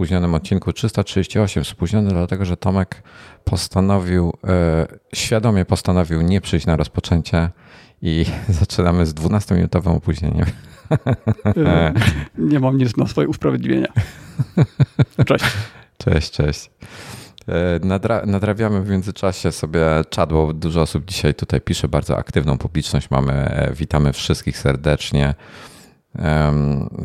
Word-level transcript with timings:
spóźnionym 0.00 0.34
odcinku 0.34 0.72
338. 0.72 1.64
Spóźniony 1.64 2.10
dlatego, 2.10 2.44
że 2.44 2.56
Tomek 2.56 3.02
postanowił, 3.44 4.32
e, 4.48 4.86
świadomie 5.14 5.64
postanowił 5.64 6.22
nie 6.22 6.40
przyjść 6.40 6.66
na 6.66 6.76
rozpoczęcie 6.76 7.50
i 8.02 8.24
zaczynamy 8.60 9.06
z 9.06 9.14
12-minutowym 9.14 9.96
opóźnieniem. 9.96 10.46
E, 11.56 11.92
nie 12.38 12.60
mam 12.60 12.78
nic 12.78 12.96
na 12.96 13.06
swoje 13.06 13.28
usprawiedliwienia. 13.28 13.88
Cześć. 15.26 15.44
Cześć, 15.98 16.30
cześć. 16.30 16.70
E, 17.48 17.86
nadra 17.86 18.26
nadrabiamy 18.26 18.82
w 18.82 18.88
międzyczasie 18.88 19.52
sobie 19.52 19.86
czat, 20.10 20.30
bo 20.32 20.52
dużo 20.52 20.82
osób 20.82 21.04
dzisiaj 21.04 21.34
tutaj 21.34 21.60
pisze, 21.60 21.88
bardzo 21.88 22.16
aktywną 22.16 22.58
publiczność 22.58 23.10
mamy. 23.10 23.50
Witamy 23.76 24.12
wszystkich 24.12 24.58
serdecznie. 24.58 25.34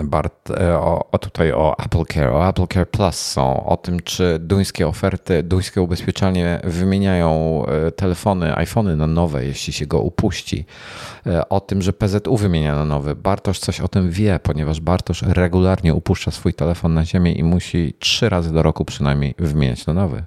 Bart, 0.04 0.50
e, 0.50 0.78
o, 0.78 1.12
o, 1.12 1.18
tutaj 1.18 1.52
o 1.52 1.80
Apple 1.80 2.06
Care, 2.06 2.34
o 2.34 2.48
Apple 2.48 2.68
Care 2.68 2.90
Plus 2.90 3.16
są, 3.16 3.66
o 3.66 3.78
tym, 3.78 4.00
czy 4.00 4.40
duńskie 4.40 4.88
oferty, 4.88 5.44
duńskie 5.44 5.82
ubezpieczalnie 5.82 6.60
wymieniają 6.64 7.62
e, 7.66 7.92
telefony, 7.92 8.56
iPhony 8.56 8.96
na 8.96 9.08
nowe, 9.08 9.46
jeśli 9.46 9.74
się 9.74 9.86
go 9.86 10.00
upuści. 10.00 10.66
E, 11.28 11.50
o 11.50 11.60
tym, 11.60 11.82
że 11.82 11.94
PZU 11.94 12.38
wymienia 12.38 12.76
na 12.76 12.86
nowy. 12.86 13.16
Bartosz 13.16 13.60
coś 13.60 13.82
o 13.82 13.88
tym 13.88 14.12
wie, 14.12 14.40
ponieważ 14.44 14.80
Bartosz 14.80 15.22
regularnie 15.22 15.94
upuszcza 15.94 16.32
swój 16.32 16.54
telefon 16.54 16.94
na 16.94 17.06
ziemię 17.06 17.32
i 17.32 17.44
musi 17.44 17.94
trzy 18.00 18.30
razy 18.30 18.54
do 18.54 18.64
roku 18.64 18.86
przynajmniej 18.86 19.36
wymieniać 19.40 19.86
na 19.86 19.94
nowy. 19.94 20.24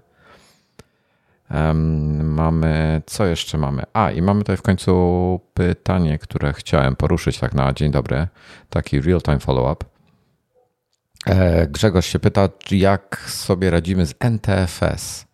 Mamy, 2.24 3.02
co 3.06 3.26
jeszcze 3.26 3.58
mamy? 3.58 3.82
A, 3.92 4.10
i 4.10 4.22
mamy 4.22 4.40
tutaj 4.40 4.56
w 4.56 4.62
końcu 4.62 5.40
pytanie, 5.54 6.18
które 6.18 6.52
chciałem 6.52 6.96
poruszyć 6.96 7.38
tak 7.38 7.54
na 7.54 7.72
dzień 7.72 7.90
dobry, 7.90 8.26
taki 8.70 9.00
real-time 9.00 9.38
follow-up. 9.38 9.84
E, 11.26 11.66
Grzegorz 11.66 12.06
się 12.06 12.18
pyta, 12.18 12.48
jak 12.70 13.24
sobie 13.26 13.70
radzimy 13.70 14.06
z 14.06 14.14
NTFS. 14.20 15.28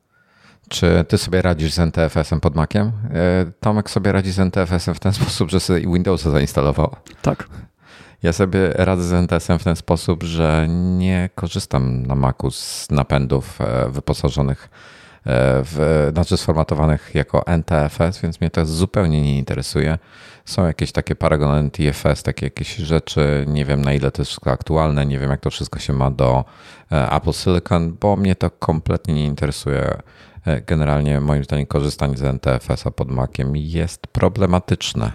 Czy 0.69 1.05
ty 1.09 1.19
sobie 1.19 1.42
radzisz 1.42 1.73
z 1.73 1.79
NTFS-em 1.79 2.41
pod 2.41 2.55
Maciem? 2.55 2.87
E, 2.87 3.53
Tomek 3.61 3.91
sobie 3.91 4.12
radzi 4.12 4.33
z 4.33 4.39
NTFS-em 4.39 4.95
w 4.95 5.01
ten 5.01 5.12
sposób, 5.23 5.51
że 5.51 5.61
sobie 5.61 5.81
Windowsa 5.81 6.31
zainstalował. 6.31 6.97
Tak. 7.23 7.48
Ja 8.23 8.33
sobie 8.33 8.70
radzę 8.70 9.03
z 9.03 9.12
NTS-em 9.12 9.59
w 9.59 9.65
ten 9.65 9.77
sposób, 9.77 10.23
że 10.23 10.67
nie 10.69 11.31
korzystam 11.35 12.07
na 12.07 12.15
Macu 12.15 12.51
z 12.51 12.87
napędów 12.91 13.61
e, 13.61 13.89
wyposażonych 13.89 14.69
w, 15.27 16.08
znaczy 16.12 16.36
sformatowanych 16.36 17.11
jako 17.14 17.47
NTFS, 17.47 18.20
więc 18.22 18.41
mnie 18.41 18.50
to 18.50 18.67
zupełnie 18.67 19.22
nie 19.22 19.39
interesuje. 19.39 19.98
Są 20.44 20.67
jakieś 20.67 20.92
takie 20.92 21.14
Paragon 21.14 21.55
NTFS, 21.55 22.22
takie 22.22 22.47
jakieś 22.47 22.77
rzeczy, 22.77 23.45
nie 23.48 23.64
wiem 23.64 23.83
na 23.83 23.92
ile 23.92 24.11
to 24.11 24.22
jest 24.22 24.30
wszystko 24.30 24.50
aktualne, 24.50 25.06
nie 25.06 25.19
wiem 25.19 25.30
jak 25.30 25.41
to 25.41 25.50
wszystko 25.50 25.78
się 25.78 25.92
ma 25.92 26.11
do 26.11 26.45
e, 26.92 27.12
Apple 27.12 27.33
Silicon, 27.33 27.97
bo 28.00 28.17
mnie 28.17 28.34
to 28.34 28.50
kompletnie 28.50 29.14
nie 29.14 29.27
interesuje. 29.27 30.02
E, 30.47 30.61
generalnie 30.61 31.20
moim 31.20 31.45
zdaniem 31.45 31.67
korzystanie 31.67 32.17
z 32.17 32.22
NTFS-a 32.22 32.91
pod 32.91 33.11
Maciem 33.11 33.56
jest 33.56 34.06
problematyczne. 34.06 35.12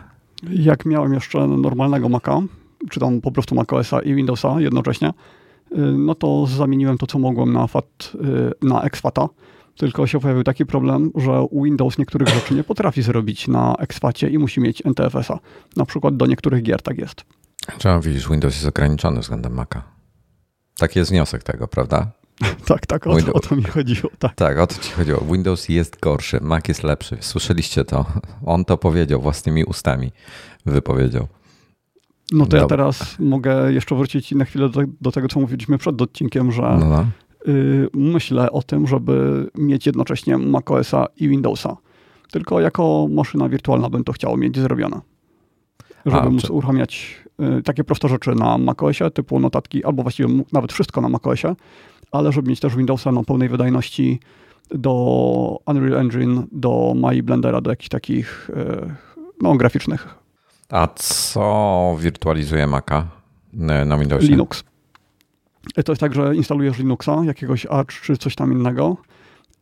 Jak 0.50 0.86
miałem 0.86 1.14
jeszcze 1.14 1.48
normalnego 1.48 2.10
Maca, 2.10 2.42
czy 2.90 3.00
tam 3.00 3.22
po 3.22 3.32
prostu 3.32 3.56
macOSa 3.56 4.02
i 4.02 4.14
Windowsa 4.16 4.56
jednocześnie, 4.62 5.14
no 5.98 6.16
to 6.16 6.46
zamieniłem 6.46 6.98
to, 6.98 7.08
co 7.08 7.20
mogłem 7.20 7.54
na, 7.54 7.68
FAT, 7.68 8.12
na 8.62 8.82
exFATA 8.82 9.30
tylko 9.80 10.08
się 10.08 10.20
pojawił 10.20 10.44
taki 10.44 10.66
problem, 10.66 11.12
że 11.16 11.48
Windows 11.52 11.98
niektórych 11.98 12.28
rzeczy 12.28 12.54
nie 12.54 12.64
potrafi 12.64 13.02
zrobić 13.02 13.48
na 13.48 13.76
exfacie 13.80 14.30
i 14.30 14.38
musi 14.38 14.62
mieć 14.62 14.86
NTFS-a. 14.86 15.40
Na 15.76 15.86
przykład 15.86 16.18
do 16.18 16.26
niektórych 16.26 16.64
gier 16.64 16.82
tak 16.82 16.98
jest. 16.98 17.26
Czemu 17.78 18.02
widzisz, 18.02 18.30
Windows 18.30 18.54
jest 18.56 18.68
ograniczony 18.68 19.20
względem 19.20 19.54
Maca. 19.54 19.84
Taki 20.78 21.00
jest 21.00 21.12
wniosek 21.12 21.44
tego, 21.44 21.68
prawda? 21.68 22.12
tak, 22.68 22.86
tak, 22.86 23.08
o, 23.08 23.16
Windows... 23.16 23.36
o, 23.36 23.40
to 23.40 23.56
mi 23.56 23.64
chodziło. 23.64 24.10
Tak. 24.20 24.36
tak, 24.36 24.58
o 24.58 24.68
to 24.68 24.76
ci 24.82 24.92
chodziło. 24.92 25.22
Windows 25.32 25.70
jest 25.70 26.00
gorszy, 26.00 26.40
Mac 26.42 26.68
jest 26.68 26.84
lepszy. 26.84 27.18
Słyszeliście 27.20 27.86
to? 27.86 28.06
On 28.46 28.66
to 28.66 28.78
powiedział 28.78 29.22
własnymi 29.22 29.64
ustami, 29.64 30.12
wypowiedział. 30.66 31.28
No 32.32 32.46
to 32.46 32.46
Dobra. 32.46 32.60
ja 32.60 32.68
teraz 32.68 33.16
mogę 33.20 33.74
jeszcze 33.74 33.96
wrócić 33.96 34.32
na 34.32 34.46
chwilę 34.46 34.70
do, 34.70 34.82
do, 35.02 35.12
tego, 35.12 35.28
co 35.28 35.40
mówiliśmy 35.40 35.78
przed 35.78 36.02
odcinkiem, 36.02 36.52
że 36.52 36.62
no, 36.62 36.86
no. 36.86 37.06
Y, 37.48 37.88
myślę 37.94 38.52
o 38.52 38.62
tym, 38.62 38.88
żeby 38.88 39.48
mieć 39.56 39.86
jednocześnie 39.86 40.38
macOSa 40.38 41.06
i 41.18 41.30
Windowsa. 41.30 41.78
Tylko 42.32 42.60
jako 42.60 43.08
maszyna 43.12 43.50
wirtualna 43.50 43.90
bym 43.90 44.04
to 44.04 44.14
chciał 44.14 44.38
mieć 44.38 44.60
zrobione. 44.60 45.02
Żeby 46.06 46.18
A, 46.18 46.30
móc 46.30 46.42
czy... 46.42 46.54
uruchamiać 46.54 47.24
y, 47.60 47.64
takie 47.64 47.84
proste 47.84 48.08
rzeczy 48.08 48.36
na 48.36 48.58
macOSie, 48.58 49.12
typu 49.12 49.40
notatki, 49.40 49.84
albo 49.84 50.04
właściwie 50.04 50.44
nawet 50.54 50.74
wszystko 50.74 51.02
na 51.02 51.10
macOSie, 51.10 51.56
ale 52.12 52.32
żeby 52.32 52.50
mieć 52.50 52.60
też 52.60 52.76
Windowsa 52.76 53.12
na 53.12 53.24
pełnej 53.24 53.50
wydajności 53.50 54.20
do 54.72 55.60
Unreal 55.66 56.00
Engine, 56.00 56.44
do 56.52 56.94
My 56.96 57.24
Blendera, 57.24 57.62
do 57.62 57.70
jakichś 57.70 57.90
takich 57.90 58.50
y, 58.50 58.96
no, 59.42 59.56
graficznych. 59.56 60.16
A 60.70 60.88
co 60.96 61.96
wirtualizuje 62.00 62.68
Maca 62.68 63.08
na 63.86 63.98
Windowsie? 63.98 64.28
Linux. 64.28 64.64
To 65.86 65.92
jest 65.92 66.02
tak, 66.02 66.14
że 66.16 66.36
instalujesz 66.36 66.78
Linuxa, 66.78 67.24
jakiegoś 67.24 67.66
Arch 67.66 68.02
czy 68.02 68.18
coś 68.18 68.36
tam 68.36 68.52
innego 68.52 68.98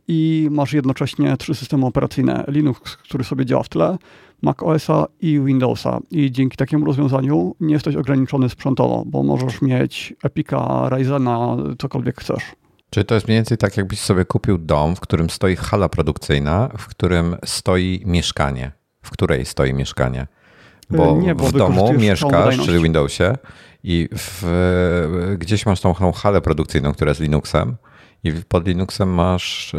i 0.07 0.47
masz 0.51 0.73
jednocześnie 0.73 1.37
trzy 1.37 1.55
systemy 1.55 1.85
operacyjne. 1.85 2.43
Linux, 2.47 2.97
który 2.97 3.23
sobie 3.23 3.45
działa 3.45 3.63
w 3.63 3.69
tle, 3.69 3.97
Mac 4.41 4.63
OSa 4.63 5.05
i 5.21 5.39
Windowsa. 5.39 5.99
I 6.11 6.31
dzięki 6.31 6.57
takiemu 6.57 6.85
rozwiązaniu 6.85 7.55
nie 7.59 7.73
jesteś 7.73 7.95
ograniczony 7.95 8.49
sprzętowo, 8.49 9.03
bo 9.05 9.23
możesz 9.23 9.61
mieć 9.61 10.13
Epica, 10.23 10.89
Ryzena, 10.89 11.57
cokolwiek 11.79 12.21
chcesz. 12.21 12.43
Czyli 12.89 13.05
to 13.05 13.15
jest 13.15 13.27
mniej 13.27 13.37
więcej 13.37 13.57
tak, 13.57 13.77
jakbyś 13.77 13.99
sobie 13.99 14.25
kupił 14.25 14.57
dom, 14.57 14.95
w 14.95 14.99
którym 14.99 15.29
stoi 15.29 15.55
hala 15.55 15.89
produkcyjna, 15.89 16.69
w 16.77 16.87
którym 16.87 17.35
stoi 17.45 18.03
mieszkanie. 18.05 18.71
W 19.01 19.11
której 19.11 19.45
stoi 19.45 19.73
mieszkanie? 19.73 20.27
Bo, 20.89 21.17
nie, 21.17 21.35
bo 21.35 21.43
w 21.43 21.51
domu 21.51 21.93
mieszkasz, 21.93 22.65
czyli 22.65 22.79
w 22.79 22.81
Windowsie, 22.81 23.33
i 23.83 24.09
w, 24.17 24.43
gdzieś 25.37 25.65
masz 25.65 25.81
tą, 25.81 25.93
halę 25.93 26.41
produkcyjną, 26.41 26.93
która 26.93 27.11
jest 27.11 27.21
Linuxem 27.21 27.77
i 28.23 28.33
pod 28.47 28.67
Linuxem 28.67 29.09
masz, 29.09 29.73
e, 29.73 29.77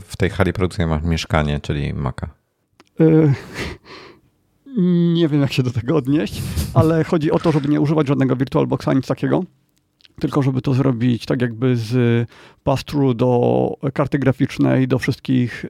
w 0.00 0.12
tej 0.18 0.30
hali 0.30 0.52
produkcyjnej 0.52 0.96
masz 0.96 1.02
mieszkanie, 1.02 1.60
czyli 1.60 1.94
Maca. 1.94 2.28
E, 3.00 3.04
nie 5.14 5.28
wiem, 5.28 5.40
jak 5.40 5.52
się 5.52 5.62
do 5.62 5.70
tego 5.70 5.96
odnieść, 5.96 6.42
ale 6.74 7.04
chodzi 7.04 7.30
o 7.30 7.38
to, 7.38 7.52
żeby 7.52 7.68
nie 7.68 7.80
używać 7.80 8.08
żadnego 8.08 8.36
VirtualBoxa, 8.36 8.88
nic 8.94 9.06
takiego, 9.06 9.44
tylko 10.22 10.42
żeby 10.42 10.62
to 10.62 10.74
zrobić 10.74 11.26
tak 11.26 11.42
jakby 11.42 11.76
z 11.76 12.28
pass-through 12.64 13.14
do 13.14 13.74
karty 13.94 14.18
graficznej, 14.18 14.88
do 14.88 14.98
wszystkich 14.98 15.64
e, 15.64 15.68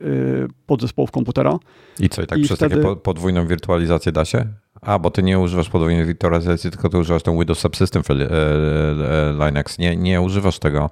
podzespołów 0.67 1.11
komputera. 1.11 1.59
I 2.01 2.09
co, 2.09 2.23
i 2.23 2.27
tak 2.27 2.39
I 2.39 2.43
przez 2.43 2.57
wtedy... 2.57 2.77
takie 2.77 2.97
podwójną 2.97 3.47
wirtualizację 3.47 4.13
da 4.13 4.25
się? 4.25 4.47
A, 4.81 4.99
bo 4.99 5.11
ty 5.11 5.23
nie 5.23 5.39
używasz 5.39 5.69
podwójnej 5.69 6.07
wirtualizacji, 6.07 6.71
tylko 6.71 6.89
ty 6.89 6.99
używasz 6.99 7.23
ten 7.23 7.39
Windows 7.39 7.59
Subsystem 7.59 8.03
for 8.03 8.17
e, 8.17 8.29
e, 8.31 9.47
Linux. 9.47 9.79
Nie, 9.79 9.97
nie 9.97 10.21
używasz 10.21 10.59
tego, 10.59 10.91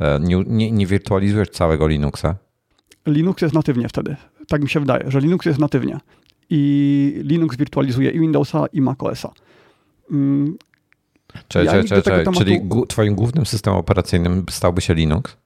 e, 0.00 0.20
nie, 0.20 0.44
nie, 0.46 0.70
nie 0.70 0.86
wirtualizujesz 0.86 1.50
całego 1.50 1.88
Linuxa. 1.88 2.34
Linux 3.06 3.42
jest 3.42 3.54
natywnie 3.54 3.88
wtedy. 3.88 4.16
Tak 4.48 4.62
mi 4.62 4.68
się 4.68 4.80
wydaje, 4.80 5.10
że 5.10 5.20
Linux 5.20 5.46
jest 5.46 5.58
natywnie. 5.58 5.98
I 6.50 7.20
Linux 7.24 7.56
wirtualizuje 7.56 8.10
i 8.10 8.20
Windowsa, 8.20 8.66
i 8.72 8.80
macOSa. 8.80 9.32
Cześć, 11.48 11.66
ja 11.66 11.72
cześć, 11.72 11.88
cześć. 11.88 12.04
Tematu... 12.04 12.38
Czyli 12.38 12.60
twoim 12.88 13.14
głównym 13.14 13.46
systemem 13.46 13.80
operacyjnym 13.80 14.44
stałby 14.50 14.80
się 14.80 14.94
Linux? 14.94 15.36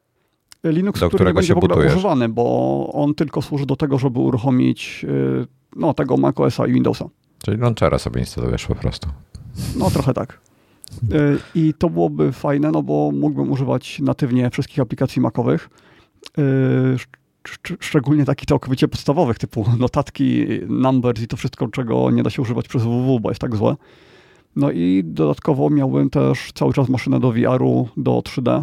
Linux, 0.64 1.00
do 1.00 1.08
który 1.08 1.34
będzie 1.34 1.48
się 1.48 1.54
w 1.54 1.64
ogóle 1.64 1.86
używany, 1.86 2.28
bo 2.28 2.90
on 2.92 3.14
tylko 3.14 3.42
służy 3.42 3.66
do 3.66 3.76
tego, 3.76 3.98
żeby 3.98 4.18
uruchomić 4.18 5.06
no, 5.76 5.94
tego 5.94 6.16
macOSa 6.16 6.66
i 6.66 6.72
Windowsa. 6.72 7.08
Czyli 7.44 7.56
launchera 7.56 7.98
sobie 7.98 8.20
instalujesz 8.20 8.66
po 8.66 8.74
prostu. 8.74 9.08
No 9.76 9.90
trochę 9.90 10.14
tak. 10.14 10.40
Y, 11.12 11.38
I 11.54 11.74
to 11.78 11.90
byłoby 11.90 12.32
fajne, 12.32 12.70
no 12.70 12.82
bo 12.82 13.10
mógłbym 13.14 13.50
używać 13.50 13.98
natywnie 14.00 14.50
wszystkich 14.50 14.80
aplikacji 14.80 15.22
makowych, 15.22 15.70
y, 16.38 16.42
szczególnie 17.80 18.24
takich 18.24 18.46
całkowicie 18.46 18.88
podstawowych, 18.88 19.38
typu 19.38 19.64
notatki, 19.78 20.46
numbers 20.68 21.22
i 21.22 21.26
to 21.26 21.36
wszystko, 21.36 21.68
czego 21.68 22.10
nie 22.10 22.22
da 22.22 22.30
się 22.30 22.42
używać 22.42 22.68
przez 22.68 22.82
www, 22.82 23.20
bo 23.20 23.30
jest 23.30 23.40
tak 23.40 23.56
złe. 23.56 23.76
No 24.56 24.70
i 24.70 25.02
dodatkowo 25.04 25.70
miałbym 25.70 26.10
też 26.10 26.52
cały 26.54 26.72
czas 26.72 26.88
maszynę 26.88 27.20
do 27.20 27.32
VR-u, 27.32 27.88
do 27.96 28.18
3D 28.18 28.62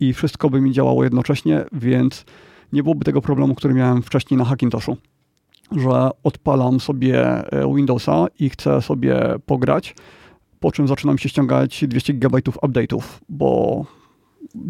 i 0.00 0.14
wszystko 0.14 0.50
by 0.50 0.60
mi 0.60 0.72
działało 0.72 1.04
jednocześnie, 1.04 1.64
więc 1.72 2.24
nie 2.72 2.82
byłoby 2.82 3.04
tego 3.04 3.20
problemu, 3.20 3.54
który 3.54 3.74
miałem 3.74 4.02
wcześniej 4.02 4.38
na 4.38 4.44
Hackintoshu 4.44 4.96
że 5.72 6.10
odpalam 6.22 6.80
sobie 6.80 7.20
e, 7.52 7.74
Windowsa 7.74 8.26
i 8.38 8.50
chcę 8.50 8.82
sobie 8.82 9.34
pograć, 9.46 9.94
po 10.60 10.72
czym 10.72 10.88
zaczynam 10.88 11.18
się 11.18 11.28
ściągać 11.28 11.84
200 11.88 12.14
GB 12.14 12.38
update'ów, 12.38 13.02
bo 13.28 13.84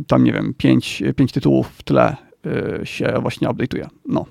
tam, 0.06 0.24
nie 0.24 0.32
wiem, 0.32 0.54
5, 0.58 1.02
5 1.16 1.32
tytułów 1.32 1.68
w 1.68 1.82
tle 1.82 2.16
e, 2.46 2.86
się 2.86 3.14
właśnie 3.22 3.48
update'uje. 3.48 3.86
No, 4.08 4.26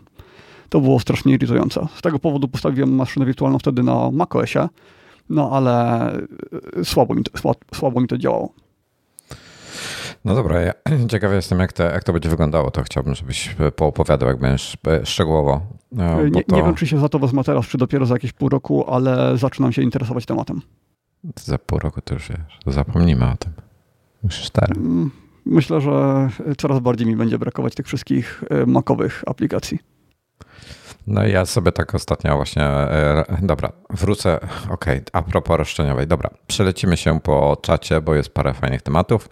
to 0.70 0.82
było 0.82 1.00
strasznie 1.00 1.34
irytujące. 1.34 1.88
Z 1.96 2.02
tego 2.02 2.20
powodu 2.20 2.48
postawiłem 2.48 2.96
maszynę 2.96 3.26
wirtualną 3.26 3.60
wtedy 3.60 3.84
na 3.84 4.12
macOSie, 4.12 4.70
no 5.30 5.50
ale 5.52 6.12
e, 6.78 6.86
słabo 6.86 7.16
mi 7.16 7.24
to, 7.24 7.54
słabo 7.74 8.02
mi 8.02 8.08
to 8.08 8.18
działało. 8.18 8.54
No 10.26 10.36
dobra, 10.36 10.62
ja 10.62 10.74
ciekawy 11.12 11.36
jestem, 11.36 11.60
jak, 11.60 11.74
te, 11.74 11.84
jak 11.84 12.04
to 12.04 12.14
będzie 12.14 12.30
wyglądało. 12.30 12.72
To 12.72 12.84
chciałbym, 12.84 13.16
żebyś 13.16 13.56
poopowiadał, 13.76 14.30
jak 14.30 14.40
będziesz 14.40 14.78
szczegółowo. 15.04 15.62
No, 15.92 16.24
nie, 16.24 16.44
to... 16.44 16.56
nie, 16.56 16.64
wiem, 16.64 16.76
czy 16.76 16.88
się 16.88 17.00
za 17.00 17.10
to 17.10 17.20
wezmę 17.20 17.44
teraz, 17.44 17.68
czy 17.68 17.78
dopiero 17.78 18.06
za 18.06 18.16
jakieś 18.16 18.32
pół 18.32 18.50
roku, 18.50 18.90
ale 18.90 19.38
zaczynam 19.38 19.74
się 19.74 19.82
interesować 19.82 20.26
tematem. 20.26 20.62
Za 21.40 21.58
pół 21.58 21.80
roku 21.80 22.02
to 22.02 22.14
już 22.14 22.30
wiesz, 22.30 22.76
zapomnimy 22.76 23.26
o 23.32 23.38
tym. 23.38 23.54
Już 24.24 24.36
cztery. 24.36 24.76
Mm, 24.76 25.12
myślę, 25.46 25.82
że 25.82 26.30
coraz 26.58 26.80
bardziej 26.80 27.08
mi 27.08 27.16
będzie 27.16 27.40
brakować 27.40 27.76
tych 27.76 27.86
wszystkich 27.86 28.44
e, 28.50 28.66
makowych 28.66 29.24
aplikacji. 29.28 29.80
No 31.08 31.28
ja 31.28 31.46
sobie 31.46 31.72
tak 31.72 31.96
ostatnio 31.96 32.36
właśnie, 32.36 32.64
e, 32.64 33.24
dobra, 33.42 33.72
wrócę, 33.90 34.36
okej, 34.70 34.98
okay, 34.98 35.04
a 35.14 35.22
propos 35.22 35.58
roszczeniowej, 35.58 36.08
dobra, 36.08 36.30
przelecimy 36.48 36.98
się 36.98 37.20
po 37.20 37.58
czacie, 37.62 38.02
bo 38.02 38.16
jest 38.16 38.30
parę 38.30 38.54
fajnych 38.54 38.82
tematów, 38.82 39.30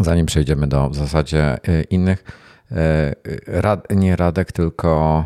zanim 0.00 0.26
przejdziemy 0.26 0.66
do 0.66 0.90
w 0.90 0.94
zasadzie 0.94 1.58
e, 1.68 1.82
innych. 1.82 2.24
Rad, 3.46 3.86
nie 3.90 4.16
Radek, 4.16 4.52
tylko 4.52 5.24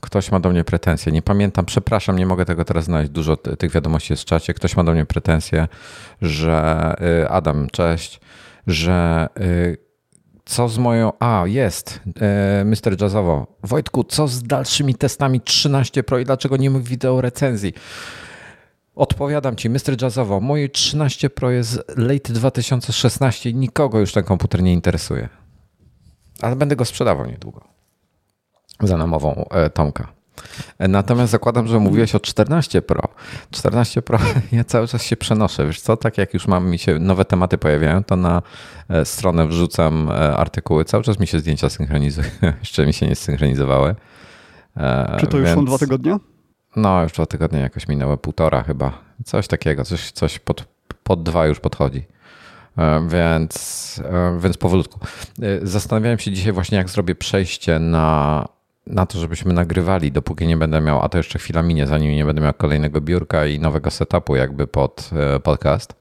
ktoś 0.00 0.32
ma 0.32 0.40
do 0.40 0.50
mnie 0.50 0.64
pretensje. 0.64 1.12
Nie 1.12 1.22
pamiętam, 1.22 1.64
przepraszam, 1.64 2.18
nie 2.18 2.26
mogę 2.26 2.44
tego 2.44 2.64
teraz 2.64 2.84
znaleźć. 2.84 3.10
Dużo 3.10 3.36
tych 3.36 3.70
wiadomości 3.70 4.12
jest 4.12 4.22
w 4.22 4.26
czacie. 4.26 4.54
Ktoś 4.54 4.76
ma 4.76 4.84
do 4.84 4.92
mnie 4.92 5.06
pretensje, 5.06 5.68
że 6.22 6.94
Adam, 7.28 7.68
cześć, 7.72 8.20
że 8.66 9.28
co 10.48 10.68
z 10.68 10.78
moją. 10.78 11.12
A, 11.20 11.42
jest. 11.46 12.00
E, 12.20 12.64
Mr. 12.64 13.02
Jazzowo. 13.02 13.46
Wojtku, 13.62 14.04
co 14.04 14.28
z 14.28 14.42
dalszymi 14.42 14.94
testami 14.94 15.40
13 15.40 16.02
Pro 16.02 16.18
i 16.18 16.24
dlaczego 16.24 16.56
nie 16.56 16.70
mówi 16.70 16.84
wideo 16.84 17.20
recenzji? 17.20 17.72
Odpowiadam 18.94 19.56
ci, 19.56 19.70
Mr. 19.70 20.02
Jazzowo. 20.02 20.40
Moje 20.40 20.68
13 20.68 21.30
Pro 21.30 21.50
jest 21.50 21.84
late 21.96 22.32
2016 22.32 23.50
i 23.50 23.54
nikogo 23.54 23.98
już 23.98 24.12
ten 24.12 24.24
komputer 24.24 24.62
nie 24.62 24.72
interesuje. 24.72 25.28
Ale 26.40 26.56
będę 26.56 26.76
go 26.76 26.84
sprzedawał 26.84 27.26
niedługo. 27.26 27.64
Za 28.80 28.96
namową 28.96 29.44
e, 29.50 29.70
Tomka. 29.70 30.17
Natomiast 30.78 31.32
zakładam, 31.32 31.68
że 31.68 31.78
mówiłeś 31.78 32.14
o 32.14 32.20
14 32.20 32.82
Pro. 32.82 33.08
14 33.50 34.02
Pro, 34.02 34.18
ja 34.52 34.64
cały 34.64 34.88
czas 34.88 35.02
się 35.02 35.16
przenoszę. 35.16 35.66
Wiesz 35.66 35.80
co, 35.80 35.96
tak 35.96 36.18
jak 36.18 36.34
już 36.34 36.46
mam 36.46 36.70
mi 36.70 36.78
się 36.78 36.98
nowe 36.98 37.24
tematy 37.24 37.58
pojawiają, 37.58 38.04
to 38.04 38.16
na 38.16 38.42
e, 38.88 39.04
stronę 39.04 39.46
wrzucam 39.46 40.10
e, 40.10 40.36
artykuły. 40.36 40.84
Cały 40.84 41.02
czas 41.02 41.18
mi 41.18 41.26
się 41.26 41.40
zdjęcia 41.40 41.70
synchronizują. 41.70 42.28
Jeszcze 42.60 42.86
mi 42.86 42.92
się 42.92 43.06
nie 43.06 43.16
synchronizowały. 43.16 43.94
E, 44.76 45.16
Czy 45.20 45.26
to 45.26 45.38
już 45.38 45.46
Więc... 45.46 45.58
są 45.58 45.64
dwa 45.64 45.78
tygodnie? 45.78 46.16
No, 46.76 47.02
już 47.02 47.12
dwa 47.12 47.26
tygodnie 47.26 47.60
jakoś 47.60 47.88
minęły, 47.88 48.16
półtora 48.16 48.62
chyba. 48.62 48.92
Coś 49.24 49.48
takiego, 49.48 49.84
coś, 49.84 50.10
coś 50.10 50.38
pod, 50.38 50.64
pod 51.02 51.22
dwa 51.22 51.46
już 51.46 51.60
podchodzi. 51.60 52.06
Więc, 53.08 54.02
więc 54.40 54.56
powolutku. 54.56 55.00
Zastanawiałem 55.62 56.18
się 56.18 56.32
dzisiaj 56.32 56.52
właśnie, 56.52 56.78
jak 56.78 56.88
zrobię 56.88 57.14
przejście 57.14 57.78
na 57.78 58.44
na 58.88 59.06
to, 59.06 59.18
żebyśmy 59.18 59.52
nagrywali, 59.52 60.12
dopóki 60.12 60.46
nie 60.46 60.56
będę 60.56 60.80
miał, 60.80 61.02
a 61.02 61.08
to 61.08 61.18
jeszcze 61.18 61.38
chwila 61.38 61.62
minie, 61.62 61.86
zanim 61.86 62.12
nie 62.12 62.24
będę 62.24 62.42
miał 62.42 62.54
kolejnego 62.54 63.00
biurka 63.00 63.46
i 63.46 63.60
nowego 63.60 63.90
setupu 63.90 64.36
jakby 64.36 64.66
pod 64.66 65.10
e, 65.12 65.40
podcast. 65.40 65.94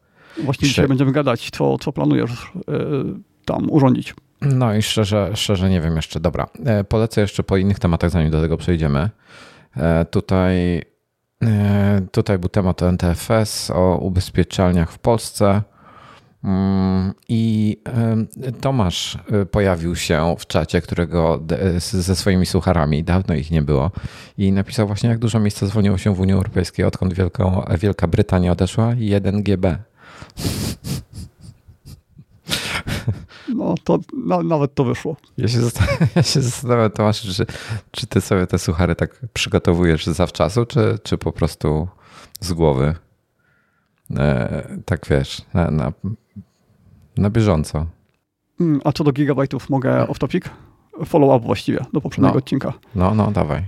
Właśnie 0.43 0.67
dzisiaj 0.67 0.87
będziemy 0.87 1.11
gadać, 1.11 1.49
co, 1.51 1.77
co 1.77 1.91
planujesz 1.93 2.31
e, 2.31 2.71
tam 3.45 3.71
urządzić. 3.71 4.15
No 4.41 4.75
i 4.75 4.81
szczerze, 4.81 5.31
szczerze 5.35 5.69
nie 5.69 5.81
wiem 5.81 5.95
jeszcze. 5.95 6.19
Dobra, 6.19 6.47
e, 6.65 6.83
polecę 6.83 7.21
jeszcze 7.21 7.43
po 7.43 7.57
innych 7.57 7.79
tematach, 7.79 8.09
zanim 8.09 8.31
do 8.31 8.41
tego 8.41 8.57
przejdziemy. 8.57 9.09
Tutaj, 10.11 10.81
tutaj 12.11 12.39
był 12.39 12.49
temat 12.49 12.83
o 12.83 12.89
NTFS, 12.89 13.71
o 13.71 13.97
ubezpieczalniach 13.97 14.91
w 14.91 14.99
Polsce. 14.99 15.61
Mm, 16.47 17.13
I 17.29 17.77
Tomasz 18.61 19.17
y, 19.41 19.45
pojawił 19.45 19.95
się 19.95 20.35
w 20.39 20.47
czacie, 20.47 20.81
którego 20.81 21.43
ze 21.77 22.15
swoimi 22.15 22.45
sucharami, 22.45 23.03
dawno 23.03 23.35
ich 23.35 23.51
nie 23.51 23.61
było, 23.61 23.91
i 24.37 24.51
napisał 24.51 24.87
właśnie, 24.87 25.09
jak 25.09 25.19
dużo 25.19 25.39
miejsca 25.39 25.65
zwolniło 25.65 25.97
się 25.97 26.15
w 26.15 26.19
Unii 26.19 26.33
Europejskiej, 26.33 26.85
odkąd 26.85 27.13
Wielką, 27.13 27.65
Wielka 27.79 28.07
Brytania 28.07 28.51
odeszła, 28.51 28.93
1 28.97 29.43
GB. 29.43 29.77
No 33.55 33.75
to 33.83 33.99
no, 34.25 34.43
nawet 34.43 34.75
to 34.75 34.83
wyszło. 34.83 35.15
Ja 35.37 35.47
się, 35.47 35.61
zastanawiam, 35.61 36.09
ja 36.15 36.23
się 36.23 36.41
zastanawiam, 36.41 36.91
Tomasz, 36.91 37.21
czy, 37.21 37.45
czy 37.91 38.07
ty 38.07 38.21
sobie 38.21 38.47
te 38.47 38.59
suchary 38.59 38.95
tak 38.95 39.21
przygotowujesz 39.33 40.05
zawczasu, 40.05 40.65
czy, 40.65 40.99
czy 41.03 41.17
po 41.17 41.31
prostu 41.31 41.87
z 42.39 42.53
głowy? 42.53 42.95
E, 44.15 44.63
tak 44.85 45.07
wiesz, 45.09 45.41
na, 45.53 45.71
na 45.71 45.91
na 47.17 47.29
bieżąco. 47.29 47.85
Mm, 48.59 48.81
a 48.83 48.91
co 48.91 49.03
do 49.03 49.11
gigabajtów, 49.11 49.69
mogę 49.69 50.07
off 50.07 50.19
topic? 50.19 50.43
Follow-up 51.05 51.45
właściwie 51.45 51.79
do 51.93 52.01
poprzedniego 52.01 52.33
no. 52.33 52.39
odcinka. 52.39 52.73
No, 52.95 53.15
no, 53.15 53.31
dawaj. 53.31 53.59
Y, 53.59 53.63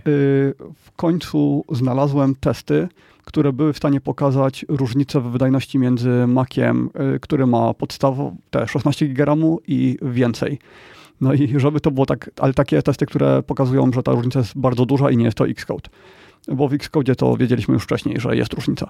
w 0.75 0.91
końcu 0.95 1.65
znalazłem 1.71 2.35
testy, 2.35 2.87
które 3.25 3.53
były 3.53 3.73
w 3.73 3.77
stanie 3.77 4.01
pokazać 4.01 4.65
różnicę 4.69 5.21
w 5.21 5.23
wydajności 5.23 5.79
między 5.79 6.27
Maciem, 6.27 6.89
y, 7.15 7.19
który 7.19 7.47
ma 7.47 7.73
podstawę 7.73 8.35
te 8.49 8.67
16 8.67 9.07
GB 9.07 9.35
i 9.67 9.97
więcej. 10.01 10.59
No 11.21 11.33
i 11.33 11.59
żeby 11.59 11.79
to 11.79 11.91
było 11.91 12.05
tak, 12.05 12.29
ale 12.39 12.53
takie 12.53 12.81
testy, 12.81 13.05
które 13.05 13.43
pokazują, 13.43 13.91
że 13.93 14.03
ta 14.03 14.11
różnica 14.11 14.39
jest 14.39 14.57
bardzo 14.57 14.85
duża 14.85 15.11
i 15.11 15.17
nie 15.17 15.25
jest 15.25 15.37
to 15.37 15.47
Xcode. 15.47 15.89
Bo 16.47 16.67
w 16.67 16.73
Xcode 16.73 17.15
to 17.15 17.37
wiedzieliśmy 17.37 17.73
już 17.73 17.83
wcześniej, 17.83 18.19
że 18.19 18.35
jest 18.35 18.53
różnica. 18.53 18.89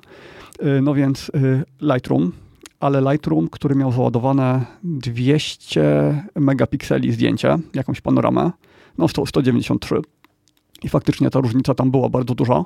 Y, 0.63 0.81
no 0.81 0.93
więc 0.93 1.31
Lightroom 1.81 2.31
ale 2.79 3.01
Lightroom, 3.01 3.49
który 3.49 3.75
miał 3.75 3.91
załadowane 3.91 4.65
200 4.83 6.23
megapikseli 6.35 7.11
zdjęcie, 7.11 7.57
jakąś 7.73 8.01
panoramę, 8.01 8.51
no 8.97 9.07
100, 9.07 9.25
193 9.25 9.95
i 10.83 10.89
faktycznie 10.89 11.29
ta 11.29 11.39
różnica 11.39 11.73
tam 11.73 11.91
była 11.91 12.09
bardzo 12.09 12.35
duża. 12.35 12.65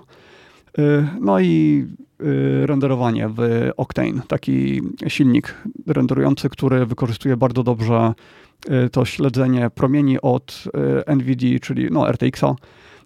Y, 0.79 1.07
no 1.21 1.39
i 1.39 1.85
y, 2.21 2.67
renderowanie 2.67 3.29
w 3.29 3.69
Octane, 3.77 4.21
taki 4.27 4.81
silnik 5.07 5.55
renderujący, 5.87 6.49
który 6.49 6.85
wykorzystuje 6.85 7.37
bardzo 7.37 7.63
dobrze 7.63 8.13
y, 8.85 8.89
to 8.89 9.05
śledzenie 9.05 9.69
promieni 9.69 10.21
od 10.21 10.63
NVD, 11.05 11.59
czyli 11.61 11.87
no 11.91 12.11
RTX-a, 12.11 12.55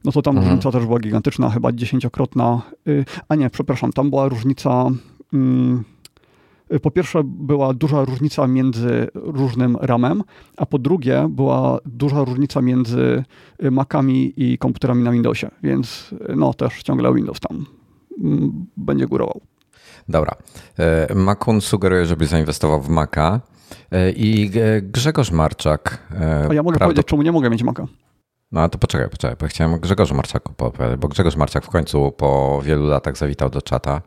no 0.05 0.11
to 0.11 0.21
tam 0.21 0.37
mhm. 0.37 0.45
różnica 0.49 0.71
też 0.71 0.85
była 0.85 0.99
gigantyczna, 0.99 1.49
chyba 1.49 1.71
dziesięciokrotna. 1.71 2.61
A 3.29 3.35
nie, 3.35 3.49
przepraszam, 3.49 3.93
tam 3.93 4.09
była 4.09 4.29
różnica 4.29 4.85
mm, 5.33 5.83
po 6.81 6.91
pierwsze 6.91 7.21
była 7.23 7.73
duża 7.73 8.05
różnica 8.05 8.47
między 8.47 9.07
różnym 9.13 9.77
ramem, 9.81 10.23
a 10.57 10.65
po 10.65 10.79
drugie 10.79 11.27
była 11.29 11.79
duża 11.85 12.23
różnica 12.23 12.61
między 12.61 13.23
Macami 13.71 14.33
i 14.37 14.57
komputerami 14.57 15.03
na 15.03 15.11
Windowsie, 15.11 15.49
więc 15.63 16.15
no 16.35 16.53
też 16.53 16.83
ciągle 16.83 17.13
Windows 17.13 17.39
tam 17.39 17.65
mm, 18.23 18.65
będzie 18.77 19.07
górował. 19.07 19.41
Dobra. 20.09 20.35
E, 20.79 21.15
Makun 21.15 21.61
sugeruje, 21.61 22.05
żebyś 22.05 22.27
zainwestował 22.27 22.81
w 22.81 22.89
Maca 22.89 23.39
e, 23.91 24.11
i 24.11 24.51
Grzegorz 24.81 25.31
Marczak. 25.31 26.07
E, 26.11 26.47
a 26.49 26.53
ja 26.53 26.63
mogę 26.63 26.79
powiedzieć, 26.79 27.07
czemu 27.07 27.21
nie 27.21 27.31
mogę 27.31 27.49
mieć 27.49 27.63
Maca. 27.63 27.85
No 28.51 28.69
to 28.69 28.77
poczekaj, 28.77 29.09
poczekaj, 29.09 29.37
bo 29.39 29.47
chciałem 29.47 29.79
Grzegorzu 29.79 30.15
Marczaku 30.15 30.53
opowiadać, 30.57 30.99
bo 30.99 31.07
Grzegorz 31.07 31.35
Marczak 31.35 31.65
w 31.65 31.69
końcu 31.69 32.11
po 32.11 32.61
wielu 32.63 32.87
latach 32.87 33.17
zawitał 33.17 33.49
do 33.49 33.61
czata 33.61 34.01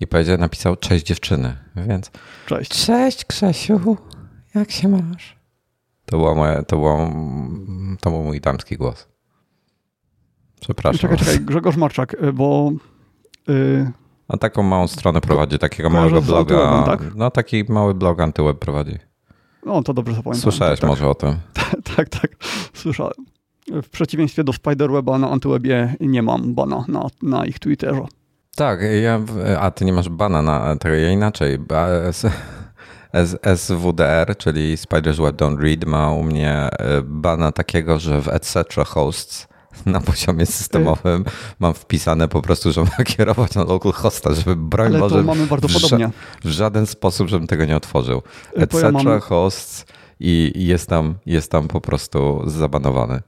i 0.00 0.06
powiedział, 0.06 0.38
napisał 0.38 0.76
cześć 0.76 1.06
dziewczyny, 1.06 1.56
więc 1.76 2.10
cześć. 2.46 2.86
Cześć 2.86 3.24
Krzesiu, 3.24 3.96
jak 4.54 4.70
się 4.70 4.88
masz? 4.88 5.36
To, 6.06 6.16
było 6.16 6.34
moje, 6.34 6.62
to, 6.62 6.76
było, 6.76 7.10
to 8.00 8.10
był 8.10 8.22
mój 8.22 8.40
damski 8.40 8.76
głos. 8.76 9.08
Przepraszam. 10.60 11.00
Czekaj, 11.00 11.18
czekaj, 11.18 11.40
Grzegorz 11.40 11.76
Marczak, 11.76 12.14
y, 12.22 12.32
bo... 12.32 12.72
Yy... 13.48 13.90
A 14.28 14.36
taką 14.36 14.62
małą 14.62 14.86
stronę 14.86 15.20
prowadzi, 15.20 15.58
takiego 15.58 15.90
małego 15.90 16.22
bloga. 16.22 16.82
tak? 16.86 17.14
No 17.14 17.30
taki 17.30 17.64
mały 17.68 17.94
blog 17.94 18.20
antyweb 18.20 18.58
prowadzi. 18.58 18.98
No 19.66 19.82
to 19.82 19.94
dobrze 19.94 20.14
zapamiętam. 20.14 20.42
Słyszałeś 20.42 20.80
tak, 20.80 20.90
może 20.90 21.08
o 21.08 21.14
tym? 21.14 21.34
tak, 21.96 22.08
tak, 22.08 22.36
słyszałem. 22.74 23.14
W 23.82 23.88
przeciwieństwie 23.88 24.44
do 24.44 24.52
Spiderweba 24.52 25.18
na 25.18 25.30
Antywebie 25.30 25.96
nie 26.00 26.22
mam 26.22 26.54
bana 26.54 26.84
na, 26.88 27.06
na 27.22 27.46
ich 27.46 27.58
Twitterze. 27.58 28.06
Tak, 28.56 28.80
ja, 29.02 29.20
a 29.60 29.70
ty 29.70 29.84
nie 29.84 29.92
masz 29.92 30.08
bana 30.08 30.42
na 30.42 30.76
tego, 30.76 30.94
ja 30.94 31.10
inaczej. 31.10 31.58
SWDR, 33.56 34.36
czyli 34.38 34.76
Spiders 34.76 35.18
Web 35.18 35.36
Don't 35.36 35.60
Read, 35.60 35.84
ma 35.84 36.12
u 36.12 36.22
mnie 36.22 36.52
e, 36.52 37.02
bana 37.02 37.52
takiego, 37.52 37.98
że 37.98 38.20
w 38.20 38.28
etc. 38.28 38.64
hosts 38.86 39.48
na 39.86 40.00
poziomie 40.00 40.46
systemowym 40.46 41.24
mam 41.58 41.74
wpisane 41.74 42.28
po 42.28 42.42
prostu, 42.42 42.72
że 42.72 42.80
ma 42.80 43.04
kierować 43.16 43.54
na 43.54 43.64
local 43.64 43.92
hosta, 43.92 44.34
żeby 44.34 44.56
broń 44.56 44.86
Ale 44.86 44.98
może 44.98 45.22
mamy 45.22 45.46
bardzo 45.46 45.68
w, 45.68 45.72
podobnie. 45.72 46.10
w 46.44 46.48
żaden 46.48 46.86
sposób, 46.86 47.28
żebym 47.28 47.46
tego 47.46 47.64
nie 47.64 47.76
otworzył. 47.76 48.22
Etc. 48.56 48.82
Ja 48.82 48.90
mam... 48.90 49.20
hosts 49.20 49.86
i 50.20 50.52
jest 50.56 50.88
tam, 50.88 51.14
jest 51.26 51.50
tam 51.50 51.68
po 51.68 51.80
prostu 51.80 52.42
zabanowany. 52.46 53.20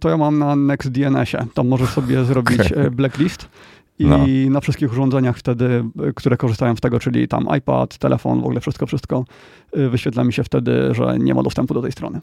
To 0.00 0.08
ja 0.08 0.16
mam 0.16 0.38
na 0.38 0.56
NextDNS-ie. 0.56 1.46
Tam 1.54 1.68
możesz 1.68 1.90
sobie 1.90 2.24
zrobić 2.24 2.60
okay. 2.72 2.90
blacklist 2.90 3.48
I 3.98 4.06
No. 4.06 4.18
na 4.50 4.60
wszystkich 4.60 4.92
urządzeniach 4.92 5.36
wtedy, 5.38 5.84
które 6.14 6.36
korzystają 6.36 6.76
z 6.76 6.80
tego, 6.80 6.98
czyli 7.00 7.28
tam 7.28 7.46
iPad, 7.58 7.98
telefon, 7.98 8.40
w 8.40 8.44
ogóle 8.44 8.60
wszystko, 8.60 8.86
wszystko, 8.86 9.24
y, 9.78 9.88
wyświetla 9.88 10.24
mi 10.24 10.32
się 10.32 10.44
wtedy, 10.44 10.94
że 10.94 11.18
nie 11.18 11.34
ma 11.34 11.42
dostępu 11.42 11.74
do 11.74 11.82
tej 11.82 11.92
strony. 11.92 12.20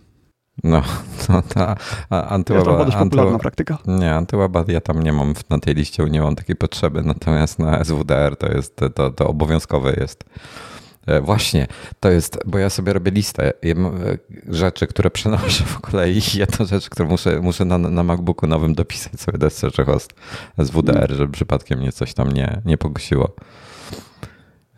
No, 0.64 0.82
to 1.28 1.42
ta 1.54 1.76
a- 2.10 2.38
Jest 2.38 2.66
to 2.66 3.04
popularna 3.04 3.40
praktyka. 3.40 3.78
nie, 3.86 4.14
antyweba 4.16 4.64
ja 4.68 4.82
tam 4.82 5.04
nie 5.04 5.14
mam 5.14 5.34
na 5.50 5.60
tej 5.60 5.76
liście, 5.76 6.04
nie 6.04 6.22
mam 6.22 6.36
takiej 6.36 6.56
potrzeby, 6.56 7.02
natomiast 7.04 7.60
na 7.60 7.84
SWDR 7.84 8.36
to 8.38 8.48
jest, 8.48 8.82
to, 8.96 9.10
to 9.12 9.28
obowiązkowe 9.28 9.94
jest. 10.02 10.24
E, 11.08 11.22
Właśnie, 11.22 11.68
to 12.00 12.10
jest, 12.10 12.40
bo 12.46 12.58
ja 12.58 12.70
sobie 12.70 12.94
robię 12.94 13.12
listę 13.12 13.48
e, 13.50 13.54
rzeczy, 14.48 14.88
które 14.88 15.10
przenoszę 15.12 15.64
w 15.64 15.80
kolei 15.80 16.18
i 16.18 16.38
jedna 16.38 16.66
rzecz, 16.66 16.90
którą 16.90 17.10
muszę, 17.10 17.40
muszę 17.42 17.66
na, 17.66 17.78
na 17.78 18.04
MacBooku 18.04 18.48
nowym 18.48 18.76
dopisać 18.76 19.22
sobie 19.22 19.38
do 19.38 19.50
SC 19.50 19.62
host 19.86 20.14
SWDR, 20.64 21.12
żeby 21.16 21.32
przypadkiem 21.32 21.80
mnie 21.80 21.92
coś 21.92 22.14
tam 22.14 22.32
nie, 22.32 22.62
nie 22.66 22.78
pokusiło. 22.78 23.36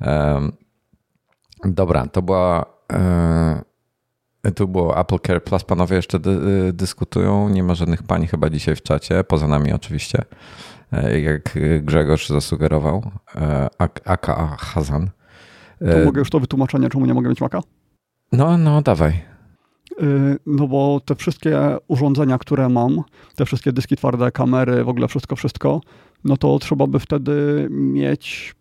Em, 0.01 0.51
dobra, 1.65 2.07
to 2.07 2.21
była 2.21 2.65
e, 2.93 3.61
tu 4.55 4.67
było 4.67 4.99
Apple 4.99 5.19
Care 5.27 5.43
Plus. 5.43 5.63
Panowie 5.63 5.95
jeszcze 5.95 6.19
dy, 6.19 6.39
dyskutują. 6.73 7.49
Nie 7.49 7.63
ma 7.63 7.75
żadnych 7.75 8.03
pań 8.03 8.27
chyba 8.27 8.49
dzisiaj 8.49 8.75
w 8.75 8.81
czacie, 8.81 9.23
poza 9.23 9.47
nami 9.47 9.73
oczywiście, 9.73 10.23
jak 11.23 11.59
Grzegorz 11.81 12.29
zasugerował, 12.29 13.11
ak- 13.77 14.01
aka 14.05 14.57
Hazan. 14.59 15.09
To 15.85 15.91
E, 16.01 16.05
mogę 16.05 16.19
już 16.19 16.29
to 16.29 16.39
wytłumaczenie, 16.39 16.89
czemu 16.89 17.05
nie 17.05 17.13
mogę 17.13 17.29
mieć 17.29 17.41
Maca? 17.41 17.59
No, 18.31 18.57
no, 18.57 18.81
dawaj. 18.81 19.11
Y, 20.01 20.37
No 20.45 20.67
bo 20.67 21.01
te 21.05 21.15
wszystkie 21.15 21.59
urządzenia, 21.87 22.37
które 22.37 22.69
mam, 22.69 23.01
te 23.35 23.45
wszystkie 23.45 23.71
dyski 23.73 23.95
twarde, 23.95 24.31
kamery, 24.31 24.83
w 24.83 24.89
ogóle 24.89 25.07
wszystko, 25.07 25.35
wszystko, 25.35 25.81
no 26.23 26.37
to 26.37 26.59
trzeba 26.59 26.87
by 26.87 26.99
wtedy 26.99 27.67
mieć, 27.71 28.55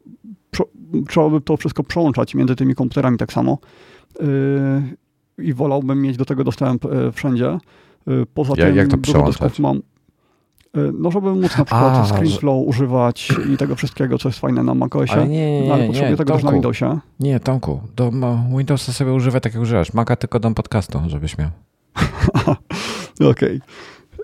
trzeba 1.09 1.31
by 1.31 1.41
to 1.41 1.57
wszystko 1.57 1.85
przełączać 1.85 2.35
między 2.35 2.57
tymi 2.57 2.75
komputerami 2.75 3.19
tak 3.19 3.33
samo. 3.33 3.59
Y, 4.21 4.25
I 5.45 5.55
wolałbym 5.55 6.03
mieć 6.03 6.17
do 6.17 6.25
tego 6.25 6.45
dostęp 6.45 6.85
wszędzie. 7.13 7.59
Poza 8.35 8.55
Jak- 8.57 8.69
tym 8.69 8.77
jak 8.77 8.89
to 8.89 8.99
przełączać? 8.99 9.59
mam. 9.59 9.81
Y, 10.77 10.93
No, 10.99 11.11
żeby 11.11 11.35
móc 11.35 11.43
na 11.59 11.65
przykład 11.65 11.95
A, 11.97 12.05
ScreenFlow 12.07 12.67
używać 12.67 13.33
i 13.55 13.57
tego 13.57 13.77
wszystkiego, 13.77 14.19
co 14.19 14.29
jest 14.29 14.39
fajne 14.39 14.63
na 14.63 14.75
macOSie. 14.75 15.13
Ale 15.15 15.29
nie, 15.29 15.61
nie, 15.63 15.69
no, 15.69 15.75
ale 15.75 15.87
potrzebuję 15.87 16.11
nie, 16.11 16.17
tego 16.17 16.33
też 16.33 16.43
na 16.43 16.51
Tomku, 16.51 16.53
Windowsie. 16.53 16.99
nie, 17.21 17.41
Tomku, 17.41 17.81
do 17.97 18.13
Windowsa 18.57 18.93
sobie 18.93 19.13
używaj 19.13 19.41
tak 19.41 19.55
jak 19.55 19.63
używasz. 19.63 19.93
Maca 19.93 20.17
tylko 20.17 20.41
dom 20.41 20.55
podcastu, 20.55 21.01
żebyś 21.07 21.39
miał. 21.39 21.51
Okej. 23.31 23.61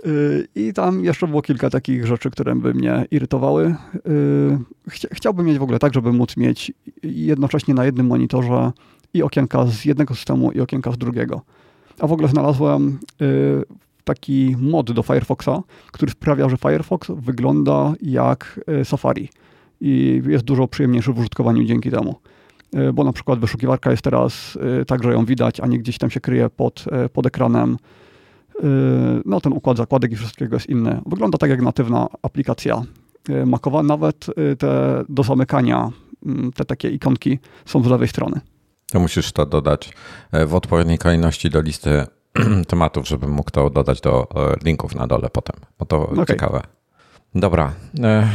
Y, 0.07 0.49
I 0.55 0.73
tam 0.73 1.05
jeszcze 1.05 1.27
było 1.29 1.43
kilka 1.43 1.71
takich 1.71 2.07
rzeczy, 2.07 2.31
które 2.31 2.55
by 2.55 2.75
mnie 2.75 3.07
irytowały. 3.11 3.75
Y, 3.97 4.59
chcia- 4.91 5.09
Chciałbym 5.13 5.47
mieć 5.47 5.59
w 5.59 5.63
ogóle 5.63 5.79
tak, 5.79 5.95
żeby 5.95 6.13
móc 6.13 6.37
mieć 6.37 6.73
jednocześnie 7.03 7.75
na 7.75 7.85
jednym 7.85 8.07
monitorze 8.07 8.73
i 9.15 9.23
okienka 9.23 9.67
z 9.67 9.85
jednego 9.85 10.15
systemu, 10.15 10.53
i 10.53 10.61
okienka 10.61 10.93
z 10.93 10.99
drugiego. 10.99 11.41
A 12.01 12.07
w 12.07 12.13
ogóle 12.13 12.29
znalazłem 12.29 12.99
y, 13.23 13.63
taki 14.09 14.57
mod 14.59 14.93
do 14.93 15.03
Firefoxa, 15.03 15.63
który 15.93 16.13
sprawia, 16.13 16.49
że 16.49 16.57
Firefox 16.57 17.11
wygląda 17.17 17.95
jak 18.03 18.61
y, 18.81 18.85
Safari 18.85 19.29
i 19.81 20.23
jest 20.27 20.45
dużo 20.45 20.69
przyjemniejszy 20.69 21.13
w 21.13 21.19
użytkowaniu 21.19 21.65
dzięki 21.65 21.91
temu. 21.91 22.15
Y, 22.77 22.93
Bo 22.93 23.05
na 23.05 23.13
przykład 23.13 23.39
wyszukiwarka 23.39 23.91
jest 23.91 24.03
teraz 24.03 24.59
y, 24.81 24.85
tak, 24.85 25.03
że 25.03 25.13
ją 25.13 25.25
widać, 25.25 25.61
a 25.61 25.67
nie 25.67 25.79
gdzieś 25.79 25.99
tam 25.99 26.11
się 26.11 26.21
kryje 26.21 26.51
pod, 26.51 26.85
pod 27.13 27.27
ekranem. 27.27 27.77
No, 29.25 29.41
ten 29.41 29.53
układ 29.53 29.77
zakładek 29.77 30.13
i 30.13 30.17
wszystkiego 30.17 30.57
jest 30.57 30.69
inny. 30.69 31.01
Wygląda 31.07 31.39
tak 31.39 31.51
jak 31.51 31.63
natywna 31.63 32.07
aplikacja 32.23 32.83
Macowa. 33.47 33.83
Nawet 33.83 34.27
te 34.59 35.05
do 35.09 35.23
zamykania, 35.23 35.91
mm, 36.27 36.53
te 36.53 36.65
takie 36.65 36.91
ikonki 36.91 37.39
są 37.65 37.83
z 37.83 37.87
lewej 37.87 38.09
strony. 38.09 38.41
To 38.93 39.01
musisz 39.01 39.33
to 39.33 39.47
dodać 39.47 39.93
e, 40.33 40.47
w 40.47 40.55
odpowiedniej 40.55 40.99
kolejności 40.99 41.51
do 41.51 41.61
listy 41.61 42.07
tematów, 42.69 43.09
żebym 43.09 43.31
mógł 43.31 43.51
to 43.51 43.71
dodać 43.71 44.01
do 44.01 44.29
e, 44.35 44.57
linków 44.65 44.95
na 44.95 45.07
dole 45.07 45.29
potem. 45.31 45.57
Bo 45.79 45.87
to 45.87 46.03
Okej. 46.03 46.27
ciekawe. 46.27 46.63
Dobra. 47.35 47.73
E, 48.03 48.29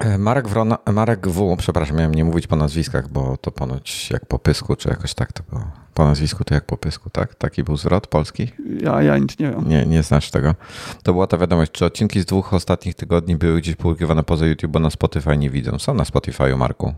e, 0.00 0.18
Marek, 0.18 0.48
Wrona, 0.48 0.78
Marek 0.92 1.28
W, 1.28 1.56
przepraszam, 1.58 1.96
miałem 1.96 2.14
nie 2.14 2.24
mówić 2.24 2.46
po 2.46 2.56
nazwiskach, 2.56 3.08
bo 3.08 3.36
to 3.36 3.50
ponoć 3.50 4.10
jak 4.10 4.26
po 4.26 4.38
pysku, 4.38 4.76
czy 4.76 4.88
jakoś 4.88 5.14
tak 5.14 5.32
to 5.32 5.42
było. 5.50 5.64
Po 5.94 6.04
nazwisku 6.04 6.44
to 6.44 6.54
jak 6.54 6.66
po 6.66 6.76
pysku, 6.76 7.10
tak? 7.10 7.34
Taki 7.34 7.64
był 7.64 7.76
zwrot 7.76 8.06
polski? 8.06 8.52
Ja, 8.80 9.02
ja 9.02 9.18
nic 9.18 9.38
nie 9.38 9.50
wiem. 9.50 9.68
Nie, 9.68 9.86
nie 9.86 10.02
znasz 10.02 10.30
tego. 10.30 10.54
To 11.02 11.12
była 11.12 11.26
ta 11.26 11.38
wiadomość, 11.38 11.72
czy 11.72 11.84
odcinki 11.84 12.20
z 12.20 12.26
dwóch 12.26 12.54
ostatnich 12.54 12.94
tygodni 12.94 13.36
były 13.36 13.60
gdzieś 13.60 13.76
publikowane 13.76 14.22
poza 14.22 14.46
YouTube, 14.46 14.70
bo 14.72 14.78
na 14.78 14.90
Spotify 14.90 15.36
nie 15.36 15.50
widzę. 15.50 15.78
Są 15.78 15.94
na 15.94 16.04
Spotify'u, 16.04 16.56
Marku. 16.56 16.94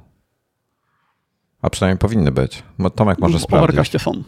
A 1.62 1.70
przynajmniej 1.70 1.98
powinny 1.98 2.32
być. 2.32 2.62
Bo 2.78 2.90
Tomek 2.90 3.18
może 3.18 3.40
sprawdzić. 3.40 3.70
Overcastie 3.70 3.98
są. 3.98 4.22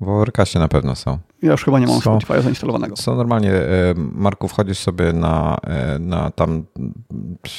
W 0.00 0.08
Overcastie 0.08 0.58
na 0.58 0.68
pewno 0.68 0.96
są. 0.96 1.18
Ja 1.42 1.52
już 1.52 1.64
chyba 1.64 1.78
nie 1.78 1.86
mam 1.86 2.00
Są. 2.00 2.18
Spotify'a 2.18 2.42
zainstalowanego. 2.42 2.96
Są 2.96 3.16
normalnie, 3.16 3.52
e, 3.52 3.94
Marku, 3.96 4.48
wchodzisz 4.48 4.78
sobie 4.78 5.12
na, 5.12 5.56
e, 5.64 5.98
na 5.98 6.30
tam, 6.30 6.66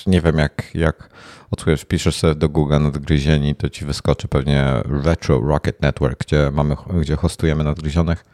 nie 0.08 0.22
wiem 0.22 0.38
jak, 0.38 0.72
jak 0.76 1.10
odsłujesz, 1.52 1.82
wpiszesz 1.82 2.16
sobie 2.16 2.36
do 2.36 2.50
Google 2.50 2.80
nadgryzieni, 2.82 3.56
to 3.56 3.70
ci 3.70 3.86
wyskoczy 3.86 4.28
pewnie 4.28 4.66
Retro 5.04 5.40
Rocket 5.40 5.82
Network, 5.82 6.26
gdzie 6.26 6.52
mamy, 6.54 6.76
gdzie 7.02 7.16
hostujemy 7.16 7.64
nadgryzionych 7.64 8.26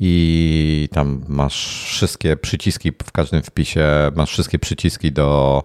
i 0.00 0.88
tam 0.92 1.24
masz 1.28 1.84
wszystkie 1.84 2.36
przyciski 2.36 2.92
w 3.04 3.12
każdym 3.12 3.42
wpisie, 3.42 3.86
masz 4.16 4.30
wszystkie 4.30 4.58
przyciski 4.58 5.12
do 5.12 5.62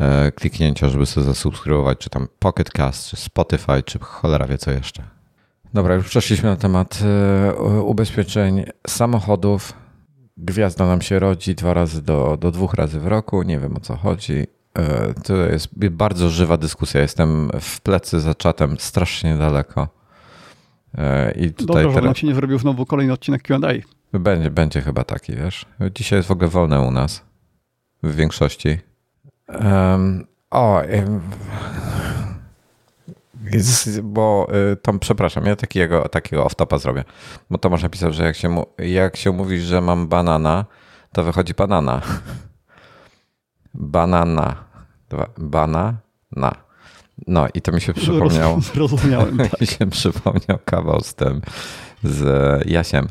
e, 0.00 0.32
kliknięcia, 0.32 0.88
żeby 0.88 1.06
sobie 1.06 1.26
zasubskrybować, 1.26 1.98
czy 1.98 2.10
tam 2.10 2.28
Pocket 2.38 2.70
Cast, 2.70 3.08
czy 3.08 3.16
Spotify, 3.16 3.82
czy 3.82 3.98
cholera 3.98 4.46
wie 4.46 4.58
co 4.58 4.70
jeszcze. 4.70 5.17
Dobra, 5.74 5.94
już 5.94 6.08
przeszliśmy 6.08 6.48
na 6.50 6.56
temat 6.56 7.00
e, 7.04 7.82
ubezpieczeń 7.82 8.64
samochodów. 8.86 9.72
Gwiazda 10.36 10.86
nam 10.86 11.02
się 11.02 11.18
rodzi 11.18 11.54
dwa 11.54 11.74
razy 11.74 12.02
do, 12.02 12.36
do 12.40 12.50
dwóch 12.50 12.74
razy 12.74 13.00
w 13.00 13.06
roku. 13.06 13.42
Nie 13.42 13.58
wiem 13.58 13.76
o 13.76 13.80
co 13.80 13.96
chodzi. 13.96 14.46
E, 14.78 15.14
To 15.14 15.36
jest 15.36 15.68
bardzo 15.90 16.30
żywa 16.30 16.56
dyskusja. 16.56 17.00
Jestem 17.00 17.50
w 17.60 17.80
plecy 17.80 18.20
za 18.20 18.34
czatem 18.34 18.76
strasznie 18.78 19.36
daleko. 19.36 19.88
E, 20.98 21.32
I 21.32 21.52
tutaj 21.52 21.66
Dobrze, 21.66 21.82
że 21.82 21.94
teraz 21.94 22.04
nam 22.04 22.14
się 22.14 22.26
nie 22.26 22.34
zrobił 22.34 22.58
znowu 22.58 22.86
kolejny 22.86 23.12
odcinek 23.12 23.42
Q&A. 23.42 23.68
będzie, 24.18 24.50
będzie 24.50 24.80
chyba 24.80 25.04
taki, 25.04 25.32
wiesz. 25.36 25.66
Dzisiaj 25.94 26.18
jest 26.18 26.28
w 26.28 26.32
ogóle 26.32 26.48
wolne 26.48 26.80
u 26.80 26.90
nas. 26.90 27.22
W 28.02 28.14
większości. 28.14 28.78
Em, 29.48 30.26
o, 30.50 30.82
bo 34.02 34.48
y, 34.72 34.76
tam, 34.76 34.98
przepraszam, 34.98 35.46
ja 35.46 35.56
takiego, 35.56 36.08
takiego 36.08 36.44
off-topa 36.44 36.78
zrobię. 36.78 37.04
Bo 37.50 37.58
Tomasz 37.58 37.82
napisał, 37.82 38.12
że 38.12 38.24
jak 38.24 38.36
się, 38.36 38.64
jak 38.78 39.16
się 39.16 39.32
mówi, 39.32 39.60
że 39.60 39.80
mam 39.80 40.08
banana, 40.08 40.64
to 41.12 41.24
wychodzi 41.24 41.54
banana. 41.54 42.02
Banana. 43.74 44.64
Banana. 45.38 46.54
No 47.26 47.46
i 47.54 47.62
to 47.62 47.72
mi 47.72 47.80
się 47.80 47.94
przypomniał. 47.94 48.60
Zrozumiałem. 48.74 49.38
tak. 49.50 49.60
mi 49.60 49.66
się 49.66 49.90
przypomniał 49.90 50.58
kawał 50.64 51.00
z 51.00 51.14
tym, 51.14 51.40
z 52.04 52.22
Jasiem, 52.66 53.08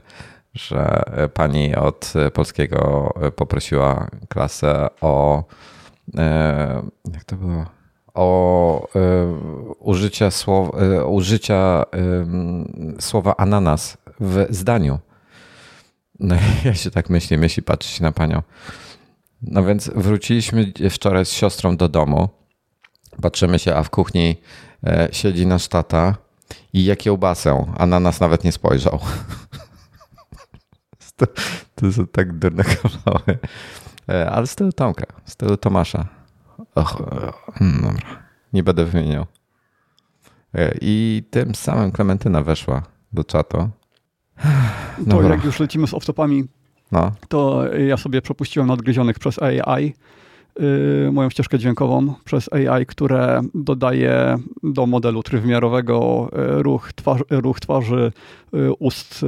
że 0.53 1.03
pani 1.33 1.75
od 1.75 2.13
polskiego 2.33 3.13
poprosiła 3.35 4.07
klasę 4.29 4.87
o 5.01 5.43
e, 6.17 6.81
jak 7.13 7.23
to 7.23 7.35
było? 7.35 7.76
O 8.17 8.87
e, 8.95 8.99
użycie, 9.79 10.31
słow, 10.31 10.71
e, 10.75 11.05
użycia 11.05 11.83
słowa 12.99 13.35
ananas 13.37 13.97
w 14.19 14.45
zdaniu. 14.49 14.99
No 16.19 16.35
ja 16.65 16.73
się 16.73 16.91
tak 16.91 17.09
myślę, 17.09 17.37
myśli, 17.37 17.63
patrzy 17.63 17.89
się 17.89 18.03
na 18.03 18.11
panią. 18.11 18.41
No 19.41 19.63
więc 19.63 19.89
wróciliśmy 19.95 20.73
wczoraj 20.89 21.25
z 21.25 21.31
siostrą 21.31 21.77
do 21.77 21.89
domu. 21.89 22.29
Patrzymy 23.21 23.59
się, 23.59 23.75
a 23.75 23.83
w 23.83 23.89
kuchni 23.89 24.35
e, 24.83 25.09
siedzi 25.11 25.47
nasz 25.47 25.67
tata 25.67 26.15
i 26.73 26.85
je 26.85 26.95
kiełbasę, 26.95 27.73
a 27.77 27.85
na 27.85 27.99
nas 27.99 28.19
nawet 28.19 28.43
nie 28.43 28.51
spojrzał. 28.51 28.99
to, 31.17 31.25
to 31.75 31.91
są 31.91 32.07
tak 32.07 32.39
durne 32.39 32.63
kawały. 32.63 33.39
Ale 34.31 34.47
z 34.47 34.55
tyłu 34.55 34.71
Tomka, 34.71 35.05
z 35.25 35.35
tyłu 35.35 35.57
Tomasza. 35.57 36.16
Och, 36.77 36.97
hmm, 37.53 37.81
dobra, 37.81 38.23
nie 38.53 38.63
będę 38.63 38.85
wymieniał. 38.85 39.25
E, 40.55 40.77
I 40.81 41.23
tym 41.29 41.55
samym 41.55 41.91
Klementyna 41.91 42.41
weszła 42.43 42.81
do 43.13 43.23
czatu. 43.23 43.57
To 43.57 45.03
Dobra. 45.05 45.29
jak 45.29 45.45
już 45.45 45.59
lecimy 45.59 45.87
z 45.87 45.93
off-topami, 45.93 46.43
No, 46.91 47.11
to 47.27 47.73
ja 47.73 47.97
sobie 47.97 48.21
przepuściłem 48.21 48.67
nadgryzionych 48.67 49.19
przez 49.19 49.41
AI 49.41 49.93
yy, 50.59 51.11
moją 51.11 51.29
ścieżkę 51.29 51.59
dźwiękową 51.59 52.13
przez 52.25 52.53
AI, 52.53 52.85
które 52.85 53.41
dodaje 53.53 54.37
do 54.63 54.85
modelu 54.85 55.23
trójwymiarowego 55.23 56.29
yy, 56.33 56.63
ruch, 56.63 56.93
twarz, 56.93 57.21
ruch 57.29 57.59
twarzy, 57.59 58.11
yy, 58.53 58.73
ust, 58.73 59.23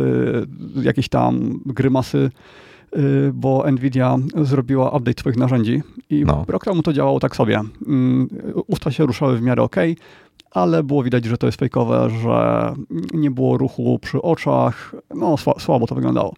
yy, 0.75 0.83
jakieś 0.83 1.09
tam 1.09 1.59
grymasy, 1.65 2.17
y, 2.17 2.31
bo 3.33 3.71
Nvidia 3.71 4.17
zrobiła 4.41 4.89
update 4.97 5.19
swoich 5.21 5.37
narzędzi 5.37 5.81
i 6.09 6.23
No. 6.25 6.45
rok 6.47 6.65
temu 6.65 6.81
to 6.83 6.93
działało 6.93 7.19
tak 7.19 7.35
sobie. 7.35 7.61
Mm, 7.87 8.29
Usta 8.67 8.91
się 8.91 9.05
ruszały 9.05 9.37
w 9.37 9.41
miarę 9.41 9.61
ok, 9.63 9.75
ale 10.51 10.83
było 10.83 11.03
widać, 11.03 11.25
że 11.25 11.37
to 11.37 11.45
jest 11.47 11.59
fejkowe, 11.59 12.09
że 12.23 12.73
nie 13.13 13.31
było 13.31 13.57
ruchu 13.57 13.99
przy 13.99 14.21
oczach, 14.21 14.95
no 15.15 15.35
sła- 15.35 15.59
słabo 15.59 15.87
to 15.87 15.95
wyglądało. 15.95 16.33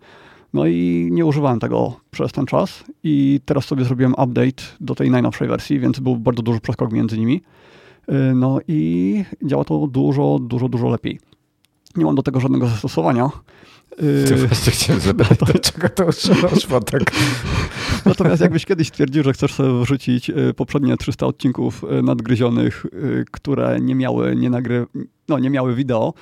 No 0.54 0.66
i 0.66 1.10
nie 1.12 1.26
używałem 1.26 1.60
tego 1.60 1.96
przez 2.12 2.32
ten 2.32 2.46
czas 2.46 2.84
i 3.04 3.40
teraz 3.46 3.66
sobie 3.66 3.84
zrobiłem 3.86 4.12
update 4.14 4.64
do 4.80 4.96
tej 4.96 5.12
najnowszej 5.12 5.48
wersji, 5.48 5.80
więc 5.80 6.00
był 6.00 6.16
bardzo 6.18 6.42
duży 6.44 6.60
przeskok 6.60 6.92
między 6.92 7.18
nimi. 7.18 7.42
Y, 8.10 8.14
No 8.36 8.60
i 8.68 9.24
działa 9.44 9.64
to 9.64 9.88
dużo, 9.88 10.40
dużo, 10.42 10.70
dużo 10.70 10.90
lepiej. 10.90 11.20
Nie 11.98 12.06
mam 12.06 12.16
do 12.16 12.24
tego 12.24 12.40
żadnego 12.40 12.68
zastosowania. 12.68 13.30
Y, 14.04 14.26
Ty 14.28 14.36
właśnie 14.36 14.72
chciałem 14.72 15.02
zapytać, 15.12 15.38
dlaczego 15.38 15.90
to 15.90 16.06
używasz 16.06 16.66
fotek? 16.66 17.12
Natomiast 18.06 18.42
jakbyś 18.42 18.66
kiedyś 18.66 18.88
stwierdził, 18.88 19.24
że 19.24 19.34
chcesz 19.34 19.54
sobie 19.54 19.82
wrzucić 19.82 20.30
y, 20.30 20.54
poprzednie 20.54 20.98
300 20.98 21.26
odcinków 21.26 21.84
y, 21.84 22.02
nadgryzionych, 22.04 22.86
y, 22.86 23.26
które 23.32 23.80
nie 23.82 23.96
miały, 23.96 24.36
nie, 24.36 24.50
nagry, 24.50 24.86
no, 25.28 25.40
nie 25.40 25.50
miały 25.50 25.76
wideo, 25.76 26.14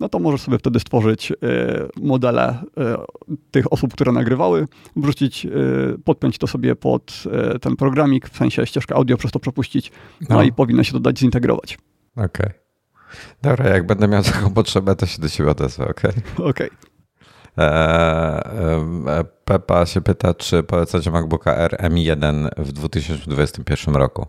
no 0.00 0.08
to 0.08 0.18
możesz 0.18 0.40
sobie 0.40 0.58
wtedy 0.58 0.80
stworzyć 0.80 1.32
modele 1.96 2.58
tych 3.50 3.72
osób, 3.72 3.92
które 3.92 4.12
nagrywały, 4.12 4.66
wrzucić, 4.96 5.46
podpiąć 6.04 6.38
to 6.38 6.46
sobie 6.46 6.76
pod 6.76 7.22
ten 7.60 7.76
programik, 7.76 8.28
w 8.28 8.36
sensie 8.36 8.66
ścieżkę 8.66 8.94
audio 8.94 9.16
przez 9.16 9.30
to 9.30 9.38
przepuścić, 9.38 9.92
no, 10.20 10.36
No. 10.36 10.42
i 10.42 10.52
powinno 10.52 10.84
się 10.84 10.92
to 10.92 11.00
dać 11.00 11.18
zintegrować. 11.18 11.78
Okej. 12.16 12.50
Dobra, 13.42 13.68
jak 13.68 13.86
będę 13.86 14.08
miał 14.08 14.22
taką 14.22 14.50
potrzebę, 14.54 14.96
to 14.96 15.06
się 15.06 15.22
do 15.22 15.28
ciebie 15.28 15.50
odezwę, 15.50 15.88
okej? 15.88 16.12
Okej. 16.38 16.68
Eee, 16.68 16.74
e, 16.74 16.97
Pepa 19.44 19.86
się 19.86 20.00
pyta, 20.00 20.34
czy 20.34 20.62
polecacie 20.62 21.10
MacBooka 21.10 21.54
R 21.56 21.76
M1 21.80 22.48
w 22.56 22.72
2021 22.72 23.94
roku. 23.96 24.26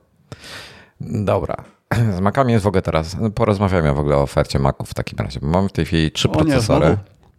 Dobra. 1.02 1.56
Z 2.18 2.20
Macami 2.20 2.54
jest 2.54 2.64
w 2.64 2.68
ogóle 2.68 2.82
teraz, 2.82 3.18
porozmawiamy 3.36 3.94
w 3.94 4.00
ogóle 4.00 4.16
o 4.18 4.22
ofercie 4.22 4.60
Maców 4.60 4.90
w 4.90 4.94
takim 4.94 5.20
razie. 5.20 5.40
bo 5.40 5.48
Mam 5.48 5.70
w 5.70 5.72
tej 5.72 5.86
chwili 5.86 6.12
trzy 6.12 6.30
O 6.30 6.32
procesory. 6.32 6.98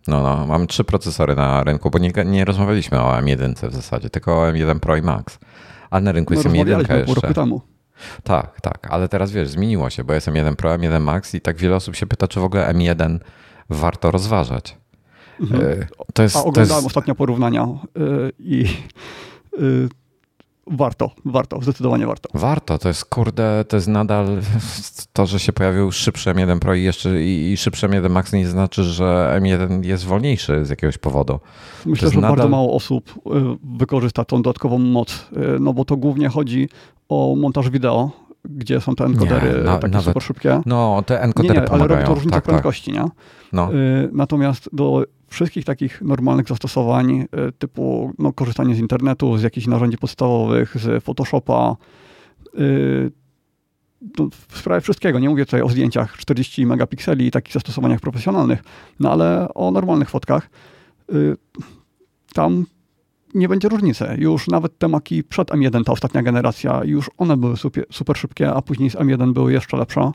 No, 0.09 0.23
no, 0.23 0.47
mam 0.47 0.67
trzy 0.67 0.85
procesory 0.85 1.35
na 1.37 1.65
rynku, 1.65 1.91
bo 1.91 1.99
nie, 1.99 2.13
nie 2.27 2.45
rozmawialiśmy 2.45 3.01
o 3.01 3.13
M1 3.13 3.69
w 3.71 3.75
zasadzie, 3.75 4.11
tylko 4.11 4.43
o 4.43 4.47
M1 4.53 4.79
Pro 4.79 4.97
i 4.97 5.03
Max. 5.03 5.39
A 5.91 6.01
na 6.01 6.13
rynku 6.13 6.35
No, 6.35 6.41
jest 6.41 6.49
M1 6.49 6.59
rozmawialiśmy 6.59 7.05
pół 7.05 7.15
roku 7.15 7.27
jeszcze. 7.27 7.43
temu. 7.43 7.61
Tak, 8.23 8.61
tak, 8.61 8.87
ale 8.91 9.09
teraz 9.09 9.31
wiesz, 9.33 9.49
zmieniło 9.49 9.91
się, 9.91 10.05
bo 10.05 10.13
jest 10.15 10.29
M1 10.29 10.55
Pro, 10.57 10.71
M1 10.75 11.01
Max 11.01 11.35
i 11.35 11.41
tak 11.41 11.57
wiele 11.57 11.77
osób 11.77 11.97
się 11.97 12.07
pyta, 12.07 12.29
czy 12.29 12.41
w 12.41 12.45
ogóle 12.45 12.73
M1 12.75 13.19
warto 13.71 14.11
rozważać. 14.11 14.77
Mhm. 15.41 15.87
To 16.15 16.23
jest, 16.23 16.37
A 16.37 16.45
oglądałem 16.45 16.69
jest, 16.83 16.87
ostatnio 16.87 17.15
porównania 17.15 17.65
y, 17.65 18.33
i 18.39 18.65
y, 19.59 19.89
warto, 20.67 21.11
warto, 21.25 21.61
zdecydowanie 21.63 22.07
warto. 22.07 22.29
Warto, 22.35 22.79
to 22.79 22.89
jest 22.89 23.05
kurde, 23.05 23.65
to 23.69 23.77
jest 23.77 23.89
nadal 23.89 24.27
to, 25.13 25.27
że 25.27 25.39
się 25.41 25.53
pojawił 25.53 25.93
szybszy 25.93 26.31
M1 26.31 26.59
Pro 26.59 26.75
i 26.75 26.83
jeszcze 26.83 27.23
i, 27.23 27.53
i 27.53 27.57
szybszy 27.57 27.89
M1 27.89 28.11
Max 28.11 28.33
nie 28.33 28.47
znaczy, 28.49 28.85
że 28.85 29.39
M1 29.43 29.85
jest 29.85 30.05
wolniejszy 30.05 30.65
z 30.65 30.71
jakiegoś 30.71 30.99
powodu. 30.99 31.41
Myślę, 31.87 32.11
że 32.11 32.21
nadal- 32.21 32.29
bardzo 32.37 32.49
mało 32.49 32.75
osób 32.75 33.11
y, 33.11 33.31
wykorzysta 33.79 34.25
tą 34.25 34.43
dodatkową 34.43 34.79
moc, 34.79 35.27
no 35.61 35.73
bo 35.73 35.85
to 35.85 35.97
głównie 35.97 36.29
chodzi 36.29 36.69
o 37.09 37.35
montaż 37.39 37.71
wideo, 37.71 38.11
gdzie 38.45 38.81
są 38.81 38.95
te 38.95 39.05
encodery 39.05 39.59
Nie, 39.59 39.65
na- 39.65 39.79
takie 39.79 39.93
nawet- 39.93 40.05
super 40.07 40.23
szybkie. 40.23 40.61
No, 40.67 41.03
te 41.07 41.15
Nie, 41.15 41.21
encodery 41.21 41.61
nie, 41.61 41.71
ale 41.71 41.87
robi 41.87 42.05
to 42.05 42.15
różnicę 42.15 42.31
tak, 42.35 42.45
tak. 42.45 42.45
prędkości, 42.45 42.93
nie? 42.93 43.05
No. 43.53 43.75
Y, 43.75 44.09
Natomiast 44.13 44.69
do 44.73 45.05
wszystkich 45.31 45.65
takich 45.65 46.03
normalnych 46.03 46.49
zastosowań, 46.49 47.21
y, 47.21 47.27
typu 47.59 48.13
no, 48.19 48.33
korzystanie 48.33 48.75
z 48.75 48.79
internetu, 48.79 49.39
z 49.39 49.43
jakichś 49.43 49.67
narzędzi 49.67 49.99
podstawowych, 49.99 50.77
z 50.79 51.05
Photoshopa, 51.05 51.77
y, 52.59 53.11
no, 54.19 54.29
w 54.49 54.59
sprawie 54.59 54.81
wszystkiego. 54.81 55.19
Nie 55.19 55.29
mówię 55.29 55.45
tutaj 55.45 55.63
o 55.63 55.69
zdjęciach 55.69 56.17
40 56.17 56.67
megapikseli 56.67 57.27
i 57.27 57.31
takich 57.31 57.55
zastosowaniach 57.55 58.01
profesjonalnych, 58.01 58.63
no 59.01 59.13
ale 59.13 59.55
o 59.55 59.71
normalnych 59.71 60.11
fotkach. 60.11 60.51
y, 61.15 61.37
Tam 62.35 62.67
nie 63.35 63.49
będzie 63.49 63.69
różnicy. 63.69 64.05
Już 64.19 64.49
nawet 64.49 64.79
te 64.79 64.89
maki 64.89 65.25
przed 65.25 65.49
M1, 65.49 65.85
ta 65.85 65.93
ostatnia 65.93 66.23
generacja, 66.23 66.85
już 66.85 67.11
one 67.19 67.37
były 67.37 67.57
super, 67.57 67.85
super 67.91 68.17
szybkie, 68.17 68.53
a 68.53 68.63
później 68.63 68.91
z 68.91 68.95
M1 68.95 69.33
były 69.33 69.53
jeszcze 69.53 69.77
lepsze. 69.77 70.13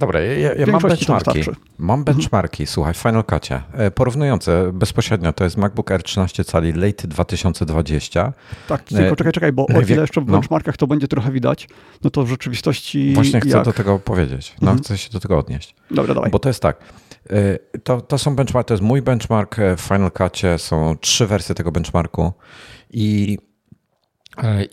Dobra, 0.00 0.20
ja, 0.20 0.54
ja 0.54 0.66
mam 0.66 0.80
benchmarki. 0.82 1.40
Mam 1.78 2.04
benchmarki, 2.04 2.66
słuchaj, 2.66 2.94
w 2.94 2.96
Final 2.96 3.24
Cutie. 3.24 3.62
E, 3.72 3.90
Porównujące 3.90 4.70
bezpośrednio, 4.72 5.32
to 5.32 5.44
jest 5.44 5.56
MacBook 5.56 5.90
Air 5.90 6.02
13 6.02 6.44
cali 6.44 6.72
late 6.72 7.08
2020. 7.08 8.32
Tak, 8.68 8.82
tylko 8.82 9.02
E, 9.04 9.16
czekaj, 9.16 9.32
czekaj, 9.32 9.52
bo 9.52 9.66
o 9.66 9.72
najwiek- 9.72 9.90
ile 9.90 10.00
jeszcze 10.00 10.20
w 10.20 10.26
no. 10.26 10.32
benchmarkach 10.32 10.76
to 10.76 10.86
będzie 10.86 11.08
trochę 11.08 11.32
widać, 11.32 11.68
no 12.04 12.10
to 12.10 12.24
w 12.24 12.28
rzeczywistości 12.28 13.12
Właśnie 13.14 13.40
chcę 13.40 13.48
jak... 13.56 13.64
do 13.64 13.72
tego 13.72 13.98
powiedzieć. 13.98 14.54
No, 14.60 14.70
Mhm. 14.70 14.78
chcę 14.84 14.98
się 14.98 15.10
do 15.10 15.20
tego 15.20 15.38
odnieść. 15.38 15.74
Dobra, 15.90 16.14
dawaj. 16.14 16.30
Bo 16.30 16.38
to 16.38 16.48
jest 16.48 16.62
tak. 16.62 16.76
y, 17.32 17.58
To, 17.84 18.00
to 18.00 18.18
są 18.18 18.36
benchmarki, 18.36 18.68
to 18.68 18.74
jest 18.74 18.84
mój 18.84 19.02
benchmark 19.02 19.58
e, 19.58 19.76
w 19.76 19.80
Final 19.80 20.10
Cutie, 20.12 20.58
są 20.58 20.96
trzy 21.00 21.26
wersje 21.26 21.54
tego 21.54 21.72
benchmarku 21.72 22.32
i, 22.90 23.38
e, 23.40 23.49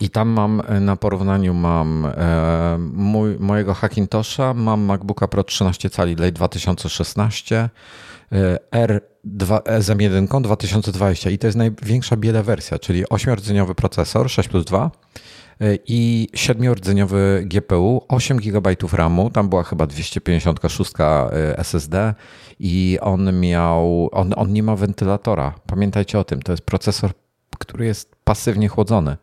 i 0.00 0.10
tam 0.10 0.28
mam 0.28 0.62
e, 0.68 0.80
na 0.80 0.96
porównaniu 0.96 1.54
mam 1.54 2.06
e, 2.06 2.78
mój, 2.78 3.38
mojego 3.38 3.74
Hackintosha, 3.74 4.54
mam 4.54 4.80
MacBooka 4.80 5.28
Pro 5.28 5.44
13 5.44 5.90
cali 5.90 6.14
late 6.14 6.32
2016, 6.32 7.68
e, 8.32 8.58
R2 8.72 9.62
z 9.80 9.88
M1 9.88 10.42
2020 10.42 11.30
i 11.30 11.38
to 11.38 11.46
jest 11.46 11.56
największa 11.56 12.16
bieda 12.16 12.42
wersja, 12.42 12.78
czyli 12.78 13.04
8-rdzeniowy 13.04 13.74
procesor 13.74 14.30
6 14.30 14.48
plus 14.48 14.64
2 14.64 14.90
y, 15.62 15.78
i 15.86 16.28
7-rdzeniowy 16.34 17.44
GPU, 17.44 18.04
8 18.08 18.36
GB 18.36 18.76
RAMu, 18.92 19.30
tam 19.30 19.48
była 19.48 19.62
chyba 19.62 19.86
256 19.86 20.90
y, 20.90 21.56
SSD 21.56 22.14
i 22.60 22.98
on 23.00 23.40
miał, 23.40 24.08
on, 24.12 24.32
on 24.36 24.52
nie 24.52 24.62
ma 24.62 24.76
wentylatora. 24.76 25.54
Pamiętajcie 25.66 26.18
o 26.18 26.24
tym, 26.24 26.42
to 26.42 26.52
jest 26.52 26.62
procesor, 26.62 27.10
który 27.58 27.86
jest 27.86 28.16
pasywnie 28.24 28.68
chłodzony, 28.68 29.16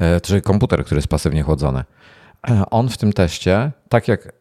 y, 0.00 0.20
czyli 0.20 0.42
komputer, 0.42 0.84
który 0.84 0.98
jest 0.98 1.08
pasywnie 1.08 1.42
chłodzony. 1.42 1.84
E, 2.48 2.64
On 2.70 2.88
w 2.88 2.96
tym 2.96 3.12
teście, 3.12 3.72
tak 3.88 4.08
jak 4.08 4.32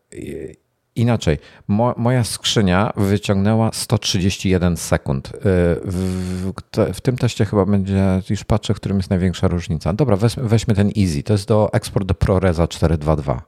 inaczej, 0.95 1.37
mo, 1.67 1.93
moja 1.97 2.23
skrzynia 2.23 2.93
wyciągnęła 2.95 3.69
131 3.73 4.77
sekund. 4.77 5.27
Y, 5.27 5.31
W, 5.85 6.51
w, 6.75 6.93
w 6.93 7.01
tym 7.01 7.17
teście 7.17 7.45
chyba 7.45 7.65
będzie, 7.65 8.21
już 8.29 8.43
patrzę, 8.43 8.73
w 8.73 8.77
którym 8.77 8.97
jest 8.97 9.09
największa 9.09 9.47
różnica. 9.47 9.93
Dobra, 9.93 10.15
weźmy, 10.15 10.43
weźmy 10.43 10.75
ten 10.75 10.91
Easy, 10.97 11.23
to 11.23 11.33
jest 11.33 11.47
do 11.47 11.69
eksport 11.73 12.07
do 12.07 12.13
ProResa 12.13 12.67
422. 12.67 13.41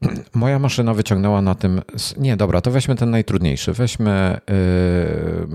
Moja 0.34 0.58
maszyna 0.58 0.94
wyciągnęła 0.94 1.42
na 1.42 1.54
tym. 1.54 1.82
Nie, 2.16 2.36
dobra, 2.36 2.60
to 2.60 2.70
weźmy 2.70 2.94
ten 2.94 3.10
najtrudniejszy. 3.10 3.72
Weźmy 3.72 4.40
yy, 4.48 5.48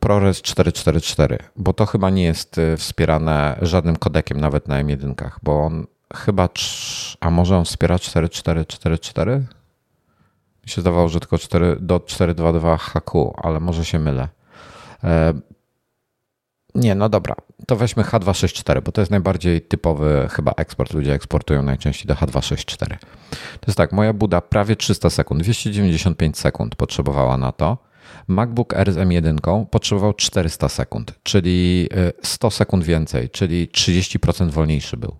ProRes 0.00 0.42
444, 0.42 1.38
bo 1.56 1.72
to 1.72 1.86
chyba 1.86 2.10
nie 2.10 2.22
jest 2.22 2.58
y, 2.58 2.76
wspierane 2.76 3.58
żadnym 3.62 3.96
kodekiem, 3.96 4.40
nawet 4.40 4.68
na 4.68 4.84
M1, 4.84 5.30
bo 5.42 5.64
on 5.64 5.86
chyba. 6.14 6.48
A 7.20 7.30
może 7.30 7.56
on 7.56 7.64
wspiera 7.64 7.98
4444? 7.98 9.46
Mi 10.64 10.70
się 10.70 10.80
zdawało, 10.80 11.08
że 11.08 11.20
tylko 11.20 11.38
4, 11.38 11.76
do 11.80 12.00
422 12.00 12.76
HQ, 12.76 13.34
ale 13.42 13.60
może 13.60 13.84
się 13.84 13.98
mylę. 13.98 14.28
E, 15.04 15.34
nie, 16.74 16.94
no 16.94 17.08
dobra, 17.08 17.34
to 17.66 17.76
weźmy 17.76 18.02
H264, 18.02 18.82
bo 18.82 18.92
to 18.92 19.00
jest 19.00 19.10
najbardziej 19.10 19.60
typowy 19.62 20.28
chyba 20.30 20.52
eksport. 20.52 20.94
Ludzie 20.94 21.14
eksportują 21.14 21.62
najczęściej 21.62 22.06
do 22.06 22.14
H264. 22.14 22.88
To 23.60 23.66
jest 23.66 23.76
tak, 23.76 23.92
moja 23.92 24.12
buda 24.12 24.40
prawie 24.40 24.76
300 24.76 25.10
sekund, 25.10 25.42
295 25.42 26.38
sekund 26.38 26.74
potrzebowała 26.74 27.36
na 27.36 27.52
to. 27.52 27.78
MacBook 28.28 28.74
Air 28.74 28.92
z 28.92 28.96
M1 28.96 29.66
potrzebował 29.66 30.12
400 30.12 30.68
sekund, 30.68 31.14
czyli 31.22 31.88
y, 31.92 32.12
100 32.22 32.50
sekund 32.50 32.84
więcej, 32.84 33.30
czyli 33.30 33.68
30% 33.68 34.50
wolniejszy 34.50 34.96
był. 34.96 35.16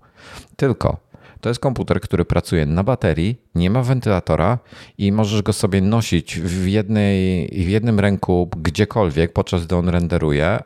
Tylko 0.56 1.09
to 1.40 1.48
jest 1.48 1.60
komputer, 1.60 2.00
który 2.00 2.24
pracuje 2.24 2.66
na 2.66 2.84
baterii, 2.84 3.36
nie 3.54 3.70
ma 3.70 3.82
wentylatora 3.82 4.58
i 4.98 5.12
możesz 5.12 5.42
go 5.42 5.52
sobie 5.52 5.80
nosić 5.80 6.40
w, 6.40 6.66
jednej, 6.66 7.46
w 7.46 7.68
jednym 7.68 8.00
ręku 8.00 8.50
gdziekolwiek, 8.56 9.32
podczas 9.32 9.66
gdy 9.66 9.76
on 9.76 9.88
renderuje, 9.88 10.58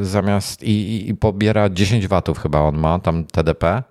y, 0.00 0.04
zamiast 0.04 0.62
i, 0.62 1.08
i, 1.08 1.14
pobiera 1.14 1.70
10 1.70 2.08
watów 2.08 2.38
chyba 2.38 2.60
on 2.60 2.78
ma, 2.78 2.98
tam 2.98 3.24
TDP, 3.24 3.82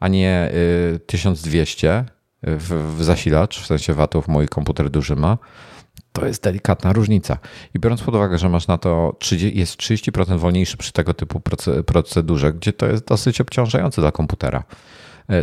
a 0.00 0.08
nie 0.08 0.50
y, 0.94 1.00
1200 1.06 2.04
w, 2.42 2.96
w 2.96 3.04
zasilacz, 3.04 3.60
w 3.60 3.66
sensie 3.66 3.94
watów 3.94 4.28
mój 4.28 4.48
komputer 4.48 4.90
duży 4.90 5.16
ma. 5.16 5.38
To 6.12 6.26
jest 6.26 6.42
delikatna 6.42 6.92
różnica. 6.92 7.38
I 7.74 7.78
biorąc 7.78 8.02
pod 8.02 8.14
uwagę, 8.14 8.38
że 8.38 8.48
masz 8.48 8.66
na 8.66 8.78
to 8.78 9.16
30, 9.18 9.58
jest 9.58 9.76
30% 9.76 10.38
wolniejszy 10.38 10.76
przy 10.76 10.92
tego 10.92 11.14
typu 11.14 11.38
proce- 11.38 11.82
procedurze, 11.82 12.52
gdzie 12.52 12.72
to 12.72 12.86
jest 12.86 13.04
dosyć 13.04 13.40
obciążające 13.40 14.00
dla 14.00 14.12
komputera. 14.12 14.64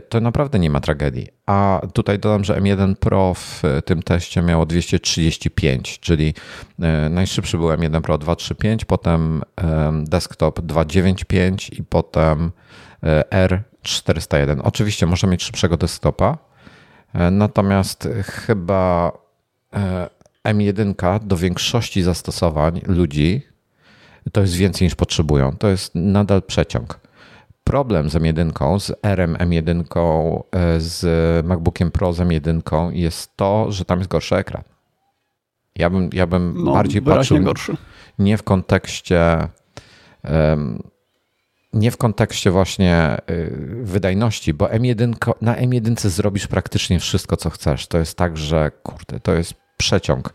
To 0.10 0.21
naprawdę 0.21 0.60
nie 0.60 0.69
ma 0.69 0.80
tragedii. 0.80 1.28
A 1.45 1.82
tutaj 1.93 2.19
dodam, 2.19 2.43
że 2.43 2.56
M1 2.62 2.95
Pro 2.95 3.34
w 3.34 3.62
tym 3.86 4.04
teście 4.04 4.41
miało 4.41 4.65
235, 4.65 6.00
czyli 6.00 6.34
najszybszy 7.10 7.58
był 7.58 7.67
M1 7.67 8.02
Pro 8.02 8.17
235, 8.17 8.86
potem 8.86 9.41
desktop 10.04 10.62
295 10.62 11.69
i 11.69 11.84
potem 11.84 12.52
R401. 13.32 14.60
Oczywiście 14.63 15.06
można 15.06 15.30
mieć 15.30 15.43
szybszego 15.43 15.78
desktopa, 15.78 16.38
natomiast 17.32 18.10
chyba 18.23 19.12
M1 20.45 21.19
do 21.19 21.38
większości 21.38 22.04
zastosowań 22.04 22.82
ludzi 22.86 23.41
to 24.32 24.41
jest 24.41 24.56
więcej 24.56 24.86
niż 24.86 24.95
potrzebują. 24.95 25.52
To 25.52 25.67
jest 25.67 25.95
nadal 25.95 26.41
przeciąg. 26.41 27.00
Problem 27.67 28.10
z 28.10 28.15
M1, 28.15 28.80
z 28.80 28.91
RM 29.03 29.34
M1, 29.36 29.84
e, 30.51 30.80
z 30.80 31.45
MacBookiem 31.45 31.91
Pro 31.91 32.13
z 32.13 32.19
M1 32.19 32.91
jest 32.93 33.38
to, 33.38 33.71
że 33.71 33.86
tam 33.86 33.99
jest 33.99 34.12
gorszy 34.12 34.36
ekran. 34.36 34.63
Ja 35.75 35.89
bym, 35.89 36.10
ja 36.13 36.27
bym 36.27 36.53
no, 36.63 36.73
bardziej 36.73 37.01
patrzył 37.01 37.39
gorszy. 37.39 37.77
nie 38.19 38.38
w 38.38 38.43
kontekście 38.43 39.47
nie 41.73 41.91
w 41.91 41.97
kontekście 41.97 42.51
właśnie 42.51 43.17
y, 43.30 43.80
wydajności, 43.84 44.53
bo 44.53 44.65
M1, 44.65 45.34
na 45.41 45.56
M1 45.56 46.10
zrobisz 46.10 46.47
praktycznie 46.47 46.99
wszystko, 46.99 47.38
co 47.38 47.49
chcesz. 47.49 47.88
To 47.88 47.97
jest 47.97 48.17
tak, 48.17 48.38
że 48.38 48.71
kurde, 48.84 49.19
to 49.19 49.34
jest 49.34 49.53
przeciąg. 49.77 50.34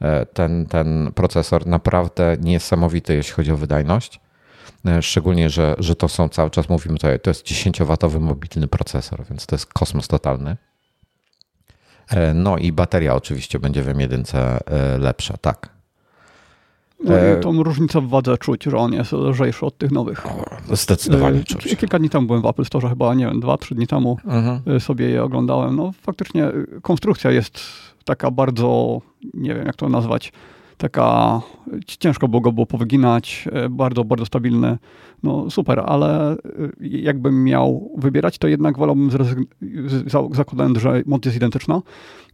E, 0.00 0.26
ten, 0.26 0.66
ten 0.66 1.12
procesor 1.14 1.66
naprawdę 1.66 2.36
niesamowity, 2.40 3.14
jeśli 3.14 3.32
chodzi 3.32 3.52
o 3.52 3.56
wydajność. 3.56 4.20
E, 4.86 5.02
szczególnie, 5.02 5.50
że, 5.50 5.74
że 5.78 5.96
to 5.96 6.08
są 6.08 6.28
cały 6.28 6.50
czas, 6.50 6.68
mówimy 6.68 6.96
tutaj, 6.96 7.20
to 7.20 7.30
jest 7.30 7.46
10-watowy 7.46 8.20
mobilny 8.20 8.68
procesor, 8.68 9.24
więc 9.30 9.46
to 9.46 9.54
jest 9.54 9.66
kosmos 9.66 10.08
totalny. 10.08 10.56
E, 12.08 12.34
no 12.34 12.58
i 12.58 12.72
bateria 12.72 13.14
oczywiście 13.14 13.58
będzie 13.58 13.82
w 13.82 13.86
M1 13.86 14.58
lepsza, 14.98 15.36
tak. 15.36 15.74
No 17.04 17.14
i 17.16 17.40
tą 17.40 17.62
różnicę 17.62 18.00
w 18.00 18.08
wadze 18.08 18.38
czuć, 18.38 18.64
że 18.64 18.76
on 18.76 18.92
jest 18.92 19.12
lżejszy 19.12 19.66
od 19.66 19.78
tych 19.78 19.90
nowych. 19.90 20.26
Zdecydowanie 20.72 21.44
czuć. 21.44 21.76
Kilka 21.76 21.98
dni 21.98 22.10
temu 22.10 22.26
byłem 22.26 22.42
w 22.42 22.46
Apple 22.46 22.64
Store, 22.64 22.88
chyba, 22.88 23.14
nie 23.14 23.26
wiem, 23.26 23.40
dwa, 23.40 23.56
trzy 23.58 23.74
dni 23.74 23.86
temu 23.86 24.18
mhm. 24.24 24.80
sobie 24.80 25.10
je 25.10 25.22
oglądałem. 25.22 25.76
No 25.76 25.92
faktycznie 26.02 26.52
konstrukcja 26.82 27.30
jest 27.30 27.60
taka 28.04 28.30
bardzo, 28.30 29.00
nie 29.34 29.54
wiem 29.54 29.66
jak 29.66 29.76
to 29.76 29.88
nazwać, 29.88 30.32
taka 30.76 31.40
ciężko 31.86 32.28
było 32.28 32.40
go 32.40 32.52
było 32.52 32.66
powyginać, 32.66 33.48
e, 33.52 33.68
bardzo, 33.68 34.04
bardzo 34.04 34.26
stabilny. 34.26 34.78
No 35.22 35.50
super, 35.50 35.82
ale 35.86 36.32
e, 36.32 36.36
jakbym 36.80 37.44
miał 37.44 37.90
wybierać, 37.96 38.38
to 38.38 38.48
jednak 38.48 38.78
wolałbym, 38.78 39.10
zakładając, 40.32 40.78
że 40.78 41.02
moc 41.06 41.24
jest 41.24 41.36
identyczna, 41.36 41.82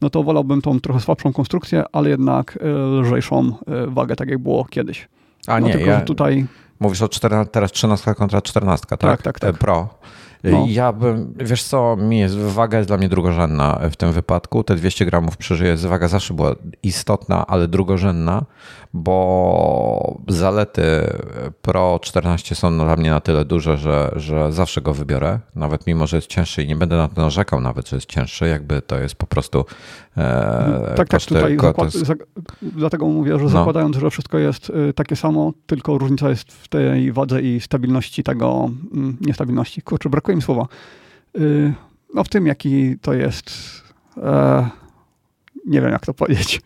no 0.00 0.10
to 0.10 0.22
wolałbym 0.22 0.62
tą 0.62 0.80
trochę 0.80 1.00
słabszą 1.00 1.32
konstrukcję, 1.32 1.84
ale 1.92 2.10
jednak 2.10 2.58
e, 2.62 2.68
lżejszą 3.00 3.52
wagę, 3.88 4.16
tak 4.16 4.28
jak 4.28 4.38
było 4.38 4.64
kiedyś. 4.64 5.08
A 5.46 5.60
no, 5.60 5.66
nie, 5.66 5.72
tylko, 5.72 5.90
ja... 5.90 6.00
tutaj... 6.00 6.46
Mówisz 6.80 7.02
o 7.02 7.08
14, 7.08 7.50
teraz 7.52 7.72
13 7.72 8.14
kontra 8.14 8.42
14, 8.42 8.86
tak? 8.86 9.00
Tak, 9.00 9.22
tak, 9.22 9.40
tak. 9.40 9.58
Pro. 9.58 9.88
No. 10.44 10.66
Ja 10.68 10.92
bym, 10.92 11.34
wiesz 11.38 11.62
co, 11.62 11.96
mi 11.96 12.18
jest, 12.18 12.36
waga 12.36 12.78
jest 12.78 12.90
dla 12.90 12.96
mnie 12.96 13.08
drugorzędna 13.08 13.80
w 13.90 13.96
tym 13.96 14.12
wypadku. 14.12 14.64
Te 14.64 14.76
200 14.76 15.06
gramów 15.06 15.36
przeżyję, 15.36 15.76
waga 15.76 16.08
zawsze 16.08 16.34
była 16.34 16.54
istotna, 16.82 17.46
ale 17.46 17.68
drugorzędna, 17.68 18.44
bo 18.94 20.20
zalety 20.28 20.82
Pro 21.62 21.98
14 22.02 22.54
są 22.54 22.78
dla 22.78 22.96
mnie 22.96 23.10
na 23.10 23.20
tyle 23.20 23.44
duże, 23.44 23.76
że, 23.76 24.12
że 24.16 24.52
zawsze 24.52 24.80
go 24.80 24.94
wybiorę, 24.94 25.38
nawet 25.54 25.86
mimo, 25.86 26.06
że 26.06 26.16
jest 26.16 26.26
cięższy 26.26 26.62
i 26.62 26.68
nie 26.68 26.76
będę 26.76 26.96
na 26.96 27.08
to 27.08 27.22
narzekał 27.22 27.60
nawet, 27.60 27.88
że 27.88 27.96
jest 27.96 28.08
cięższy, 28.08 28.48
jakby 28.48 28.82
to 28.82 28.98
jest 28.98 29.14
po 29.14 29.26
prostu 29.26 29.64
e, 30.16 30.94
Tak, 30.96 31.08
tak, 31.08 31.22
tutaj 31.22 31.56
zakład, 31.60 31.94
jest... 31.94 32.12
dlatego 32.62 33.06
mówię, 33.06 33.38
że 33.38 33.44
no. 33.44 33.50
zakładając, 33.50 33.96
że 33.96 34.10
wszystko 34.10 34.38
jest 34.38 34.70
y, 34.70 34.92
takie 34.92 35.16
samo, 35.16 35.52
tylko 35.66 35.98
różnica 35.98 36.30
jest 36.30 36.52
w 36.52 36.68
tej 36.68 37.12
wadze 37.12 37.42
i 37.42 37.60
stabilności 37.60 38.22
tego, 38.22 38.70
mm, 38.94 39.16
niestabilności, 39.20 39.82
kurczę, 39.82 40.10
brakuje 40.10 40.29
mi 40.36 40.42
słowa, 40.42 40.66
y, 41.38 41.72
no 42.14 42.24
w 42.24 42.28
tym, 42.28 42.46
jaki 42.46 42.98
to 42.98 43.14
jest, 43.14 43.50
e, 44.16 44.68
nie 45.66 45.80
wiem 45.80 45.90
jak 45.90 46.06
to 46.06 46.14
powiedzieć, 46.14 46.60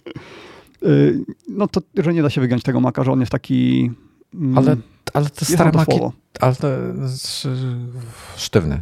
Y, 0.87 1.25
no 1.49 1.69
to, 1.69 1.81
że 1.97 2.15
nie 2.15 2.23
da 2.23 2.31
się 2.31 2.41
wygiąć 2.41 2.63
tego 2.63 2.81
maka, 2.81 3.05
że 3.05 3.13
on 3.13 3.21
jest 3.21 3.33
taki... 3.33 3.91
Mm, 4.35 4.59
ale, 4.59 4.77
ale 5.15 5.31
te 5.31 5.45
stare 5.45 5.73
maki, 5.73 6.01
ale 6.41 6.55
to 6.55 6.69
sztywny. 8.37 8.81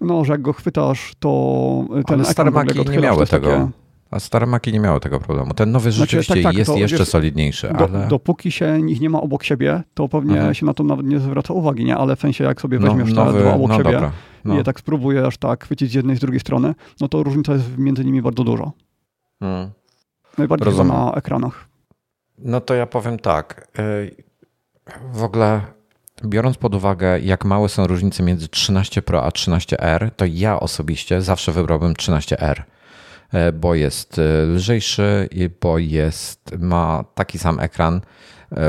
No, 0.00 0.24
że 0.24 0.32
jak 0.32 0.42
go 0.42 0.52
chwytasz, 0.52 1.12
to 1.18 1.84
ten 2.06 2.20
ale 2.20 2.24
stare 2.24 2.50
maki 2.50 2.90
nie 2.90 2.98
miały 2.98 3.26
tego. 3.26 3.48
Takie... 3.48 3.70
A 4.10 4.20
stare 4.20 4.46
maki 4.46 4.72
nie 4.72 4.80
miały 4.80 5.00
tego 5.00 5.20
problemu. 5.20 5.54
Ten 5.54 5.70
nowy 5.70 5.92
znaczy, 5.92 6.00
rzeczywiście 6.00 6.32
znaczy, 6.32 6.42
tak, 6.42 6.52
tak, 6.52 6.58
jest 6.58 6.70
to, 6.70 6.76
jeszcze 6.76 6.98
wiesz, 6.98 7.08
solidniejszy. 7.08 7.68
Do, 7.78 7.84
ale... 7.84 8.08
Dopóki 8.08 8.52
się 8.52 8.90
ich 8.90 9.00
nie 9.00 9.10
ma 9.10 9.20
obok 9.20 9.44
siebie, 9.44 9.82
to 9.94 10.08
pewnie 10.08 10.36
mhm. 10.36 10.54
się 10.54 10.66
na 10.66 10.74
to 10.74 10.84
nawet 10.84 11.06
nie 11.06 11.18
zwraca 11.18 11.54
uwagi, 11.54 11.84
nie? 11.84 11.96
Ale 11.96 12.16
w 12.16 12.20
sensie 12.20 12.44
jak 12.44 12.60
sobie 12.60 12.78
no, 12.78 12.86
weźmiesz 12.86 13.14
no, 13.14 13.24
nowy, 13.24 13.38
te 13.38 13.44
dwa 13.44 13.54
obok 13.54 13.68
no, 13.68 13.76
siebie 13.76 13.92
dobra, 13.92 14.12
no. 14.44 14.54
i 14.54 14.56
je 14.56 14.64
tak 14.64 14.80
spróbujesz 14.80 15.38
tak 15.38 15.64
chwycić 15.64 15.90
z 15.90 15.94
jednej 15.94 16.16
z 16.16 16.20
drugiej 16.20 16.40
strony, 16.40 16.74
no 17.00 17.08
to 17.08 17.22
różnica 17.22 17.52
jest 17.52 17.78
między 17.78 18.04
nimi 18.04 18.22
bardzo 18.22 18.44
duża. 18.44 18.70
Hmm. 19.40 19.70
Najbardziej 20.38 20.64
Rozumiem. 20.64 20.92
na 20.92 21.12
ekranach. 21.12 21.68
No 22.38 22.60
to 22.60 22.74
ja 22.74 22.86
powiem 22.86 23.18
tak. 23.18 23.68
Y, 23.78 24.24
w 25.12 25.22
ogóle 25.22 25.60
biorąc 26.24 26.56
pod 26.56 26.74
uwagę, 26.74 27.20
jak 27.20 27.44
małe 27.44 27.68
są 27.68 27.86
różnice 27.86 28.22
między 28.22 28.48
13 28.48 29.02
Pro 29.02 29.24
a 29.24 29.28
13R, 29.28 30.10
to 30.16 30.24
ja 30.24 30.60
osobiście 30.60 31.22
zawsze 31.22 31.52
wybrałbym 31.52 31.94
13R, 31.94 32.60
y, 32.60 32.64
bo 33.52 33.74
jest 33.74 34.18
y, 34.18 34.22
lżejszy 34.46 35.28
i 35.30 35.48
bo 35.60 35.78
jest, 35.78 36.56
ma 36.58 37.04
taki 37.14 37.38
sam 37.38 37.60
ekran, 37.60 38.00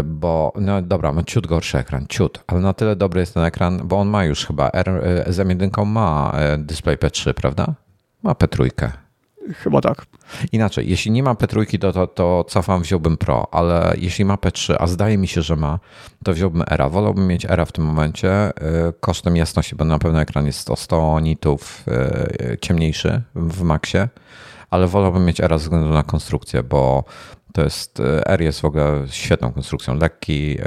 bo 0.04 0.54
no 0.56 0.82
dobra, 0.82 1.14
ma 1.14 1.24
ciut 1.24 1.48
gorszy 1.48 1.78
ekran, 1.78 2.06
ciut, 2.10 2.44
ale 2.48 2.60
na 2.60 2.74
tyle 2.74 2.96
dobry 2.96 3.20
jest 3.20 3.34
ten 3.34 3.44
ekran, 3.44 3.82
bo 3.84 4.00
on 4.00 4.08
ma 4.08 4.26
już 4.26 4.46
chyba 4.46 4.70
R, 4.74 5.04
z 5.28 5.38
M1 5.38 5.86
ma 5.86 6.34
display 6.58 6.98
P3, 6.98 7.34
prawda? 7.34 7.74
Ma 8.24 8.34
P3. 8.34 8.70
Chyba 9.56 9.82
tak. 9.82 10.06
Inaczej, 10.52 10.90
jeśli 10.90 11.12
nie 11.12 11.24
ma 11.24 11.34
P3, 11.34 11.80
to, 11.80 11.94
to, 11.94 12.08
to 12.08 12.46
cofam, 12.48 12.82
wziąłbym 12.82 13.18
Pro, 13.18 13.48
ale 13.54 13.94
jeśli 13.98 14.26
ma 14.26 14.36
P3, 14.36 14.76
a 14.80 14.88
zdaje 14.88 15.18
mi 15.18 15.28
się, 15.28 15.42
że 15.42 15.56
ma, 15.56 15.80
to 16.24 16.34
wziąłbym 16.34 16.64
Era. 16.72 16.90
Wolałbym 16.90 17.28
mieć 17.28 17.46
Era 17.46 17.66
w 17.66 17.72
tym 17.72 17.86
momencie 17.86 18.52
kosztem 19.00 19.36
jasności, 19.36 19.76
bo 19.76 19.86
na 19.86 20.00
pewno 20.00 20.22
ekran 20.22 20.46
jest 20.46 20.70
o 20.70 20.76
100 20.76 21.20
nitów 21.20 21.86
ciemniejszy 22.62 23.22
w 23.36 23.62
Maxie, 23.62 24.08
ale 24.72 24.88
wolałbym 24.88 25.26
mieć 25.26 25.42
Era 25.42 25.58
ze 25.58 25.64
względu 25.64 25.90
na 25.90 26.04
konstrukcję, 26.04 26.64
bo 26.64 27.04
to 27.54 27.64
jest, 27.64 28.00
y, 28.00 28.26
R 28.26 28.42
jest 28.42 28.62
w 28.62 28.66
ogóle 28.66 29.04
świetną 29.08 29.52
konstrukcją, 29.52 29.96
lekki, 29.96 30.58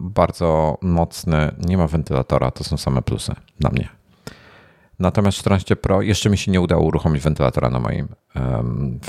bardzo 0.00 0.78
mocny, 0.82 1.54
nie 1.58 1.76
ma 1.76 1.86
wentylatora, 1.86 2.50
to 2.50 2.64
są 2.64 2.76
same 2.76 3.02
plusy 3.02 3.34
dla 3.60 3.70
mnie. 3.70 3.88
Natomiast 4.98 5.38
14 5.38 5.76
Pro 5.76 6.02
jeszcze 6.02 6.30
mi 6.30 6.38
się 6.38 6.52
nie 6.52 6.60
udało 6.60 6.82
uruchomić 6.82 7.22
wentylatora 7.22 7.70
na 7.70 7.80
moim, 7.80 8.08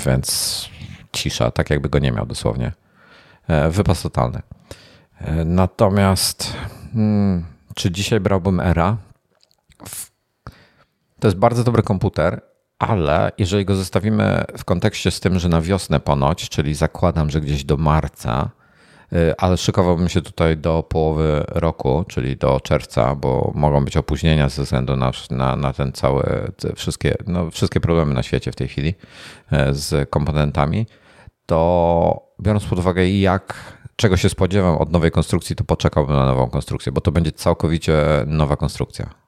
więc 0.06 0.68
cisza, 1.12 1.50
tak 1.50 1.70
jakby 1.70 1.88
go 1.88 1.98
nie 1.98 2.12
miał 2.12 2.26
dosłownie. 2.26 2.72
E, 3.48 3.70
wypas 3.70 4.02
totalny. 4.02 4.42
E, 5.20 5.44
natomiast 5.44 6.56
hmm, 6.92 7.44
czy 7.74 7.90
dzisiaj 7.90 8.20
brałbym 8.20 8.60
Era? 8.60 8.96
To 11.20 11.28
jest 11.28 11.38
bardzo 11.38 11.64
dobry 11.64 11.82
komputer, 11.82 12.40
ale 12.78 13.32
jeżeli 13.38 13.64
go 13.64 13.74
zostawimy 13.74 14.44
w 14.58 14.64
kontekście 14.64 15.10
z 15.10 15.20
tym, 15.20 15.38
że 15.38 15.48
na 15.48 15.60
wiosnę 15.60 16.00
ponoć, 16.00 16.48
czyli 16.48 16.74
zakładam, 16.74 17.30
że 17.30 17.40
gdzieś 17.40 17.64
do 17.64 17.76
marca, 17.76 18.50
Y, 19.12 19.34
ale 19.38 19.56
szykowałbym 19.56 20.08
się 20.08 20.22
tutaj 20.22 20.56
do 20.56 20.82
połowy 20.82 21.44
roku, 21.48 22.04
czyli 22.08 22.36
do 22.36 22.60
czerwca, 22.60 23.14
bo 23.14 23.52
mogą 23.54 23.84
być 23.84 23.96
opóźnienia 23.96 24.48
ze 24.48 24.62
względu 24.62 24.96
na, 24.96 25.12
na, 25.30 25.56
na 25.56 25.72
ten 25.72 25.92
cały, 25.92 26.52
wszystkie, 26.76 27.16
no, 27.26 27.50
wszystkie 27.50 27.80
problemy 27.80 28.14
na 28.14 28.22
świecie 28.22 28.52
w 28.52 28.56
tej 28.56 28.68
chwili 28.68 28.88
y, 28.88 28.94
z 29.74 30.10
komponentami, 30.10 30.86
to 31.46 32.28
biorąc 32.40 32.64
pod 32.64 32.78
uwagę 32.78 33.08
jak 33.10 33.54
czego 33.96 34.16
się 34.16 34.28
spodziewam 34.28 34.78
od 34.78 34.92
nowej 34.92 35.10
konstrukcji, 35.10 35.56
to 35.56 35.64
poczekałbym 35.64 36.16
na 36.16 36.26
nową 36.26 36.50
konstrukcję, 36.50 36.92
bo 36.92 37.00
to 37.00 37.12
będzie 37.12 37.32
całkowicie 37.32 37.94
nowa 38.26 38.56
konstrukcja. 38.56 39.27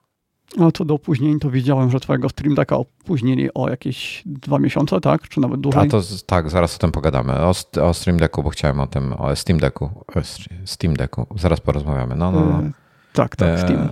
A 0.59 0.71
co 0.71 0.85
do 0.85 0.93
opóźnień, 0.93 1.39
to 1.39 1.49
widziałem, 1.49 1.91
że 1.91 1.99
twojego 1.99 2.29
Stream 2.29 2.55
Decka 2.55 2.77
opóźnili 2.77 3.53
o 3.53 3.69
jakieś 3.69 4.23
dwa 4.25 4.59
miesiące, 4.59 5.01
tak? 5.01 5.29
Czy 5.29 5.39
nawet 5.39 5.61
dłużej? 5.61 5.81
A 5.81 5.89
to 5.89 6.01
tak, 6.25 6.49
zaraz 6.49 6.75
o 6.75 6.79
tym 6.79 6.91
pogadamy. 6.91 7.33
O, 7.33 7.53
o 7.81 7.93
Stream 7.93 8.17
Decku, 8.17 8.43
bo 8.43 8.49
chciałem 8.49 8.79
o 8.79 8.87
tym, 8.87 9.13
o 9.13 9.35
Steam 9.35 9.59
Decku. 9.59 9.89
Steam 10.65 10.93
Decku. 10.93 11.27
Zaraz 11.35 11.59
porozmawiamy. 11.59 12.15
No, 12.15 12.31
no, 12.31 12.45
no. 12.45 12.59
E, 12.59 12.71
tak, 13.13 13.35
tak, 13.35 13.59
Steam. 13.59 13.89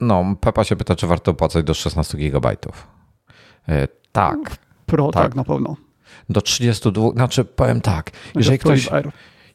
No, 0.00 0.36
Pepa 0.40 0.64
się 0.64 0.76
pyta, 0.76 0.96
czy 0.96 1.06
warto 1.06 1.30
opłacać 1.30 1.64
do 1.64 1.74
16 1.74 2.18
GB. 2.18 2.56
E, 3.68 3.88
tak. 4.12 4.38
Pro, 4.86 5.10
tak. 5.10 5.22
tak, 5.22 5.34
na 5.34 5.44
pewno. 5.44 5.76
Do 6.28 6.40
32, 6.40 7.10
znaczy 7.10 7.44
powiem 7.44 7.80
tak, 7.80 8.10
jeżeli 8.34 8.58
ktoś, 8.58 8.88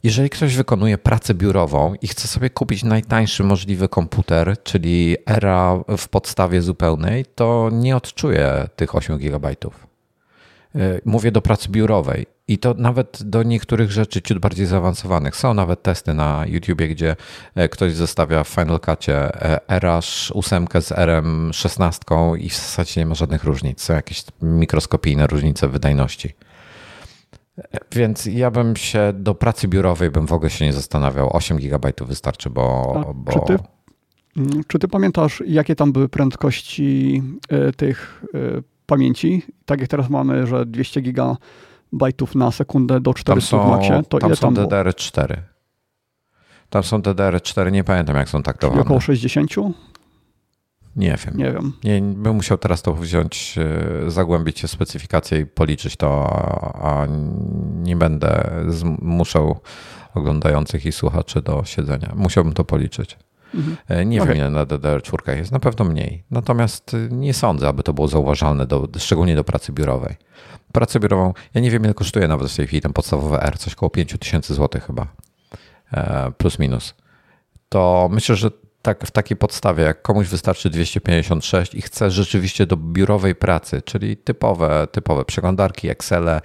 jeżeli 0.02 0.30
ktoś 0.30 0.56
wykonuje 0.56 0.98
pracę 0.98 1.34
biurową 1.34 1.94
i 2.02 2.08
chce 2.08 2.28
sobie 2.28 2.50
kupić 2.50 2.82
najtańszy 2.82 3.44
możliwy 3.44 3.88
komputer, 3.88 4.62
czyli 4.62 5.16
era 5.26 5.80
w 5.98 6.08
podstawie 6.08 6.62
zupełnej, 6.62 7.24
to 7.34 7.68
nie 7.72 7.96
odczuje 7.96 8.68
tych 8.76 8.94
8 8.94 9.18
GB. 9.18 9.50
Y, 10.76 11.00
mówię 11.04 11.32
do 11.32 11.42
pracy 11.42 11.68
biurowej 11.68 12.26
i 12.48 12.58
to 12.58 12.74
nawet 12.74 13.22
do 13.22 13.42
niektórych 13.42 13.90
rzeczy 13.90 14.22
ciut 14.22 14.38
bardziej 14.38 14.66
zaawansowanych. 14.66 15.36
Są 15.36 15.54
nawet 15.54 15.82
testy 15.82 16.14
na 16.14 16.44
YouTubie, 16.46 16.88
gdzie 16.88 17.16
e, 17.54 17.68
ktoś 17.68 17.94
zostawia 17.94 18.44
w 18.44 18.48
Final 18.48 18.80
Cutie 18.80 19.30
RH 19.68 20.00
8 20.34 20.66
z 20.80 20.92
RM 20.92 21.50
16 21.52 22.04
i 22.38 22.50
w 22.50 22.54
zasadzie 22.56 23.00
nie 23.00 23.06
ma 23.06 23.14
żadnych 23.14 23.44
różnic. 23.44 23.82
Są 23.82 23.94
jakieś 23.94 24.24
mikroskopijne 24.42 25.26
różnice 25.26 25.68
wydajności. 25.68 26.34
Więc 27.92 28.26
ja 28.26 28.50
bym 28.50 28.76
się 28.76 29.12
do 29.14 29.34
pracy 29.34 29.68
biurowej 29.68 30.10
bym 30.10 30.26
w 30.26 30.32
ogóle 30.32 30.50
się 30.50 30.64
nie 30.64 30.72
zastanawiał. 30.72 31.36
8 31.36 31.58
GB 31.58 31.92
wystarczy, 32.00 32.50
bo. 32.50 32.94
bo... 33.14 33.32
Czy, 33.32 33.40
ty, 33.46 33.64
mm, 34.36 34.64
czy 34.66 34.78
ty 34.78 34.88
pamiętasz, 34.88 35.42
jakie 35.46 35.74
tam 35.74 35.92
były 35.92 36.08
prędkości 36.08 37.22
y, 37.68 37.72
tych 37.72 38.24
y, 38.34 38.62
pamięci? 38.86 39.42
Tak 39.64 39.80
jak 39.80 39.88
teraz 39.88 40.10
mamy, 40.10 40.46
że 40.46 40.66
200 40.66 41.00
gigabajtów 41.00 42.34
na 42.34 42.50
sekundę 42.50 43.00
do 43.00 43.14
400 43.14 43.56
tam 43.56 43.60
są, 43.60 43.68
w 43.68 43.70
maksie, 43.70 44.08
to 44.08 44.18
tam 44.18 44.28
ile 44.28 44.36
są 44.36 44.40
tam 44.40 44.54
było? 44.54 44.66
DDR4. 44.66 45.36
Tam 46.70 46.82
są 46.82 46.98
DDR4, 46.98 47.72
nie 47.72 47.84
pamiętam 47.84 48.16
jak 48.16 48.28
są 48.28 48.38
Czyli 48.38 48.44
taktowane. 48.44 48.80
około 48.82 49.00
60? 49.00 49.50
Nie 50.98 51.16
wiem. 51.26 51.36
Nie 51.36 51.52
wiem. 51.52 51.72
Nie, 51.84 52.00
bym 52.00 52.34
musiał 52.36 52.58
teraz 52.58 52.82
to 52.82 52.94
wziąć, 52.94 53.58
e, 54.06 54.10
zagłębić 54.10 54.58
się 54.58 54.68
w 54.68 54.70
specyfikację 54.70 55.40
i 55.40 55.46
policzyć 55.46 55.96
to, 55.96 56.26
a 56.82 56.88
a 56.88 57.06
nie 57.82 57.96
będę 57.96 58.50
zmuszał 58.68 59.60
oglądających 60.14 60.86
i 60.86 60.92
słuchaczy 60.92 61.42
do 61.42 61.64
siedzenia. 61.64 62.12
Musiałbym 62.16 62.52
to 62.52 62.64
policzyć. 62.64 63.18
Mhm. 63.54 63.76
E, 63.88 64.04
Nie 64.04 64.22
Okej. 64.22 64.34
wiem, 64.34 64.42
ile 64.42 64.50
na 64.50 64.66
DDR4 64.66 65.36
jest, 65.36 65.52
na 65.52 65.58
pewno 65.58 65.84
mniej. 65.84 66.24
Natomiast 66.30 66.94
e, 66.94 67.08
nie 67.10 67.34
sądzę, 67.34 67.68
aby 67.68 67.82
to 67.82 67.92
było 67.92 68.08
zauważalne, 68.08 68.66
do, 68.66 68.88
szczególnie 68.98 69.36
do 69.36 69.44
pracy 69.44 69.72
biurowej. 69.72 70.16
Pracę 70.72 71.00
biurową, 71.00 71.32
ja 71.54 71.60
nie 71.60 71.70
wiem, 71.70 71.84
ile 71.84 71.94
kosztuje 71.94 72.28
nawet 72.28 72.50
w 72.50 72.56
tej 72.56 72.66
chwili 72.66 72.82
ten 72.82 72.92
podstawowy 72.92 73.40
R, 73.42 73.58
coś 73.58 73.74
koło 73.74 73.90
5000 73.90 74.54
zł 74.54 74.80
chyba, 74.86 75.06
plus 76.38 76.58
minus. 76.58 76.94
To 77.68 78.08
myślę, 78.12 78.36
że 78.36 78.50
tak, 78.88 79.06
w 79.06 79.10
takiej 79.10 79.36
podstawie, 79.36 79.84
jak 79.84 80.02
komuś 80.02 80.28
wystarczy 80.28 80.70
256 80.70 81.74
i 81.74 81.82
chce 81.82 82.10
rzeczywiście 82.10 82.66
do 82.66 82.76
biurowej 82.76 83.34
pracy, 83.34 83.82
czyli 83.82 84.16
typowe, 84.16 84.88
typowe 84.92 85.24
przeglądarki, 85.24 85.88
Excele, 85.88 86.40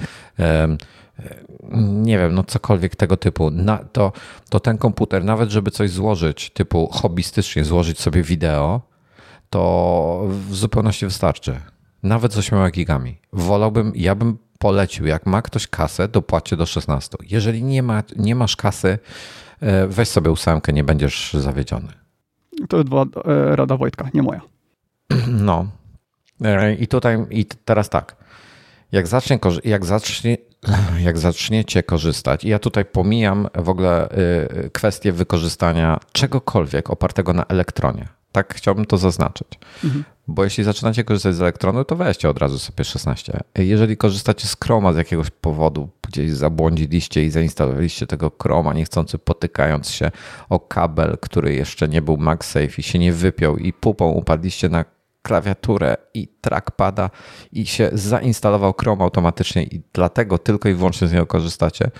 nie 1.77 2.17
wiem, 2.17 2.35
no 2.35 2.43
cokolwiek 2.43 2.95
tego 2.95 3.17
typu, 3.17 3.51
na, 3.51 3.77
to, 3.77 4.11
to 4.49 4.59
ten 4.59 4.77
komputer, 4.77 5.23
nawet 5.23 5.49
żeby 5.49 5.71
coś 5.71 5.89
złożyć, 5.89 6.49
typu 6.49 6.87
hobbystycznie 6.87 7.63
złożyć 7.63 7.99
sobie 7.99 8.23
wideo, 8.23 8.81
to 9.49 10.23
w 10.29 10.55
zupełności 10.55 11.05
wystarczy. 11.05 11.59
Nawet 12.03 12.33
z 12.33 12.37
8 12.37 12.71
gigami. 12.71 13.19
Wolałbym, 13.33 13.91
ja 13.95 14.15
bym 14.15 14.37
polecił, 14.59 15.05
jak 15.05 15.25
ma 15.25 15.41
ktoś 15.41 15.67
kasę, 15.67 16.07
dopłacie 16.07 16.57
do 16.57 16.65
16. 16.65 17.17
Jeżeli 17.29 17.63
nie, 17.63 17.83
ma, 17.83 18.03
nie 18.15 18.35
masz 18.35 18.55
kasy, 18.55 18.99
e, 19.59 19.87
weź 19.87 20.09
sobie 20.09 20.31
ósemkę, 20.31 20.73
nie 20.73 20.83
będziesz 20.83 21.33
zawiedziony. 21.33 22.02
To 22.69 22.77
jest 22.77 22.89
była 22.89 23.05
e, 23.25 23.55
rada 23.55 23.77
Wojtka, 23.77 24.09
nie 24.13 24.23
moja. 24.23 24.41
No. 25.27 25.67
E, 26.43 26.73
I 26.73 26.87
tutaj, 26.87 27.25
i 27.29 27.45
teraz 27.45 27.89
tak. 27.89 28.15
Jak, 28.91 29.07
zacznie, 29.07 29.39
jak, 29.63 29.85
zacznie, 29.85 30.37
jak 31.07 31.17
zaczniecie 31.17 31.83
korzystać, 31.83 32.43
i 32.43 32.49
ja 32.49 32.59
tutaj 32.59 32.85
pomijam 32.85 33.47
w 33.55 33.69
ogóle 33.69 34.09
y, 34.65 34.69
kwestię 34.69 35.11
wykorzystania 35.11 35.99
czegokolwiek 36.11 36.89
opartego 36.89 37.33
na 37.33 37.45
elektronie. 37.45 38.07
Tak 38.31 38.53
chciałbym 38.55 38.85
to 38.85 38.97
zaznaczyć. 38.97 39.47
Mhm. 39.83 40.03
Bo 40.27 40.43
jeśli 40.43 40.63
zaczynacie 40.63 41.03
korzystać 41.03 41.35
z 41.35 41.41
elektronu, 41.41 41.85
to 41.85 41.95
weźcie 41.95 42.29
od 42.29 42.37
razu 42.37 42.59
sobie 42.59 42.83
16. 42.83 43.39
Jeżeli 43.55 43.97
korzystacie 43.97 44.47
z 44.47 44.55
Chroma 44.63 44.93
z 44.93 44.97
jakiegoś 44.97 45.29
powodu, 45.29 45.89
gdzieś 46.07 46.31
zabłądziliście 46.31 47.25
i 47.25 47.29
zainstalowaliście 47.29 48.07
tego 48.07 48.31
Chroma, 48.41 48.73
niechcący 48.73 49.17
potykając 49.17 49.89
się 49.89 50.11
o 50.49 50.59
kabel, 50.59 51.17
który 51.21 51.53
jeszcze 51.53 51.87
nie 51.87 52.01
był 52.01 52.17
MagSafe 52.17 52.75
i 52.77 52.83
się 52.83 52.99
nie 52.99 53.13
wypiął 53.13 53.57
i 53.57 53.73
pupą 53.73 54.09
upadliście 54.09 54.69
na 54.69 54.85
klawiaturę 55.21 55.97
i 56.13 56.27
trackpada 56.27 57.09
i 57.51 57.65
się 57.65 57.89
zainstalował 57.93 58.73
Chrome 58.79 59.03
automatycznie 59.03 59.63
i 59.63 59.81
dlatego 59.93 60.37
tylko 60.37 60.69
i 60.69 60.73
wyłącznie 60.73 61.07
z 61.07 61.13
niego 61.13 61.25
korzystacie, 61.25 61.91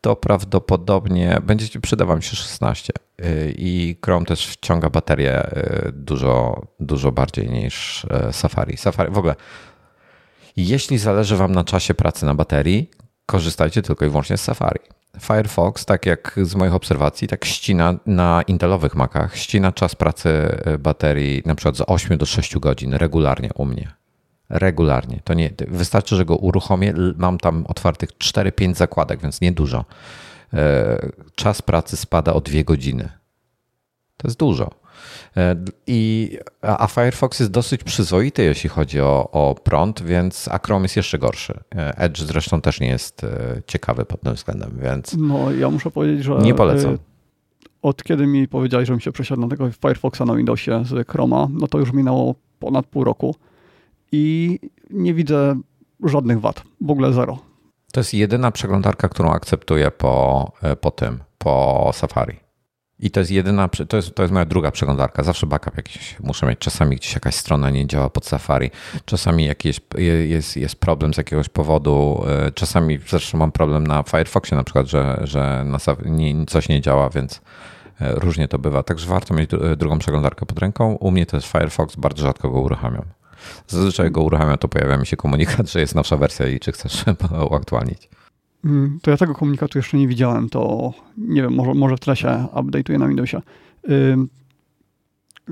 to 0.00 0.16
prawdopodobnie 0.16 1.38
będziecie 1.42 1.80
przyda 1.80 2.04
wam 2.04 2.22
się 2.22 2.36
16. 2.36 2.92
Yy, 3.18 3.54
I 3.58 3.96
Chrome 4.04 4.26
też 4.26 4.46
wciąga 4.46 4.90
baterię 4.90 5.50
yy, 5.56 5.92
dużo, 5.92 6.62
dużo 6.80 7.12
bardziej 7.12 7.50
niż 7.50 8.06
yy, 8.26 8.32
Safari. 8.32 8.76
Safari 8.76 9.12
w 9.12 9.18
ogóle, 9.18 9.34
jeśli 10.56 10.98
zależy 10.98 11.36
wam 11.36 11.52
na 11.52 11.64
czasie 11.64 11.94
pracy 11.94 12.26
na 12.26 12.34
baterii, 12.34 12.90
korzystajcie 13.26 13.82
tylko 13.82 14.04
i 14.04 14.08
wyłącznie 14.08 14.36
z 14.36 14.40
Safari. 14.40 14.80
Firefox, 15.20 15.84
tak 15.84 16.06
jak 16.06 16.40
z 16.42 16.54
moich 16.54 16.74
obserwacji, 16.74 17.28
tak 17.28 17.44
ścina 17.44 17.94
na 18.06 18.42
intelowych 18.42 18.94
Macach, 18.94 19.36
ścina 19.36 19.72
czas 19.72 19.94
pracy 19.94 20.58
y, 20.74 20.78
baterii 20.78 21.42
na 21.46 21.54
przykład 21.54 21.76
z 21.76 21.82
8 21.86 22.18
do 22.18 22.26
6 22.26 22.58
godzin 22.58 22.94
regularnie 22.94 23.50
u 23.54 23.64
mnie. 23.64 23.92
Regularnie. 24.50 25.20
To 25.24 25.34
nie, 25.34 25.50
wystarczy, 25.68 26.16
że 26.16 26.24
go 26.24 26.36
uruchomię. 26.36 26.94
Mam 27.16 27.38
tam 27.38 27.66
otwartych 27.66 28.10
4-5 28.10 28.74
zakładek, 28.74 29.20
więc 29.20 29.40
niedużo. 29.40 29.84
E, 30.54 31.08
Czas 31.34 31.62
pracy 31.62 31.96
spada 31.96 32.32
o 32.32 32.40
2 32.40 32.62
godziny. 32.62 33.08
To 34.16 34.28
jest 34.28 34.38
dużo. 34.38 34.70
E, 35.36 35.56
I, 35.86 36.30
a 36.62 36.86
Firefox 36.86 37.40
jest 37.40 37.52
dosyć 37.52 37.84
przyzwoity, 37.84 38.42
jeśli 38.42 38.70
chodzi 38.70 39.00
o, 39.00 39.28
o 39.32 39.54
prąd, 39.54 40.02
więc 40.02 40.48
a 40.48 40.58
Chrome 40.58 40.84
jest 40.84 40.96
jeszcze 40.96 41.18
gorszy. 41.18 41.60
E, 41.74 41.98
Edge 41.98 42.18
zresztą 42.18 42.60
też 42.60 42.80
nie 42.80 42.88
jest 42.88 43.26
ciekawy 43.66 44.04
pod 44.04 44.20
tym 44.20 44.34
względem, 44.34 44.78
więc 44.82 45.16
No, 45.18 45.52
ja 45.52 45.70
muszę 45.70 45.90
powiedzieć, 45.90 46.24
że 46.24 46.34
Nie 46.38 46.54
polecam. 46.54 46.98
Od 47.82 48.02
kiedy 48.02 48.26
mi 48.26 48.48
powiedziałeś, 48.48 48.86
żebym 48.86 49.00
się 49.00 49.12
przesiadł 49.12 49.40
na 49.40 49.48
tego 49.48 49.70
Firefoxa 49.70 50.24
na 50.26 50.34
Windowsie 50.34 50.84
z 50.84 51.08
Chroma, 51.08 51.48
no 51.50 51.66
to 51.66 51.78
już 51.78 51.92
minęło 51.92 52.34
ponad 52.58 52.86
pół 52.86 53.04
roku 53.04 53.34
i 54.12 54.58
nie 54.90 55.14
widzę 55.14 55.60
żadnych 56.04 56.40
wad, 56.40 56.62
w 56.80 56.90
ogóle 56.90 57.12
zero. 57.12 57.38
to 57.92 58.00
jest 58.00 58.14
jedyna 58.14 58.50
przeglądarka, 58.50 59.08
którą 59.08 59.30
akceptuję 59.32 59.90
po, 59.90 60.52
e, 60.62 60.76
po 60.76 60.90
tym, 60.90 61.18
po 61.38 61.90
Safari. 61.94 62.36
I 63.00 63.10
to 63.10 63.20
jest 63.20 63.32
jedyna, 63.32 63.68
to 63.88 63.96
jest, 63.96 64.14
to 64.14 64.22
jest 64.22 64.32
moja 64.34 64.44
druga 64.44 64.70
przeglądarka. 64.70 65.22
Zawsze 65.22 65.46
backup 65.46 65.76
jakiś 65.76 66.16
muszę 66.20 66.46
mieć. 66.46 66.58
Czasami 66.58 66.96
gdzieś 66.96 67.14
jakaś 67.14 67.34
strona 67.34 67.70
nie 67.70 67.86
działa 67.86 68.10
pod 68.10 68.26
Safari. 68.26 68.70
Czasami 69.04 69.44
jakiś, 69.44 69.80
jest, 70.28 70.56
jest 70.56 70.76
problem 70.76 71.14
z 71.14 71.16
jakiegoś 71.16 71.48
powodu. 71.48 72.24
e, 72.46 72.52
Czasami 72.52 72.98
zresztą 73.08 73.38
mam 73.38 73.52
problem 73.52 73.86
na 73.86 74.02
Firefoxie 74.02 74.56
na 74.56 74.64
przykład, 74.64 74.86
że, 74.86 75.20
że 75.24 75.64
na, 75.66 75.78
coś 76.46 76.68
nie 76.68 76.80
działa, 76.80 77.10
więc 77.10 77.40
e, 78.00 78.14
różnie 78.14 78.48
to 78.48 78.58
bywa. 78.58 78.82
Także 78.82 79.08
warto 79.08 79.34
mieć 79.34 79.50
dru- 79.50 79.76
drugą 79.76 79.98
przeglądarkę 79.98 80.46
pod 80.46 80.58
ręką. 80.58 80.92
U 80.92 81.10
mnie 81.10 81.26
to 81.26 81.36
jest 81.36 81.46
Firefox, 81.52 81.96
bardzo 81.96 82.22
rzadko 82.22 82.50
go 82.50 82.60
uruchamiam. 82.60 83.04
Zazwyczaj 83.68 84.10
go 84.10 84.22
uruchamiam, 84.22 84.58
to 84.58 84.68
pojawia 84.68 84.96
mi 84.96 85.06
się 85.06 85.16
komunikat, 85.16 85.70
że 85.70 85.80
jest 85.80 85.94
nowsza 85.94 86.16
wersja 86.16 86.48
i 86.48 86.60
czy 86.60 86.72
chcesz 86.72 87.04
uaktualnić. 87.50 88.08
Mm, 88.64 88.98
To 89.02 89.10
ja 89.10 89.16
tego 89.16 89.34
komunikatu 89.34 89.78
jeszcze 89.78 89.96
nie 89.96 90.08
widziałem, 90.08 90.48
to 90.48 90.92
nie 91.16 91.42
wiem, 91.42 91.54
może, 91.54 91.74
może 91.74 91.96
w 91.96 92.00
tle 92.00 92.16
się 92.16 92.46
update'uje 92.52 92.98
na 92.98 93.06
Windowsie. 93.08 93.40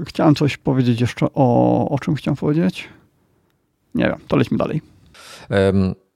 Chciałem 0.06 0.34
coś 0.34 0.56
powiedzieć 0.56 1.00
jeszcze 1.00 1.26
o, 1.34 1.88
o 1.88 1.98
czym 1.98 2.14
chciałem 2.14 2.36
powiedzieć. 2.36 2.88
Nie 3.94 4.04
wiem, 4.04 4.18
to 4.28 4.36
lećmy 4.36 4.58
dalej. 4.58 4.82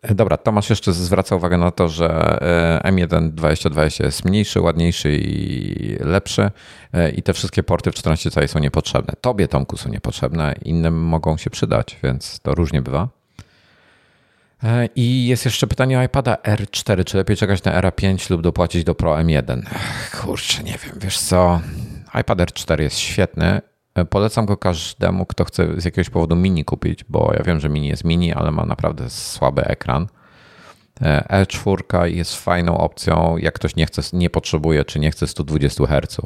Dobra, 0.03 0.37
Tomasz 0.37 0.71
jeszcze 0.71 0.93
zwraca 0.93 1.37
uwagę 1.37 1.59
na 1.59 1.71
to, 1.71 1.89
że 1.89 2.09
e, 2.83 2.91
M1 2.93 3.31
2020 3.31 4.05
jest 4.05 4.25
mniejszy, 4.25 4.61
ładniejszy 4.61 5.17
i 5.17 5.97
lepszy 6.01 6.51
e, 6.93 7.11
i 7.11 7.23
te 7.23 7.33
wszystkie 7.33 7.63
porty 7.63 7.93
w 7.93 7.95
14 7.95 8.31
cali 8.31 8.49
są 8.49 8.59
niepotrzebne. 8.59 9.15
Tobie, 9.21 9.49
Tomku, 9.49 9.77
są 9.77 9.91
niepotrzebne, 9.91 10.55
innym 10.63 11.05
mogą 11.05 11.37
się 11.37 11.51
przydać, 11.51 11.97
więc 12.03 12.41
to 12.41 12.55
różnie 12.55 12.83
bywa. 12.83 13.09
E, 14.65 14.89
I 14.97 15.27
jest 15.27 15.45
jeszcze 15.45 15.67
pytanie 15.67 15.99
o 15.99 16.03
iPada 16.03 16.35
R4. 16.35 17.05
Czy 17.05 17.17
lepiej 17.17 17.37
czekać 17.37 17.65
na 17.65 17.81
R5 17.83 18.31
lub 18.31 18.43
dopłacić 18.43 18.85
do 18.85 18.95
Pro 18.95 19.15
M1? 19.15 19.63
Ech, 19.75 20.21
Kurczę, 20.21 20.63
nie 20.63 20.79
wiem, 20.85 20.99
wiesz 21.01 21.19
co? 21.19 21.61
iPad 22.21 22.39
R4 22.39 22.81
jest 22.81 22.99
świetny. 22.99 23.61
E, 23.95 24.05
Polecam 24.05 24.47
go 24.47 24.57
każdemu, 24.57 25.27
kto 25.27 25.45
chce 25.45 25.81
z 25.81 25.85
jakiegoś 25.85 26.11
powodu 26.11 26.37
mini 26.37 26.65
kupić, 26.65 27.05
bo 27.05 27.33
ja 27.37 27.43
wiem, 27.45 27.61
że 27.61 27.69
mini 27.69 27.89
jest 27.89 28.05
mini, 28.05 28.33
ale 28.33 28.51
ma 28.51 28.65
naprawdę 28.65 29.11
słaby 29.11 29.65
ekran. 29.65 30.07
E, 31.03 31.45
E4 31.45 32.05
jest 32.05 32.37
fajną 32.37 32.79
opcją, 32.79 33.37
jak 33.37 33.55
ktoś 33.55 33.77
nie 33.77 33.87
chce, 33.87 34.03
nie 34.13 34.31
potrzebuje, 34.31 34.85
czy 34.85 35.01
nie 35.01 35.11
chce 35.11 35.27
120 35.27 35.87
Hz. 35.87 36.17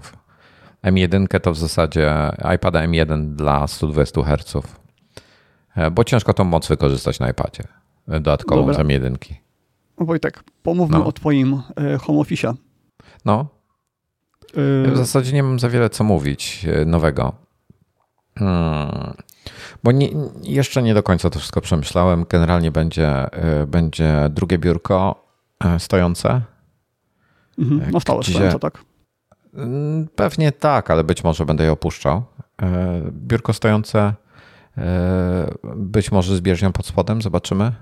M1 0.84 1.40
to 1.40 1.52
w 1.52 1.58
zasadzie 1.58 2.14
iPada 2.54 2.80
M1 2.86 3.34
dla 3.34 3.66
120 3.66 4.22
Hz, 4.22 4.54
E, 5.76 5.90
bo 5.90 6.04
ciężko 6.04 6.34
tą 6.34 6.44
moc 6.44 6.68
wykorzystać 6.68 7.20
na 7.20 7.30
iPadzie. 7.30 7.62
e, 8.08 8.12
Dodatkową 8.12 8.60
Dobra. 8.66 8.74
z 8.74 8.78
M1. 8.86 9.16
Wojtek, 9.98 10.44
pomówmy 10.62 10.98
No. 10.98 11.06
o 11.06 11.12
twoim 11.12 11.62
e, 11.76 11.98
home 11.98 12.20
office. 12.20 12.54
No. 13.24 13.46
W 14.84 14.92
zasadzie 14.96 15.32
nie 15.32 15.42
mam 15.42 15.58
za 15.58 15.68
wiele 15.68 15.90
co 15.90 16.04
mówić 16.04 16.66
e, 16.68 16.84
nowego. 16.84 17.32
Hmm. 18.38 19.14
Bo 19.84 19.92
nie, 19.92 20.08
jeszcze 20.42 20.82
nie 20.82 20.94
do 20.94 21.02
końca 21.02 21.30
to 21.30 21.38
wszystko 21.38 21.60
przemyślałem. 21.60 22.24
Generalnie 22.28 22.72
będzie, 22.72 23.08
e, 23.08 23.66
będzie 23.66 24.28
drugie 24.30 24.58
biurko 24.58 25.24
e, 25.64 25.80
stojące. 25.80 26.40
Mhm, 27.58 27.90
na 27.90 28.00
stałe 28.00 28.20
gdzie... 28.20 28.32
stojące, 28.32 28.58
tak? 28.58 28.84
Mm, 29.54 30.08
pewnie 30.16 30.52
tak, 30.52 30.90
ale 30.90 31.04
być 31.04 31.24
może 31.24 31.46
będę 31.46 31.64
je 31.64 31.72
opuszczał. 31.72 32.22
Biurko 33.10 33.52
stojące, 33.52 34.14
być 35.76 36.12
może 36.12 36.36
z 36.36 36.40
bieżnią 36.40 36.72
pod 36.72 36.86
spodem, 36.86 37.22
zobaczymy 37.22 37.72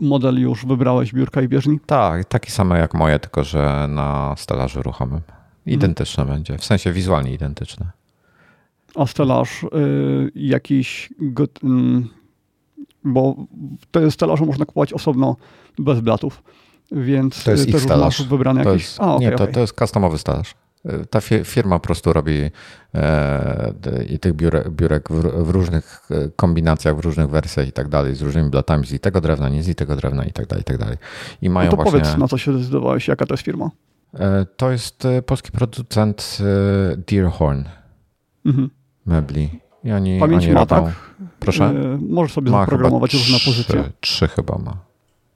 model 0.00 0.40
już 0.40 0.66
wybrałeś 0.66 1.12
biurka 1.12 1.42
i 1.42 1.48
bieżni? 1.48 1.80
Tak, 1.86 2.24
taki 2.24 2.50
sam 2.50 2.70
jak 2.70 2.94
moje, 2.94 3.18
tylko 3.18 3.44
że 3.44 3.86
na 3.88 4.34
stelażu 4.38 4.82
ruchomym. 4.82 5.20
Identyczne 5.66 6.24
hmm. 6.24 6.36
będzie, 6.36 6.58
w 6.58 6.64
sensie 6.64 6.92
wizualnie 6.92 7.32
identyczne. 7.34 7.90
A 8.94 9.06
stelaż 9.06 9.62
y, 9.64 9.68
jakiś, 10.34 11.10
y, 11.22 11.68
bo 13.04 13.46
te 13.90 14.10
stelaże 14.10 14.44
można 14.46 14.64
kupować 14.64 14.92
osobno 14.92 15.36
bez 15.78 16.00
blatów, 16.00 16.42
więc 16.92 17.44
to 17.44 17.50
jest 17.50 17.64
też 17.64 17.74
ich 17.74 17.80
stelaż. 17.80 18.22
wybrany 18.22 18.64
to 18.64 18.70
jakiś... 18.70 18.86
Jest, 18.86 19.00
A, 19.00 19.14
okay, 19.14 19.30
nie, 19.30 19.36
to, 19.36 19.44
okay. 19.44 19.54
to 19.54 19.60
jest 19.60 19.78
customowy 19.78 20.18
stelaż. 20.18 20.54
Ta 21.10 21.20
firma 21.44 21.78
po 21.78 21.86
prostu 21.86 22.12
robi 22.12 22.50
e, 22.94 23.74
i 24.08 24.18
tych 24.18 24.32
biurek, 24.32 24.70
biurek 24.70 25.08
w, 25.10 25.44
w, 25.44 25.50
różnych 25.50 26.08
e, 26.10 26.30
kombinacjach, 26.36 26.96
w 26.96 26.98
różnych 26.98 27.30
wersjach 27.30 27.68
i 27.68 27.72
tak 27.72 27.88
dalej, 27.88 28.14
z 28.14 28.22
różnymi 28.22 28.50
blatami 28.50 28.86
z 28.86 29.00
tego 29.00 29.20
drewna, 29.20 29.48
nie 29.48 29.62
z 29.62 29.76
tego 29.76 29.96
drewna 29.96 30.24
i 30.24 30.32
tak 30.32 30.46
dalej, 30.46 30.62
i 30.62 30.64
tak 30.64 30.78
dalej. 30.78 30.96
I 31.42 31.50
mają 31.50 31.70
no 31.70 31.76
to 31.76 31.82
właśnie... 31.82 32.00
powiedz, 32.00 32.16
na 32.16 32.28
co 32.28 32.38
się 32.38 32.52
zdecydowałeś, 32.52 33.08
jaka 33.08 33.26
to 33.26 33.34
jest 33.34 33.44
firma? 33.44 33.70
E, 34.14 34.46
to 34.56 34.70
jest 34.70 35.08
polski 35.26 35.50
producent 35.52 36.38
Deerhorn 37.06 37.64
mhm. 38.46 38.70
Mebli. 39.10 39.60
I 39.84 39.92
oni, 39.92 40.20
Pamięć 40.20 40.44
oni 40.44 40.54
ma, 40.54 40.60
robią... 40.60 40.84
tak? 40.84 40.94
Proszę? 41.40 41.74
Możesz 42.08 42.32
sobie 42.32 42.50
ma 42.50 42.60
zaprogramować 42.60 43.14
różne 43.14 43.38
pozycje. 43.44 43.84
Trzy 44.00 44.28
chyba 44.28 44.58
ma. 44.58 44.76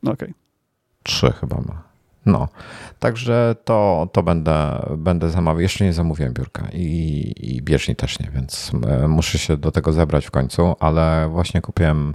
Okej. 0.03 0.13
Okay. 0.13 0.35
Trzy 1.03 1.33
chyba 1.33 1.57
ma. 1.57 1.83
No, 2.27 2.49
także 2.99 3.57
to, 3.65 4.09
to 4.13 4.23
będę, 4.23 4.87
będę 4.97 5.31
zamawiał. 5.31 5.61
Jeszcze 5.61 5.85
nie 5.85 5.93
zamówiłem 5.93 6.33
biurka 6.33 6.69
i, 6.73 7.33
i 7.37 7.63
bieżni 7.63 7.97
też 7.97 8.19
nie, 8.19 8.31
więc 8.35 8.73
e, 8.87 9.09
muszę 9.09 9.39
się 9.39 9.57
do 9.57 9.71
tego 9.71 9.93
zebrać 9.93 10.27
w 10.27 10.31
końcu, 10.31 10.77
ale 10.81 11.29
właśnie 11.29 11.61
kupiłem 11.61 12.15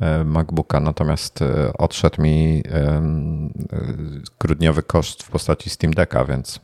e, 0.00 0.24
MacBooka, 0.24 0.80
natomiast 0.80 1.44
odszedł 1.78 2.22
mi 2.22 2.62
grudniowy 4.40 4.82
koszt 4.82 5.22
w 5.22 5.30
postaci 5.30 5.70
Steam 5.70 5.94
Decka, 5.94 6.24
więc 6.24 6.60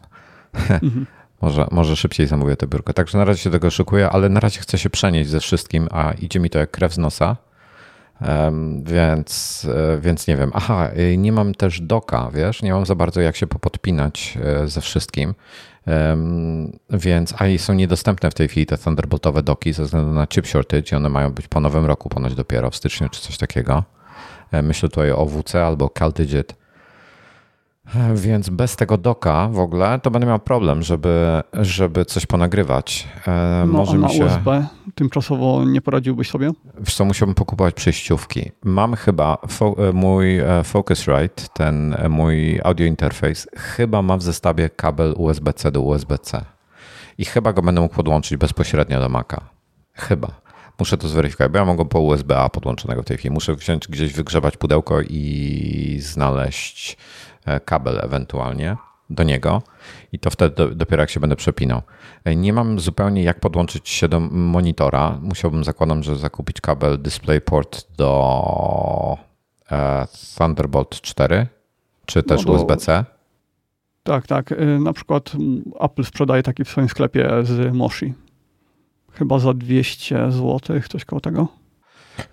mhm. 0.55 1.07
może, 1.43 1.67
może 1.71 1.97
szybciej 1.97 2.27
zamówię 2.27 2.57
to 2.57 2.67
biurko. 2.67 2.93
Także 2.93 3.19
na 3.19 3.25
razie 3.25 3.43
się 3.43 3.51
tego 3.51 3.71
szykuję, 3.71 4.11
ale 4.11 4.29
na 4.29 4.41
razie 4.41 4.61
chcę 4.61 4.79
się 4.79 4.91
przenieść 4.91 5.31
ze 5.31 5.41
wszystkim, 5.41 5.89
a 5.91 6.13
idzie 6.13 6.41
mi 6.41 6.51
to 6.51 6.59
jak 6.59 6.71
krew 6.71 6.95
z 6.95 6.99
nosa. 6.99 7.37
Więc, 8.83 9.67
e, 9.95 10.01
więc 10.01 10.27
nie 10.27 10.37
wiem. 10.37 10.51
Aha, 10.55 10.91
nie 11.17 11.33
mam 11.33 11.55
też 11.55 11.81
doka, 11.81 12.31
wiesz, 12.35 12.63
nie 12.63 12.73
mam 12.73 12.87
za 12.87 12.95
bardzo 12.95 13.21
jak 13.21 13.37
się 13.37 13.47
popodpinać 13.47 14.39
e, 14.43 14.69
ze 14.69 14.81
wszystkim. 14.81 15.35
Więc, 16.91 17.35
a 17.39 17.47
i 17.47 17.59
są 17.59 17.75
niedostępne 17.75 18.31
w 18.31 18.35
tej 18.35 18.49
chwili 18.49 18.67
te 18.67 18.79
Thunderboltowe 18.79 19.43
doki 19.43 19.73
ze 19.73 19.85
względu 19.85 20.13
na 20.13 20.27
chip 20.27 20.47
shortage. 20.47 20.97
One 20.97 21.09
mają 21.09 21.33
być 21.33 21.49
po 21.49 21.61
nowym 21.61 21.87
roku, 21.87 22.09
ponoć 22.09 22.35
dopiero 22.35 22.71
w 22.71 22.77
styczniu 22.77 23.09
czy 23.09 23.21
coś 23.21 23.39
takiego. 23.39 23.85
E, 24.53 24.63
myślę 24.63 24.89
tutaj 24.89 25.11
o 25.11 25.27
WC 25.27 25.67
albo 25.67 25.89
CalDigit. 25.89 26.64
Więc 28.15 28.49
bez 28.49 28.77
tego 28.77 28.99
doka 28.99 29.49
w 29.49 29.59
ogóle 29.59 30.01
to 30.03 30.11
będę 30.11 30.27
miał 30.27 30.39
problem, 30.39 30.83
żeby, 30.83 31.43
żeby 31.53 32.05
coś 32.05 32.27
ponagrywać. 32.27 33.09
E, 33.27 33.65
no, 33.67 33.73
Może 33.73 33.99
na 33.99 34.09
się... 34.09 34.25
USB 34.25 34.67
tymczasowo 34.95 35.65
nie 35.65 35.81
poradziłbyś 35.81 36.31
sobie? 36.31 36.51
Wiesz 36.81 36.95
co, 36.95 37.05
musiałbym 37.05 37.35
pokupować 37.35 37.75
przejściówki. 37.75 38.51
Mam 38.65 38.97
chyba 38.97 39.39
fo 39.49 39.75
e, 39.89 39.93
mój 39.93 40.39
e, 40.39 40.65
Focusrite, 40.65 41.43
ten 41.55 41.97
mój 42.09 42.61
audio 42.65 42.87
interface, 42.87 43.49
chyba 43.57 44.03
ma 44.03 44.17
w 44.17 44.23
zestawie 44.23 44.71
kabel 44.71 45.15
USB-C 45.17 45.73
do 45.73 45.81
USB-C. 45.81 46.45
I 47.19 47.25
chyba 47.25 47.53
go 47.53 47.63
będę 47.63 47.81
mógł 47.81 47.95
podłączyć 47.95 48.37
bezpośrednio 48.37 49.01
do 49.01 49.09
Maca. 49.09 49.41
Chyba. 49.93 50.29
Muszę 50.79 50.99
to 50.99 51.09
zweryfikować, 51.09 51.53
bo 51.53 51.59
ja 51.59 51.65
mogę 51.65 51.85
po 51.85 52.01
USB-A 52.01 52.49
podłączonego 52.49 53.03
w 53.03 53.07
tej 53.07 53.17
chwili. 53.17 53.35
Muszę 53.35 53.55
wziąć 53.55 53.89
gdzieś, 53.89 54.13
wygrzebać 54.13 54.57
pudełko 54.57 55.01
i 55.01 55.99
znaleźć 56.01 56.97
E, 57.34 57.34
kabel 57.65 58.01
ewentualnie 58.03 58.77
do 59.11 59.23
niego 59.23 59.63
i 60.13 60.19
to 60.19 60.31
wtedy 60.31 60.75
dopiero 60.75 61.03
jak 61.03 61.11
się 61.11 61.21
będę 61.21 61.37
przepinał. 61.37 61.83
E, 62.25 62.37
nie 62.37 62.53
mam 62.53 62.81
zupełnie 62.81 63.23
jak 63.23 63.41
podłączyć 63.41 63.89
się 63.89 64.09
do 64.09 64.21
monitora. 64.21 65.19
Musiałbym, 65.23 65.65
zakładam, 65.65 66.03
że 66.03 66.17
zakupić 66.17 66.61
kabel 66.61 67.03
DisplayPort 67.03 67.87
do 67.97 69.19
e, 69.71 70.07
Thunderbolt 70.39 71.01
4 71.01 71.47
czy 72.07 72.23
też 72.23 72.47
no 72.47 72.53
USB-C. 72.53 73.05
Tak, 74.03 74.27
tak. 74.27 74.55
Na 74.81 74.93
przykład 74.93 75.33
Apple 75.81 76.05
sprzedaje 76.05 76.43
taki 76.43 76.65
w 76.65 76.69
swoim 76.69 76.89
sklepie 76.89 77.31
z 77.43 77.75
Moshi. 77.75 78.15
Chyba 79.13 79.39
za 79.39 79.55
200 79.55 80.33
zł, 80.33 80.61
coś 80.89 81.05
koło 81.05 81.21
tego. 81.21 81.49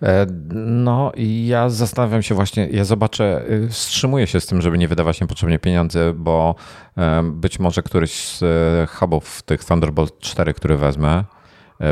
E, 0.03 0.25
no 0.65 1.11
i 1.15 1.47
ja 1.47 1.69
zastanawiam 1.69 2.21
się 2.21 2.35
właśnie, 2.35 2.67
ja 2.71 2.83
zobaczę, 2.83 3.45
y, 3.49 3.69
wstrzymuję 3.69 4.27
się 4.27 4.39
z 4.39 4.45
tym, 4.45 4.61
żeby 4.61 4.77
nie 4.77 4.87
wydawać 4.87 5.21
niepotrzebnie 5.21 5.59
pieniędzy, 5.59 6.13
bo 6.15 6.55
e, 6.97 7.23
być 7.23 7.59
może 7.59 7.83
któryś 7.83 8.27
z 8.27 8.43
e, 8.43 8.87
hubów 8.87 9.41
tych 9.41 9.63
Thunderbolt 9.63 10.19
4, 10.19 10.53
który 10.53 10.77
wezmę, 10.77 11.23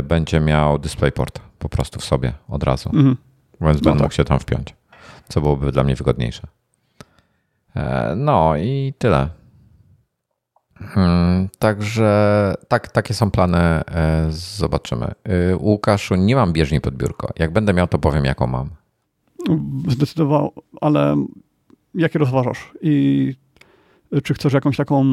będzie 0.04 0.40
miał 0.40 0.80
DisplayPort 0.80 1.40
po 1.60 1.70
prostu 1.70 2.00
w 2.00 2.06
sobie 2.06 2.34
od 2.48 2.64
razu. 2.64 2.90
Mhm. 2.90 3.18
Więc 3.62 3.62
no 3.62 3.68
będę 3.68 3.92
tak. 3.92 4.02
mógł 4.02 4.14
się 4.14 4.26
tam 4.26 4.40
wpiąć, 4.40 4.76
co 5.30 5.42
byłoby 5.42 5.72
dla 5.72 5.84
mnie 5.84 5.96
wygodniejsze. 5.96 6.48
No 8.16 8.58
i 8.58 8.94
tyle. 8.98 9.30
Hmm, 10.80 11.50
także 11.60 12.54
tak, 12.68 12.88
takie 12.88 13.14
są 13.14 13.32
plany. 13.32 13.58
E, 13.58 14.28
zobaczymy. 14.30 15.06
E, 15.06 15.56
Łukaszu, 15.56 16.16
nie 16.16 16.36
mam 16.36 16.54
bieżni 16.54 16.82
pod 16.82 16.96
biurko. 16.96 17.30
Jak 17.40 17.54
będę 17.54 17.74
miał, 17.74 17.88
to 17.88 18.00
powiem, 18.00 18.26
jaką 18.26 18.48
mam. 18.48 18.70
Zdecydował, 19.88 20.54
ale 20.82 21.26
jakie 21.96 22.20
rozważasz? 22.20 22.72
I 22.82 23.36
czy 24.24 24.34
chcesz 24.34 24.54
jakąś 24.54 24.78
taką, 24.78 25.04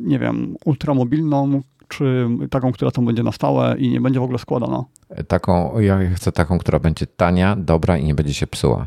nie 0.00 0.18
wiem, 0.18 0.56
ultramobilną, 0.64 1.60
czy 1.88 2.28
taką, 2.50 2.72
która 2.72 2.90
tam 2.90 3.06
będzie 3.06 3.22
na 3.22 3.32
stałe 3.32 3.78
i 3.78 3.90
nie 3.90 4.00
będzie 4.00 4.20
w 4.20 4.22
ogóle 4.22 4.38
składana? 4.38 4.84
Taką, 5.28 5.80
ja 5.80 5.98
chcę 6.14 6.32
taką, 6.32 6.58
która 6.58 6.78
będzie 6.78 7.06
tania, 7.06 7.56
dobra 7.56 7.98
i 7.98 8.04
nie 8.04 8.14
będzie 8.14 8.34
się 8.34 8.46
psuła. 8.46 8.86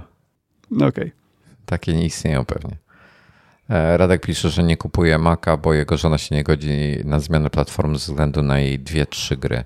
Okej. 0.75 0.87
Okay. 0.87 1.11
Takie 1.65 1.93
nie 1.93 2.05
istnieją 2.05 2.45
pewnie. 2.45 2.77
E, 3.69 3.97
Radek 3.97 4.21
pisze, 4.21 4.49
że 4.49 4.63
nie 4.63 4.77
kupuje 4.77 5.17
Maca, 5.17 5.57
bo 5.57 5.73
jego 5.73 5.97
żona 5.97 6.17
się 6.17 6.35
nie 6.35 6.43
godzi 6.43 6.99
na 7.05 7.19
zmianę 7.19 7.49
platform 7.49 7.95
ze 7.95 8.11
względu 8.11 8.43
na 8.43 8.59
jej 8.59 8.79
dwie, 8.79 9.05
trzy 9.05 9.37
gry. 9.37 9.63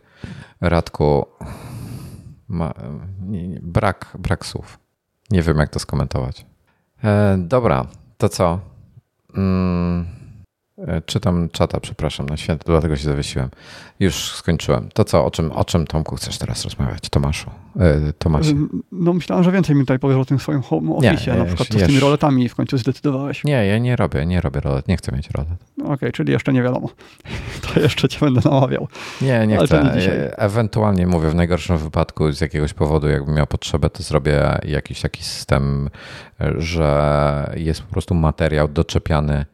Radku, 0.62 1.26
ma, 2.48 2.74
nie, 3.22 3.48
nie, 3.48 3.60
brak, 3.62 4.18
brak 4.20 4.46
słów. 4.46 4.80
Nie 5.32 5.42
wiem, 5.42 5.58
jak 5.58 5.70
to 5.70 5.80
skomentować. 5.80 6.46
E, 7.04 7.38
dobra, 7.38 7.86
to 8.18 8.30
co? 8.30 8.60
Mm. 9.36 10.19
E, 10.88 11.02
czytam 11.02 11.50
czata, 11.50 11.80
przepraszam, 11.80 12.26
na 12.26 12.38
święto, 12.38 12.64
dlatego 12.66 12.96
się 12.96 13.04
zawiesiłem. 13.04 13.50
Już 14.00 14.16
skończyłem. 14.16 14.90
To 14.94 15.04
co, 15.04 15.26
o 15.26 15.32
czym, 15.32 15.52
o 15.52 15.66
czym 15.66 15.88
Tomku 15.88 16.16
chcesz 16.16 16.38
teraz 16.38 16.64
rozmawiać, 16.64 17.10
Tomaszu? 17.10 17.50
E, 17.80 18.14
Tomasie. 18.14 18.56
No 18.92 19.14
myślałem, 19.14 19.44
że 19.44 19.52
więcej 19.52 19.76
mi 19.76 19.82
tutaj 19.82 20.00
powiesz 20.00 20.18
o 20.18 20.26
tym 20.26 20.40
swoim 20.40 20.62
home 20.62 20.96
office, 20.96 21.36
na 21.36 21.46
przykład 21.46 21.68
co 21.68 21.80
z 21.80 21.84
tymi 21.84 22.00
roletami 22.00 22.50
w 22.50 22.56
końcu 22.56 22.78
zdecydowałeś. 22.78 23.44
Nie, 23.44 23.66
ja 23.66 23.78
nie 23.78 23.96
robię, 23.96 24.26
nie 24.26 24.42
robię 24.42 24.60
rolet, 24.60 24.88
nie 24.88 24.98
chcę 24.98 25.12
mieć 25.12 25.30
rolet. 25.30 25.50
Okej, 25.80 25.94
okay, 25.94 26.12
czyli 26.12 26.32
jeszcze 26.32 26.54
nie 26.54 26.64
wiadomo. 26.64 26.90
To 27.74 27.80
jeszcze 27.80 28.10
cię 28.10 28.20
będę 28.22 28.42
namawiał. 28.46 28.88
Nie, 29.22 29.48
nie 29.48 29.58
Ale 29.58 29.68
chcę. 29.68 29.84
Nie 29.84 30.38
Ewentualnie 30.38 31.08
mówię, 31.08 31.30
w 31.30 31.36
najgorszym 31.36 31.78
wypadku 31.78 32.32
z 32.32 32.42
jakiegoś 32.42 32.74
powodu, 32.74 33.08
jakbym 33.08 33.36
miał 33.36 33.48
potrzebę, 33.48 33.90
to 33.90 34.04
zrobię 34.04 34.60
jakiś 34.64 35.02
taki 35.02 35.24
system, 35.24 35.90
że 36.58 37.54
jest 37.56 37.82
po 37.82 37.92
prostu 37.92 38.16
materiał 38.16 38.68
doczepiany 38.68 39.34
E, 39.36 39.46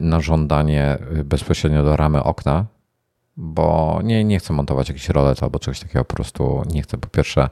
na 0.00 0.20
żądanie 0.20 0.84
e, 0.84 1.24
bezpośrednio 1.24 1.82
do 1.82 1.96
ramy 1.96 2.22
okna, 2.22 2.66
bo 3.36 4.00
nie, 4.04 4.24
nie 4.24 4.38
chcę 4.38 4.52
montować 4.52 4.88
jakichś 4.88 5.08
rolet 5.08 5.42
albo 5.42 5.58
czegoś 5.58 5.80
takiego, 5.80 6.04
po 6.04 6.14
prostu 6.14 6.62
nie 6.72 6.82
chcę. 6.82 6.98
Po 6.98 7.08
pierwsze, 7.08 7.48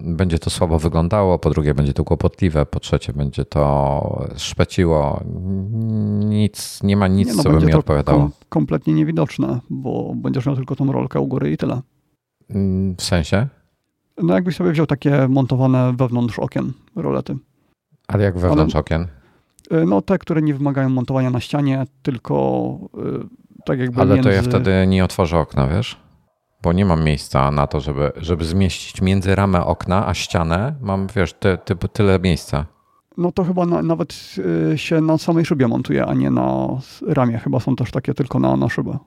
będzie 0.00 0.38
to 0.38 0.50
słabo 0.50 0.78
wyglądało, 0.78 1.38
po 1.38 1.50
drugie 1.50 1.74
będzie 1.74 1.92
to 1.92 2.04
kłopotliwe, 2.04 2.66
po 2.66 2.80
trzecie 2.80 3.12
będzie 3.12 3.44
to 3.44 4.26
szpeciło. 4.36 5.20
Nic, 6.18 6.82
nie 6.82 6.96
ma 6.96 7.08
nic, 7.08 7.28
nie, 7.28 7.34
no 7.34 7.42
co 7.42 7.50
by 7.50 7.66
mi 7.66 7.72
odpowiadało. 7.72 8.18
Kom 8.18 8.32
kompletnie 8.48 8.94
niewidoczne, 8.94 9.60
bo 9.70 10.12
będziesz 10.16 10.46
miał 10.46 10.56
tylko 10.56 10.76
tą 10.76 10.92
rolkę 10.92 11.20
u 11.20 11.26
góry 11.26 11.52
i 11.52 11.56
tyle. 11.56 11.80
Mm, 12.50 12.96
w 12.96 13.02
sensie? 13.02 13.46
No 14.22 14.34
jakbyś 14.34 14.56
sobie 14.56 14.70
wziął 14.72 14.86
takie 14.86 15.28
montowane 15.28 15.92
wewnątrz 15.96 16.38
okien 16.38 16.72
rolety. 16.96 17.36
Ale 18.08 18.24
jak 18.24 18.38
wewnątrz 18.38 18.74
Ale... 18.74 18.80
okien? 18.80 19.06
No 19.86 20.02
te, 20.02 20.18
które 20.18 20.42
nie 20.42 20.54
wymagają 20.54 20.88
montowania 20.88 21.30
na 21.30 21.40
ścianie, 21.40 21.84
tylko 22.02 22.78
tak 23.64 23.78
jakby 23.78 24.00
Ale 24.00 24.14
między... 24.14 24.28
to 24.28 24.34
ja 24.34 24.42
wtedy 24.42 24.86
nie 24.86 25.04
otworzę 25.04 25.38
okna, 25.38 25.68
wiesz? 25.68 25.96
Bo 26.62 26.72
nie 26.72 26.84
mam 26.84 27.04
miejsca 27.04 27.50
na 27.50 27.66
to, 27.66 27.80
żeby, 27.80 28.12
żeby 28.16 28.44
zmieścić 28.44 29.02
między 29.02 29.34
ramę 29.34 29.64
okna 29.64 30.06
a 30.06 30.14
ścianę. 30.14 30.74
Mam, 30.80 31.06
wiesz, 31.16 31.32
ty, 31.32 31.58
ty, 31.64 31.76
tyle 31.88 32.18
miejsca. 32.18 32.66
No 33.16 33.32
to 33.32 33.44
chyba 33.44 33.66
na, 33.66 33.82
nawet 33.82 34.36
się 34.76 35.00
na 35.00 35.18
samej 35.18 35.44
szybie 35.44 35.68
montuje, 35.68 36.06
a 36.06 36.14
nie 36.14 36.30
na 36.30 36.68
ramię. 37.06 37.38
Chyba 37.38 37.60
są 37.60 37.76
też 37.76 37.90
takie 37.90 38.14
tylko 38.14 38.38
na, 38.38 38.56
na 38.56 38.68
szybę. 38.68 38.98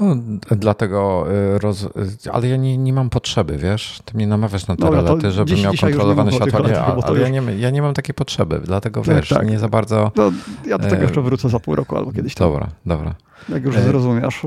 No, 0.00 0.16
dlatego, 0.50 1.26
y, 1.54 1.58
roz... 1.58 1.88
ale 2.32 2.48
ja 2.48 2.56
nie, 2.56 2.78
nie 2.78 2.92
mam 2.92 3.10
potrzeby, 3.10 3.58
wiesz? 3.58 4.00
Ty 4.04 4.16
mnie 4.16 4.26
namawiasz 4.26 4.66
na 4.66 4.76
te 4.76 4.82
Dobra, 4.82 5.00
rolety, 5.00 5.30
żeby 5.30 5.50
dziś, 5.50 5.64
miał 5.64 5.74
kontrolowane 5.80 6.32
światło, 6.32 6.68
nie, 6.68 6.80
ale, 6.80 7.20
ja, 7.20 7.28
nie, 7.28 7.42
ja 7.58 7.70
nie 7.70 7.82
mam 7.82 7.94
takiej 7.94 8.14
potrzeby, 8.14 8.60
dlatego 8.64 9.02
tak, 9.02 9.16
wiesz, 9.16 9.28
tak. 9.28 9.50
nie 9.50 9.58
za 9.58 9.68
bardzo... 9.68 10.12
No, 10.16 10.32
ja 10.66 10.78
do 10.78 10.88
tego 10.88 11.02
e, 11.02 11.02
jeszcze 11.02 11.22
wrócę 11.22 11.48
za 11.48 11.60
pół 11.60 11.74
roku 11.74 11.96
albo 11.96 12.12
kiedyś 12.12 12.34
tam. 12.34 12.48
Dobra, 12.48 12.68
dobra. 12.86 13.14
Jak 13.48 13.64
już 13.64 13.76
e... 13.76 13.82
zrozumiesz, 13.82 14.42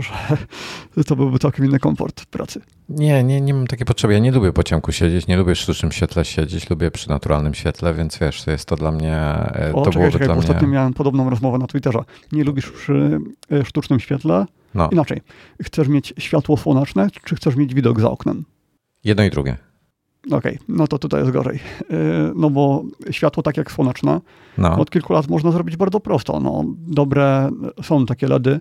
że 0.95 1.03
to 1.07 1.15
byłby 1.15 1.39
całkiem 1.39 1.65
inny 1.65 1.79
komfort 1.79 2.25
pracy. 2.25 2.61
Nie, 2.89 3.23
nie, 3.23 3.41
nie 3.41 3.53
mam 3.53 3.67
takiej 3.67 3.85
potrzeby. 3.85 4.13
Ja 4.13 4.19
nie 4.19 4.31
lubię 4.31 4.53
po 4.53 4.63
ciemku 4.63 4.91
siedzieć, 4.91 5.27
nie 5.27 5.37
lubię 5.37 5.55
w 5.55 5.59
sztucznym 5.59 5.91
świetle 5.91 6.25
siedzieć, 6.25 6.69
lubię 6.69 6.91
przy 6.91 7.09
naturalnym 7.09 7.53
świetle, 7.53 7.93
więc 7.93 8.17
wiesz, 8.17 8.47
jest 8.47 8.65
to 8.65 8.75
dla 8.75 8.91
mnie... 8.91 9.15
E, 9.15 9.71
o, 9.73 9.81
to 9.81 9.91
czekaj, 9.91 10.11
czekaj, 10.11 10.27
dla 10.27 10.35
ostatnio 10.35 10.67
miałem 10.67 10.93
podobną 10.93 11.29
rozmowę 11.29 11.57
na 11.57 11.67
Twitterze. 11.67 11.99
Nie 12.31 12.43
lubisz 12.43 12.71
przy 12.71 13.19
sztucznym 13.63 13.99
świetle, 13.99 14.45
no. 14.76 14.89
Inaczej, 14.91 15.21
chcesz 15.61 15.88
mieć 15.88 16.13
światło 16.17 16.57
słoneczne, 16.57 17.09
czy 17.23 17.36
chcesz 17.36 17.55
mieć 17.55 17.73
widok 17.73 17.99
za 17.99 18.11
oknem? 18.11 18.43
Jedno 19.03 19.23
i 19.23 19.30
drugie. 19.30 19.57
Okej, 20.28 20.38
okay, 20.38 20.57
no 20.67 20.88
to 20.88 20.99
tutaj 20.99 21.21
jest 21.21 21.32
gorzej. 21.32 21.59
E, 21.89 21.93
no 22.36 22.49
bo 22.49 22.84
światło 23.11 23.43
tak 23.43 23.57
jak 23.57 23.71
słoneczne, 23.71 24.21
no. 24.57 24.76
od 24.76 24.89
kilku 24.89 25.13
lat 25.13 25.28
można 25.28 25.51
zrobić 25.51 25.78
bardzo 25.78 25.99
prosto. 25.99 26.39
No, 26.39 26.63
dobre 26.88 27.49
są 27.84 28.05
takie 28.05 28.28
LEDy, 28.28 28.59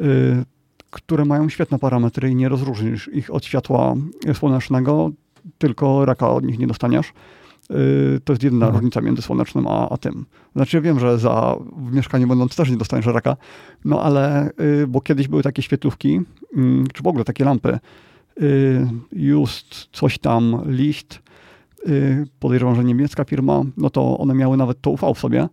y, 0.00 0.44
które 0.90 1.24
mają 1.24 1.48
świetne 1.48 1.78
parametry 1.78 2.30
i 2.30 2.34
nie 2.34 2.48
rozróżnisz 2.48 3.10
ich 3.12 3.34
od 3.34 3.44
światła 3.44 3.94
słonecznego, 4.34 5.10
tylko 5.58 6.04
raka 6.04 6.30
od 6.30 6.44
nich 6.44 6.58
nie 6.58 6.66
dostaniesz. 6.66 7.12
Y, 7.70 8.20
to 8.24 8.32
jest 8.32 8.42
jedna 8.42 8.66
mhm. 8.66 8.74
różnica 8.74 9.00
między 9.00 9.22
słonecznym 9.22 9.66
a, 9.66 9.88
a 9.88 9.96
tym. 9.96 10.26
Znaczy 10.56 10.76
ja 10.76 10.80
wiem, 10.80 11.00
że 11.00 11.18
za, 11.18 11.56
w 11.76 11.92
mieszkaniu 11.92 12.26
będąc 12.26 12.56
też 12.56 12.70
nie 12.70 12.76
dostaniesz 12.76 13.06
raka, 13.06 13.36
no 13.84 14.02
ale, 14.02 14.50
y, 14.82 14.86
bo 14.86 15.00
kiedyś 15.00 15.28
były 15.28 15.42
takie 15.42 15.62
świetlówki, 15.62 16.20
mm, 16.56 16.86
czy 16.92 17.02
w 17.02 17.06
ogóle 17.06 17.24
takie 17.24 17.44
lampy, 17.44 17.78
y, 18.42 18.86
just 19.12 19.88
coś 19.92 20.18
tam, 20.18 20.62
licht, 20.66 21.22
podejrzewam, 22.40 22.74
że 22.74 22.84
niemiecka 22.84 23.24
firma, 23.24 23.62
no 23.76 23.90
to 23.90 24.18
one 24.18 24.34
miały 24.34 24.56
nawet 24.56 24.80
to 24.80 24.90
UV 24.90 25.14
w 25.14 25.18
sobie, 25.18 25.48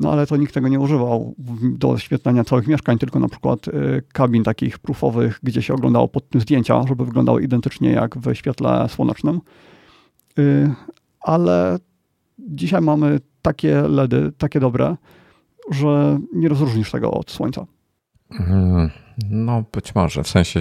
no 0.00 0.12
ale 0.12 0.26
to 0.26 0.36
nikt 0.36 0.54
tego 0.54 0.68
nie 0.68 0.80
używał 0.80 1.34
do 1.62 1.90
oświetlenia 1.90 2.44
całych 2.44 2.66
mieszkań, 2.66 2.98
tylko 2.98 3.18
na 3.18 3.28
przykład 3.28 3.66
kabin 4.12 4.44
takich 4.44 4.78
proofowych, 4.78 5.40
gdzie 5.42 5.62
się 5.62 5.74
oglądało 5.74 6.08
pod 6.08 6.28
tym 6.28 6.40
zdjęcia, 6.40 6.82
żeby 6.88 7.04
wyglądały 7.04 7.42
identycznie 7.42 7.90
jak 7.90 8.18
w 8.18 8.34
świetle 8.34 8.88
słonecznym 8.88 9.40
ale 11.20 11.78
dzisiaj 12.38 12.80
mamy 12.80 13.20
takie 13.42 13.82
LEDy, 13.82 14.32
takie 14.38 14.60
dobre, 14.60 14.96
że 15.70 16.18
nie 16.32 16.48
rozróżnisz 16.48 16.90
tego 16.90 17.10
od 17.10 17.30
słońca. 17.30 17.66
Hmm, 18.32 18.90
no 19.30 19.64
być 19.72 19.94
może, 19.94 20.22
w 20.22 20.28
sensie 20.28 20.60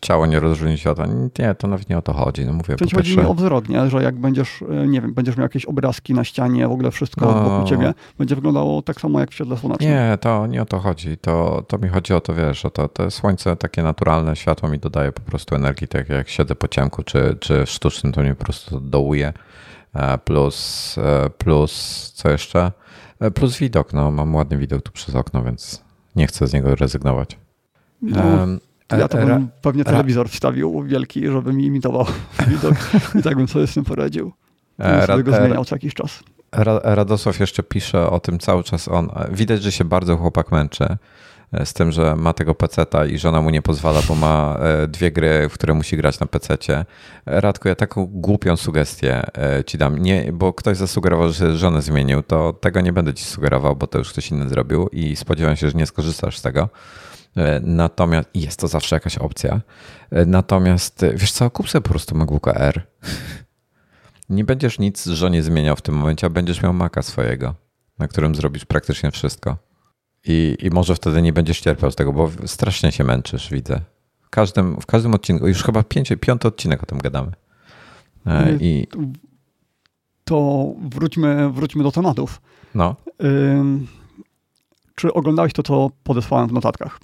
ciało 0.00 0.26
nie 0.26 0.40
rozróżni 0.40 0.78
światła. 0.78 1.06
Nie, 1.38 1.54
to 1.54 1.68
nawet 1.68 1.88
nie 1.88 1.98
o 1.98 2.02
to 2.02 2.12
chodzi. 2.12 2.46
No 2.46 2.52
mówię, 2.52 2.76
sensie 2.78 2.96
chodzi 2.96 3.16
mi 3.16 3.24
o 3.24 3.34
wzrok, 3.34 3.68
nie? 3.68 3.90
że 3.90 4.02
jak 4.02 4.18
będziesz, 4.18 4.62
e, 4.62 4.86
nie 4.86 5.00
wiem, 5.00 5.14
będziesz 5.14 5.36
miał 5.36 5.44
jakieś 5.44 5.64
obrazki 5.64 6.14
na 6.14 6.24
ścianie, 6.24 6.68
w 6.68 6.72
ogóle 6.72 6.90
wszystko 6.90 7.26
no. 7.26 7.50
wokół 7.50 7.66
ciebie, 7.66 7.94
będzie 8.18 8.34
wyglądało 8.34 8.82
tak 8.82 9.00
samo 9.00 9.20
jak 9.20 9.30
w 9.30 9.34
świetle 9.34 9.56
słonecznym. 9.56 9.90
Nie, 9.90 10.18
to 10.20 10.46
nie 10.46 10.62
o 10.62 10.66
to 10.66 10.78
chodzi. 10.78 11.16
To, 11.18 11.64
to 11.68 11.78
mi 11.78 11.88
chodzi 11.88 12.14
o 12.14 12.20
to, 12.20 12.34
wiesz, 12.34 12.64
o 12.64 12.70
to, 12.70 12.88
to 12.88 13.10
słońce 13.10 13.56
takie 13.56 13.82
naturalne, 13.82 14.36
światło 14.36 14.68
mi 14.68 14.78
dodaje 14.78 15.12
po 15.12 15.20
prostu 15.20 15.54
energii, 15.54 15.88
tak 15.88 16.08
jak 16.08 16.28
siedzę 16.28 16.54
po 16.54 16.68
ciemku, 16.68 17.02
czy, 17.02 17.36
czy 17.40 17.66
w 17.66 17.70
sztucznym, 17.70 18.12
to 18.12 18.20
mnie 18.20 18.34
po 18.34 18.44
prostu 18.44 18.80
dołuje. 18.80 19.32
E, 19.98 20.18
plus, 20.18 20.96
e, 20.98 21.30
plus 21.30 21.72
co 22.14 22.30
jeszcze? 22.30 22.72
E, 23.20 23.30
plus 23.30 23.58
widok, 23.58 23.92
no 23.92 24.10
mam 24.10 24.34
ładny 24.34 24.58
widok 24.58 24.82
tu 24.82 24.92
przez 24.92 25.14
okno, 25.14 25.42
więc 25.42 25.82
nie 26.16 26.26
chcę 26.26 26.46
z 26.46 26.52
niego 26.52 26.74
rezygnować. 26.74 27.38
No, 28.02 28.22
ja 28.98 29.08
to 29.08 29.18
bym 29.18 29.48
pewnie 29.62 29.84
telewizor 29.84 30.28
wstawił 30.28 30.82
wielki, 30.82 31.26
żeby 31.26 31.52
mi 31.52 31.66
imitował 31.66 32.06
widok 32.48 32.74
i 33.20 33.22
tak 33.22 33.36
bym 33.36 33.48
sobie 33.48 33.66
z 33.66 33.74
tym 33.74 33.84
poradził. 33.84 34.32
Bym 34.78 35.06
sobie 35.06 35.22
go 35.22 35.36
zmieniał 35.36 35.64
co 35.64 35.74
jakiś 35.74 35.94
czas. 35.94 36.22
Radosław 36.82 37.40
jeszcze 37.40 37.62
pisze 37.62 38.10
o 38.10 38.20
tym 38.20 38.38
cały 38.38 38.64
czas 38.64 38.88
on. 38.88 39.10
Widać, 39.32 39.62
że 39.62 39.72
się 39.72 39.84
bardzo 39.84 40.16
chłopak 40.16 40.52
męczy. 40.52 40.96
E, 41.52 41.66
z 41.66 41.72
tym, 41.72 41.92
że 41.92 42.16
ma 42.16 42.32
tego 42.32 42.54
peceta 42.54 43.06
i 43.06 43.18
żona 43.18 43.42
mu 43.42 43.50
nie 43.50 43.62
pozwala, 43.62 44.00
bo 44.08 44.14
ma 44.14 44.58
e, 44.60 44.88
dwie 44.88 45.12
gry, 45.12 45.48
w 45.48 45.52
które 45.52 45.74
musi 45.74 45.96
grać 45.96 46.20
na 46.20 46.26
pececie. 46.26 46.84
Radku, 47.26 47.68
ja 47.68 47.74
taką 47.74 48.06
głupią 48.06 48.56
sugestię 48.56 49.22
e, 49.38 49.64
ci 49.64 49.78
dam, 49.78 49.98
nie, 49.98 50.32
bo 50.32 50.52
ktoś 50.52 50.76
zasugerował, 50.76 51.32
że 51.32 51.56
żonę 51.56 51.82
zmienił, 51.82 52.22
to 52.22 52.52
tego 52.52 52.80
nie 52.80 52.92
będę 52.92 53.14
ci 53.14 53.24
sugerował, 53.24 53.76
bo 53.76 53.86
to 53.86 53.98
już 53.98 54.12
ktoś 54.12 54.30
inny 54.30 54.48
zrobił 54.48 54.88
i 54.88 55.16
spodziewam 55.16 55.56
się, 55.56 55.70
że 55.70 55.78
nie 55.78 55.86
skorzystasz 55.86 56.38
z 56.38 56.42
tego. 56.42 56.68
Natomiast 57.62 58.28
jest 58.34 58.60
to 58.60 58.68
zawsze 58.68 58.96
jakaś 58.96 59.18
opcja. 59.18 59.60
Natomiast 60.26 61.04
wiesz 61.14 61.32
co, 61.32 61.50
kup 61.50 61.70
sobie 61.70 61.82
po 61.82 61.90
prostu 61.90 62.16
MacBooka 62.16 62.52
R. 62.52 62.86
Nie 64.28 64.44
będziesz 64.44 64.78
nic 64.78 65.06
żonie 65.06 65.42
zmieniał 65.42 65.76
w 65.76 65.82
tym 65.82 65.94
momencie, 65.94 66.26
a 66.26 66.30
będziesz 66.30 66.62
miał 66.62 66.72
Maca 66.72 67.02
swojego, 67.02 67.54
na 67.98 68.08
którym 68.08 68.34
zrobisz 68.34 68.64
praktycznie 68.64 69.10
wszystko. 69.10 69.67
I, 70.28 70.56
I 70.60 70.70
może 70.70 70.94
wtedy 70.94 71.22
nie 71.22 71.32
będziesz 71.32 71.60
cierpiał 71.60 71.90
z 71.90 71.96
tego, 71.96 72.12
bo 72.12 72.30
strasznie 72.46 72.92
się 72.92 73.04
męczysz, 73.04 73.50
widzę. 73.50 73.80
W 74.20 74.30
każdym, 74.30 74.80
w 74.80 74.86
każdym 74.86 75.14
odcinku, 75.14 75.48
już 75.48 75.62
chyba 75.62 75.82
pięć, 75.82 76.12
piąty 76.20 76.48
odcinek 76.48 76.82
o 76.82 76.86
tym 76.86 76.98
gadamy. 76.98 77.32
E, 78.26 78.56
I... 78.60 78.86
To 80.24 80.66
wróćmy, 80.80 81.50
wróćmy 81.50 81.82
do 81.82 81.92
tematów. 81.92 82.40
No. 82.74 82.96
czy 84.94 85.12
oglądałeś 85.12 85.52
to, 85.52 85.62
co 85.62 85.90
podesłałem 86.04 86.48
w 86.48 86.52
notatkach? 86.52 87.00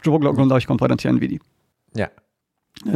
Czy 0.00 0.10
w 0.10 0.14
ogóle 0.14 0.30
oglądałeś 0.30 0.66
konferencję 0.66 1.12
NVIDIA? 1.12 1.38
Nie. 1.94 2.08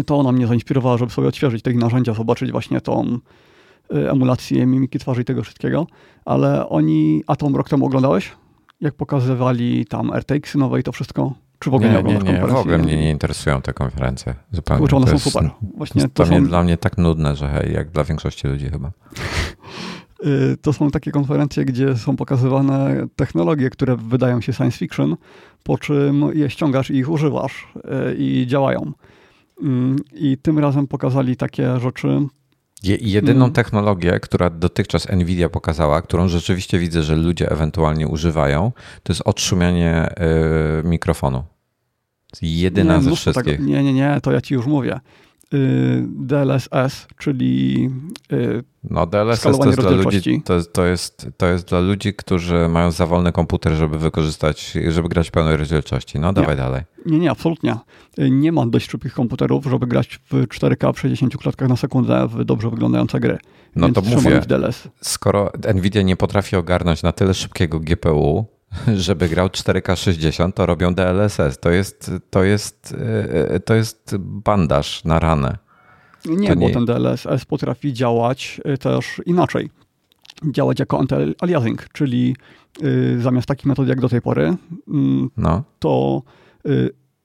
To 0.07 0.19
ona 0.19 0.33
mnie 0.33 0.47
zainspirowała, 0.47 0.99
żeby 0.99 1.12
sobie 1.12 1.29
odświeżyć 1.29 1.62
te 1.62 1.73
narzędzia, 1.73 2.14
zobaczyć 2.14 2.53
właśnie 2.53 2.81
tą 2.81 3.19
y, 3.93 4.11
emulację 4.11 4.66
mimiki 4.66 4.99
twarzy 4.99 5.23
i 5.23 5.25
tego 5.25 5.43
wszystkiego. 5.43 5.87
Ale 6.25 6.69
oni, 6.69 7.23
a 7.27 7.37
tą 7.37 7.53
rok 7.53 7.69
temu 7.69 7.87
oglądałeś? 7.87 8.33
Jak 8.81 8.95
pokazywali 8.95 9.87
tam 9.87 10.12
RTX 10.14 10.55
nowe 10.55 10.81
i 10.81 10.83
to 10.83 10.93
wszystko? 10.93 11.35
Czy 11.59 11.70
w 11.70 11.74
ogóle 11.74 12.03
nie, 12.03 12.12
nie, 12.12 12.18
nie, 12.18 12.33
nie 12.33 12.47
w 12.47 12.55
ogóle 12.55 12.79
mnie 12.79 12.97
nie 12.97 13.11
interesują 13.11 13.62
te 13.62 13.72
konferencje. 13.72 14.35
Zupełnie. 14.53 14.81
Kurczę, 14.81 14.97
one 14.97 15.07
to 15.07 15.11
są 15.11 15.14
jest, 15.14 15.24
super. 15.24 15.51
Właśnie 15.76 16.03
to, 16.03 16.09
to 16.09 16.26
są... 16.26 16.45
dla 16.45 16.62
mnie 16.62 16.76
tak 16.76 16.99
nudne, 16.99 17.37
że 17.37 17.49
hej, 17.49 17.72
jak 17.72 17.91
dla 17.91 18.05
większości 18.05 18.49
ludzi 18.49 18.70
chyba. 18.70 18.91
Y, 20.26 20.57
to 20.57 20.72
są 20.72 20.91
takie 20.91 21.11
konferencje, 21.11 21.64
gdzie 21.64 21.97
są 21.97 22.16
pokazywane 22.16 23.07
technologie, 23.16 23.70
które 23.70 23.97
wydają 23.97 24.41
się 24.41 24.53
science 24.53 24.79
fiction, 24.79 25.16
po 25.62 25.79
czym 25.79 26.31
je 26.35 26.51
ściągasz 26.51 26.91
i 26.91 26.97
ich 26.97 27.11
używasz 27.11 27.68
y, 27.76 28.16
i 28.16 28.47
działają. 28.47 28.93
Mm, 29.62 29.97
I 30.14 30.39
tym 30.39 30.59
razem 30.59 30.87
pokazali 30.87 31.37
takie 31.37 31.81
rzeczy, 31.81 32.26
Jedyną 32.83 33.45
mm. 33.45 33.53
technologię, 33.53 34.20
która 34.20 34.51
dotychczas 34.51 35.09
Nvidia 35.09 35.49
pokazała, 35.49 36.03
którą 36.03 36.29
rzeczywiście 36.29 36.79
widzę, 36.79 37.03
że 37.03 37.16
ludzie 37.16 37.51
ewentualnie 37.51 38.09
używają, 38.09 38.72
to 39.03 39.12
jest 39.12 39.22
odszumianie 39.24 40.14
y, 40.81 40.89
mikrofonu. 40.89 41.45
Jedyna 42.43 42.97
nie, 42.97 43.03
ze 43.03 43.16
wszystkich. 43.16 43.61
nie, 43.61 43.83
nie, 43.83 43.93
nie, 43.93 44.18
to 44.22 44.33
ja 44.33 44.41
ci 44.41 44.55
już 44.55 44.66
mówię. 44.66 45.01
Y, 45.55 46.05
DLSS, 46.09 47.07
czyli 47.18 47.90
y, 48.32 48.64
no, 48.84 49.07
DLSS 49.07 49.42
to 49.42 49.66
jest, 49.66 49.80
dla 49.80 49.90
ludzi, 49.90 50.42
to, 50.44 50.64
to, 50.64 50.86
jest, 50.86 51.26
to 51.36 51.46
jest 51.46 51.68
dla 51.68 51.80
ludzi, 51.80 52.14
którzy 52.14 52.68
mają 52.68 52.90
za 52.90 53.07
wolny 53.07 53.32
komputer, 53.32 53.72
żeby 53.72 53.99
wykorzystać, 53.99 54.78
żeby 54.88 55.09
grać 55.09 55.28
w 55.28 55.32
pełnej 55.32 55.57
rozdzielczości. 55.57 56.18
No 56.18 56.32
dawaj 56.32 56.57
nie. 56.57 56.62
dalej. 56.62 56.82
Nie, 57.07 57.18
nie, 57.18 57.30
absolutnie. 57.30 57.76
Y, 58.18 58.30
nie 58.30 58.53
ma 58.53 58.66
dość 58.66 58.90
szybkich 58.90 59.12
komputerów, 59.12 59.64
żeby 59.64 59.86
grać 59.86 60.20
w 60.30 60.34
4K 60.34 60.92
w 60.92 61.01
60 61.01 61.36
klatkach 61.36 61.68
na 61.68 61.76
sekundę 61.76 62.28
w 62.28 62.44
dobrze 62.44 62.70
wyglądające 62.70 63.20
gry. 63.20 63.38
No 63.76 63.86
Więc 63.86 63.94
to 63.94 64.16
mówię, 64.16 64.40
skoro 65.01 65.53
Nvidia 65.74 66.03
nie 66.03 66.16
potrafi 66.16 66.57
ogarnąć 66.57 67.03
na 67.03 67.12
tyle 67.12 67.34
szybkiego 67.34 67.80
GPU, 67.80 68.46
żeby 68.97 69.29
grał 69.29 69.49
4K 69.49 69.97
60, 69.97 70.55
to 70.55 70.66
robią 70.66 70.95
DLSS. 70.95 71.59
To 71.61 71.70
jest, 71.70 72.11
to 72.31 72.45
jest, 72.45 72.97
e, 73.55 73.61
to 73.61 73.74
jest 73.74 74.16
bandaż 74.18 75.05
na 75.05 75.18
ranę. 75.18 75.59
Nie, 76.26 76.57
bo 76.57 76.70
ten 76.70 76.85
DLSS 76.85 77.45
potrafi 77.45 77.93
działać 77.93 78.61
e, 78.64 78.79
też 78.79 79.20
inaczej. 79.26 79.70
Działać 80.51 80.81
jako 80.81 80.99
anti-aliasing, 80.99 81.76
czyli 81.93 82.37
zamiast 83.18 83.49
takich 83.49 83.66
metod 83.66 83.89
jak 83.89 84.01
do 84.01 84.09
tej 84.09 84.20
pory, 84.20 84.49
y, 84.49 84.57
no. 85.37 85.62
to 85.79 86.22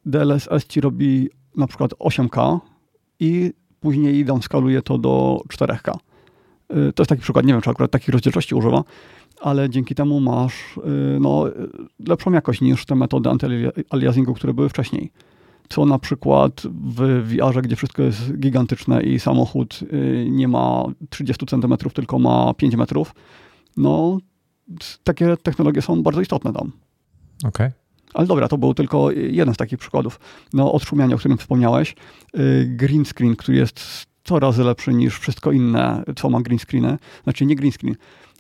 DLSS 0.06 0.68
ci 0.68 0.82
robi 0.82 1.30
na 1.58 1.68
przykład 1.68 1.92
8K 1.92 2.60
i 3.20 3.54
później 3.80 4.26
downskaluje 4.26 4.82
to 4.82 4.98
do 4.98 5.42
4K. 5.54 5.92
To 6.68 7.04
jest 7.04 7.10
taki 7.10 7.22
przykład, 7.22 7.46
nie 7.46 7.54
wiem, 7.54 7.62
czy 7.62 7.70
akurat 7.70 7.92
takiej 7.92 8.12
rozdzielczości 8.12 8.56
używa, 8.56 8.84
ale 9.44 9.70
dzięki 9.70 9.96
temu 9.96 10.20
masz 10.20 10.80
no, 11.20 11.46
lepszą 12.08 12.32
jakość 12.32 12.62
niż 12.62 12.86
te 12.86 12.96
metody 12.96 13.30
antyaliasingu, 13.30 14.34
które 14.34 14.54
były 14.54 14.70
wcześniej. 14.70 15.12
Co 15.70 15.86
na 15.86 16.00
przykład 16.00 16.62
w 16.72 17.24
VR-ze, 17.26 17.62
gdzie 17.62 17.76
wszystko 17.76 18.04
jest 18.04 18.38
gigantyczne 18.38 19.04
i 19.04 19.20
samochód 19.20 19.80
nie 20.30 20.48
ma 20.48 20.86
30 21.10 21.46
cm, 21.46 21.78
tylko 21.94 22.20
ma 22.20 22.54
5 22.54 22.76
metrów, 22.76 23.16
no 23.78 24.18
takie 25.04 25.38
technologie 25.38 25.82
są 25.82 26.04
bardzo 26.04 26.22
istotne 26.22 26.54
tam. 26.54 26.72
Okej. 27.44 27.68
Okay. 27.68 27.72
Ale 28.14 28.28
dobra, 28.28 28.48
to 28.48 28.58
był 28.58 28.74
tylko 28.74 29.12
jeden 29.12 29.54
z 29.54 29.58
takich 29.58 29.80
przykładów. 29.80 30.20
No, 30.54 30.72
odszumianie, 30.72 31.16
o 31.16 31.18
którym 31.18 31.38
wspomniałeś. 31.38 31.96
Y, 32.38 32.66
green 32.70 33.06
screen, 33.06 33.36
który 33.36 33.58
jest 33.58 33.80
100 33.80 34.40
razy 34.40 34.64
lepszy 34.64 34.94
niż 34.94 35.20
wszystko 35.20 35.52
inne, 35.52 36.04
co 36.16 36.30
ma 36.30 36.42
green 36.42 36.60
screeny. 36.60 36.98
Znaczy 37.24 37.46
nie 37.46 37.56
green 37.56 37.72
screen. 37.72 37.96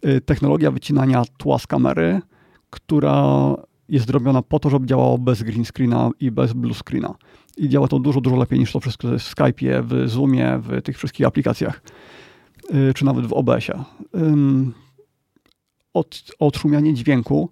Y, 0.05 0.21
technologia 0.21 0.71
wycinania 0.71 1.23
tła 1.37 1.59
z 1.59 1.67
kamery, 1.67 2.21
która 2.69 3.55
jest 3.89 4.07
zrobiona 4.07 4.41
po 4.41 4.59
to, 4.59 4.69
żeby 4.69 4.85
działało 4.85 5.17
bez 5.17 5.43
green 5.43 5.65
screena 5.65 6.09
i 6.19 6.31
bez 6.31 6.53
blue 6.53 6.73
screena. 6.73 7.15
I 7.57 7.69
działa 7.69 7.87
to 7.87 7.99
dużo, 7.99 8.21
dużo 8.21 8.35
lepiej 8.35 8.59
niż 8.59 8.71
to 8.71 8.79
wszystko 8.79 9.07
w 9.07 9.11
Skype'ie, 9.11 9.83
w 9.83 10.09
Zoomie, 10.09 10.59
w 10.59 10.81
tych 10.81 10.97
wszystkich 10.97 11.27
aplikacjach, 11.27 11.81
y, 12.73 12.93
czy 12.93 13.05
nawet 13.05 13.25
w 13.25 13.33
OBS-ie. 13.33 13.83
Od, 15.93 16.21
odszumianie 16.39 16.93
dźwięku 16.93 17.49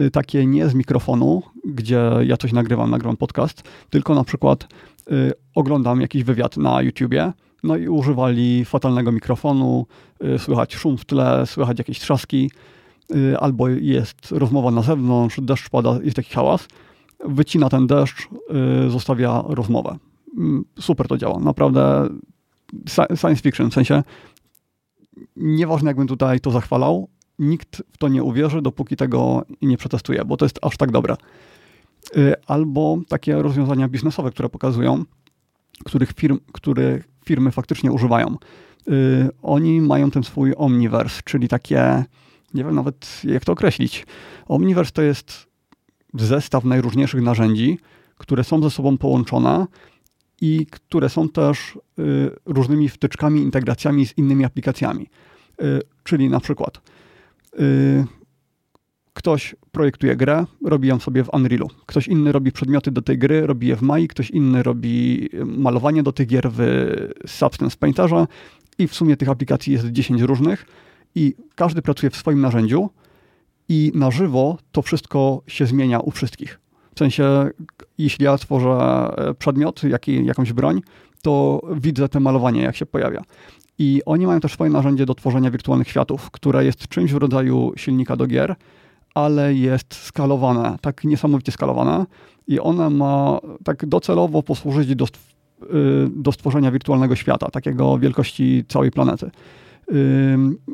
Y, 0.00 0.10
takie 0.10 0.46
nie 0.46 0.68
z 0.68 0.74
mikrofonu, 0.74 1.42
gdzie 1.64 2.10
ja 2.24 2.36
coś 2.36 2.52
nagrywam, 2.52 2.90
nagrywam 2.90 3.16
podcast, 3.16 3.62
tylko 3.90 4.14
na 4.14 4.24
przykład 4.24 4.68
oglądam 5.54 6.00
jakiś 6.00 6.24
wywiad 6.24 6.56
na 6.56 6.82
YouTubie, 6.82 7.32
no 7.62 7.76
i 7.76 7.88
używali 7.88 8.64
fatalnego 8.64 9.12
mikrofonu, 9.12 9.86
y, 10.24 10.38
słychać 10.38 10.74
szum 10.74 10.98
w 10.98 11.04
tle, 11.04 11.46
słychać 11.46 11.78
jakieś 11.78 12.00
trzaski, 12.00 12.50
y, 13.16 13.38
albo 13.38 13.68
jest 13.68 14.30
rozmowa 14.30 14.70
na 14.70 14.82
zewnątrz, 14.82 15.40
deszcz 15.40 15.68
pada, 15.68 15.98
jest 16.02 16.16
taki 16.16 16.34
hałas, 16.34 16.68
wycina 17.24 17.68
ten 17.68 17.86
deszcz, 17.86 18.28
y, 18.86 18.90
zostawia 18.90 19.44
rozmowę. 19.48 19.98
Mm, 20.38 20.64
super 20.80 21.08
to 21.08 21.18
działa, 21.18 21.40
naprawdę 21.40 22.08
science 23.16 23.42
fiction, 23.42 23.70
w 23.70 23.74
sensie 23.74 24.02
nieważne 25.36 25.90
jakbym 25.90 26.06
tutaj 26.06 26.40
to 26.40 26.50
zachwalał, 26.50 27.08
nikt 27.38 27.82
w 27.92 27.98
to 27.98 28.08
nie 28.08 28.22
uwierzy, 28.22 28.62
dopóki 28.62 28.96
tego 28.96 29.42
nie 29.62 29.76
przetestuje, 29.76 30.24
bo 30.24 30.36
to 30.36 30.44
jest 30.44 30.58
aż 30.62 30.76
tak 30.76 30.90
dobre. 30.90 31.16
Albo 32.46 32.98
takie 33.08 33.42
rozwiązania 33.42 33.88
biznesowe, 33.88 34.30
które 34.30 34.48
pokazują, 34.48 35.04
których, 35.84 36.12
firm, 36.12 36.38
których 36.52 37.11
firmy 37.32 37.50
faktycznie 37.50 37.92
używają. 37.92 38.36
Y, 38.88 39.28
oni 39.42 39.80
mają 39.80 40.10
ten 40.10 40.22
swój 40.22 40.54
omniverse, 40.56 41.22
czyli 41.24 41.48
takie, 41.48 42.04
nie 42.54 42.64
wiem 42.64 42.74
nawet 42.74 43.20
jak 43.24 43.44
to 43.44 43.52
określić. 43.52 44.06
Omniverse 44.46 44.92
to 44.92 45.02
jest 45.02 45.46
zestaw 46.14 46.64
najróżniejszych 46.64 47.22
narzędzi, 47.22 47.78
które 48.18 48.44
są 48.44 48.62
ze 48.62 48.70
sobą 48.70 48.98
połączone 48.98 49.66
i 50.40 50.66
które 50.66 51.08
są 51.08 51.28
też 51.28 51.78
y, 51.98 52.30
różnymi 52.46 52.88
wtyczkami, 52.88 53.40
integracjami 53.40 54.06
z 54.06 54.18
innymi 54.18 54.44
aplikacjami. 54.44 55.06
Czyli 56.04 56.28
na 56.28 56.40
przykład 56.40 56.80
Y, 57.60 58.04
ktoś 59.12 59.54
projektuje 59.72 60.16
grę, 60.16 60.44
robi 60.64 60.88
ją 60.88 60.98
sobie 60.98 61.24
w 61.24 61.34
Unrealu. 61.34 61.68
Ktoś 61.86 62.08
inny 62.08 62.32
robi 62.32 62.52
przedmioty 62.52 62.90
do 62.90 63.02
tej 63.02 63.18
gry, 63.18 63.46
robi 63.46 63.66
je 63.66 63.76
w 63.76 63.82
Mai, 63.82 64.08
ktoś 64.08 64.30
inny 64.30 64.62
robi 64.62 65.28
malowanie 65.46 66.02
do 66.02 66.12
tych 66.12 66.26
gier 66.26 66.50
w 66.52 66.60
Substance 67.26 67.76
Painterze 67.76 68.26
i 68.78 68.88
w 68.88 68.94
sumie 68.94 69.16
tych 69.16 69.28
aplikacji 69.28 69.72
jest 69.72 69.86
10 69.86 70.22
różnych 70.22 70.66
i 71.14 71.34
każdy 71.54 71.82
pracuje 71.82 72.10
w 72.10 72.16
swoim 72.16 72.40
narzędziu 72.40 72.90
i 73.68 73.92
na 73.94 74.10
żywo 74.10 74.58
to 74.72 74.82
wszystko 74.82 75.42
się 75.46 75.66
zmienia 75.66 76.00
u 76.00 76.10
wszystkich. 76.10 76.60
W 76.94 76.98
sensie, 76.98 77.50
jeśli 77.98 78.24
ja 78.24 78.38
tworzę 78.38 78.68
e, 78.70 79.34
przedmiot, 79.34 79.82
jaki, 79.84 80.26
jakąś 80.26 80.52
broń, 80.52 80.80
to 81.22 81.60
widzę 81.76 82.08
te 82.08 82.20
malowanie, 82.20 82.62
jak 82.62 82.76
się 82.76 82.86
pojawia. 82.86 83.22
I 83.78 84.02
oni 84.06 84.26
mają 84.26 84.40
też 84.40 84.52
swoje 84.52 84.70
narzędzie 84.70 85.06
do 85.06 85.14
tworzenia 85.14 85.50
wirtualnych 85.50 85.88
światów, 85.88 86.30
które 86.30 86.64
jest 86.64 86.88
czymś 86.88 87.12
w 87.12 87.16
rodzaju 87.16 87.72
silnika 87.76 88.16
do 88.16 88.26
gier, 88.26 88.56
ale 89.14 89.54
jest 89.54 89.94
skalowane, 89.94 90.78
tak 90.80 91.04
niesamowicie 91.04 91.52
skalowane 91.52 92.06
i 92.46 92.60
ona 92.60 92.90
ma 92.90 93.38
tak 93.64 93.86
docelowo 93.86 94.42
posłużyć 94.42 94.94
do, 94.94 95.04
y, 95.04 95.08
do 96.16 96.32
stworzenia 96.32 96.70
wirtualnego 96.70 97.16
świata, 97.16 97.50
takiego 97.50 97.98
wielkości 97.98 98.64
całej 98.68 98.90
planety. 98.90 99.30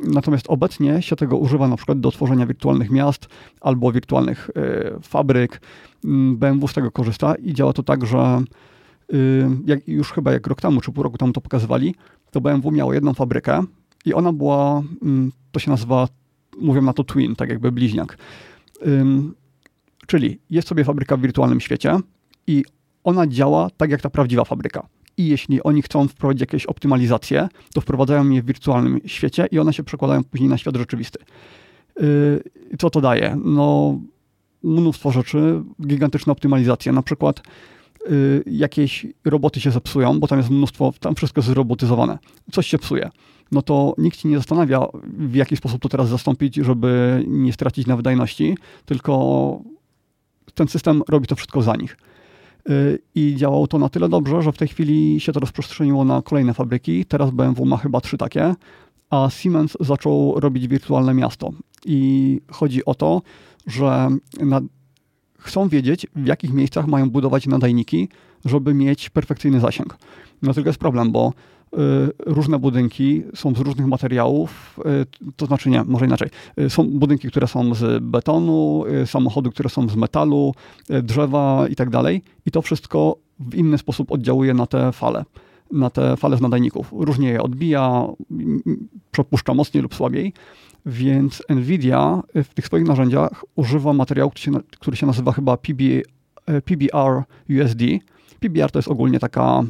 Natomiast 0.04 0.46
obecnie 0.48 1.02
się 1.02 1.16
tego 1.16 1.36
używa 1.36 1.68
na 1.68 1.76
przykład 1.76 2.00
do 2.00 2.10
tworzenia 2.10 2.46
wirtualnych 2.46 2.90
miast 2.90 3.28
albo 3.60 3.92
wirtualnych 3.92 4.50
y, 4.50 5.00
fabryk. 5.02 5.60
BMW 6.34 6.68
z 6.68 6.74
tego 6.74 6.90
korzysta 6.90 7.34
i 7.34 7.54
działa 7.54 7.72
to 7.72 7.82
tak, 7.82 8.06
że 8.06 8.42
jak 9.66 9.88
już 9.88 10.12
chyba 10.12 10.32
jak 10.32 10.46
rok 10.46 10.60
temu 10.60 10.80
czy 10.80 10.92
pół 10.92 11.02
roku 11.02 11.18
temu 11.18 11.32
to 11.32 11.40
pokazywali, 11.40 11.94
to 12.30 12.40
BMW 12.40 12.70
miało 12.70 12.92
jedną 12.94 13.14
fabrykę 13.14 13.64
i 14.04 14.14
ona 14.14 14.32
była, 14.32 14.82
to 15.52 15.60
się 15.60 15.70
nazywa, 15.70 16.08
mówią 16.60 16.82
na 16.82 16.92
to 16.92 17.04
twin, 17.04 17.36
tak 17.36 17.48
jakby 17.48 17.72
bliźniak. 17.72 18.18
Czyli 20.06 20.38
jest 20.50 20.68
sobie 20.68 20.84
fabryka 20.84 21.16
w 21.16 21.20
wirtualnym 21.20 21.60
świecie 21.60 21.96
i 22.46 22.64
ona 23.04 23.26
działa 23.26 23.70
tak 23.76 23.90
jak 23.90 24.00
ta 24.00 24.10
prawdziwa 24.10 24.44
fabryka. 24.44 24.86
I 25.16 25.26
jeśli 25.28 25.62
oni 25.62 25.82
chcą 25.82 26.08
wprowadzić 26.08 26.40
jakieś 26.40 26.66
optymalizacje, 26.66 27.48
to 27.74 27.80
wprowadzają 27.80 28.30
je 28.30 28.42
w 28.42 28.46
wirtualnym 28.46 29.00
świecie 29.06 29.46
i 29.50 29.58
one 29.58 29.72
się 29.72 29.82
przekładają 29.82 30.24
później 30.24 30.48
na 30.50 30.58
świat 30.58 30.76
rzeczywisty. 30.76 31.18
Y, 32.02 32.42
co 32.78 32.90
to 32.90 33.00
daje? 33.00 33.36
No, 33.44 33.98
mnóstwo 34.62 35.12
rzeczy, 35.12 35.62
gigantyczne 35.86 36.32
optymalizacje. 36.32 36.92
Na 36.92 37.02
przykład 37.02 37.42
Y, 38.10 38.42
jakieś 38.46 39.06
roboty 39.24 39.60
się 39.60 39.70
zepsują, 39.70 40.20
bo 40.20 40.26
tam 40.26 40.38
jest 40.38 40.50
mnóstwo, 40.50 40.92
tam 41.00 41.14
wszystko 41.14 41.38
jest 41.38 41.48
zrobotyzowane. 41.48 42.18
Coś 42.52 42.66
się 42.66 42.78
psuje. 42.78 43.10
No 43.52 43.62
to 43.62 43.94
nikt 43.98 44.18
się 44.18 44.28
nie 44.28 44.36
zastanawia, 44.36 44.86
w 45.04 45.34
jaki 45.34 45.56
sposób 45.56 45.82
to 45.82 45.88
teraz 45.88 46.08
zastąpić, 46.08 46.54
żeby 46.54 47.22
nie 47.26 47.52
stracić 47.52 47.86
na 47.86 47.96
wydajności, 47.96 48.56
tylko 48.84 49.60
ten 50.54 50.68
system 50.68 51.02
robi 51.08 51.26
to 51.26 51.36
wszystko 51.36 51.62
za 51.62 51.76
nich. 51.76 51.96
Y, 52.70 52.98
I 53.14 53.34
działało 53.36 53.66
to 53.66 53.78
na 53.78 53.88
tyle 53.88 54.08
dobrze, 54.08 54.42
że 54.42 54.52
w 54.52 54.58
tej 54.58 54.68
chwili 54.68 55.20
się 55.20 55.32
to 55.32 55.40
rozprzestrzeniło 55.40 56.04
na 56.04 56.22
kolejne 56.22 56.54
fabryki. 56.54 57.04
Teraz 57.04 57.30
BMW 57.30 57.64
ma 57.64 57.76
chyba 57.76 58.00
trzy 58.00 58.18
takie, 58.18 58.54
a 59.10 59.28
Siemens 59.30 59.76
zaczął 59.80 60.40
robić 60.40 60.68
wirtualne 60.68 61.14
miasto. 61.14 61.50
I 61.84 62.40
chodzi 62.50 62.84
o 62.84 62.94
to, 62.94 63.22
że 63.66 64.08
na 64.40 64.60
chcą 65.38 65.68
wiedzieć, 65.68 66.06
w 66.16 66.26
jakich 66.26 66.52
miejscach 66.52 66.86
mają 66.86 67.10
budować 67.10 67.46
nadajniki, 67.46 68.08
żeby 68.44 68.74
mieć 68.74 69.10
perfekcyjny 69.10 69.60
zasięg. 69.60 69.98
No 70.42 70.54
tylko 70.54 70.68
jest 70.68 70.80
problem, 70.80 71.12
bo 71.12 71.32
różne 72.26 72.58
budynki 72.58 73.22
są 73.34 73.54
z 73.54 73.58
różnych 73.58 73.86
materiałów, 73.86 74.80
y, 75.26 75.32
to 75.36 75.46
znaczy 75.46 75.70
nie, 75.70 75.84
może 75.84 76.06
inaczej. 76.06 76.28
Y, 76.60 76.70
są 76.70 76.84
budynki, 76.84 77.28
które 77.28 77.46
są 77.46 77.74
z 77.74 78.04
betonu, 78.04 78.84
samochody, 79.06 79.50
które 79.50 79.68
są 79.68 79.88
z 79.88 79.96
metalu, 79.96 80.54
drzewa 81.02 81.68
i 81.70 81.76
tak 81.76 81.90
dalej. 81.90 82.22
I 82.46 82.50
to 82.50 82.62
wszystko 82.62 83.16
w 83.40 83.54
inny 83.54 83.78
sposób 83.78 84.12
oddziałuje 84.12 84.54
na 84.54 84.66
te 84.66 84.92
fale, 84.92 85.24
na 85.72 85.90
te 85.90 86.16
fale 86.16 86.36
z 86.36 86.40
nadajników. 86.40 86.92
Różnie 86.92 87.28
je 87.28 87.42
odbija, 87.42 88.06
przepuszcza 89.10 89.54
mocniej 89.54 89.82
lub 89.82 89.94
słabiej. 89.94 90.32
Więc 90.86 91.42
NVIDIA 91.48 92.22
w 92.34 92.54
tych 92.54 92.66
swoich 92.66 92.86
narzędziach 92.86 93.44
używa 93.56 93.92
materiału, 93.92 94.30
który 94.30 94.42
się, 94.44 94.52
który 94.80 94.96
się 94.96 95.06
nazywa 95.06 95.32
chyba 95.32 95.56
PB, 95.56 95.82
PBR 96.64 97.22
USD. 97.50 97.82
PBR 98.40 98.70
to 98.70 98.78
jest 98.78 98.88
ogólnie 98.88 99.18
taka... 99.18 99.64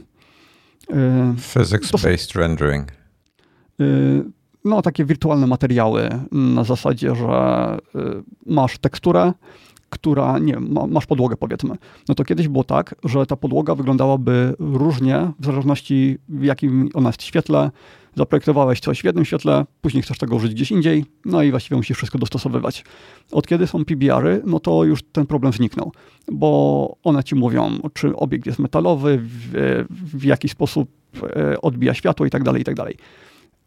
E, 0.90 1.34
Physics-based 1.36 2.38
rendering. 2.38 2.92
E, 3.80 3.84
no, 4.64 4.82
takie 4.82 5.04
wirtualne 5.04 5.46
materiały 5.46 6.08
na 6.32 6.64
zasadzie, 6.64 7.14
że 7.14 7.76
masz 8.46 8.78
teksturę, 8.78 9.32
która, 9.90 10.38
nie 10.38 10.60
masz 10.88 11.06
podłogę 11.06 11.36
powiedzmy. 11.36 11.74
No 12.08 12.14
to 12.14 12.24
kiedyś 12.24 12.48
było 12.48 12.64
tak, 12.64 12.94
że 13.04 13.26
ta 13.26 13.36
podłoga 13.36 13.74
wyglądałaby 13.74 14.54
różnie 14.58 15.30
w 15.40 15.44
zależności 15.46 16.18
w 16.28 16.44
jakim 16.44 16.88
ona 16.94 17.08
jest 17.08 17.22
świetle, 17.22 17.70
zaprojektowałeś 18.18 18.80
coś 18.80 19.00
w 19.00 19.04
jednym 19.04 19.24
świetle, 19.24 19.64
później 19.80 20.02
chcesz 20.02 20.18
tego 20.18 20.36
użyć 20.36 20.54
gdzieś 20.54 20.70
indziej, 20.70 21.04
no 21.24 21.42
i 21.42 21.50
właściwie 21.50 21.76
musisz 21.76 21.96
wszystko 21.96 22.18
dostosowywać. 22.18 22.84
Od 23.32 23.46
kiedy 23.46 23.66
są 23.66 23.84
PBR-y, 23.84 24.42
no 24.46 24.60
to 24.60 24.84
już 24.84 25.02
ten 25.02 25.26
problem 25.26 25.52
zniknął, 25.52 25.92
bo 26.32 26.96
one 27.02 27.24
ci 27.24 27.34
mówią, 27.34 27.78
czy 27.94 28.16
obiekt 28.16 28.46
jest 28.46 28.58
metalowy, 28.58 29.18
w, 29.22 29.84
w 29.90 30.24
jaki 30.24 30.48
sposób 30.48 30.90
e, 31.22 31.60
odbija 31.60 31.94
światło 31.94 32.26
i 32.26 32.30
tak 32.30 32.42
dalej, 32.42 32.62
i 32.62 32.64
tak 32.64 32.74
dalej. 32.74 32.96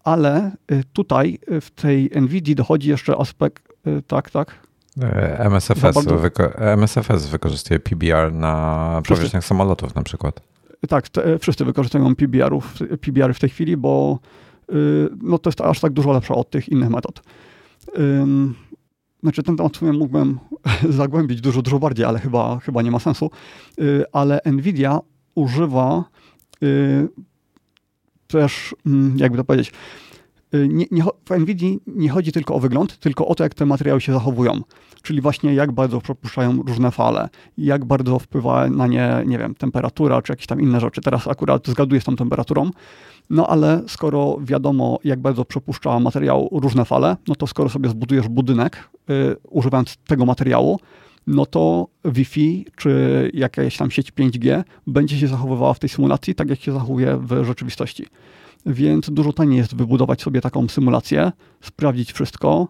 Ale 0.03 0.51
e, 0.67 0.83
tutaj 0.93 1.39
e, 1.47 1.61
w 1.61 1.71
tej 1.71 2.09
NVIDII 2.21 2.55
dochodzi 2.55 2.89
jeszcze 2.89 3.17
aspekt, 3.17 3.71
tak, 4.07 4.29
tak, 4.29 4.55
MSFS, 5.49 6.05
wyko 6.21 6.43
MSFS 6.59 7.27
wykorzystuje 7.27 7.79
PBR 7.79 8.33
na 8.33 9.01
powierzchniach 9.07 9.45
samolotów 9.45 9.95
na 9.95 10.03
przykład. 10.03 10.50
Tak, 10.89 11.09
te, 11.09 11.39
wszyscy 11.39 11.65
wykorzystują 11.65 12.15
PBR-ów, 12.15 12.73
PBR 13.01 13.33
w 13.33 13.39
tej 13.39 13.49
chwili, 13.49 13.77
bo 13.77 14.19
y, 14.71 15.09
no, 15.21 15.37
to 15.37 15.49
jest 15.49 15.61
aż 15.61 15.79
tak 15.79 15.93
dużo 15.93 16.11
lepsze 16.13 16.33
od 16.33 16.49
tych 16.49 16.69
innych 16.69 16.89
metod. 16.89 17.21
znaczy 19.23 19.43
ten 19.43 19.57
temat 19.57 19.73
w 19.73 19.79
sumie 19.79 19.93
mógłbym 19.93 20.39
zagłębić 20.89 21.41
dużo, 21.41 21.61
dużo 21.61 21.79
bardziej, 21.79 22.05
ale 22.05 22.19
chyba, 22.19 22.59
chyba 22.59 22.81
nie 22.81 22.91
ma 22.91 22.99
sensu, 22.99 23.31
y, 23.81 24.03
ale 24.11 24.41
Nvidia 24.45 24.99
używa 25.35 26.03
y, 26.63 27.07
też, 28.27 28.75
mm, 28.85 29.17
jakby 29.17 29.37
to 29.37 29.43
powiedzieć, 29.43 29.71
nie, 30.53 30.85
nie, 30.91 31.03
w 31.03 31.39
NVIDIA 31.39 31.77
nie 31.87 32.09
chodzi 32.09 32.31
tylko 32.31 32.55
o 32.55 32.59
wygląd, 32.59 32.99
tylko 32.99 33.27
o 33.27 33.35
to, 33.35 33.43
jak 33.43 33.53
te 33.53 33.65
materiały 33.65 34.01
się 34.01 34.13
zachowują. 34.13 34.61
Czyli 35.01 35.21
właśnie 35.21 35.53
jak 35.53 35.71
bardzo 35.71 36.01
przepuszczają 36.01 36.63
różne 36.67 36.91
fale, 36.91 37.29
jak 37.57 37.85
bardzo 37.85 38.19
wpływa 38.19 38.69
na 38.69 38.87
nie, 38.87 39.23
nie 39.25 39.37
wiem, 39.37 39.55
temperatura 39.55 40.21
czy 40.21 40.31
jakieś 40.31 40.47
tam 40.47 40.61
inne 40.61 40.79
rzeczy. 40.79 41.01
Teraz 41.01 41.27
akurat 41.27 41.67
zgaduję 41.67 42.01
z 42.01 42.03
tą 42.03 42.15
temperaturą, 42.15 42.69
no 43.29 43.47
ale 43.47 43.81
skoro 43.87 44.37
wiadomo, 44.41 44.99
jak 45.03 45.19
bardzo 45.19 45.45
przepuszcza 45.45 45.99
materiał 45.99 46.49
różne 46.51 46.85
fale, 46.85 47.17
no 47.27 47.35
to 47.35 47.47
skoro 47.47 47.69
sobie 47.69 47.89
zbudujesz 47.89 48.27
budynek 48.27 48.89
y, 49.09 49.35
używając 49.49 49.97
tego 49.97 50.25
materiału, 50.25 50.79
no 51.27 51.45
to 51.45 51.87
Wi-Fi 52.05 52.65
czy 52.75 53.31
jakaś 53.33 53.77
tam 53.77 53.91
sieć 53.91 54.11
5G 54.11 54.63
będzie 54.87 55.17
się 55.17 55.27
zachowywała 55.27 55.73
w 55.73 55.79
tej 55.79 55.89
symulacji 55.89 56.35
tak, 56.35 56.49
jak 56.49 56.59
się 56.59 56.71
zachowuje 56.71 57.17
w 57.17 57.43
rzeczywistości. 57.45 58.05
Więc 58.65 59.09
dużo 59.09 59.33
taniej 59.33 59.57
jest 59.57 59.75
wybudować 59.75 60.21
sobie 60.21 60.41
taką 60.41 60.67
symulację, 60.67 61.31
sprawdzić 61.61 62.13
wszystko, 62.13 62.67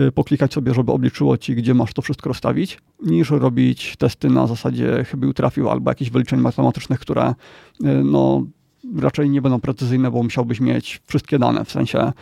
y, 0.00 0.12
poklikać 0.12 0.52
sobie, 0.52 0.74
żeby 0.74 0.92
obliczyło 0.92 1.36
ci, 1.36 1.54
gdzie 1.54 1.74
masz 1.74 1.92
to 1.92 2.02
wszystko 2.02 2.28
rozstawić, 2.28 2.78
niż 3.02 3.30
robić 3.30 3.96
testy 3.96 4.30
na 4.30 4.46
zasadzie 4.46 5.04
chybił 5.04 5.32
trafił 5.32 5.70
albo 5.70 5.90
jakichś 5.90 6.10
wyliczeń 6.10 6.40
matematycznych, 6.40 7.00
które 7.00 7.28
y, 7.30 7.34
no, 8.04 8.44
raczej 8.96 9.30
nie 9.30 9.42
będą 9.42 9.60
precyzyjne, 9.60 10.10
bo 10.10 10.22
musiałbyś 10.22 10.60
mieć 10.60 11.00
wszystkie 11.06 11.38
dane, 11.38 11.64
w 11.64 11.70
sensie 11.70 12.12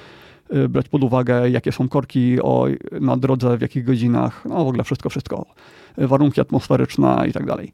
y, 0.54 0.68
brać 0.68 0.88
pod 0.88 1.04
uwagę, 1.04 1.50
jakie 1.50 1.72
są 1.72 1.88
korki 1.88 2.42
o, 2.42 2.66
na 3.00 3.16
drodze, 3.16 3.58
w 3.58 3.60
jakich 3.60 3.84
godzinach, 3.84 4.44
no 4.44 4.64
w 4.64 4.68
ogóle 4.68 4.84
wszystko, 4.84 5.10
wszystko. 5.10 5.46
Warunki 5.98 6.40
atmosferyczne 6.40 7.24
i 7.28 7.32
tak 7.32 7.46
dalej. 7.46 7.72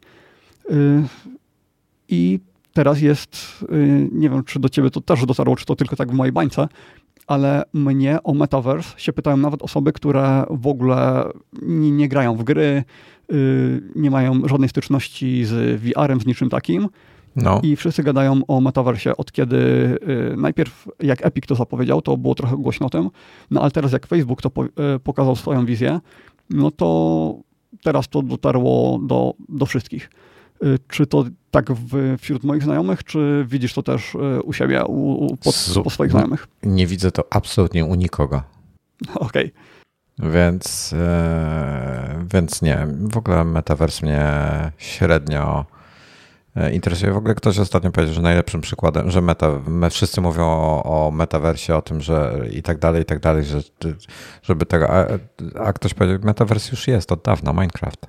I 2.09 2.41
teraz 2.75 3.01
jest, 3.01 3.65
nie 4.13 4.31
wiem, 4.31 4.45
czy 4.45 4.61
do 4.61 4.69
ciebie 4.69 4.91
to 4.91 5.01
też 5.01 5.27
dotarło, 5.27 5.57
czy 5.57 5.65
to 5.65 5.77
tylko 5.77 5.97
tak 5.97 6.11
w 6.11 6.15
mojej 6.15 6.33
bańce, 6.33 6.69
ale 7.27 7.63
mnie 7.73 8.19
o 8.23 8.35
Metaverse 8.35 8.95
się 8.97 9.13
pytają 9.13 9.37
nawet 9.37 9.63
osoby, 9.63 9.93
które 9.93 10.47
w 10.51 10.67
ogóle 10.67 11.25
nie, 11.63 11.91
nie 11.91 12.09
grają 12.09 12.37
w 12.37 12.45
gry, 12.45 12.85
nie 13.97 14.11
mają 14.11 14.49
żadnej 14.49 14.69
styczności 14.69 15.45
z 15.45 15.81
VR-em, 15.81 16.21
z 16.21 16.27
niczym 16.27 16.51
takim, 16.51 16.89
no. 17.37 17.61
I 17.63 17.77
wszyscy 17.77 18.03
gadają 18.03 18.41
o 18.49 18.61
metaversie 18.61 19.17
od 19.17 19.33
kiedy 19.33 19.57
y, 19.57 20.37
najpierw 20.37 20.89
jak 21.01 21.27
Epic 21.27 21.47
to 21.47 21.55
zapowiedział, 21.55 22.03
to 22.03 22.17
było 22.17 22.35
trochę 22.35 22.57
głośno 22.57 22.87
o 22.87 22.91
tym, 22.91 23.11
no 23.51 23.61
ale 23.61 23.71
teraz 23.71 23.93
jak 23.93 24.07
Facebook 24.07 24.43
to 24.43 24.51
po, 24.51 24.65
y, 24.65 24.71
pokazał 25.05 25.37
swoją 25.37 25.67
wizję, 25.67 26.01
no 26.51 26.71
to 26.71 27.39
teraz 27.83 28.09
to 28.09 28.23
dotarło 28.23 28.99
do, 29.03 29.35
do 29.49 29.67
wszystkich. 29.67 30.11
Y, 30.63 30.79
czy 30.89 31.07
to 31.07 31.25
tak 31.51 31.73
w, 31.73 32.17
wśród 32.21 32.45
moich 32.45 32.63
znajomych, 32.63 33.05
czy 33.05 33.45
widzisz 33.49 33.75
to 33.75 33.83
też 33.83 34.15
y, 34.15 34.43
u 34.43 34.53
siebie, 34.53 34.85
u, 34.85 35.25
u 35.25 35.37
po, 35.37 35.51
po, 35.85 35.91
swoich 35.91 36.11
znajomych? 36.11 36.47
Nie 36.63 36.87
widzę 36.87 37.11
to 37.11 37.25
absolutnie 37.31 37.85
u 37.85 37.95
nikogo. 37.95 38.43
Okej. 39.15 39.53
Okay. 39.53 40.31
Więc, 40.31 40.93
yy, 40.93 40.99
więc 42.35 42.63
nie, 42.63 42.87
w 43.01 43.17
ogóle 43.17 43.45
metaverse 43.45 44.07
mnie 44.07 44.33
średnio 44.79 45.67
E, 46.57 46.73
interesuje. 46.73 47.13
W 47.13 47.17
ogóle 47.17 47.35
ktoś 47.35 47.59
ostatnio 47.59 47.91
powiedział, 47.91 48.15
że 48.15 48.23
najlepszym 48.23 48.61
przykładem, 48.61 49.11
że 49.11 49.21
meta, 49.21 49.61
my 49.67 49.91
wszyscy 49.91 50.21
mówią 50.21 50.45
o, 50.45 51.07
o 51.07 51.11
metaversie, 51.11 51.77
o 51.77 51.83
tym, 51.83 52.01
że 52.01 52.41
i 52.51 52.63
tak 52.63 52.79
dalej, 52.79 53.03
i 53.03 53.05
tak 53.05 53.21
dalej, 53.21 53.45
że, 53.45 53.61
żeby 54.43 54.67
tego, 54.67 54.91
a, 54.91 55.07
a 55.59 55.73
ktoś 55.73 55.95
powiedział, 55.95 56.19
metavers 56.23 56.71
już 56.71 56.89
jest 56.89 57.13
od 57.13 57.23
dawna, 57.23 57.53
Minecraft. 57.53 58.07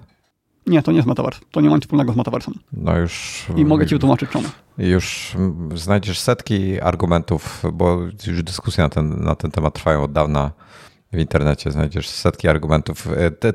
Nie, 0.68 0.82
to 0.82 0.92
nie 0.92 0.98
jest 0.98 1.08
metavers. 1.08 1.40
To 1.52 1.62
nie 1.62 1.70
ma 1.70 1.76
nic 1.76 1.84
wspólnego 1.84 2.14
z 2.14 2.16
metaversem. 2.16 2.54
No 2.74 2.98
już... 2.98 3.46
I 3.56 3.66
mogę 3.66 3.88
ci 3.88 3.96
wytłumaczyć 3.96 4.30
czemu. 4.30 4.46
Już 4.78 5.36
znajdziesz 5.76 6.20
setki 6.20 6.82
argumentów, 6.82 7.64
bo 7.74 8.00
już 8.28 8.44
dyskusje 8.44 8.84
na 8.84 8.90
ten, 8.90 9.24
na 9.24 9.36
ten 9.36 9.52
temat 9.52 9.74
trwają 9.74 10.04
od 10.04 10.12
dawna 10.12 10.52
w 11.14 11.20
internecie 11.20 11.72
znajdziesz 11.72 12.10
setki 12.10 12.48
argumentów. 12.48 13.08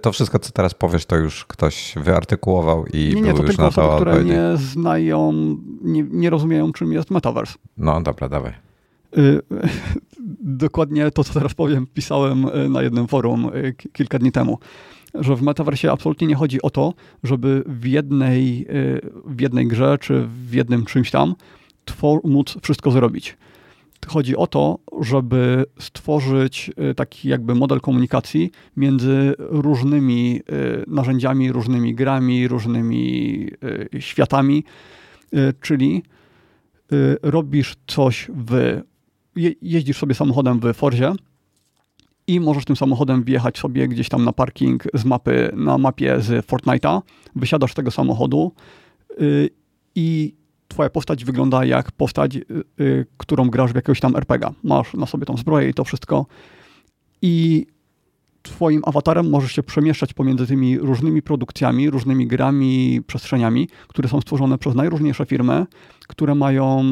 To 0.03 0.13
wszystko, 0.13 0.39
co 0.39 0.53
teraz 0.53 0.75
powiesz, 0.75 1.07
to 1.07 1.17
już 1.17 1.45
ktoś 1.45 1.95
wyartykułował 1.97 2.87
i 2.87 3.13
nie, 3.15 3.23
nie, 3.23 3.35
to 3.35 3.43
już 3.43 3.49
tylko 3.49 3.67
osoby, 3.67 3.97
które 3.97 4.25
nie 4.25 4.57
znają, 4.57 5.33
nie, 5.83 6.03
nie 6.11 6.31
rozumieją, 6.31 6.73
czym 6.73 6.93
jest 6.93 7.11
metaverse. 7.11 7.55
No 7.77 8.01
dobra, 8.01 8.29
dawaj. 8.29 8.53
Y, 9.19 9.41
dokładnie 10.65 11.11
to, 11.11 11.25
co 11.25 11.35
teraz 11.35 11.55
powiem, 11.55 11.87
pisałem 11.95 12.49
y, 12.49 12.69
na 12.69 12.83
jednym 12.83 13.09
forum 13.09 13.51
y, 13.55 13.75
kilka 13.93 14.19
dni 14.19 14.33
temu, 14.33 14.59
że 15.15 15.37
w 15.37 15.43
metaversie 15.43 15.93
absolutnie 15.93 16.27
nie 16.27 16.35
chodzi 16.35 16.63
o 16.63 16.71
to, 16.71 16.95
żeby 17.25 17.63
w 17.67 17.87
jednej, 17.87 18.67
w 19.27 19.41
jednej 19.41 19.67
grze 19.67 19.99
czy 20.01 20.29
w 20.47 20.55
jednym 20.55 20.85
czymś 20.85 21.11
tam 21.11 21.35
móc 22.25 22.57
wszystko 22.63 22.91
zrobić. 22.91 23.37
Chodzi 24.07 24.37
o 24.37 24.47
to, 24.47 24.79
żeby 25.01 25.65
stworzyć 25.79 26.71
y, 26.91 26.95
taki 26.95 27.29
jakby 27.29 27.55
model 27.55 27.81
komunikacji 27.81 28.51
między 28.77 29.35
różnymi 29.39 30.41
y, 30.53 30.85
narzędziami, 30.87 31.53
różnymi 31.53 31.95
grami, 31.95 32.49
różnymi 32.49 33.47
y, 33.95 34.01
światami, 34.01 34.65
czyli 35.61 36.03
robisz 37.23 37.77
coś 37.87 38.31
w, 38.35 38.81
jeździsz 39.63 39.99
sobie 39.99 40.15
samochodem 40.15 40.61
w 40.61 40.75
Forzie 40.75 41.13
i 42.31 42.41
możesz 42.41 42.65
tym 42.65 42.77
samochodem 42.77 43.25
wjechać 43.25 43.59
sobie 43.59 43.89
gdzieś 43.89 44.09
tam 44.09 44.25
na 44.25 44.33
parking 44.33 44.85
z 44.95 45.05
mapy, 45.05 45.51
na 45.57 45.79
mapie 45.79 46.21
z 46.21 46.47
Fortnite'a, 46.47 47.01
wysiadasz 47.37 47.73
z 47.73 47.75
tego 47.75 47.91
samochodu 47.91 48.53
i 49.95 50.35
twoja 50.69 50.91
postać 50.91 51.25
wygląda 51.25 51.65
jak 51.65 51.93
postać, 51.93 52.37
y, 52.37 52.45
y, 52.81 53.07
którą 53.17 53.51
grasz 53.51 53.73
w 53.73 53.75
jakiegoś 53.75 54.01
tam 54.01 54.17
RPG. 54.17 54.51
Masz 54.63 54.95
na 54.95 55.07
sobie 55.07 55.27
tą 55.27 55.37
zbroję 55.37 55.69
i 55.69 55.75
to 55.75 55.85
wszystko. 55.85 56.27
I 57.23 57.67
twoim 58.43 58.83
awatarem 58.85 59.31
możesz 59.31 59.53
się 59.53 59.63
przemieszczać 59.63 60.13
pomiędzy 60.13 60.47
tymi 60.47 60.79
różnymi 60.79 61.23
produkcjami, 61.23 61.91
różnymi 61.91 62.27
grami, 62.27 63.01
przestrzeniami, 63.07 63.69
które 63.89 64.09
są 64.09 64.21
stworzone 64.21 64.59
przez 64.59 64.75
najróżniejsze 64.75 65.27
firmy, 65.27 65.67
które 66.09 66.35
mają, 66.35 66.85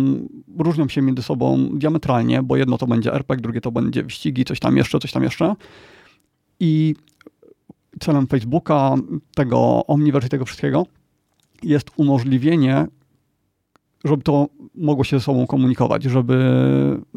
różnią 0.58 0.88
się 0.88 1.02
między 1.02 1.22
sobą 1.22 1.68
diametralnie, 1.72 2.42
bo 2.42 2.56
jedno 2.56 2.78
to 2.78 2.86
będzie 2.86 3.14
RPG, 3.14 3.42
drugie 3.42 3.60
to 3.60 3.72
będzie 3.72 4.02
wyścigi, 4.02 4.44
coś 4.44 4.60
tam 4.60 4.76
jeszcze, 4.76 4.98
coś 4.98 5.12
tam 5.12 5.22
jeszcze. 5.22 5.54
I 6.60 6.94
celem 8.00 8.26
Facebooka, 8.26 8.94
tego 9.34 9.86
Omniverse 9.86 10.26
i 10.26 10.30
tego 10.30 10.44
wszystkiego 10.44 10.86
jest 11.62 11.90
umożliwienie 11.96 12.86
żeby 14.04 14.22
to 14.22 14.46
mogło 14.74 15.04
się 15.04 15.18
ze 15.18 15.24
sobą 15.24 15.46
komunikować, 15.46 16.02
żeby, 16.02 16.36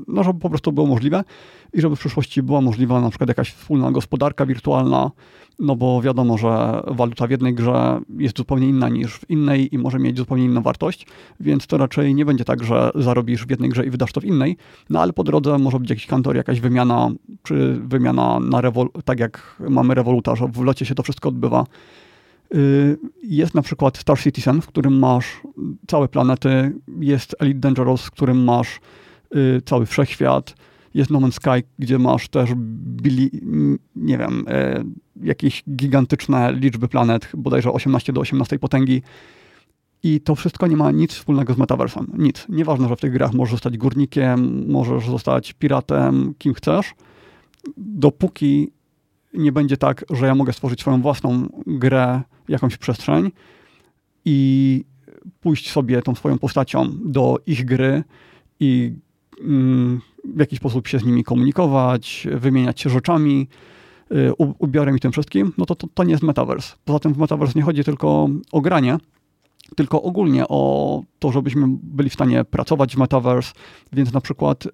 no, 0.07 0.23
żeby 0.23 0.39
po 0.39 0.49
prostu 0.49 0.71
było 0.71 0.87
możliwe 0.87 1.23
i 1.73 1.81
żeby 1.81 1.95
w 1.95 1.99
przyszłości 1.99 2.43
była 2.43 2.61
możliwa 2.61 3.01
na 3.01 3.09
przykład 3.09 3.27
jakaś 3.29 3.53
wspólna 3.53 3.91
gospodarka 3.91 4.45
wirtualna, 4.45 5.11
no 5.59 5.75
bo 5.75 6.01
wiadomo, 6.01 6.37
że 6.37 6.81
waluta 6.87 7.27
w 7.27 7.31
jednej 7.31 7.53
grze 7.53 8.01
jest 8.17 8.37
zupełnie 8.37 8.67
inna 8.67 8.89
niż 8.89 9.13
w 9.13 9.29
innej 9.29 9.75
i 9.75 9.77
może 9.77 9.99
mieć 9.99 10.17
zupełnie 10.17 10.45
inną 10.45 10.61
wartość, 10.61 11.07
więc 11.39 11.67
to 11.67 11.77
raczej 11.77 12.15
nie 12.15 12.25
będzie 12.25 12.45
tak, 12.45 12.63
że 12.63 12.91
zarobisz 12.95 13.45
w 13.45 13.49
jednej 13.49 13.69
grze 13.69 13.85
i 13.85 13.89
wydasz 13.89 14.11
to 14.11 14.21
w 14.21 14.25
innej, 14.25 14.57
no 14.89 15.01
ale 15.01 15.13
po 15.13 15.23
drodze 15.23 15.57
może 15.57 15.79
być 15.79 15.89
jakiś 15.89 16.05
kantor, 16.05 16.35
jakaś 16.35 16.59
wymiana, 16.59 17.11
czy 17.43 17.79
wymiana 17.83 18.39
na 18.39 18.61
rewol, 18.61 18.89
tak 19.05 19.19
jak 19.19 19.61
mamy 19.69 19.95
rewoluta, 19.95 20.35
że 20.35 20.47
w 20.47 20.63
locie 20.63 20.85
się 20.85 20.95
to 20.95 21.03
wszystko 21.03 21.29
odbywa 21.29 21.65
jest 23.23 23.55
na 23.55 23.61
przykład 23.61 23.97
Star 23.97 24.19
Citizen, 24.19 24.61
w 24.61 24.67
którym 24.67 24.99
masz 24.99 25.41
całe 25.87 26.07
planety, 26.07 26.75
jest 26.99 27.35
Elite 27.39 27.59
Dangerous, 27.59 28.01
w 28.01 28.11
którym 28.11 28.43
masz 28.43 28.79
y, 29.35 29.61
cały 29.65 29.85
wszechświat, 29.85 30.55
jest 30.93 31.09
No 31.09 31.19
Man's 31.19 31.31
Sky, 31.31 31.67
gdzie 31.79 31.99
masz 31.99 32.29
też 32.29 32.49
bili, 32.55 33.29
nie 33.95 34.17
wiem, 34.17 34.45
e, 34.47 34.83
jakieś 35.23 35.63
gigantyczne 35.75 36.53
liczby 36.53 36.87
planet, 36.87 37.29
bodajże 37.37 37.71
18 37.71 38.13
do 38.13 38.21
18 38.21 38.59
potęgi. 38.59 39.01
I 40.03 40.21
to 40.21 40.35
wszystko 40.35 40.67
nie 40.67 40.77
ma 40.77 40.91
nic 40.91 41.13
wspólnego 41.13 41.53
z 41.53 41.57
metaversem. 41.57 42.11
Nic. 42.17 42.45
Nieważne, 42.49 42.89
że 42.89 42.95
w 42.95 42.99
tych 42.99 43.11
grach 43.11 43.33
możesz 43.33 43.51
zostać 43.51 43.77
górnikiem, 43.77 44.65
możesz 44.71 45.09
zostać 45.09 45.53
piratem, 45.53 46.33
kim 46.37 46.53
chcesz. 46.53 46.93
Dopóki 47.77 48.71
nie 49.33 49.51
będzie 49.51 49.77
tak, 49.77 50.05
że 50.09 50.25
ja 50.25 50.35
mogę 50.35 50.53
stworzyć 50.53 50.81
swoją 50.81 51.01
własną 51.01 51.47
grę, 51.67 52.21
jakąś 52.47 52.77
przestrzeń 52.77 53.31
i 54.25 54.83
pójść 55.41 55.71
sobie 55.71 56.01
tą 56.01 56.15
swoją 56.15 56.39
postacią 56.39 56.89
do 57.05 57.37
ich 57.45 57.65
gry 57.65 58.03
i 58.59 58.93
mm, 59.41 60.01
w 60.25 60.39
jakiś 60.39 60.59
sposób 60.59 60.87
się 60.87 60.99
z 60.99 61.05
nimi 61.05 61.23
komunikować, 61.23 62.27
wymieniać 62.31 62.81
się 62.81 62.89
rzeczami, 62.89 63.47
y, 64.11 64.33
ubiorem 64.37 64.97
i 64.97 64.99
tym 64.99 65.11
wszystkim, 65.11 65.53
no 65.57 65.65
to, 65.65 65.75
to, 65.75 65.87
to 65.93 66.03
nie 66.03 66.11
jest 66.11 66.23
metaverse. 66.23 66.75
Poza 66.85 66.99
tym 66.99 67.13
w 67.13 67.17
metaverse 67.17 67.53
nie 67.55 67.63
chodzi 67.63 67.83
tylko 67.83 68.29
o 68.51 68.61
granie, 68.61 68.97
tylko 69.75 70.01
ogólnie 70.01 70.47
o 70.47 71.03
to, 71.19 71.31
żebyśmy 71.31 71.65
byli 71.69 72.09
w 72.09 72.13
stanie 72.13 72.43
pracować 72.45 72.95
w 72.95 72.99
metaverse, 72.99 73.53
więc 73.93 74.13
na 74.13 74.21
przykład 74.21 74.65
y, 74.65 74.69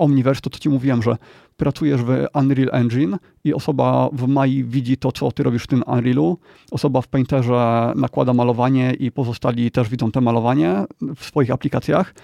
Omniverse, 0.00 0.40
to 0.40 0.50
co 0.50 0.58
ci 0.58 0.68
mówiłem, 0.68 1.02
że 1.02 1.16
pracujesz 1.56 2.02
w 2.02 2.26
Unreal 2.34 2.68
Engine 2.72 3.18
i 3.44 3.54
osoba 3.54 4.08
w 4.12 4.28
Mai 4.28 4.64
widzi 4.64 4.96
to, 4.96 5.12
co 5.12 5.32
ty 5.32 5.42
robisz 5.42 5.62
w 5.62 5.66
tym 5.66 5.82
Unrealu, 5.86 6.38
osoba 6.70 7.00
w 7.00 7.08
Painterze 7.08 7.92
nakłada 7.96 8.32
malowanie 8.32 8.94
i 8.98 9.12
pozostali 9.12 9.70
też 9.70 9.88
widzą 9.88 10.10
te 10.10 10.20
malowanie 10.20 10.84
w 11.16 11.24
swoich 11.24 11.50
aplikacjach, 11.50 12.14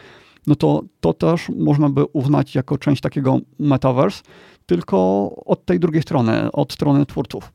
no 0.47 0.55
to 0.55 0.83
to 1.01 1.13
też 1.13 1.49
można 1.49 1.91
by 1.91 2.05
uznać 2.05 2.55
jako 2.55 2.79
część 2.79 3.03
takiego 3.03 3.39
metaverse, 3.59 4.23
tylko 4.67 5.31
od 5.45 5.65
tej 5.65 5.81
drugiej 5.81 6.03
strony, 6.03 6.53
od 6.53 6.73
strony 6.73 7.07
twórców. 7.07 7.53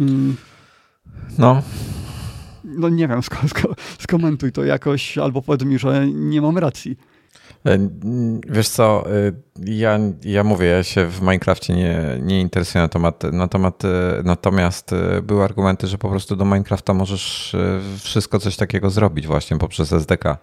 Mm. 0.00 0.36
No. 1.38 1.62
No 2.64 2.88
nie 2.88 3.08
wiem, 3.08 3.22
sk 3.22 3.36
sk 3.48 3.62
skomentuj 3.98 4.52
to 4.52 4.64
jakoś, 4.64 5.18
albo 5.18 5.42
powiedz 5.42 5.64
mi, 5.64 5.78
że 5.78 6.06
nie 6.12 6.42
mam 6.42 6.58
racji. 6.58 6.96
E, 7.66 7.88
wiesz 8.48 8.68
co, 8.68 9.04
e, 9.10 9.32
ja, 9.64 9.98
ja 10.24 10.44
mówię, 10.44 10.66
ja 10.66 10.82
się 10.82 11.06
w 11.06 11.20
Minecrafcie 11.20 11.74
nie, 11.74 12.18
nie 12.22 12.40
interesuję 12.40 12.82
na 12.82 12.88
temat, 12.88 13.22
na 13.22 13.48
temat, 13.48 13.84
e, 13.84 13.88
natomiast 14.24 14.90
były 15.22 15.44
argumenty, 15.44 15.86
że 15.86 15.98
po 15.98 16.08
prostu 16.08 16.36
do 16.36 16.44
Minecrafta 16.44 16.94
możesz 16.94 17.56
wszystko 17.98 18.38
coś 18.38 18.56
takiego 18.56 18.90
zrobić 18.90 19.26
właśnie 19.26 19.58
poprzez 19.58 19.92
SDK. 19.92 20.38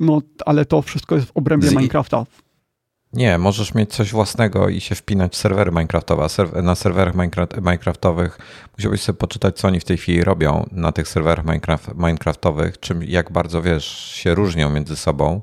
No, 0.00 0.22
ale 0.46 0.64
to 0.64 0.82
wszystko 0.82 1.14
jest 1.14 1.26
w 1.26 1.36
obrębie 1.36 1.68
Z... 1.68 1.74
Minecrafta. 1.74 2.24
Nie, 3.12 3.38
możesz 3.38 3.74
mieć 3.74 3.94
coś 3.94 4.12
własnego 4.12 4.68
i 4.68 4.80
się 4.80 4.94
wpinać 4.94 5.32
w 5.32 5.36
serwery 5.36 5.70
Minecraftowe. 5.70 6.26
Na 6.62 6.74
serwerach 6.74 7.14
Minecraftowych 7.62 8.38
musiałbyś 8.78 9.00
sobie 9.00 9.18
poczytać, 9.18 9.56
co 9.56 9.68
oni 9.68 9.80
w 9.80 9.84
tej 9.84 9.96
chwili 9.96 10.24
robią 10.24 10.68
na 10.72 10.92
tych 10.92 11.08
serwerach 11.08 11.44
Minecraft, 11.44 11.94
Minecraftowych, 11.94 12.80
czym, 12.80 13.02
jak 13.02 13.32
bardzo 13.32 13.62
wiesz, 13.62 13.86
się 14.14 14.34
różnią 14.34 14.70
między 14.70 14.96
sobą, 14.96 15.40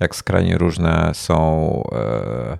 jak 0.00 0.16
skrajnie 0.16 0.58
różne 0.58 1.10
są 1.14 1.82
e, 1.92 2.58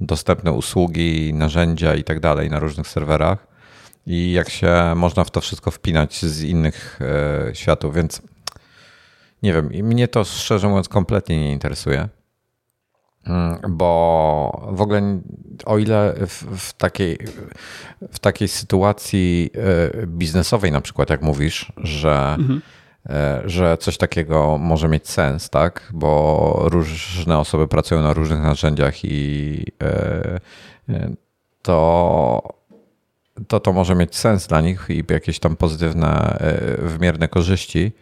dostępne 0.00 0.52
usługi, 0.52 1.34
narzędzia 1.34 1.94
i 1.94 2.04
tak 2.04 2.20
dalej 2.20 2.50
na 2.50 2.58
różnych 2.58 2.88
serwerach 2.88 3.46
i 4.06 4.32
jak 4.32 4.50
się 4.50 4.92
można 4.96 5.24
w 5.24 5.30
to 5.30 5.40
wszystko 5.40 5.70
wpinać 5.70 6.24
z 6.24 6.42
innych 6.42 6.98
e, 7.00 7.54
światów, 7.54 7.94
więc 7.94 8.22
nie 9.42 9.52
wiem, 9.52 9.66
mnie 9.66 10.08
to 10.08 10.24
szczerze 10.24 10.68
mówiąc 10.68 10.88
kompletnie 10.88 11.40
nie 11.40 11.52
interesuje. 11.52 12.08
Mm, 13.26 13.58
bo 13.68 14.68
w 14.72 14.80
ogóle 14.80 15.20
o 15.64 15.78
ile 15.78 16.14
w, 16.26 16.58
w, 16.58 16.72
takiej, 16.72 17.18
w 18.12 18.18
takiej 18.18 18.48
sytuacji 18.48 19.50
e, 19.54 20.06
biznesowej 20.06 20.72
na 20.72 20.80
przykład, 20.80 21.10
jak 21.10 21.22
mówisz, 21.22 21.72
że, 21.76 22.34
mhm. 22.38 22.62
E, 23.08 23.42
że 23.44 23.78
coś 23.78 23.96
takiego 23.96 24.58
może 24.58 24.88
mieć 24.88 25.08
sens, 25.08 25.50
tak? 25.50 25.90
Bo 25.94 26.62
różne 26.64 27.38
osoby 27.38 27.68
pracują 27.68 28.02
na 28.02 28.12
różnych 28.12 28.40
narzędziach 28.40 29.04
i 29.04 29.64
e, 29.82 30.40
to 31.62 32.42
to, 33.48 33.60
to 33.60 33.72
może 33.72 33.94
mieć 33.94 34.16
sens 34.16 34.46
dla 34.46 34.60
nich 34.60 34.86
i 34.88 35.04
jakieś 35.10 35.38
tam 35.38 35.56
pozytywne, 35.56 36.38
wymierne 36.78 37.28
korzyści 37.28 37.92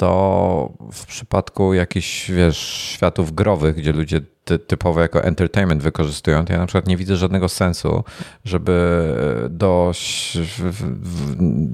to 0.00 0.72
w 0.92 1.06
przypadku 1.06 1.74
jakichś, 1.74 2.30
wiesz, 2.30 2.58
światów 2.94 3.32
growych, 3.32 3.76
gdzie 3.76 3.92
ludzie 3.92 4.20
ty, 4.44 4.58
typowo 4.58 5.00
jako 5.00 5.24
entertainment 5.24 5.82
wykorzystują, 5.82 6.44
to 6.44 6.52
ja 6.52 6.58
na 6.58 6.66
przykład 6.66 6.86
nie 6.86 6.96
widzę 6.96 7.16
żadnego 7.16 7.48
sensu, 7.48 8.04
żeby 8.44 9.06
do 9.50 9.92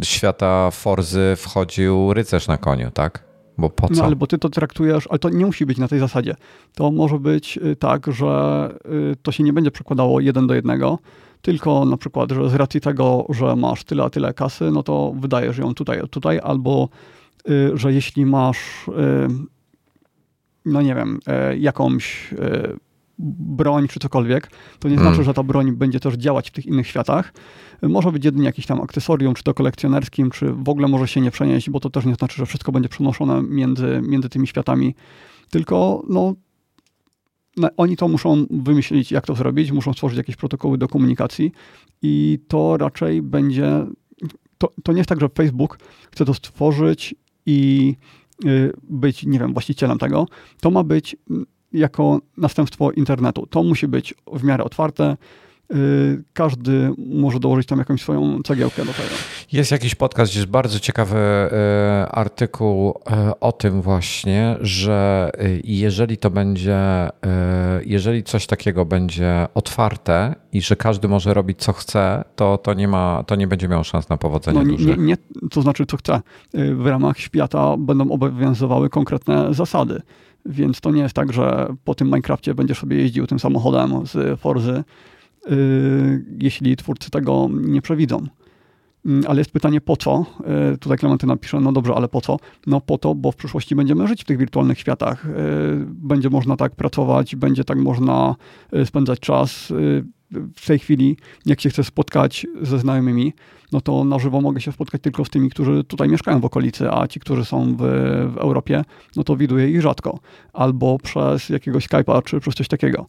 świata 0.04 0.70
Forzy 0.70 1.34
wchodził 1.36 2.14
rycerz 2.14 2.48
na 2.48 2.58
koniu, 2.58 2.90
tak? 2.90 3.24
Bo 3.58 3.70
po 3.70 3.86
no, 3.86 3.94
co? 3.94 4.00
No 4.00 4.06
ale 4.06 4.16
bo 4.16 4.26
ty 4.26 4.38
to 4.38 4.48
traktujesz, 4.48 5.06
ale 5.10 5.18
to 5.18 5.30
nie 5.30 5.46
musi 5.46 5.66
być 5.66 5.78
na 5.78 5.88
tej 5.88 5.98
zasadzie. 5.98 6.34
To 6.74 6.90
może 6.90 7.18
być 7.18 7.58
y, 7.58 7.76
tak, 7.76 8.06
że 8.12 8.70
y, 9.12 9.16
to 9.22 9.32
się 9.32 9.44
nie 9.44 9.52
będzie 9.52 9.70
przekładało 9.70 10.20
jeden 10.20 10.46
do 10.46 10.54
jednego, 10.54 10.98
tylko 11.42 11.84
na 11.84 11.96
przykład, 11.96 12.30
że 12.32 12.50
z 12.50 12.54
racji 12.54 12.80
tego, 12.80 13.26
że 13.28 13.56
masz 13.56 13.84
tyle 13.84 14.04
a 14.04 14.10
tyle 14.10 14.34
kasy, 14.34 14.70
no 14.70 14.82
to 14.82 15.14
wydajesz 15.20 15.58
ją 15.58 15.74
tutaj, 15.74 16.00
tutaj, 16.10 16.40
albo 16.42 16.88
że 17.74 17.92
jeśli 17.92 18.26
masz, 18.26 18.88
y, 18.88 18.92
no 20.64 20.82
nie 20.82 20.94
wiem, 20.94 21.18
y, 21.52 21.58
jakąś 21.58 22.34
broń 23.18 23.88
czy 23.88 24.00
cokolwiek, 24.00 24.50
to 24.78 24.88
nie 24.88 24.94
znaczy, 24.94 25.10
hmm. 25.10 25.24
że 25.24 25.34
ta 25.34 25.42
broń 25.42 25.72
będzie 25.72 26.00
też 26.00 26.14
działać 26.14 26.48
w 26.48 26.52
tych 26.52 26.66
innych 26.66 26.86
światach. 26.86 27.32
Może 27.82 28.12
być 28.12 28.24
jedynie 28.24 28.44
jakiś 28.44 28.66
tam 28.66 28.80
akcesorium, 28.80 29.34
czy 29.34 29.42
to 29.42 29.54
kolekcjonerskim, 29.54 30.30
czy 30.30 30.52
w 30.52 30.68
ogóle 30.68 30.88
może 30.88 31.08
się 31.08 31.20
nie 31.20 31.30
przenieść, 31.30 31.70
bo 31.70 31.80
to 31.80 31.90
też 31.90 32.04
nie 32.04 32.14
znaczy, 32.14 32.36
że 32.36 32.46
wszystko 32.46 32.72
będzie 32.72 32.88
przenoszone 32.88 33.42
między, 33.42 34.00
między 34.02 34.28
tymi 34.28 34.46
światami. 34.46 34.94
Tylko 35.50 36.02
no, 36.08 36.34
oni 37.76 37.96
to 37.96 38.08
muszą 38.08 38.46
wymyślić, 38.50 39.12
jak 39.12 39.26
to 39.26 39.34
zrobić, 39.34 39.72
muszą 39.72 39.92
stworzyć 39.92 40.18
jakieś 40.18 40.36
protokoły 40.36 40.78
do 40.78 40.88
komunikacji 40.88 41.52
i 42.02 42.38
to 42.48 42.76
raczej 42.76 43.22
będzie. 43.22 43.86
To, 44.58 44.72
to 44.82 44.92
nie 44.92 44.98
jest 44.98 45.08
tak, 45.08 45.20
że 45.20 45.28
Facebook 45.28 45.78
chce 46.10 46.24
to 46.24 46.34
stworzyć 46.34 47.14
i 47.46 47.94
y, 48.44 48.72
być, 48.82 49.26
nie 49.26 49.38
wiem, 49.38 49.52
właścicielem 49.52 49.98
tego, 49.98 50.26
to 50.60 50.70
ma 50.70 50.82
być 50.82 51.16
mm, 51.30 51.46
jako 51.72 52.20
następstwo 52.36 52.90
internetu. 52.90 53.46
To 53.46 53.62
musi 53.62 53.88
być 53.88 54.14
w 54.32 54.44
miarę 54.44 54.64
otwarte, 54.64 55.16
każdy 56.32 56.92
może 56.98 57.40
dołożyć 57.40 57.66
tam 57.66 57.78
jakąś 57.78 58.02
swoją 58.02 58.42
cegiełkę 58.42 58.84
do 58.84 58.92
tego. 58.92 59.08
Jest 59.52 59.70
jakiś 59.70 59.94
podcast, 59.94 60.32
gdzie 60.32 60.40
jest 60.40 60.50
bardzo 60.50 60.80
ciekawy 60.80 61.16
y, 61.16 62.08
artykuł 62.10 62.90
y, 62.90 63.40
o 63.40 63.52
tym 63.52 63.82
właśnie, 63.82 64.56
że 64.60 65.30
jeżeli 65.64 66.16
to 66.16 66.30
będzie, 66.30 66.78
jeżeli 67.84 68.22
coś 68.22 68.46
takiego 68.46 68.84
będzie 68.84 69.46
otwarte 69.54 70.34
i 70.52 70.60
że 70.60 70.76
każdy 70.76 71.08
może 71.08 71.34
robić 71.34 71.58
co 71.58 71.72
chce, 71.72 72.24
to, 72.36 72.58
to, 72.58 72.74
nie, 72.74 72.88
ma, 72.88 73.24
to 73.26 73.36
nie 73.36 73.46
będzie 73.46 73.68
miało 73.68 73.84
szans 73.84 74.08
na 74.08 74.16
powodzenie. 74.16 74.64
No, 74.64 74.94
nie, 74.94 74.96
nie, 74.96 75.16
to 75.50 75.62
znaczy 75.62 75.86
co 75.86 75.96
chce. 75.96 76.20
W 76.54 76.86
ramach 76.86 77.18
świata 77.18 77.76
będą 77.78 78.10
obowiązywały 78.10 78.90
konkretne 78.90 79.54
zasady. 79.54 80.02
Więc 80.46 80.80
to 80.80 80.90
nie 80.90 81.02
jest 81.02 81.14
tak, 81.14 81.32
że 81.32 81.66
po 81.84 81.94
tym 81.94 82.08
Minecrafcie 82.08 82.54
będziesz 82.54 82.78
sobie 82.78 82.96
jeździł 82.96 83.26
tym 83.26 83.38
samochodem 83.38 84.06
z 84.06 84.40
Forzy 84.40 84.70
Y, 84.70 84.84
jeśli 86.38 86.76
twórcy 86.76 87.10
tego 87.10 87.48
nie 87.52 87.82
przewidzą. 87.82 88.26
Mm, 89.06 89.24
ale 89.28 89.40
jest 89.40 89.50
pytanie 89.50 89.80
po 89.80 89.96
co? 89.96 90.26
Y, 90.74 90.78
tutaj 90.78 90.98
Klementyna 90.98 91.36
pisze, 91.36 91.60
no 91.60 91.72
dobrze, 91.72 91.94
ale 91.94 92.08
po 92.08 92.20
co? 92.20 92.36
No 92.66 92.80
po 92.80 92.98
to, 92.98 93.14
bo 93.14 93.32
w 93.32 93.36
przyszłości 93.36 93.74
będziemy 93.74 94.08
żyć 94.08 94.22
w 94.22 94.24
tych 94.24 94.38
wirtualnych 94.38 94.78
światach. 94.78 95.26
Y, 95.26 95.30
będzie 95.88 96.30
można 96.30 96.56
tak 96.56 96.74
pracować, 96.74 97.36
będzie 97.36 97.64
tak 97.64 97.78
można 97.78 98.36
spędzać 98.84 99.20
czas. 99.20 99.72
W 100.56 100.66
tej 100.66 100.78
chwili, 100.78 101.16
jak 101.46 101.60
się 101.60 101.70
chce 101.70 101.84
spotkać 101.84 102.46
ze 102.62 102.78
znajomymi, 102.78 103.32
no 103.72 103.80
to 103.80 104.04
na 104.04 104.18
żywo 104.18 104.40
mogę 104.40 104.60
się 104.60 104.72
spotkać 104.72 105.02
tylko 105.02 105.24
z 105.24 105.30
tymi, 105.30 105.50
którzy 105.50 105.84
tutaj 105.84 106.08
mieszkają 106.08 106.40
w 106.40 106.44
okolicy, 106.44 106.90
a 106.90 107.06
ci, 107.06 107.20
którzy 107.20 107.44
są 107.44 107.76
w, 107.76 107.80
w 108.34 108.36
Europie, 108.38 108.84
no 109.16 109.24
to 109.24 109.36
widuję 109.36 109.70
ich 109.70 109.82
rzadko. 109.82 110.18
Albo 110.52 110.98
przez 110.98 111.48
jakiegoś 111.48 111.88
Skype'a, 111.88 112.22
czy 112.22 112.40
przez 112.40 112.54
coś 112.54 112.68
takiego. 112.68 113.06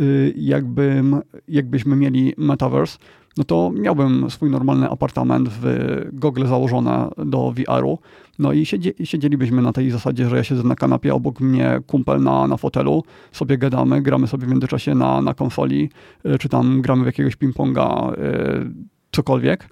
Y, 0.00 0.34
jakbym, 0.36 1.20
jakbyśmy 1.48 1.96
mieli 1.96 2.34
metaverse, 2.36 2.98
no 3.36 3.44
to 3.44 3.70
miałbym 3.74 4.30
swój 4.30 4.50
normalny 4.50 4.90
apartament 4.90 5.48
w 5.48 5.64
Google 6.12 6.46
założone 6.46 7.08
do 7.26 7.52
VR-u, 7.52 7.98
no 8.38 8.52
i 8.52 8.66
siedzi, 8.66 8.92
siedzielibyśmy 9.04 9.62
na 9.62 9.72
tej 9.72 9.90
zasadzie, 9.90 10.28
że 10.28 10.36
ja 10.36 10.44
siedzę 10.44 10.62
na 10.62 10.74
kanapie, 10.74 11.14
obok 11.14 11.40
mnie 11.40 11.80
kumpel 11.86 12.22
na, 12.22 12.46
na 12.46 12.56
fotelu, 12.56 13.04
sobie 13.32 13.58
gadamy, 13.58 14.02
gramy 14.02 14.26
sobie 14.26 14.46
w 14.46 14.50
międzyczasie 14.50 14.94
na, 14.94 15.22
na 15.22 15.34
konsoli, 15.34 15.90
y, 16.26 16.38
czy 16.38 16.48
tam 16.48 16.82
gramy 16.82 17.02
w 17.02 17.06
jakiegoś 17.06 17.36
ping-ponga, 17.36 18.12
y, 18.12 18.16
cokolwiek. 19.12 19.68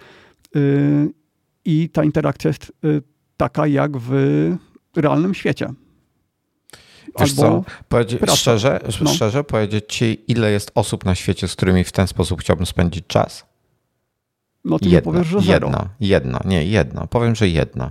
I 1.64 1.88
ta 1.88 2.04
interakcja 2.04 2.48
jest 2.48 2.72
taka 3.36 3.66
jak 3.66 3.96
w 3.96 4.10
realnym 4.96 5.34
świecie. 5.34 5.68
Wiesz 7.20 7.32
co, 7.32 7.64
Powiedz, 7.88 8.14
szczerze, 8.34 8.80
no. 9.00 9.10
szczerze 9.10 9.44
powiedzieć 9.44 9.84
ci, 9.88 10.24
ile 10.28 10.50
jest 10.50 10.70
osób 10.74 11.04
na 11.04 11.14
świecie, 11.14 11.48
z 11.48 11.56
którymi 11.56 11.84
w 11.84 11.92
ten 11.92 12.06
sposób 12.06 12.40
chciałbym 12.40 12.66
spędzić 12.66 13.06
czas? 13.06 13.53
No 14.64 14.78
ty 14.78 14.88
jedno, 14.88 15.12
powiesz, 15.12 15.26
że 15.26 15.40
zero. 15.40 15.68
Jedno, 15.68 15.88
jedno, 16.00 16.40
nie, 16.44 16.64
jedno. 16.64 17.06
Powiem, 17.06 17.34
że 17.34 17.48
jedno. 17.48 17.90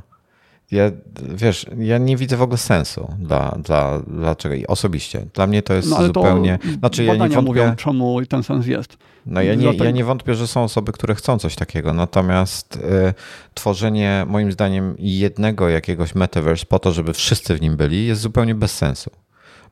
Ja, 0.71 0.91
wiesz, 1.35 1.65
ja 1.77 1.97
nie 1.97 2.17
widzę 2.17 2.37
w 2.37 2.41
ogóle 2.41 2.57
sensu 2.57 3.13
dla, 3.19 3.57
dla, 3.63 3.99
dlaczego 4.07 4.55
osobiście. 4.67 5.25
Dla 5.33 5.47
mnie 5.47 5.61
to 5.61 5.73
jest 5.73 5.89
no, 5.89 6.05
zupełnie. 6.05 6.59
To 6.63 6.79
znaczy, 6.79 7.03
ja 7.03 7.13
nie 7.13 7.19
wątpię, 7.19 7.41
mówią, 7.41 7.75
czemu 7.75 8.25
ten 8.25 8.43
sens 8.43 8.67
jest. 8.67 8.97
No 9.25 9.41
ja 9.41 9.55
nie, 9.55 9.73
ja 9.73 9.91
nie 9.91 10.03
wątpię, 10.03 10.35
że 10.35 10.47
są 10.47 10.63
osoby, 10.63 10.91
które 10.91 11.15
chcą 11.15 11.39
coś 11.39 11.55
takiego. 11.55 11.93
Natomiast 11.93 12.75
y, 12.75 13.13
tworzenie 13.53 14.25
moim 14.27 14.51
zdaniem 14.51 14.95
jednego 14.99 15.69
jakiegoś 15.69 16.15
metaverse 16.15 16.65
po 16.65 16.79
to, 16.79 16.91
żeby 16.91 17.13
wszyscy 17.13 17.55
w 17.55 17.61
nim 17.61 17.77
byli, 17.77 18.07
jest 18.07 18.21
zupełnie 18.21 18.55
bez 18.55 18.77
sensu. 18.77 19.11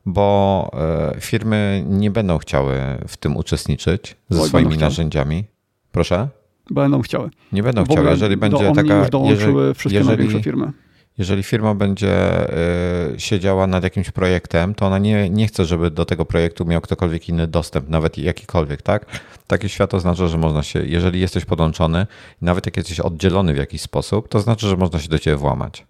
Bo 0.06 0.72
y, 1.18 1.22
firmy 1.22 1.84
nie 1.88 2.12
będą 2.12 2.38
chciały 2.38 2.80
w 3.08 3.18
tym 3.18 3.38
uczestniczyć 3.38 4.16
ze 4.30 4.44
swoimi 4.44 4.78
narzędziami. 4.78 5.44
Proszę? 5.92 6.28
Będą 6.70 7.02
chciały. 7.02 7.30
Nie 7.52 7.64
będą 7.64 7.86
chciały, 7.86 8.10
jeżeli 8.10 8.38
będzie 8.38 8.74
taka. 8.76 9.00
Już 9.00 9.10
dołączyły 9.10 9.62
jeżeli, 9.62 9.74
wszystkie 9.74 9.98
jeżeli, 10.00 10.18
największe 10.18 10.44
firmy 10.44 10.72
jeżeli 11.18 11.44
firma 11.44 11.76
będzie 11.76 12.44
y, 13.14 13.20
siedziała 13.20 13.68
nad 13.68 13.84
jakimś 13.84 14.12
projektem, 14.12 14.76
to 14.76 14.88
ona 14.88 14.98
nie, 14.98 15.30
nie 15.30 15.48
chce, 15.48 15.66
żeby 15.66 15.92
do 15.92 16.06
tego 16.06 16.26
projektu 16.26 16.66
miał 16.66 16.82
ktokolwiek 16.82 17.30
inny 17.30 17.48
dostęp, 17.48 17.90
nawet 17.90 18.18
jakikolwiek, 18.18 18.82
tak? 18.82 19.06
Takie 19.48 19.70
świat 19.70 19.94
oznacza, 19.94 20.28
że 20.28 20.38
można 20.38 20.64
się, 20.64 20.86
jeżeli 20.86 21.20
jesteś 21.20 21.46
podłączony, 21.46 22.08
nawet 22.42 22.66
jak 22.66 22.78
jesteś 22.78 23.00
oddzielony 23.00 23.54
w 23.54 23.58
jakiś 23.58 23.82
sposób, 23.82 24.28
to 24.28 24.40
znaczy, 24.40 24.68
że 24.68 24.78
można 24.78 25.00
się 25.00 25.10
do 25.10 25.20
ciebie 25.20 25.38
włamać. 25.38 25.86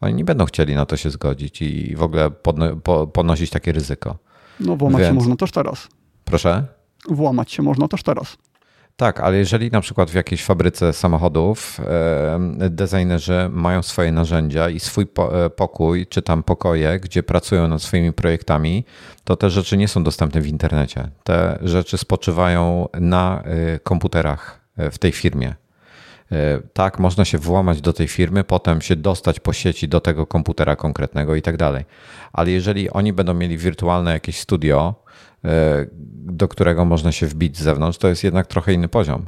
Oni 0.00 0.14
nie 0.14 0.24
będą 0.24 0.44
chcieli 0.44 0.74
na 0.74 0.86
to 0.86 0.96
się 0.96 1.10
zgodzić 1.10 1.62
i 1.62 1.96
w 1.96 2.02
ogóle 2.02 2.30
podno, 2.30 2.76
po, 2.76 3.06
ponosić 3.06 3.50
takie 3.50 3.72
ryzyko. 3.72 4.18
No 4.60 4.76
włamać 4.76 5.00
Więc... 5.00 5.10
się 5.10 5.14
można 5.14 5.36
też 5.36 5.50
teraz. 5.50 5.88
Proszę? 6.24 6.64
Włamać 7.08 7.52
się 7.52 7.62
można 7.62 7.88
też 7.88 8.02
teraz. 8.02 8.36
Tak, 8.96 9.20
ale 9.20 9.36
jeżeli 9.36 9.70
na 9.70 9.80
przykład 9.80 10.10
w 10.10 10.14
jakiejś 10.14 10.44
fabryce 10.44 10.92
samochodów 10.92 11.80
designerzy 12.70 13.48
mają 13.52 13.82
swoje 13.82 14.12
narzędzia 14.12 14.68
i 14.68 14.80
swój 14.80 15.06
e, 15.32 15.50
pokój, 15.50 16.06
czy 16.06 16.22
tam 16.22 16.42
pokoje, 16.42 17.00
gdzie 17.00 17.22
pracują 17.22 17.68
nad 17.68 17.82
swoimi 17.82 18.12
projektami, 18.12 18.84
to 19.24 19.36
te 19.36 19.50
rzeczy 19.50 19.76
nie 19.76 19.88
są 19.88 20.04
dostępne 20.04 20.40
w 20.40 20.46
internecie. 20.46 21.08
Te 21.24 21.58
rzeczy 21.62 21.98
spoczywają 21.98 22.88
na 22.94 23.42
e, 23.44 23.78
komputerach 23.78 24.60
e, 24.76 24.90
w 24.90 24.98
tej 24.98 25.12
firmie. 25.12 25.54
Tak, 26.72 26.98
można 26.98 27.24
się 27.24 27.38
włamać 27.38 27.80
do 27.80 27.92
tej 27.92 28.08
firmy, 28.08 28.44
potem 28.44 28.80
się 28.80 28.96
dostać 28.96 29.40
po 29.40 29.52
sieci 29.52 29.88
do 29.88 30.00
tego 30.00 30.26
komputera 30.26 30.76
konkretnego 30.76 31.34
i 31.34 31.42
tak 31.42 31.56
dalej. 31.56 31.84
Ale 32.32 32.50
jeżeli 32.50 32.90
oni 32.90 33.12
będą 33.12 33.34
mieli 33.34 33.58
wirtualne 33.58 34.12
jakieś 34.12 34.38
studio, 34.38 34.94
do 36.24 36.48
którego 36.48 36.84
można 36.84 37.12
się 37.12 37.26
wbić 37.26 37.58
z 37.58 37.62
zewnątrz, 37.62 37.98
to 37.98 38.08
jest 38.08 38.24
jednak 38.24 38.46
trochę 38.46 38.72
inny 38.72 38.88
poziom. 38.88 39.26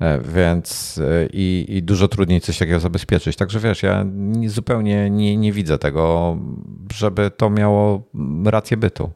E, 0.00 0.20
więc 0.34 0.98
e, 0.98 1.28
i, 1.32 1.66
i 1.68 1.82
dużo 1.82 2.08
trudniej 2.08 2.40
coś 2.40 2.58
takiego 2.58 2.80
zabezpieczyć. 2.80 3.36
Także 3.36 3.60
wiesz, 3.60 3.82
ja 3.82 4.06
zupełnie 4.46 5.10
nie, 5.10 5.36
nie 5.36 5.52
widzę 5.52 5.78
tego, 5.78 6.36
żeby 6.94 7.30
to 7.36 7.50
miało 7.50 8.02
rację 8.44 8.76
bytu. 8.76 9.10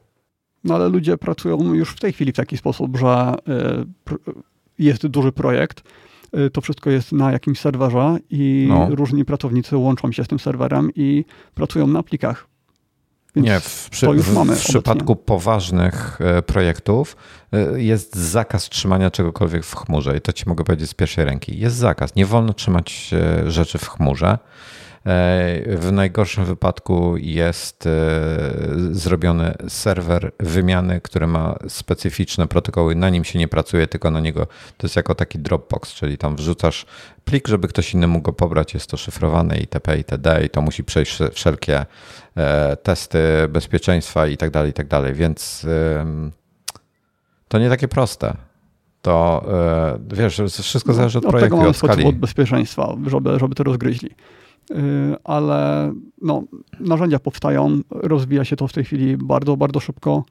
No 0.64 0.74
ale 0.74 0.88
ludzie 0.88 1.18
pracują 1.18 1.74
już 1.74 1.90
w 1.90 2.00
tej 2.00 2.12
chwili 2.12 2.32
w 2.32 2.36
taki 2.36 2.56
sposób, 2.56 2.96
że 2.96 3.34
jest 4.78 5.06
duży 5.06 5.32
projekt, 5.32 5.82
to 6.52 6.60
wszystko 6.60 6.90
jest 6.90 7.12
na 7.12 7.32
jakimś 7.32 7.60
serwerze 7.60 8.16
i 8.30 8.66
no. 8.68 8.88
różni 8.90 9.24
pracownicy 9.24 9.76
łączą 9.76 10.12
się 10.12 10.24
z 10.24 10.28
tym 10.28 10.38
serwerem 10.38 10.90
i 10.94 11.24
pracują 11.54 11.86
na 11.86 12.02
plikach. 12.02 12.46
Więc 13.36 13.48
nie, 13.48 13.60
w, 13.60 13.88
przy, 13.90 14.06
w, 14.06 14.56
w 14.56 14.58
przypadku 14.58 15.16
poważnych 15.16 16.18
e, 16.20 16.42
projektów 16.42 17.16
e, 17.52 17.82
jest 17.82 18.16
zakaz 18.16 18.68
trzymania 18.68 19.10
czegokolwiek 19.10 19.64
w 19.64 19.76
chmurze 19.76 20.16
i 20.16 20.20
to 20.20 20.32
ci 20.32 20.48
mogę 20.48 20.64
powiedzieć 20.64 20.90
z 20.90 20.94
pierwszej 20.94 21.24
ręki. 21.24 21.58
Jest 21.58 21.76
zakaz. 21.76 22.14
Nie 22.14 22.26
wolno 22.26 22.52
trzymać 22.52 23.10
e, 23.12 23.50
rzeczy 23.50 23.78
w 23.78 23.88
chmurze. 23.88 24.38
W 25.66 25.88
najgorszym 25.92 26.44
wypadku 26.44 27.16
jest 27.16 27.88
zrobiony 28.90 29.54
serwer 29.68 30.32
wymiany, 30.40 31.00
który 31.00 31.26
ma 31.26 31.58
specyficzne 31.68 32.46
protokoły. 32.46 32.94
Na 32.94 33.10
nim 33.10 33.24
się 33.24 33.38
nie 33.38 33.48
pracuje, 33.48 33.86
tylko 33.86 34.10
na 34.10 34.20
niego 34.20 34.46
to 34.76 34.86
jest 34.86 34.96
jako 34.96 35.14
taki 35.14 35.38
Dropbox, 35.38 35.94
czyli 35.94 36.18
tam 36.18 36.36
wrzucasz 36.36 36.86
plik, 37.24 37.48
żeby 37.48 37.68
ktoś 37.68 37.94
inny 37.94 38.06
mógł 38.06 38.22
go 38.22 38.32
pobrać. 38.32 38.74
Jest 38.74 38.90
to 38.90 38.96
szyfrowane 38.96 39.58
itp. 39.58 39.96
itd. 39.96 40.44
i 40.44 40.50
to 40.50 40.62
musi 40.62 40.84
przejść 40.84 41.18
wszelkie 41.32 41.84
E, 42.36 42.76
testy 42.76 43.18
bezpieczeństwa 43.48 44.26
i 44.26 44.36
tak 44.36 44.50
dalej, 44.50 44.70
i 44.70 44.72
tak 44.72 44.88
dalej. 44.88 45.14
Więc 45.14 45.66
to 47.48 47.58
nie 47.58 47.68
takie 47.68 47.88
proste. 47.88 48.36
To 49.02 49.44
e, 49.48 49.98
wiesz, 50.16 50.42
wszystko 50.62 50.92
no, 50.92 50.96
zależy 50.96 51.18
od, 51.18 51.24
od 51.24 51.30
projektu 51.30 51.56
tego 51.56 51.66
i 51.66 51.70
od 51.70 51.76
skali. 51.76 52.04
od 52.04 52.14
bezpieczeństwa, 52.14 52.96
żeby, 53.06 53.38
żeby 53.38 53.54
to 53.54 53.64
rozgryźli. 53.64 54.10
E, 54.70 55.16
ale 55.24 55.92
no, 56.22 56.42
narzędzia 56.80 57.18
powstają, 57.18 57.80
rozwija 57.90 58.44
się 58.44 58.56
to 58.56 58.68
w 58.68 58.72
tej 58.72 58.84
chwili 58.84 59.16
bardzo, 59.16 59.56
bardzo 59.56 59.80
szybko. 59.80 60.24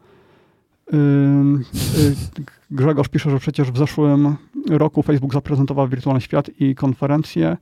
Grzegorz 2.72 3.08
pisze, 3.08 3.30
że 3.30 3.40
przecież 3.40 3.72
w 3.72 3.78
zeszłym 3.78 4.36
roku 4.70 5.04
Facebook 5.04 5.34
zaprezentował 5.34 5.88
wirtualny 5.88 6.22
świat 6.22 6.50
i 6.60 6.76
konferencję 6.76 7.58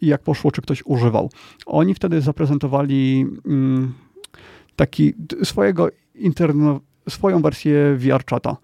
i 0.00 0.06
jak 0.06 0.22
poszło, 0.22 0.50
czy 0.50 0.62
ktoś 0.62 0.82
używał. 0.86 1.30
Oni 1.66 1.94
wtedy 1.94 2.20
zaprezentowali 2.20 3.26
mm, 3.46 3.94
taki 4.76 5.14
swojego 5.44 5.88
interno, 6.14 6.80
swoją 7.08 7.42
wersję 7.42 7.96
VR 7.98 8.24
chata, 8.30 8.56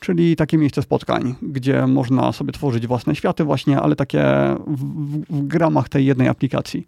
czyli 0.00 0.36
takie 0.36 0.58
miejsce 0.58 0.82
spotkań, 0.82 1.34
gdzie 1.42 1.86
można 1.86 2.32
sobie 2.32 2.52
tworzyć 2.52 2.86
własne 2.86 3.14
światy 3.14 3.44
właśnie, 3.44 3.80
ale 3.80 3.96
takie 3.96 4.24
w, 4.66 4.84
w, 4.84 5.24
w 5.30 5.46
gramach 5.46 5.88
tej 5.88 6.06
jednej 6.06 6.28
aplikacji. 6.28 6.86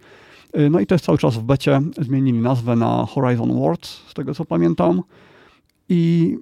Y, 0.59 0.71
no 0.71 0.81
i 0.81 0.87
to 0.87 0.95
jest 0.95 1.05
cały 1.05 1.19
czas 1.19 1.37
w 1.37 1.43
becie. 1.43 1.81
Zmienili 1.99 2.39
nazwę 2.39 2.77
na 2.77 3.07
Horizon 3.07 3.53
Worlds, 3.53 4.03
z 4.09 4.15
tego 4.15 4.35
co 4.35 4.45
pamiętam. 4.45 5.03
I 5.89 6.37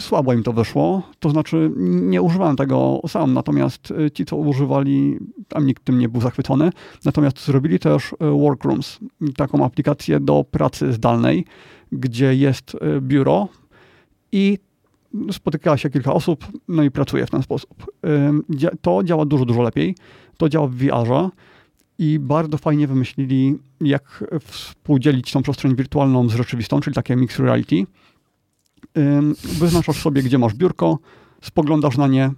słabo 0.00 0.32
im 0.32 0.42
to 0.42 0.52
wyszło, 0.52 1.02
to 1.18 1.30
znaczy 1.30 1.70
nie 1.76 2.22
używałem 2.22 2.56
tego 2.56 3.00
sam, 3.08 3.34
natomiast 3.34 3.90
y, 3.90 4.10
ci, 4.10 4.24
co 4.24 4.36
używali, 4.36 5.18
tam 5.48 5.66
nikt 5.66 5.84
tym 5.84 5.98
nie 5.98 6.08
był 6.08 6.20
zachwycony, 6.20 6.70
natomiast 7.04 7.44
zrobili 7.44 7.78
też 7.78 8.12
y, 8.12 8.16
Workrooms, 8.20 8.98
taką 9.36 9.64
aplikację 9.64 10.20
do 10.20 10.44
pracy 10.50 10.92
zdalnej, 10.92 11.44
gdzie 11.92 12.34
jest 12.34 12.76
biuro 13.00 13.48
i 14.32 14.58
spotyka 15.32 15.76
się 15.76 15.90
kilka 15.90 16.12
osób, 16.12 16.46
no 16.68 16.82
i 16.82 16.90
pracuje 16.90 17.26
w 17.26 17.30
ten 17.30 17.42
sposób. 17.42 17.86
To 18.80 19.04
działa 19.04 19.24
dużo, 19.24 19.44
dużo 19.44 19.62
lepiej. 19.62 19.96
To 20.36 20.48
działa 20.48 20.66
w 20.66 20.74
VR-ze 20.74 21.30
i 21.98 22.18
bardzo 22.18 22.58
fajnie 22.58 22.86
wymyślili, 22.86 23.58
jak 23.80 24.24
współdzielić 24.40 25.32
tą 25.32 25.42
przestrzeń 25.42 25.76
wirtualną 25.76 26.28
z 26.28 26.34
rzeczywistą, 26.34 26.80
czyli 26.80 26.94
takie 26.94 27.16
mixed 27.16 27.40
reality 27.40 27.86
wyznaczasz 29.58 29.96
sobie, 29.96 30.22
gdzie 30.22 30.38
masz 30.38 30.54
biurko, 30.54 30.98
spoglądasz 31.42 31.96
na 31.96 32.06
nie 32.06 32.30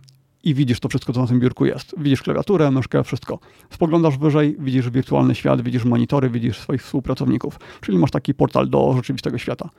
i 0.45 0.55
widzisz 0.55 0.81
to 0.81 0.89
wszystko, 0.89 1.13
co 1.13 1.21
na 1.21 1.27
tym 1.27 1.41
biurku 1.41 1.67
jest. 1.67 1.95
Widzisz 1.99 2.23
klawiaturę, 2.23 2.71
myszkę, 2.71 3.05
wszystko. 3.05 3.39
Spoglądasz 3.71 4.19
wyżej, 4.19 4.57
widzisz 4.59 4.91
wirtualny 4.91 5.35
świat, 5.35 5.63
widzisz 5.63 5.85
monitory, 5.85 6.31
widzisz 6.31 6.59
swoich 6.59 6.83
współpracowników. 6.83 7.59
Czyli 7.81 7.99
masz 7.99 8.11
taki 8.11 8.35
portal 8.35 8.71
do 8.71 8.93
rzeczywistego 8.97 9.39
świata. 9.39 9.71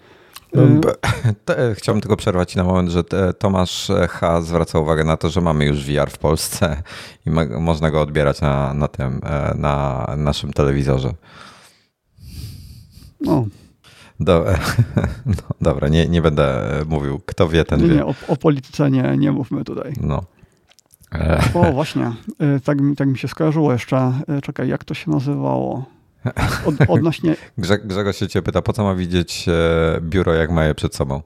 Chciałbym 1.74 2.01
tylko 2.01 2.18
przerwać 2.18 2.56
na 2.56 2.64
moment, 2.64 2.89
że 2.89 3.03
Tomasz 3.39 3.91
H. 4.10 4.41
zwraca 4.41 4.80
uwagę 4.80 5.03
na 5.03 5.18
to, 5.18 5.30
że 5.30 5.41
mamy 5.41 5.66
już 5.66 5.86
VR 5.86 6.10
w 6.10 6.18
Polsce 6.18 6.84
i 7.26 7.30
można 7.60 7.91
go 7.91 8.01
odbierać 8.01 8.41
na, 8.41 8.74
na 8.74 8.88
tym, 8.88 9.22
e, 9.24 9.53
na 9.58 10.06
naszym 10.18 10.53
telewizorze. 10.53 11.14
No, 13.22 13.47
do, 14.20 14.45
no, 15.26 15.56
dobra, 15.62 15.88
nie, 15.88 16.08
nie 16.08 16.22
będę 16.22 16.64
mówił. 16.88 17.22
Kto 17.26 17.49
wie, 17.49 17.66
ten 17.66 17.82
nie, 17.82 17.88
wie. 17.88 17.95
Nie, 17.95 18.06
o, 18.06 18.14
o 18.28 18.36
polityce 18.36 18.91
nie, 18.91 19.16
nie 19.18 19.32
mówmy 19.32 19.64
tutaj. 19.64 19.93
No. 20.01 20.24
O, 21.53 21.72
właśnie. 21.72 22.12
E, 22.39 22.60
tak, 22.60 22.78
tak 22.97 23.08
mi 23.08 23.18
się 23.18 23.28
skojarzyło 23.28 23.74
jeszcze. 23.74 24.14
E, 24.28 24.41
czekaj, 24.41 24.68
jak 24.68 24.84
to 24.84 24.93
się 24.93 25.12
nazywało? 25.12 25.86
Od, 26.66 26.90
odnośnie... 26.90 27.36
Grzegorz 27.58 28.18
się 28.18 28.28
cię 28.28 28.42
pyta, 28.42 28.62
po 28.62 28.74
co 28.74 28.84
ma 28.84 28.96
widzieć 28.96 29.46
e, 29.48 30.00
biuro, 30.02 30.34
jak 30.34 30.52
ma 30.52 30.66
je 30.66 30.76
przed 30.76 30.96
sobą? 30.96 31.22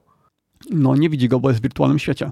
No, 0.71 0.95
nie 0.95 1.09
widzi 1.09 1.29
go, 1.29 1.39
bo 1.39 1.49
jest 1.49 1.59
w 1.59 1.63
wirtualnym 1.63 1.99
świecie 1.99 2.31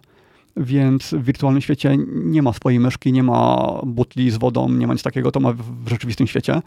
więc 0.57 1.13
w 1.13 1.23
wirtualnym 1.23 1.61
świecie 1.61 1.97
nie 2.07 2.41
ma 2.41 2.53
swojej 2.53 2.79
myszki, 2.79 3.13
nie 3.13 3.23
ma 3.23 3.71
butli 3.83 4.31
z 4.31 4.37
wodą, 4.37 4.69
nie 4.69 4.87
ma 4.87 4.93
nic 4.93 5.03
takiego, 5.03 5.31
to 5.31 5.39
ma 5.39 5.53
w 5.53 5.89
rzeczywistym 5.89 6.27
świecie. 6.27 6.61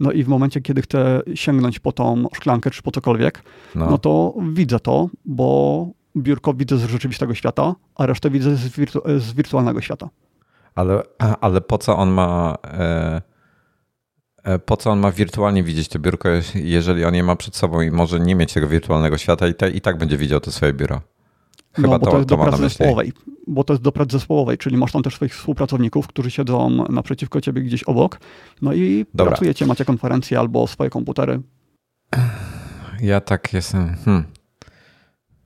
No 0.00 0.12
i 0.12 0.24
w 0.24 0.28
momencie, 0.28 0.60
kiedy 0.60 0.82
chcę 0.82 1.20
sięgnąć 1.34 1.78
po 1.78 1.92
tą 1.92 2.24
szklankę 2.34 2.70
czy 2.70 2.82
po 2.82 2.90
cokolwiek, 2.90 3.42
no, 3.74 3.90
no 3.90 3.98
to 3.98 4.34
widzę 4.52 4.80
to, 4.80 5.08
bo 5.24 5.88
biurko 6.16 6.54
widzę 6.54 6.78
z 6.78 6.84
rzeczywistego 6.84 7.34
świata, 7.34 7.74
a 7.94 8.06
resztę 8.06 8.30
widzę 8.30 8.56
z, 8.56 8.68
wirtu 8.68 9.02
z 9.18 9.32
wirtualnego 9.32 9.80
świata. 9.80 10.08
Ale, 10.74 11.02
ale 11.40 11.60
po 11.60 11.78
co 11.78 11.96
on 11.96 12.10
ma... 12.10 12.56
E 12.64 13.35
po 14.66 14.76
co 14.76 14.90
on 14.90 14.98
ma 14.98 15.12
wirtualnie 15.12 15.62
widzieć 15.62 15.88
to 15.88 15.98
biurko, 15.98 16.28
jeżeli 16.54 17.04
on 17.04 17.14
je 17.14 17.22
ma 17.22 17.36
przed 17.36 17.56
sobą 17.56 17.80
i 17.80 17.90
może 17.90 18.20
nie 18.20 18.34
mieć 18.34 18.52
tego 18.52 18.68
wirtualnego 18.68 19.18
świata 19.18 19.48
i, 19.48 19.54
te, 19.54 19.70
i 19.70 19.80
tak 19.80 19.98
będzie 19.98 20.16
widział 20.16 20.40
to 20.40 20.50
swoje 20.50 20.72
biuro? 20.72 21.00
Chyba 21.72 21.88
no, 21.88 21.98
bo 21.98 22.06
to, 22.06 22.10
to 22.10 22.16
jest 22.16 22.28
do 22.28 22.38
pracy 22.38 22.58
zespołowej. 22.58 23.12
Bo 23.46 23.64
to 23.64 23.72
jest 23.72 23.82
do 23.82 23.92
pracy 23.92 24.12
zespołowej, 24.12 24.58
czyli 24.58 24.76
masz 24.76 24.92
tam 24.92 25.02
też 25.02 25.14
swoich 25.14 25.34
współpracowników, 25.34 26.06
którzy 26.06 26.30
siedzą 26.30 26.86
naprzeciwko 26.88 27.40
ciebie 27.40 27.62
gdzieś 27.62 27.82
obok. 27.82 28.20
No 28.62 28.72
i 28.72 29.06
Dobra. 29.14 29.30
pracujecie, 29.32 29.66
macie 29.66 29.84
konferencje 29.84 30.38
albo 30.38 30.66
swoje 30.66 30.90
komputery. 30.90 31.40
Ja 33.00 33.20
tak 33.20 33.52
jestem. 33.52 33.96
Hmm. 34.04 34.24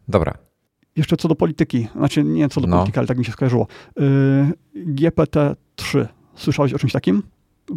Dobra. 0.08 0.34
Jeszcze 0.96 1.16
co 1.16 1.28
do 1.28 1.34
polityki, 1.34 1.88
znaczy 1.96 2.24
nie 2.24 2.48
co 2.48 2.60
do 2.60 2.66
no. 2.66 2.76
polityki, 2.76 2.98
ale 2.98 3.08
tak 3.08 3.18
mi 3.18 3.24
się 3.24 3.32
skojarzyło. 3.32 3.66
Yy, 3.96 4.04
GPT-3. 4.94 6.06
Słyszałeś 6.34 6.74
o 6.74 6.78
czymś 6.78 6.92
takim? 6.92 7.22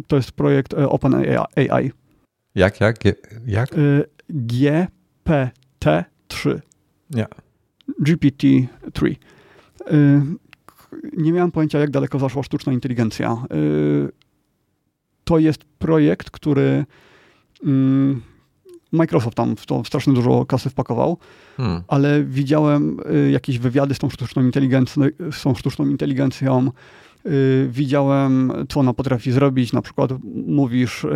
To 0.06 0.16
jest 0.16 0.32
projekt 0.32 0.74
e, 0.74 0.88
OpenAI. 0.88 1.90
Jak, 2.54 2.80
jak, 2.80 2.96
jak? 3.46 3.76
Yy, 3.76 4.04
GPT-3. 4.30 6.60
Nie. 7.10 7.26
GPT-3. 8.02 9.06
Y, 9.06 9.16
nie 11.16 11.32
miałem 11.32 11.52
pojęcia, 11.52 11.78
jak 11.78 11.90
daleko 11.90 12.18
zaszła 12.18 12.42
sztuczna 12.42 12.72
inteligencja. 12.72 13.44
To 15.24 15.38
jest 15.38 15.64
projekt, 15.64 16.30
który 16.30 16.84
mm, 17.64 18.22
Microsoft 18.92 19.36
tam 19.36 19.56
w 19.56 19.66
to 19.66 19.84
strasznie 19.84 20.14
dużo 20.14 20.46
kasy 20.46 20.70
wpakował, 20.70 21.18
hmm. 21.56 21.82
ale 21.88 22.24
widziałem 22.24 23.00
jakieś 23.30 23.58
wywiady 23.58 23.94
z 23.94 23.98
tą 23.98 24.10
sztuczną 24.10 24.42
inteligencją, 24.42 25.02
z 25.32 25.42
tą 25.42 25.54
sztuczną 25.54 25.88
inteligencją 25.88 26.70
widziałem, 27.68 28.52
co 28.68 28.80
ona 28.80 28.92
potrafi 28.92 29.32
zrobić. 29.32 29.72
Na 29.72 29.82
przykład 29.82 30.10
mówisz 30.46 31.04
y, 31.04 31.08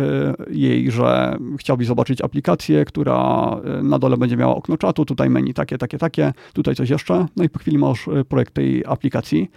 jej, 0.51 0.91
że 0.91 1.37
chciałbyś 1.59 1.87
zobaczyć 1.87 2.21
aplikację, 2.21 2.85
która 2.85 3.55
na 3.83 3.99
dole 3.99 4.17
będzie 4.17 4.37
miała 4.37 4.55
okno 4.55 4.77
czatu, 4.77 5.05
tutaj 5.05 5.29
menu 5.29 5.53
takie, 5.53 5.77
takie, 5.77 5.97
takie, 5.97 6.33
tutaj 6.53 6.75
coś 6.75 6.89
jeszcze. 6.89 7.25
No 7.35 7.43
i 7.43 7.49
po 7.49 7.59
chwili 7.59 7.77
masz 7.77 8.09
projekt 8.29 8.53
tej 8.53 8.85
aplikacji. 8.85 9.49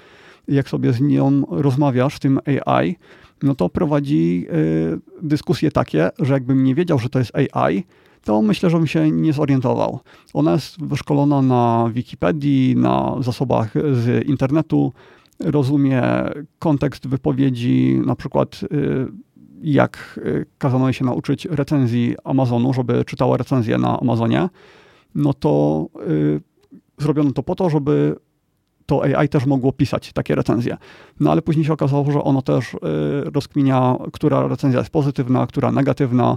Jak 0.49 0.69
sobie 0.69 0.93
z 0.93 1.01
nią 1.01 1.43
rozmawiasz, 1.51 2.19
tym 2.19 2.41
AI, 2.47 2.97
no 3.43 3.55
to 3.55 3.69
prowadzi 3.69 4.47
dyskusje 5.23 5.71
takie, 5.71 6.11
że 6.19 6.35
jakbym 6.35 6.65
nie 6.65 6.75
wiedział, 6.75 6.99
że 6.99 7.09
to 7.09 7.19
jest 7.19 7.33
AI, 7.37 7.85
to 8.25 8.43
myślę, 8.43 8.71
że 8.71 8.77
bym 8.77 8.87
się 8.87 9.11
nie 9.11 9.33
zorientował. 9.33 10.01
Ona 10.35 10.53
jest 10.53 10.85
wyszkolona 10.85 11.43
na 11.43 11.91
Wikipedii, 11.93 12.77
na 12.77 13.17
zasobach 13.21 13.73
z 13.75 14.29
internetu, 14.29 14.93
rozumie 15.45 16.03
kontekst 16.59 17.09
wypowiedzi, 17.09 18.01
na 18.07 18.17
przykład 18.17 18.61
y, 18.63 19.07
jak 19.63 20.21
y, 20.27 20.47
kazano 20.59 20.87
jej 20.87 20.95
się 20.95 21.05
nauczyć 21.05 21.45
recenzji 21.45 22.17
Amazonu, 22.25 22.75
żeby 22.75 23.05
czytała 23.05 23.37
recenzję 23.37 23.79
na 23.79 24.01
Amazonie, 24.01 24.49
no 25.15 25.35
to 25.35 25.87
y, 26.09 26.41
zrobiono 26.99 27.33
to 27.33 27.43
po 27.43 27.55
to, 27.55 27.71
żeby 27.71 28.17
to 28.87 29.03
AI 29.03 29.29
też 29.29 29.47
mogło 29.47 29.73
pisać 29.73 30.13
takie 30.13 30.35
recenzje. 30.35 30.77
No 31.21 31.31
ale 31.31 31.43
później 31.43 31.65
się 31.65 31.73
okazało, 31.73 32.13
że 32.13 32.23
ono 32.23 32.43
też 32.43 32.77
rozkminia, 33.25 33.97
która 34.13 34.49
recenzja 34.49 34.79
jest 34.79 34.91
pozytywna, 34.91 35.47
która 35.47 35.73
negatywna, 35.73 36.37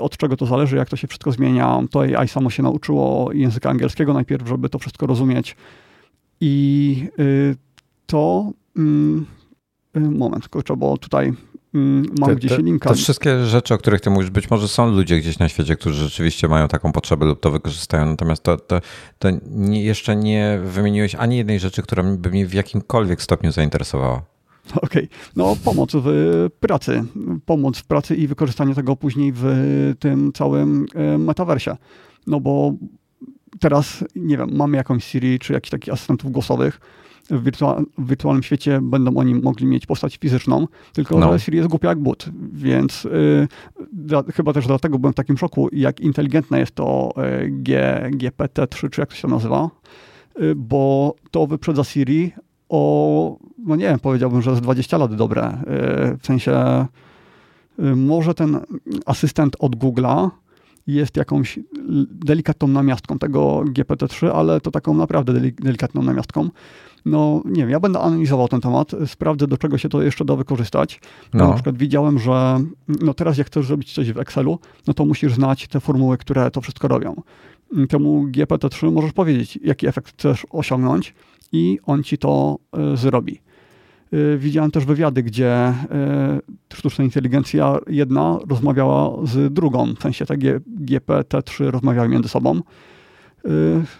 od 0.00 0.16
czego 0.16 0.36
to 0.36 0.46
zależy, 0.46 0.76
jak 0.76 0.88
to 0.88 0.96
się 0.96 1.06
wszystko 1.06 1.32
zmienia. 1.32 1.82
To 1.90 2.00
AI 2.00 2.28
samo 2.28 2.50
się 2.50 2.62
nauczyło 2.62 3.32
języka 3.32 3.70
angielskiego 3.70 4.12
najpierw, 4.12 4.48
żeby 4.48 4.68
to 4.68 4.78
wszystko 4.78 5.06
rozumieć. 5.06 5.56
I 6.40 7.08
to. 8.14 8.52
Mm, 8.76 9.26
y, 9.96 10.00
moment, 10.00 10.48
kurczę, 10.48 10.76
bo 10.76 10.98
tutaj 10.98 11.32
mm, 11.74 12.06
mam 12.18 12.30
te, 12.30 12.36
gdzieś 12.36 12.52
te, 12.52 12.62
linka. 12.62 12.90
Te 12.90 12.96
wszystkie 12.96 13.44
rzeczy, 13.44 13.74
o 13.74 13.78
których 13.78 14.00
ty 14.00 14.10
mówisz, 14.10 14.30
być 14.30 14.50
może 14.50 14.68
są 14.68 14.90
ludzie 14.90 15.18
gdzieś 15.18 15.38
na 15.38 15.48
świecie, 15.48 15.76
którzy 15.76 16.04
rzeczywiście 16.04 16.48
mają 16.48 16.68
taką 16.68 16.92
potrzebę 16.92 17.26
lub 17.26 17.40
to 17.40 17.50
wykorzystają, 17.50 18.06
natomiast 18.06 18.42
to, 18.42 18.56
to, 18.56 18.80
to 19.18 19.28
nie, 19.46 19.84
jeszcze 19.84 20.16
nie 20.16 20.60
wymieniłeś 20.64 21.14
ani 21.14 21.36
jednej 21.36 21.60
rzeczy, 21.60 21.82
która 21.82 22.02
by 22.02 22.30
mnie 22.30 22.46
w 22.46 22.54
jakimkolwiek 22.54 23.22
stopniu 23.22 23.52
zainteresowała. 23.52 24.22
Okej, 24.76 24.82
okay. 24.82 25.08
no 25.36 25.56
pomoc 25.64 25.90
w 25.94 26.48
pracy. 26.60 27.04
Pomoc 27.46 27.78
w 27.78 27.84
pracy 27.84 28.16
i 28.16 28.26
wykorzystanie 28.26 28.74
tego 28.74 28.96
później 28.96 29.32
w 29.34 29.44
tym 29.98 30.32
całym 30.32 30.86
e, 30.94 31.18
metaversie. 31.18 31.76
No 32.26 32.40
bo 32.40 32.74
teraz, 33.60 34.04
nie 34.16 34.38
wiem, 34.38 34.56
mamy 34.56 34.76
jakąś 34.76 35.04
Siri 35.04 35.38
czy 35.38 35.52
jakichś 35.52 35.70
takich 35.70 35.94
asystentów 35.94 36.32
głosowych. 36.32 36.80
W, 37.30 37.44
wirtua 37.44 37.82
w 37.98 38.08
wirtualnym 38.08 38.42
świecie 38.42 38.80
będą 38.82 39.16
oni 39.16 39.34
mogli 39.34 39.66
mieć 39.66 39.86
postać 39.86 40.16
fizyczną, 40.16 40.68
tylko 40.92 41.18
no. 41.18 41.32
że 41.32 41.40
Siri 41.40 41.56
jest 41.56 41.70
głupia 41.70 41.88
jak 41.88 41.98
but, 41.98 42.30
więc 42.52 43.04
y, 43.04 43.48
da, 43.92 44.22
chyba 44.34 44.52
też 44.52 44.66
dlatego 44.66 44.98
byłem 44.98 45.12
w 45.12 45.16
takim 45.16 45.38
szoku, 45.38 45.68
jak 45.72 46.00
inteligentne 46.00 46.58
jest 46.58 46.74
to 46.74 47.14
y, 47.42 47.50
G, 47.50 48.00
GPT-3, 48.10 48.90
czy 48.90 49.00
jak 49.00 49.10
to 49.10 49.16
się 49.16 49.28
nazywa, 49.28 49.70
y, 50.42 50.54
bo 50.54 51.14
to 51.30 51.46
wyprzedza 51.46 51.84
Siri 51.84 52.32
o, 52.68 53.38
no 53.58 53.76
nie 53.76 53.84
wiem, 53.84 53.98
powiedziałbym, 53.98 54.42
że 54.42 54.56
z 54.56 54.60
20 54.60 54.98
lat 54.98 55.14
dobre. 55.14 55.48
Y, 55.48 56.18
w 56.18 56.26
sensie, 56.26 56.86
y, 57.78 57.96
może 57.96 58.34
ten 58.34 58.60
asystent 59.06 59.56
od 59.58 59.76
Google'a 59.76 60.30
jest 60.86 61.16
jakąś 61.16 61.58
delikatną 62.10 62.68
namiastką 62.68 63.18
tego 63.18 63.64
GPT-3, 63.66 64.30
ale 64.34 64.60
to 64.60 64.70
taką 64.70 64.94
naprawdę 64.94 65.32
delikatną 65.50 66.02
namiastką. 66.02 66.50
No 67.04 67.42
nie 67.44 67.62
wiem, 67.62 67.70
ja 67.70 67.80
będę 67.80 68.00
analizował 68.00 68.48
ten 68.48 68.60
temat, 68.60 68.90
sprawdzę 69.06 69.46
do 69.46 69.58
czego 69.58 69.78
się 69.78 69.88
to 69.88 70.02
jeszcze 70.02 70.24
da 70.24 70.36
wykorzystać. 70.36 71.00
No. 71.34 71.48
Na 71.48 71.54
przykład 71.54 71.78
widziałem, 71.78 72.18
że 72.18 72.64
no 73.00 73.14
teraz 73.14 73.38
jak 73.38 73.46
chcesz 73.46 73.66
zrobić 73.66 73.94
coś 73.94 74.12
w 74.12 74.18
Excelu, 74.18 74.58
no 74.86 74.94
to 74.94 75.04
musisz 75.04 75.34
znać 75.34 75.68
te 75.68 75.80
formuły, 75.80 76.18
które 76.18 76.50
to 76.50 76.60
wszystko 76.60 76.88
robią. 76.88 77.14
Temu 77.88 78.26
GPT-3 78.26 78.92
możesz 78.92 79.12
powiedzieć, 79.12 79.58
jaki 79.62 79.86
efekt 79.86 80.08
chcesz 80.08 80.46
osiągnąć, 80.50 81.14
i 81.54 81.78
on 81.86 82.02
ci 82.02 82.18
to 82.18 82.58
e, 82.72 82.96
zrobi. 82.96 83.40
E, 84.14 84.38
widziałem 84.38 84.70
też 84.70 84.84
wywiady, 84.84 85.22
gdzie 85.22 85.50
e, 85.50 85.74
sztuczna 86.74 87.04
inteligencja 87.04 87.78
jedna 87.86 88.38
rozmawiała 88.48 89.26
z 89.26 89.52
drugą, 89.52 89.94
w 89.94 90.02
sensie 90.02 90.26
te 90.26 90.34
GPT-3 90.36 91.70
rozmawiały 91.70 92.08
między 92.08 92.28
sobą. 92.28 92.60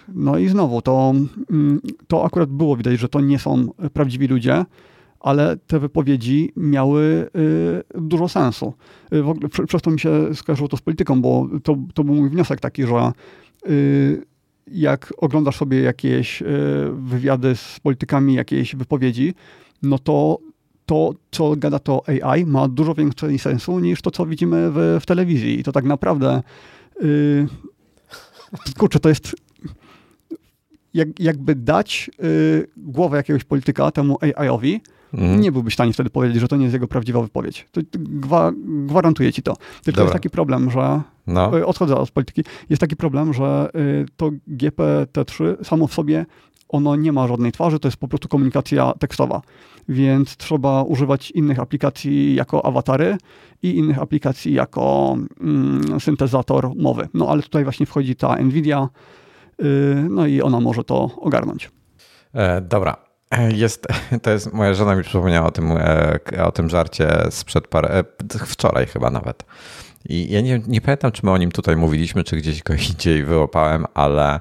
No 0.09 0.39
i 0.39 0.49
znowu, 0.49 0.83
to, 0.83 1.15
mm, 1.51 1.81
to 2.09 2.25
akurat 2.25 2.51
było 2.51 2.77
widać, 2.77 2.99
że 2.99 3.09
to 3.09 3.21
nie 3.21 3.39
są 3.39 3.69
prawdziwi 3.93 4.27
ludzie, 4.27 4.65
ale 5.21 5.57
te 5.57 5.79
wypowiedzi 5.79 6.53
miały 6.57 7.31
dużo 7.95 8.29
sensu. 8.29 8.75
W 9.13 9.29
ogóle 9.29 9.49
przez 9.67 9.83
to 9.83 9.91
mi 9.91 10.01
się 10.01 10.35
skojarzyło 10.35 10.69
to 10.69 10.77
z 10.77 10.81
polityką, 10.81 11.23
bo 11.23 11.49
to, 11.63 11.77
to 11.95 12.05
był 12.05 12.15
mój 12.15 12.31
wniosek 12.31 12.61
taki, 12.61 12.83
że 12.87 13.13
jak 14.67 15.15
oglądasz 15.17 15.57
sobie 15.57 15.81
jakieś 15.81 16.43
wywiady 16.93 17.57
z 17.57 17.81
politykami, 17.81 18.35
jakieś 18.35 18.77
wypowiedzi, 18.77 19.35
no 19.83 19.99
to 19.99 20.39
to, 20.87 21.15
co 21.31 21.57
gada 21.57 21.79
to 21.79 22.03
AI, 22.07 22.47
ma 22.47 22.69
dużo 22.69 22.95
więcej 22.95 23.39
sensu 23.39 23.81
niż 23.81 24.03
to, 24.03 24.11
co 24.11 24.27
widzimy 24.27 24.71
w, 24.71 24.99
w 25.01 25.07
telewizji. 25.07 25.61
I 25.61 25.63
to 25.63 25.73
tak 25.73 25.85
naprawdę, 25.85 26.43
yy, 27.03 27.47
kurczę, 28.79 29.01
to 29.01 29.09
jest 29.09 29.37
jak, 30.95 31.21
jakby 31.21 31.55
dać 31.55 32.11
yy, 32.19 32.67
głowę 32.77 33.17
jakiegoś 33.17 33.45
polityka 33.45 33.91
temu 33.91 34.19
AI-owi, 34.21 34.81
mm. 35.15 35.41
nie 35.41 35.53
byłbyś 35.53 35.73
w 35.73 35.77
stanie 35.77 35.93
wtedy 35.93 36.11
powiedzieć, 36.11 36.41
że 36.41 36.49
to 36.49 36.57
nie 36.57 36.63
jest 36.63 36.75
jego 36.75 36.89
prawdziwa 36.89 37.23
wypowiedź. 37.23 37.69
To, 37.73 37.81
gwa, 37.93 38.53
gwarantuję 38.87 39.33
ci 39.33 39.43
to. 39.43 39.57
Tylko 39.57 39.97
Dobra. 39.97 40.03
jest 40.03 40.13
taki 40.13 40.31
problem, 40.31 40.71
że 40.71 41.01
no. 41.27 41.59
Y, 41.59 41.67
odchodzę 41.67 41.97
od 41.97 42.11
polityki, 42.11 42.45
jest 42.71 42.81
taki 42.81 42.97
problem, 42.97 43.35
że 43.35 43.71
y, 43.77 44.07
to 44.17 44.31
GPT-3 44.49 45.65
samo 45.65 45.87
w 45.87 45.95
sobie 45.95 46.27
ono 46.75 46.97
nie 46.97 47.13
ma 47.13 47.29
żadnej 47.29 47.53
twarzy, 47.53 47.79
to 47.79 47.89
jest 47.89 47.97
po 47.97 48.09
prostu 48.09 48.29
komunikacja 48.29 48.93
tekstowa. 48.99 49.43
Więc 49.89 50.37
trzeba 50.37 50.83
używać 50.83 51.31
innych 51.31 51.61
aplikacji 51.61 52.35
jako 52.35 52.67
awatary 52.67 53.17
i 53.63 53.77
innych 53.77 53.99
aplikacji 53.99 54.55
jako 54.55 55.17
mm, 55.41 56.01
syntezator 56.01 56.71
mowy. 56.77 57.09
No 57.15 57.29
ale 57.29 57.43
tutaj 57.43 57.65
właśnie 57.65 57.87
wchodzi 57.87 58.17
ta 58.17 58.37
NVIDIA, 58.37 58.89
yy, 59.59 59.67
no 60.11 60.27
i 60.27 60.43
ona 60.43 60.61
może 60.61 60.85
to 60.85 61.11
ogarnąć. 61.17 61.71
E, 62.33 62.61
dobra. 62.61 62.97
E, 63.31 63.53
jest, 63.53 63.87
to 64.23 64.31
jest, 64.31 64.53
moja 64.53 64.75
żona 64.75 64.97
mi 64.97 65.03
przypomniała 65.03 65.47
o 65.47 65.51
tym, 65.51 65.73
e, 65.73 66.45
o 66.45 66.53
tym 66.53 66.69
żarcie 66.69 67.09
sprzed 67.31 67.69
parę, 67.69 67.89
e, 67.89 68.05
wczoraj 68.47 68.87
chyba 68.87 69.11
nawet. 69.11 69.45
I 70.09 70.33
ja 70.33 70.41
nie, 70.41 70.61
nie 70.67 70.81
pamiętam, 70.81 71.13
czy 71.13 71.21
my 71.25 71.31
o 71.31 71.39
nim 71.39 71.53
tutaj 71.53 71.77
mówiliśmy, 71.77 72.25
czy 72.25 72.37
gdzieś 72.37 72.63
go 72.63 72.75
indziej 72.91 73.25
wyłapałem, 73.25 73.85
ale 73.95 74.41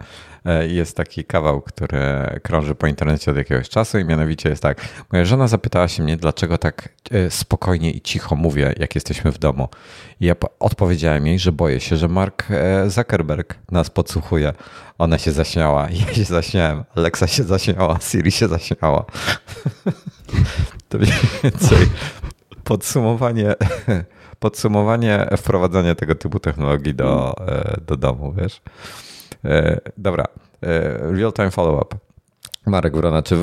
jest 0.68 0.98
taki 0.98 1.24
kawał, 1.24 1.62
który 1.62 2.00
krąży 2.44 2.76
po 2.76 2.88
internecie 2.88 3.32
od 3.32 3.38
jakiegoś 3.38 3.70
czasu 3.70 4.00
i 4.00 4.06
mianowicie 4.06 4.50
jest 4.50 4.64
tak. 4.64 4.82
Moja 5.12 5.26
żona 5.26 5.48
zapytała 5.48 5.88
się 5.88 6.04
mnie, 6.04 6.18
dlaczego 6.18 6.58
tak 6.58 6.90
e, 7.12 7.30
spokojnie 7.30 7.92
i 7.92 8.02
cicho 8.02 8.36
mówię, 8.36 8.74
jak 8.78 8.96
jesteśmy 8.96 9.32
w 9.32 9.38
domu. 9.38 9.68
I 10.20 10.26
ja 10.26 10.36
odpowiedziałem 10.60 11.28
jej, 11.28 11.40
że 11.40 11.52
boję 11.52 11.80
się, 11.80 11.98
że 11.98 12.08
Mark 12.08 12.46
e, 12.52 12.90
Zuckerberg 12.90 13.56
nas 13.72 13.90
podsłuchuje. 13.90 14.54
Ona 14.98 15.18
się 15.18 15.32
zaśmiała, 15.32 15.88
ja 16.08 16.14
się 16.14 16.24
zaśmiałem, 16.24 16.84
Alexa 16.96 17.28
się 17.28 17.44
zaśmiała, 17.44 18.00
Siri 18.02 18.32
się 18.32 18.48
zaśmiała. 18.48 19.06
To 20.90 20.98
mniej 20.98 21.14
więcej 21.44 21.78
podsumowanie 22.64 23.54
podsumowanie 24.40 25.28
wprowadzania 25.38 25.96
tego 25.96 26.16
typu 26.16 26.40
technologii 26.40 26.96
do, 26.96 27.36
e, 27.48 27.82
do 27.88 27.98
domu, 27.98 28.34
wiesz. 28.34 28.62
E, 29.46 29.82
dobra, 29.98 30.26
e, 30.64 30.98
real-time 31.12 31.52
follow-up. 31.52 31.96
Marek 32.66 32.96
Wrona, 32.96 33.22
czy 33.22 33.38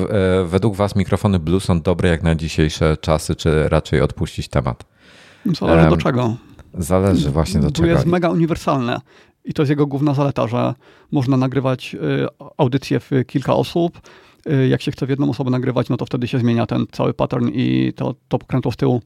według 0.45 0.75
Was 0.75 0.95
mikrofony 0.95 1.39
Blue 1.39 1.59
są 1.59 1.81
dobre 1.81 2.09
jak 2.09 2.23
na 2.23 2.35
dzisiejsze 2.35 2.97
czasy, 2.97 3.35
czy 3.35 3.69
raczej 3.69 4.01
odpuścić 4.01 4.47
temat? 4.47 4.85
Zależy 5.45 5.81
um, 5.81 5.89
do 5.89 5.97
czego. 5.97 6.35
Zależy 6.73 7.31
właśnie 7.31 7.59
do 7.59 7.71
czego. 7.71 7.87
To 7.87 7.93
jest 7.93 8.05
mega 8.05 8.29
uniwersalne 8.29 9.01
i 9.45 9.53
to 9.53 9.61
jest 9.61 9.69
jego 9.69 9.87
główna 9.87 10.13
zaleta, 10.13 10.47
że 10.47 10.73
można 11.11 11.37
nagrywać 11.37 11.95
audycje 12.57 12.99
w 12.99 13.11
kilka 13.27 13.53
osób. 13.53 14.01
Jak 14.69 14.81
się 14.81 14.91
chce 14.91 15.05
w 15.05 15.09
jedną 15.09 15.29
osobę 15.29 15.51
nagrywać, 15.51 15.89
no 15.89 15.97
to 15.97 16.05
wtedy 16.05 16.27
się 16.27 16.39
zmienia 16.39 16.65
ten 16.65 16.85
cały 16.91 17.13
pattern 17.13 17.49
i 17.53 17.93
to, 17.95 18.15
to 18.27 18.39
pokrętło 18.39 18.71
z 18.71 18.77
tyłu 18.77 19.01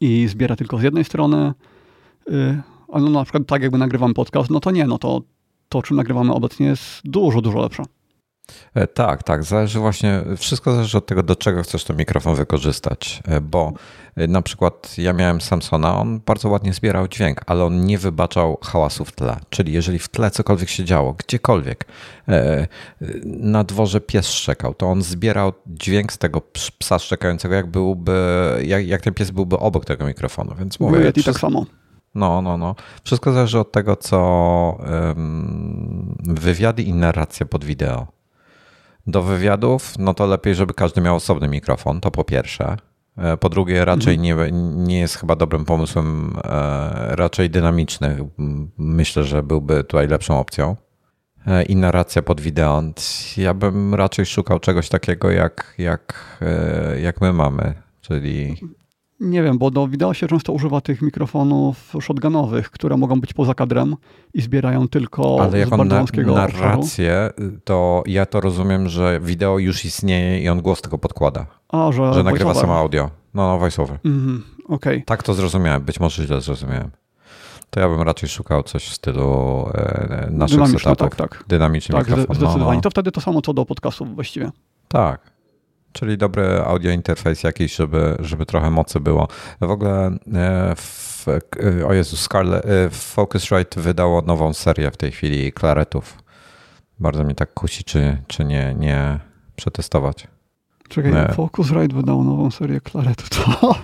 i 0.00 0.28
zbiera 0.28 0.56
tylko 0.56 0.78
z 0.78 0.82
jednej 0.82 1.04
strony, 1.04 1.52
y, 2.30 2.62
no 2.88 3.10
na 3.10 3.24
przykład 3.24 3.46
tak 3.46 3.62
jakby 3.62 3.78
nagrywam 3.78 4.14
podcast, 4.14 4.50
no 4.50 4.60
to 4.60 4.70
nie, 4.70 4.86
no 4.86 4.98
to 4.98 5.20
to, 5.70 5.82
czym 5.82 5.96
nagrywamy 5.96 6.32
obecnie 6.32 6.66
jest 6.66 7.00
dużo, 7.04 7.40
dużo 7.40 7.58
lepsze. 7.58 7.82
E, 8.74 8.86
tak, 8.86 9.22
tak. 9.22 9.44
Zależy 9.44 9.78
właśnie, 9.78 10.22
wszystko 10.36 10.74
zależy 10.74 10.98
od 10.98 11.06
tego, 11.06 11.22
do 11.22 11.36
czego 11.36 11.62
chcesz 11.62 11.84
ten 11.84 11.96
mikrofon 11.96 12.34
wykorzystać, 12.34 13.22
e, 13.24 13.40
bo 13.40 13.72
e, 14.16 14.26
na 14.26 14.42
przykład 14.42 14.98
ja 14.98 15.12
miałem 15.12 15.40
Samsona, 15.40 15.96
on 15.98 16.20
bardzo 16.26 16.48
ładnie 16.48 16.72
zbierał 16.72 17.08
dźwięk, 17.08 17.40
ale 17.46 17.64
on 17.64 17.84
nie 17.84 17.98
wybaczał 17.98 18.58
hałasu 18.62 19.04
w 19.04 19.12
tle. 19.12 19.36
Czyli 19.50 19.72
jeżeli 19.72 19.98
w 19.98 20.08
tle 20.08 20.30
cokolwiek 20.30 20.68
się 20.68 20.84
działo, 20.84 21.12
gdziekolwiek, 21.12 21.86
na 23.24 23.64
dworze 23.64 24.00
pies 24.00 24.28
szczekał, 24.28 24.74
to 24.74 24.86
on 24.86 25.02
zbierał 25.02 25.52
dźwięk 25.66 26.12
z 26.12 26.18
tego 26.18 26.40
psa 26.78 26.98
szczekającego, 26.98 27.54
jak 27.54 27.66
byłby, 27.66 28.12
jak, 28.64 28.86
jak 28.86 29.00
ten 29.00 29.14
pies 29.14 29.30
byłby 29.30 29.58
obok 29.58 29.84
tego 29.84 30.06
mikrofonu. 30.06 30.54
Więc 30.58 30.80
mówię, 30.80 31.12
i 31.16 31.24
tak 31.24 31.38
samo. 31.38 31.66
No, 32.14 32.42
no, 32.42 32.58
no. 32.58 32.74
Wszystko 33.04 33.32
zależy 33.32 33.58
od 33.58 33.72
tego, 33.72 33.96
co 33.96 34.78
wywiady 36.22 36.82
i 36.82 36.92
narracja 36.92 37.46
pod 37.46 37.64
wideo. 37.64 38.06
Do 39.06 39.22
wywiadów, 39.22 39.98
no 39.98 40.14
to 40.14 40.26
lepiej, 40.26 40.54
żeby 40.54 40.74
każdy 40.74 41.00
miał 41.00 41.16
osobny 41.16 41.48
mikrofon, 41.48 42.00
to 42.00 42.10
po 42.10 42.24
pierwsze. 42.24 42.76
E, 43.16 43.36
po 43.36 43.48
drugie, 43.48 43.84
raczej 43.84 44.14
mhm. 44.14 44.22
nie, 44.22 44.52
nie 44.86 44.98
jest 44.98 45.16
chyba 45.16 45.36
dobrym 45.36 45.64
pomysłem, 45.64 46.36
e, 46.44 47.16
raczej 47.16 47.50
dynamiczny. 47.50 48.28
Myślę, 48.78 49.24
że 49.24 49.42
byłby 49.42 49.84
tutaj 49.84 50.08
lepszą 50.08 50.38
opcją. 50.40 50.76
E, 51.46 51.62
I 51.62 51.76
narracja 51.76 52.22
pod 52.22 52.40
wideo. 52.40 52.82
Ja 53.36 53.54
bym 53.54 53.94
raczej 53.94 54.26
szukał 54.26 54.60
czegoś 54.60 54.88
takiego, 54.88 55.30
jak, 55.30 55.74
jak, 55.78 56.36
jak 57.02 57.20
my 57.20 57.32
mamy, 57.32 57.74
czyli 58.00 58.56
nie 59.20 59.42
wiem, 59.42 59.58
bo 59.58 59.70
do 59.70 59.88
wideo 59.88 60.14
się 60.14 60.26
często 60.28 60.52
używa 60.52 60.80
tych 60.80 61.02
mikrofonów 61.02 61.94
shotgunowych, 62.00 62.70
które 62.70 62.96
mogą 62.96 63.20
być 63.20 63.32
poza 63.32 63.54
kadrem 63.54 63.96
i 64.34 64.42
zbierają 64.42 64.88
tylko 64.88 65.38
Ale 65.42 65.58
jak 65.58 65.72
on 65.72 65.88
na, 65.88 66.04
narrację, 66.26 67.30
to 67.64 68.02
ja 68.06 68.26
to 68.26 68.40
rozumiem, 68.40 68.88
że 68.88 69.20
wideo 69.22 69.58
już 69.58 69.84
istnieje 69.84 70.42
i 70.42 70.48
on 70.48 70.62
głos 70.62 70.82
tylko 70.82 70.98
podkłada. 70.98 71.46
A, 71.68 71.92
że, 71.92 72.14
że 72.14 72.22
nagrywa 72.22 72.54
samo 72.54 72.76
audio. 72.76 73.10
No, 73.34 73.46
no 73.48 73.58
voiceover. 73.58 73.98
Mm, 74.04 74.42
okay. 74.68 75.02
Tak 75.06 75.22
to 75.22 75.34
zrozumiałem, 75.34 75.82
być 75.82 76.00
może 76.00 76.24
źle 76.26 76.40
zrozumiałem. 76.40 76.90
To 77.70 77.80
ja 77.80 77.88
bym 77.88 78.02
raczej 78.02 78.28
szukał 78.28 78.62
coś 78.62 78.84
w 78.84 78.94
stylu 78.94 79.66
e, 79.74 80.28
naszych 80.30 80.68
setupów. 80.70 80.96
Tak, 80.96 81.16
tak. 81.16 81.44
Dynamiczny 81.48 81.92
tak, 81.92 82.08
mikrofon. 82.08 82.36
Zdecydowanie. 82.36 82.64
No, 82.64 82.74
no. 82.74 82.80
To 82.80 82.90
wtedy 82.90 83.12
to 83.12 83.20
samo 83.20 83.42
co 83.42 83.52
do 83.52 83.66
podcastów 83.66 84.14
właściwie. 84.14 84.50
Tak. 84.88 85.29
Czyli 85.92 86.18
dobry 86.18 86.62
audio 86.62 86.90
interfejs 86.90 87.42
jakiś, 87.42 87.76
żeby, 87.76 88.16
żeby 88.20 88.46
trochę 88.46 88.70
mocy 88.70 89.00
było. 89.00 89.28
W 89.60 89.70
ogóle 89.70 90.06
e, 90.34 90.74
w, 90.76 91.26
e, 91.28 91.86
o 91.86 91.92
Jezu, 91.92 92.16
Scarlet, 92.16 92.66
e, 92.66 92.90
Focusrite 92.90 93.80
wydało 93.80 94.22
nową 94.22 94.52
serię 94.52 94.90
w 94.90 94.96
tej 94.96 95.12
chwili 95.12 95.52
klaretów. 95.52 96.22
Bardzo 97.00 97.24
mnie 97.24 97.34
tak 97.34 97.54
kusi, 97.54 97.84
czy, 97.84 98.22
czy 98.26 98.44
nie, 98.44 98.74
nie 98.78 99.20
przetestować. 99.56 100.26
Czekaj, 100.88 101.12
nie. 101.12 101.34
Focusrite 101.34 101.96
wydał 101.96 102.24
nową 102.24 102.50
serię 102.50 102.80
klaretów. 102.80 103.28
To... 103.28 103.74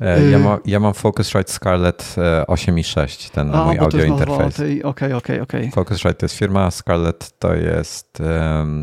E, 0.00 0.30
ja, 0.30 0.38
ma, 0.38 0.58
ja 0.64 0.80
mam 0.80 0.94
Focusrite 0.94 1.52
Scarlett 1.52 2.14
8.6, 2.48 3.30
ten 3.30 3.54
A, 3.54 3.64
mój 3.64 3.78
audio 3.78 4.04
interfejs. 4.04 4.54
Okej, 4.60 4.82
okej, 4.84 5.12
okej. 5.14 5.40
Okay. 5.40 5.70
Focusrite 5.70 6.14
to 6.14 6.26
jest 6.26 6.38
firma, 6.38 6.70
Scarlett 6.70 7.38
to 7.38 7.54
jest 7.54 8.22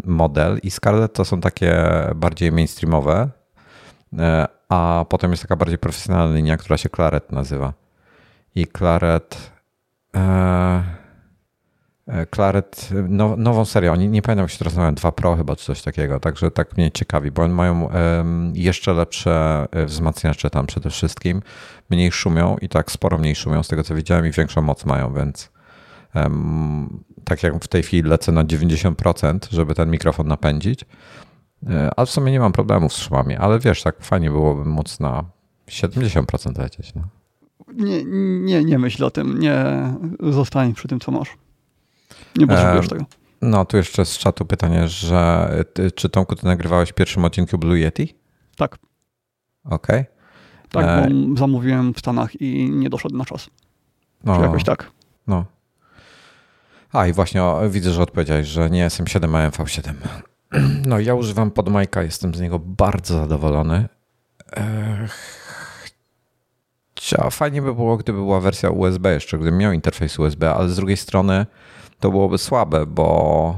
model 0.05 0.59
i 0.63 0.71
Scarlett 0.71 1.13
to 1.13 1.25
są 1.25 1.41
takie 1.41 1.85
bardziej 2.15 2.51
mainstreamowe, 2.51 3.29
e, 4.19 4.47
a 4.69 5.05
potem 5.09 5.31
jest 5.31 5.43
taka 5.43 5.55
bardziej 5.55 5.77
profesjonalna 5.77 6.35
linia, 6.35 6.57
która 6.57 6.77
się 6.77 6.89
Claret 6.89 7.31
nazywa. 7.31 7.73
I 8.55 8.67
Claret... 8.67 9.51
E, 10.15 10.23
E, 10.23 11.02
Claret, 12.35 12.89
now, 13.09 13.37
nową 13.37 13.65
serię. 13.65 13.91
Oni 13.91 14.09
nie 14.09 14.21
pamiętam, 14.21 14.43
jak 14.43 14.51
się 14.51 14.57
teraz 14.57 14.73
nazywają 14.73 14.95
2 14.95 15.11
Pro 15.11 15.35
chyba, 15.35 15.55
czy 15.55 15.65
coś 15.65 15.81
takiego. 15.81 16.19
Także 16.19 16.51
tak 16.51 16.77
mnie 16.77 16.91
ciekawi, 16.91 17.31
bo 17.31 17.41
oni 17.41 17.53
mają 17.53 17.89
jeszcze 18.53 18.93
lepsze 18.93 19.65
e, 19.71 19.85
wzmacniacze 19.85 20.49
tam 20.49 20.65
przede 20.65 20.89
wszystkim. 20.89 21.41
Mniej 21.89 22.11
szumią 22.11 22.57
i 22.61 22.69
tak 22.69 22.91
sporo 22.91 23.17
mniej 23.17 23.35
szumią 23.35 23.63
z 23.63 23.67
tego, 23.67 23.83
co 23.83 23.95
widziałem 23.95 24.25
i 24.25 24.31
większą 24.31 24.61
moc 24.61 24.85
mają, 24.85 25.13
więc 25.13 25.53
tak 27.23 27.43
jak 27.43 27.63
w 27.63 27.67
tej 27.67 27.83
chwili 27.83 28.09
lecę 28.09 28.31
na 28.31 28.43
90%, 28.43 29.37
żeby 29.51 29.75
ten 29.75 29.91
mikrofon 29.91 30.27
napędzić. 30.27 30.85
E, 31.69 31.91
a 31.97 32.05
w 32.05 32.09
sumie 32.09 32.31
nie 32.31 32.39
mam 32.39 32.51
problemów 32.51 32.93
z 32.93 32.97
szumami, 32.97 33.35
ale 33.35 33.59
wiesz, 33.59 33.83
tak 33.83 33.95
fajnie 34.03 34.29
byłoby 34.29 34.65
móc 34.65 34.99
na 34.99 35.23
70% 35.67 36.59
lecieć. 36.59 36.93
No. 36.95 37.01
Nie, 37.73 38.03
nie, 38.41 38.63
nie 38.63 38.79
myśl 38.79 39.03
o 39.05 39.11
tym. 39.11 39.39
Nie 39.39 39.65
zostań 40.19 40.73
przy 40.73 40.87
tym, 40.87 40.99
co 40.99 41.11
masz. 41.11 41.37
Nie 42.37 42.47
potrzebujesz 42.47 42.85
e, 42.85 42.89
tego. 42.89 43.05
No, 43.41 43.65
tu 43.65 43.77
jeszcze 43.77 44.05
z 44.05 44.17
czatu 44.17 44.45
pytanie, 44.45 44.87
że 44.87 45.49
ty, 45.73 45.91
czy 45.91 46.09
Tomku, 46.09 46.35
ty 46.35 46.45
nagrywałeś 46.45 46.89
w 46.89 46.93
pierwszym 46.93 47.25
odcinku 47.25 47.57
Blue 47.57 47.79
Yeti? 47.79 48.15
Tak. 48.55 48.77
Okej. 49.65 50.01
Okay. 50.01 50.05
Tak, 50.69 50.85
e... 50.85 51.09
bo 51.09 51.37
zamówiłem 51.37 51.93
w 51.93 51.99
Stanach 51.99 52.41
i 52.41 52.69
nie 52.69 52.89
doszedł 52.89 53.17
na 53.17 53.25
czas. 53.25 53.49
No, 54.23 54.35
czy 54.35 54.41
jakoś 54.41 54.63
tak. 54.63 54.91
No. 55.27 55.45
A 56.91 57.07
i 57.07 57.13
właśnie 57.13 57.43
o, 57.43 57.69
widzę, 57.69 57.91
że 57.91 58.01
odpowiedziałeś, 58.01 58.47
że 58.47 58.69
nie 58.69 58.87
SM7, 58.87 59.37
a 59.37 59.49
MV7. 59.49 59.93
No, 60.85 60.99
ja 60.99 61.15
używam 61.15 61.51
podmajka, 61.51 62.03
jestem 62.03 62.35
z 62.35 62.41
niego 62.41 62.59
bardzo 62.59 63.19
zadowolony. 63.19 63.87
Ech, 64.51 65.43
fajnie 67.31 67.61
by 67.61 67.73
było, 67.73 67.97
gdyby 67.97 68.17
była 68.17 68.39
wersja 68.39 68.69
USB 68.69 69.13
jeszcze, 69.13 69.37
gdybym 69.37 69.57
miał 69.57 69.71
interfejs 69.71 70.19
USB, 70.19 70.53
ale 70.53 70.69
z 70.69 70.75
drugiej 70.75 70.97
strony 70.97 71.45
to 72.03 72.11
byłoby 72.11 72.37
słabe, 72.37 72.85
bo, 72.85 73.55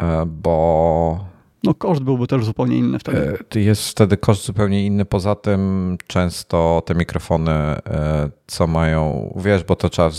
e, 0.00 0.26
bo 0.26 1.24
no 1.64 1.74
koszt 1.74 2.02
byłby 2.02 2.26
też 2.26 2.44
zupełnie 2.44 2.76
inny 2.76 2.98
wtedy. 2.98 3.38
E, 3.56 3.60
jest 3.60 3.88
wtedy 3.88 4.16
koszt 4.16 4.44
zupełnie 4.44 4.86
inny. 4.86 5.04
Poza 5.04 5.34
tym 5.34 5.96
często 6.06 6.82
te 6.86 6.94
mikrofony, 6.94 7.50
e, 7.50 8.30
co 8.46 8.66
mają, 8.66 9.32
wiesz, 9.36 9.64
bo 9.64 9.76
to 9.76 9.88
trzeba 9.88 10.10
w, 10.10 10.14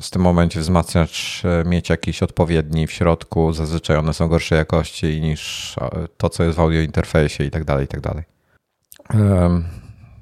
w 0.00 0.10
tym 0.10 0.22
momencie 0.22 0.60
wzmacniacz 0.60 1.42
mieć 1.64 1.88
jakiś 1.88 2.22
odpowiedni 2.22 2.86
w 2.86 2.92
środku. 2.92 3.52
Zazwyczaj 3.52 3.96
one 3.96 4.14
są 4.14 4.28
gorszej 4.28 4.58
jakości 4.58 5.20
niż 5.20 5.76
to, 6.16 6.28
co 6.28 6.44
jest 6.44 6.56
w 6.56 6.60
audio 6.60 6.80
interfejsie 6.80 7.44
i 7.44 7.50
tak 7.50 7.64
dalej, 7.64 7.84
i 7.84 7.88
tak 7.88 8.00
dalej. 8.00 8.24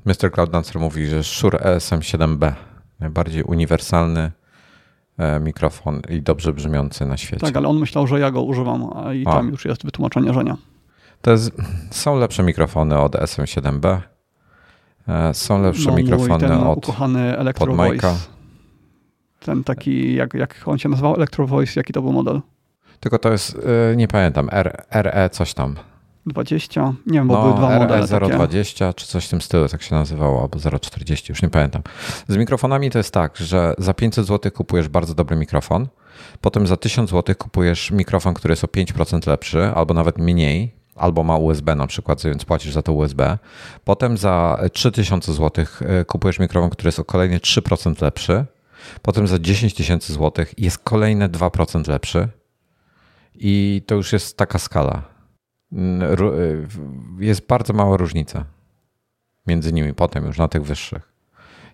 Mr. 0.05 0.33
Cloud 0.33 0.51
Dancer 0.51 0.81
mówi, 0.81 1.07
że 1.07 1.25
Shure 1.25 1.59
ESM7B 1.59 2.53
najbardziej 3.01 3.43
uniwersalny 3.43 4.33
mikrofon 5.41 6.01
i 6.09 6.23
dobrze 6.23 6.53
brzmiący 6.53 7.07
na 7.07 7.17
świecie. 7.17 7.47
Tak, 7.47 7.57
ale 7.57 7.69
on 7.69 7.79
myślał, 7.79 8.07
że 8.07 8.21
ja 8.21 8.31
go 8.31 8.43
używam, 8.43 8.91
a 8.97 9.15
i 9.15 9.27
a. 9.27 9.33
tam 9.33 9.49
już 9.49 9.65
jest 9.65 9.85
wytłumaczenie, 9.85 10.35
że 10.35 10.45
nie. 10.45 10.57
To 11.23 11.31
jest, 11.31 11.53
są 11.91 12.19
lepsze 12.19 12.43
mikrofony 12.43 12.99
od 12.99 13.13
SM7B. 13.13 13.99
E, 15.09 15.35
są 15.35 15.63
lepsze 15.63 15.91
no, 15.91 15.97
mikrofony 15.97 16.49
ten 16.49 16.53
od 16.53 16.79
ukochany 16.79 17.39
Electro 17.39 17.75
Voice. 17.75 18.15
Ten 19.41 19.65
taki, 19.65 20.15
jak, 20.15 20.35
jak 20.35 20.63
on 20.67 20.79
się 20.79 20.89
nazywał? 20.89 21.15
Electro 21.15 21.47
Voice, 21.47 21.73
jaki 21.77 21.93
to 21.93 22.03
był 22.03 22.13
model? 22.13 22.41
Tylko 23.01 23.19
to 23.19 23.33
jest, 23.33 23.59
e, 23.93 23.97
nie 23.97 24.09
pamiętam, 24.09 24.49
RE 24.91 25.31
coś 25.31 25.55
tam. 25.55 25.75
20? 26.29 26.95
Nie 27.07 27.19
wiem, 27.19 27.29
bo 27.29 27.35
no, 27.35 27.43
były 27.43 27.55
dwa 27.55 27.79
modele. 27.79 28.07
RE020 28.07 28.95
czy 28.95 29.07
coś 29.07 29.27
w 29.27 29.31
tym 29.31 29.41
stylu, 29.41 29.69
tak 29.69 29.83
się 29.83 29.95
nazywało, 29.95 30.43
albo 30.43 30.79
040, 30.81 31.33
już 31.33 31.43
nie 31.43 31.51
pamiętam. 31.51 31.83
Z 32.29 32.37
mikrofonami 32.37 32.91
to 32.91 32.99
jest 32.99 33.15
tak, 33.15 33.37
że 33.37 33.75
za 33.79 33.95
500 33.95 34.27
zł 34.27 34.53
kupujesz 34.53 34.89
bardzo 34.89 35.15
dobry 35.15 35.37
mikrofon, 35.37 35.89
potem 36.41 36.67
za 36.67 36.77
1000 36.77 37.11
zł 37.11 37.35
kupujesz 37.39 37.91
mikrofon, 37.91 38.35
który 38.35 38.53
jest 38.53 38.65
o 38.65 38.67
5% 38.67 39.29
lepszy, 39.29 39.63
albo 39.75 39.95
nawet 39.95 40.19
mniej, 40.19 40.75
albo 40.97 41.23
ma 41.23 41.37
USB 41.37 41.75
na 41.75 41.87
przykład, 41.87 42.23
więc 42.23 42.45
płacisz 42.45 42.73
za 42.73 42.83
to 42.83 42.93
USB. 42.93 43.39
Potem 43.85 44.17
za 44.17 44.59
3000 44.73 45.33
zł 45.33 45.65
e, 45.81 46.05
kupujesz 46.05 46.39
mikrofon, 46.39 46.71
który 46.71 46.89
jest 46.89 46.99
o 46.99 47.05
kolejne 47.05 47.39
3% 47.39 48.03
lepszy. 48.03 48.45
Potem 49.03 49.27
za 49.27 49.39
10 49.39 49.75
tysięcy 49.75 50.13
zł 50.13 50.45
jest 50.59 50.79
kolejne 50.79 51.29
2% 51.29 51.89
lepszy. 51.89 52.29
I 53.35 53.83
to 53.87 53.95
już 53.95 54.13
jest 54.13 54.37
taka 54.37 54.59
skala. 54.59 55.03
Y, 55.73 56.67
jest 57.19 57.47
bardzo 57.47 57.73
mała 57.73 57.97
różnica 57.97 58.45
między 59.47 59.73
nimi 59.73 59.95
potem 59.95 60.27
już 60.27 60.39
na 60.39 60.49
tych 60.49 60.63
wyższych. 60.63 61.13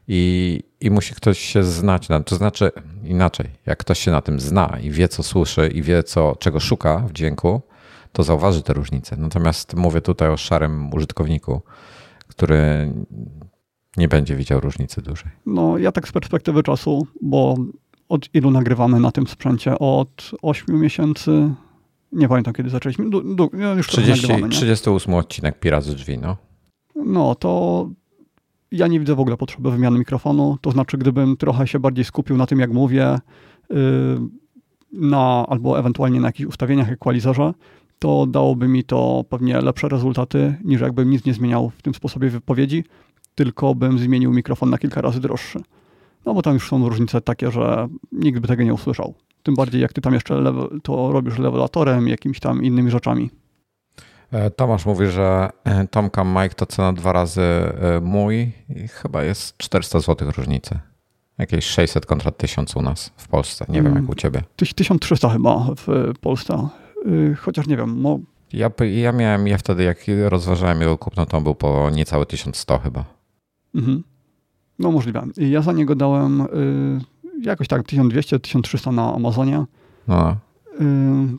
I, 0.09 0.62
I 0.81 0.91
musi 0.91 1.15
ktoś 1.15 1.39
się 1.39 1.62
znać 1.62 2.09
na 2.09 2.21
to 2.21 2.37
znaczy 2.37 2.71
inaczej, 3.05 3.51
jak 3.66 3.79
ktoś 3.79 3.99
się 3.99 4.11
na 4.11 4.21
tym 4.21 4.41
zna 4.41 4.79
i 4.83 4.91
wie, 4.91 5.09
co 5.09 5.23
słyszy 5.23 5.69
i 5.69 5.83
wie, 5.83 6.03
co, 6.03 6.37
czego 6.39 6.61
szuka 6.61 6.99
w 6.99 7.12
dźwięku, 7.12 7.62
to 8.12 8.23
zauważy 8.23 8.62
te 8.62 8.73
różnice. 8.73 9.16
Natomiast 9.16 9.75
mówię 9.75 10.01
tutaj 10.01 10.29
o 10.29 10.37
szarym 10.37 10.95
użytkowniku, 10.95 11.62
który 12.29 12.93
nie 13.97 14.09
będzie 14.09 14.37
widział 14.37 14.61
różnicy 14.61 15.03
dużej. 15.03 15.31
No, 15.47 15.79
ja 15.79 15.93
tak 15.93 16.09
z 16.09 16.12
perspektywy 16.12 16.62
czasu, 16.62 17.07
bo 17.23 17.57
od 18.09 18.35
ilu 18.35 18.51
nagrywamy 18.51 19.01
na 19.01 19.12
tym 19.12 19.27
sprzęcie? 19.27 19.79
Od 19.79 20.31
8 20.43 20.81
miesięcy, 20.81 21.55
nie 22.15 22.28
pamiętam, 22.28 22.55
kiedy 22.55 22.70
zaczęliśmy. 22.70 23.11
Du, 23.11 23.35
du, 23.35 23.51
już 23.77 23.86
30, 23.86 24.28
38 24.51 25.15
odcinek 25.15 25.61
Pirat 25.61 25.85
z 25.85 25.95
drzwi, 25.95 26.19
no. 26.19 26.36
No, 26.95 27.35
to 27.35 27.89
ja 28.73 28.86
nie 28.86 29.01
widzę 29.01 29.15
w 29.15 29.20
ogóle 29.20 29.36
potrzeby 29.36 29.70
wymiany 29.70 29.99
mikrofonu. 29.99 30.59
To 30.61 30.70
znaczy, 30.70 30.99
gdybym 30.99 31.36
trochę 31.36 31.66
się 31.66 31.78
bardziej 31.78 32.05
skupił 32.05 32.36
na 32.36 32.47
tym, 32.47 32.59
jak 32.59 32.73
mówię, 32.73 33.19
yy, 33.70 33.77
na, 34.93 35.47
albo 35.49 35.78
ewentualnie 35.78 36.20
na 36.20 36.28
jakichś 36.28 36.49
ustawieniach 36.49 36.93
equalizerze, 36.93 37.55
to 37.99 38.27
dałoby 38.27 38.69
mi 38.69 38.85
to 38.85 39.24
pewnie 39.28 39.61
lepsze 39.61 39.89
rezultaty, 39.89 40.55
niż 40.65 40.81
jakbym 40.81 41.11
nic 41.11 41.24
nie 41.24 41.35
zmieniał 41.35 41.70
w 41.70 41.82
tym 41.82 41.95
sposobie 41.95 42.31
wypowiedzi, 42.31 42.85
tylko 43.35 43.74
bym 43.74 43.99
zmienił 43.99 44.32
mikrofon 44.32 44.70
na 44.70 44.78
kilka 44.78 45.01
razy 45.01 45.20
droższy. 45.20 45.61
No 46.27 46.35
bo 46.35 46.43
tam 46.43 46.55
już 46.55 46.69
są 46.69 46.89
różnice 46.89 47.20
takie, 47.20 47.51
że 47.51 47.89
nikt 48.12 48.39
by 48.41 48.49
tego 48.49 48.62
nie 48.62 48.74
usłyszał. 48.74 49.15
Tym 49.45 49.55
bardziej 49.55 49.81
jak 49.81 49.93
ty 49.93 50.01
tam 50.01 50.15
jeszcze 50.15 50.35
level, 50.35 50.81
to 50.83 51.12
robisz 51.12 51.39
levelatorem, 51.39 52.09
jakimiś 52.09 52.41
tam 52.41 52.62
innymi 52.62 52.91
rzeczami. 52.91 53.31
E, 54.33 54.51
Tomasz 54.51 54.87
mówi, 54.87 55.07
że 55.07 55.51
e, 55.65 55.87
Tomka 55.89 56.25
Mike 56.25 56.55
to 56.55 56.66
cena 56.66 56.93
dwa 56.93 57.12
razy 57.12 57.41
e, 57.43 58.01
mój 58.03 58.53
i 58.69 58.89
chyba 58.89 59.23
jest 59.23 59.59
400 59.59 60.01
zł 60.01 60.31
różnicy. 60.37 60.79
Jakieś 61.39 61.65
600 61.65 62.07
kontra 62.07 62.31
1000 62.31 62.77
u 62.77 62.83
nas 62.83 63.12
w 63.16 63.29
Polsce. 63.29 63.65
Nie 63.69 63.83
wiem 63.83 63.95
jak 63.95 64.03
u 64.03 64.07
Mm. 64.07 64.15
ciebie. 64.16 64.43
1300 64.57 65.29
chyba 65.31 65.66
w 65.77 66.12
Polsce. 66.21 66.69
Chociaż 67.39 67.66
nie 67.66 67.77
wiem, 67.77 68.03
no, 68.03 68.19
Ja, 68.53 68.71
ja 68.93 69.12
miałem, 69.12 69.47
ja 69.49 69.59
wtedy 69.59 69.83
jak 69.83 69.99
rozważałem 70.29 70.81
jego 70.81 70.99
kupno, 70.99 71.27
to 71.27 71.37
on 71.37 71.45
był 71.45 71.55
po 71.55 71.91
niecałe 71.91 72.27
1100 72.27 72.79
chyba. 72.79 73.05
mhm. 73.75 74.03
no 74.79 74.91
możliwe. 74.93 75.27
Ja 75.37 75.62
za 75.62 75.73
niego 75.73 75.95
dałem 75.95 76.47
jakoś 77.47 77.69
tak 77.69 77.83
1200-1300 77.83 78.93
na 78.95 79.15
Amazonie. 79.15 79.65
No, 80.09 80.37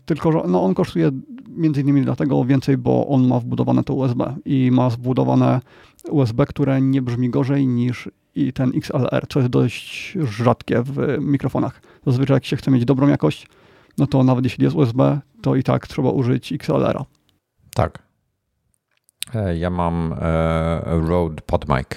Tylko, 0.05 0.31
że 0.31 0.41
no 0.47 0.63
on 0.63 0.73
kosztuje 0.73 1.11
między 1.49 1.81
innymi 1.81 2.01
dlatego 2.01 2.45
więcej, 2.45 2.77
bo 2.77 3.07
on 3.07 3.27
ma 3.27 3.39
wbudowane 3.39 3.83
to 3.83 3.93
USB 3.93 4.35
i 4.45 4.71
ma 4.71 4.89
wbudowane 4.89 5.61
USB, 6.09 6.45
które 6.45 6.81
nie 6.81 7.01
brzmi 7.01 7.29
gorzej 7.29 7.67
niż 7.67 8.09
i 8.35 8.53
ten 8.53 8.71
XLR, 8.75 9.27
co 9.29 9.39
jest 9.39 9.51
dość 9.51 10.17
rzadkie 10.21 10.81
w 10.83 11.17
mikrofonach. 11.19 11.81
Zazwyczaj 12.05 12.35
jak 12.35 12.45
się 12.45 12.55
chce 12.55 12.71
mieć 12.71 12.85
dobrą 12.85 13.07
jakość, 13.07 13.47
no 13.97 14.07
to 14.07 14.23
nawet 14.23 14.43
jeśli 14.43 14.63
jest 14.63 14.75
USB, 14.75 15.19
to 15.41 15.55
i 15.55 15.63
tak 15.63 15.87
trzeba 15.87 16.09
użyć 16.09 16.53
XLR-a. 16.53 17.05
tak. 17.75 17.99
E, 19.35 19.57
Ja 19.57 19.69
mam 19.69 20.13
e, 20.21 20.81
Rode 20.85 21.41
PodMic, 21.45 21.87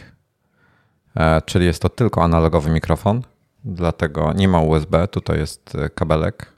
e, 1.16 1.42
czyli 1.42 1.66
jest 1.66 1.82
to 1.82 1.88
tylko 1.88 2.22
analogowy 2.22 2.70
mikrofon, 2.70 3.22
dlatego 3.68 4.32
nie 4.32 4.48
ma 4.48 4.60
USB, 4.60 5.08
tutaj 5.08 5.38
jest 5.38 5.74
e, 5.74 5.88
kabelek, 5.90 6.52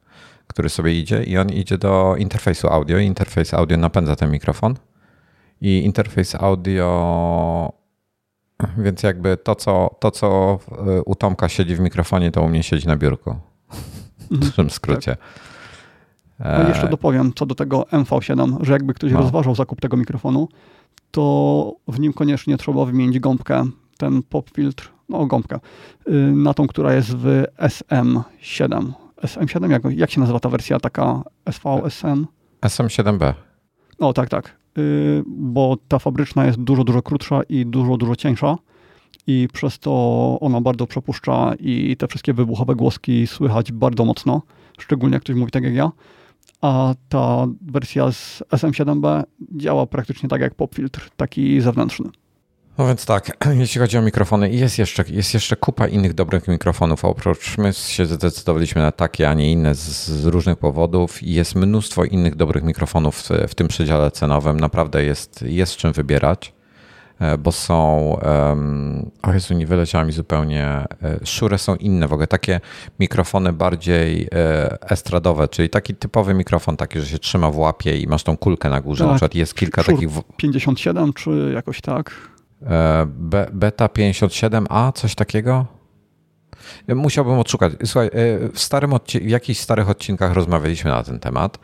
który 0.47 0.69
sobie 0.69 1.01
idzie 1.01 1.23
i 1.25 1.39
on 1.39 1.49
idzie 1.49 1.79
do 1.79 2.15
interfejsu 2.19 2.69
audio. 2.69 2.99
Interfejs 2.99 3.55
audio 3.55 3.77
napędza 3.77 4.17
ten 4.17 4.31
mikrofon 4.31 4.75
i 5.61 5.79
interfejs 5.85 6.35
audio, 6.35 7.73
więc 8.79 9.03
jakby 9.03 9.37
to, 9.37 9.55
co, 9.55 9.97
to, 10.01 10.11
co 10.11 10.59
e, 10.87 11.03
u 11.03 11.15
Tomka 11.15 11.49
siedzi 11.49 11.77
w 11.77 11.81
mikrofonie, 11.81 12.31
to 12.31 12.43
u 12.43 12.49
mnie 12.49 12.63
siedzi 12.63 12.87
na 12.87 12.97
biurku. 12.97 13.31
W 14.19 14.33
Mhm. 14.33 14.51
dużym 14.51 14.71
skrócie. 14.71 15.17
No 16.39 16.65
i 16.65 16.69
jeszcze 16.69 16.89
dopowiem 16.89 17.33
co 17.37 17.47
do 17.47 17.55
tego 17.55 17.83
MV7, 17.83 18.57
że 18.65 18.73
jakby 18.73 18.95
ktoś 18.95 19.13
No. 19.13 19.19
rozważał 19.19 19.55
zakup 19.55 19.81
tego 19.81 19.97
mikrofonu, 19.97 20.49
to 21.11 21.73
w 21.89 22.01
nim 22.01 22.13
koniecznie 22.13 22.57
trzeba 22.57 22.85
wymienić 22.85 23.19
gąbkę, 23.19 23.65
ten 23.99 24.23
pop 24.23 24.51
filtr, 24.51 24.91
no 25.11 25.27
gąbkę, 25.27 25.61
y, 26.09 26.13
na 26.33 26.55
tą, 26.55 26.67
która 26.67 26.95
jest 26.95 27.17
w 27.17 27.45
SM7. 27.59 28.93
SM7, 29.23 29.71
jak, 29.71 29.83
jak 29.97 30.11
się 30.11 30.21
nazywa 30.21 30.41
ta 30.41 30.49
wersja 30.49 30.81
taka 30.81 31.23
SV, 31.47 31.83
SM? 31.85 32.27
SM7B. 32.63 33.35
O 33.99 34.13
tak, 34.13 34.29
tak. 34.29 34.57
Y, 34.79 35.23
Bo 35.27 35.77
ta 35.89 35.99
fabryczna 35.99 36.47
jest 36.47 36.59
dużo, 36.59 36.85
dużo 36.85 37.03
krótsza 37.03 37.41
i 37.49 37.67
dużo, 37.67 37.97
dużo 37.97 38.17
cieńsza 38.17 38.57
i 39.27 39.49
przez 39.53 39.79
to 39.79 39.93
ona 40.41 40.61
bardzo 40.61 40.87
przepuszcza 40.87 41.55
i 41.61 41.97
te 41.97 42.09
wszystkie 42.09 42.33
wybuchowe 42.35 42.75
głoski 42.75 43.27
słychać 43.27 43.73
bardzo 43.73 44.05
mocno, 44.05 44.43
szczególnie 44.79 45.15
jak 45.15 45.23
ktoś 45.23 45.37
mówi 45.37 45.53
tak 45.53 45.65
jak 45.65 45.75
ja. 45.75 45.93
A 46.61 46.95
ta 47.09 47.47
wersja 47.63 48.13
z 48.13 48.43
SM7B 48.53 49.23
działa 49.57 49.87
praktycznie 49.87 50.29
tak 50.29 50.41
jak 50.41 50.55
pop 50.55 50.75
filtr, 50.75 51.11
taki 51.17 51.61
zewnętrzny. 51.61 52.11
No 52.81 52.87
więc 52.87 53.07
tak, 53.07 53.37
jeśli 53.61 53.81
chodzi 53.81 53.99
o 53.99 54.03
mikrofony, 54.03 54.51
jest 54.51 54.79
jeszcze, 54.79 55.05
jest 55.09 55.35
jeszcze 55.35 55.57
kupa 55.57 55.87
innych 55.89 56.15
dobrych 56.15 56.49
mikrofonów. 56.49 57.05
Oprócz 57.05 57.59
my 57.59 57.73
się 57.73 58.07
zdecydowaliśmy 58.07 58.83
na 58.83 58.93
takie, 58.93 59.29
a 59.31 59.35
nie 59.35 59.53
inne 59.53 59.75
z, 59.75 60.09
z 60.09 60.27
różnych 60.27 60.57
powodów. 60.59 61.23
Jest 61.23 61.55
mnóstwo 61.55 62.05
innych 62.05 62.35
dobrych 62.37 62.65
mikrofonów 62.65 63.17
w, 63.17 63.29
w 63.49 63.55
tym 63.55 63.69
przedziale 63.69 64.11
cenowym. 64.11 64.61
Naprawdę 64.61 65.05
jest, 65.05 65.43
jest 65.43 65.77
czym 65.77 65.93
wybierać, 65.93 66.53
e, 67.21 67.39
bo 67.39 67.53
są. 67.53 67.99
Um, 68.49 69.11
o 69.23 69.33
Jezu, 69.33 69.55
nie 69.55 69.67
wyleciała 69.67 70.05
mi 70.05 70.13
zupełnie. 70.13 70.65
e, 70.67 70.87
Shure 71.25 71.59
są 71.59 71.75
inne 71.77 72.09
w 72.09 72.13
ogóle. 72.13 72.27
Takie 72.27 72.61
mikrofony 73.01 73.53
bardziej 73.53 74.29
e, 74.35 74.91
estradowe, 74.91 75.49
czyli 75.49 75.71
taki 75.71 75.95
typowy 75.95 76.35
mikrofon, 76.35 76.77
taki, 76.77 77.01
że 77.01 77.07
się 77.07 77.19
trzyma 77.19 77.51
w 77.51 77.59
łapie 77.59 77.99
i 77.99 78.07
masz 78.07 78.23
tą 78.23 78.37
kulkę 78.37 78.71
na 78.71 78.81
górze. 78.81 79.05
Tak. 79.05 79.09
Na 79.09 79.15
przykład 79.15 79.35
jest 79.35 79.55
kilka 79.55 79.83
Shure 79.83 79.95
takich. 79.97 80.11
w- 80.11 80.23
57 80.37 81.13
czy 81.13 81.51
jakoś 81.55 81.81
tak. 81.81 82.11
E, 82.63 83.07
Be, 83.07 83.47
beta 83.53 83.87
57A, 83.87 84.93
coś 84.93 85.15
takiego? 85.15 85.67
Musiałbym 86.89 87.39
odszukać. 87.39 87.73
Słuchaj, 87.85 88.07
e, 88.07 88.11
w, 88.49 88.59
starym 88.59 88.93
w 89.23 89.29
jakichś 89.29 89.61
starych 89.61 89.91
odcinkach 89.91 90.33
rozmawialiśmy 90.33 90.91
na 90.91 91.03
ten 91.03 91.21
temat. 91.21 91.59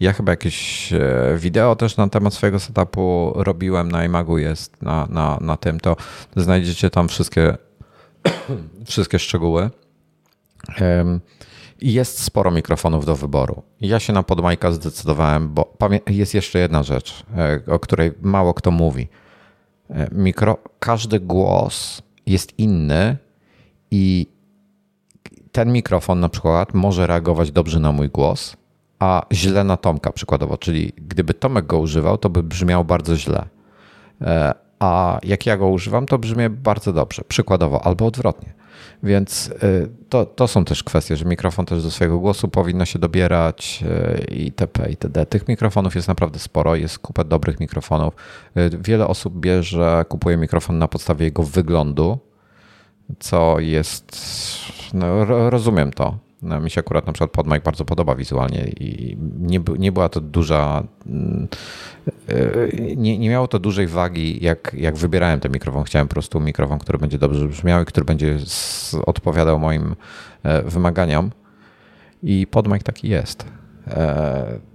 Ja 0.00 0.12
chyba 0.12 0.32
jakieś 0.32 0.92
e, 0.92 0.98
wideo 1.36 1.76
też 1.76 1.96
na 1.96 2.08
temat 2.08 2.34
swojego 2.34 2.60
setupu 2.60 3.32
robiłem 3.36 3.90
na 3.90 4.04
iMagu 4.04 4.38
jest 4.38 4.82
na, 4.82 5.06
na, 5.10 5.38
na 5.40 5.56
tym, 5.56 5.80
to 5.80 5.96
znajdziecie 6.36 6.90
tam 6.90 7.08
wszystkie, 7.08 7.56
wszystkie 8.86 9.18
szczegóły. 9.18 9.70
Jest 11.80 12.22
sporo 12.22 12.50
mikrofonów 12.50 13.06
do 13.06 13.16
wyboru. 13.16 13.62
Ja 13.80 14.00
się 14.00 14.12
na 14.12 14.22
podmajka 14.22 14.72
zdecydowałem, 14.72 15.54
bo 15.54 15.76
jest 16.06 16.34
jeszcze 16.34 16.58
jedna 16.58 16.82
rzecz, 16.82 17.24
o 17.66 17.78
której 17.78 18.12
mało 18.22 18.54
kto 18.54 18.70
mówi. 18.70 19.08
E, 19.90 20.08
Mikro, 20.12 20.58
każdy 20.78 21.20
głos 21.20 22.02
jest 22.26 22.58
inny 22.58 23.16
i 23.90 24.26
ten 25.52 25.72
mikrofon 25.72 26.20
na 26.20 26.28
przykład 26.28 26.74
może 26.74 27.06
reagować 27.06 27.52
dobrze 27.52 27.80
na 27.80 27.92
mój 27.92 28.08
głos, 28.08 28.56
a 28.98 29.26
źle 29.32 29.64
na 29.64 29.76
Tomka 29.76 30.12
przykładowo. 30.12 30.58
Czyli 30.58 30.92
gdyby 30.96 31.34
Tomek 31.34 31.66
go 31.66 31.78
używał, 31.78 32.18
to 32.18 32.30
by 32.30 32.42
brzmiał 32.42 32.84
bardzo 32.84 33.16
źle. 33.16 33.48
E, 34.20 34.54
A 34.78 35.18
jak 35.22 35.46
ja 35.46 35.56
go 35.56 35.68
używam, 35.68 36.06
to 36.06 36.18
brzmi 36.18 36.48
bardzo 36.48 36.92
dobrze. 36.92 37.22
Przykładowo, 37.28 37.84
albo 37.84 38.06
odwrotnie. 38.06 38.52
Więc 39.02 39.46
y, 39.62 39.88
to, 40.08 40.26
to 40.26 40.48
są 40.48 40.64
też 40.64 40.84
kwestie, 40.84 41.16
że 41.16 41.24
mikrofon 41.24 41.66
też 41.66 41.82
do 41.82 41.90
swojego 41.90 42.18
głosu 42.18 42.48
powinno 42.48 42.84
się 42.84 42.98
dobierać 42.98 43.84
y, 44.30 44.34
itp. 44.34 44.90
itd. 44.90 45.26
Tych 45.26 45.48
mikrofonów 45.48 45.94
jest 45.94 46.08
naprawdę 46.08 46.38
sporo, 46.38 46.76
jest 46.76 46.98
kupę 46.98 47.24
dobrych 47.24 47.60
mikrofonów. 47.60 48.14
Y, 48.56 48.70
Wiele 48.80 49.06
osób 49.06 49.40
bierze, 49.40 50.04
kupuje 50.08 50.36
mikrofon 50.36 50.78
na 50.78 50.88
podstawie 50.88 51.24
jego 51.24 51.42
wyglądu, 51.42 52.18
co 53.18 53.60
jest, 53.60 54.16
no, 54.94 55.24
ro- 55.24 55.50
rozumiem 55.50 55.90
to. 55.92 56.18
No, 56.42 56.60
mi 56.60 56.70
się 56.70 56.80
akurat 56.80 57.06
na 57.06 57.12
przykład 57.12 57.30
PodMic 57.30 57.64
bardzo 57.64 57.84
podoba 57.84 58.14
wizualnie 58.14 58.64
i 58.80 59.16
nie, 59.38 59.60
nie 59.78 59.92
była 59.92 60.08
to 60.08 60.20
duża, 60.20 60.82
mm, 61.06 61.48
y, 62.30 62.94
nie, 62.96 63.18
nie 63.18 63.30
miało 63.30 63.48
to 63.48 63.58
dużej 63.58 63.86
wagi, 63.86 64.44
jak, 64.44 64.76
jak 64.78 64.96
wybierałem 64.96 65.40
ten 65.40 65.52
mikrofon. 65.52 65.84
Chciałem 65.84 66.08
po 66.08 66.14
prostu 66.14 66.40
mikrofon, 66.40 66.78
który 66.78 66.98
będzie 66.98 67.18
dobrze 67.18 67.48
brzmiał 67.48 67.82
i 67.82 67.84
który 67.84 68.04
będzie 68.04 68.38
odpowiadał 69.06 69.58
moim 69.58 69.96
e, 70.42 70.62
wymaganiom. 70.62 71.30
I 72.22 72.46
PodMic 72.46 72.82
taki 72.82 73.08
jest. 73.08 73.44
E, 73.86 74.70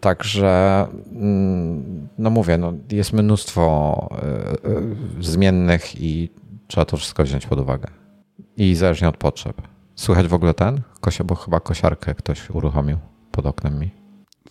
Także, 0.00 0.86
mm, 1.12 2.08
no 2.18 2.30
mówię, 2.30 2.58
no 2.58 2.72
jest 2.92 3.12
mnóstwo 3.12 4.08
e, 4.12 4.24
e, 4.24 4.82
zmiennych 5.20 6.02
i 6.02 6.30
trzeba 6.66 6.84
to 6.84 6.96
wszystko 6.96 7.24
wziąć 7.24 7.46
pod 7.46 7.60
uwagę. 7.60 7.88
I 8.56 8.74
zależnie 8.74 9.08
od 9.08 9.16
potrzeb. 9.16 9.62
Słychać 9.98 10.28
w 10.28 10.34
ogóle 10.34 10.54
ten? 10.54 10.80
Kosia, 11.00 11.24
bo 11.24 11.34
chyba 11.34 11.60
kosiarkę 11.60 12.14
ktoś 12.14 12.50
uruchomił 12.50 12.98
pod 13.32 13.46
oknem 13.46 13.78
mi. 13.80 13.90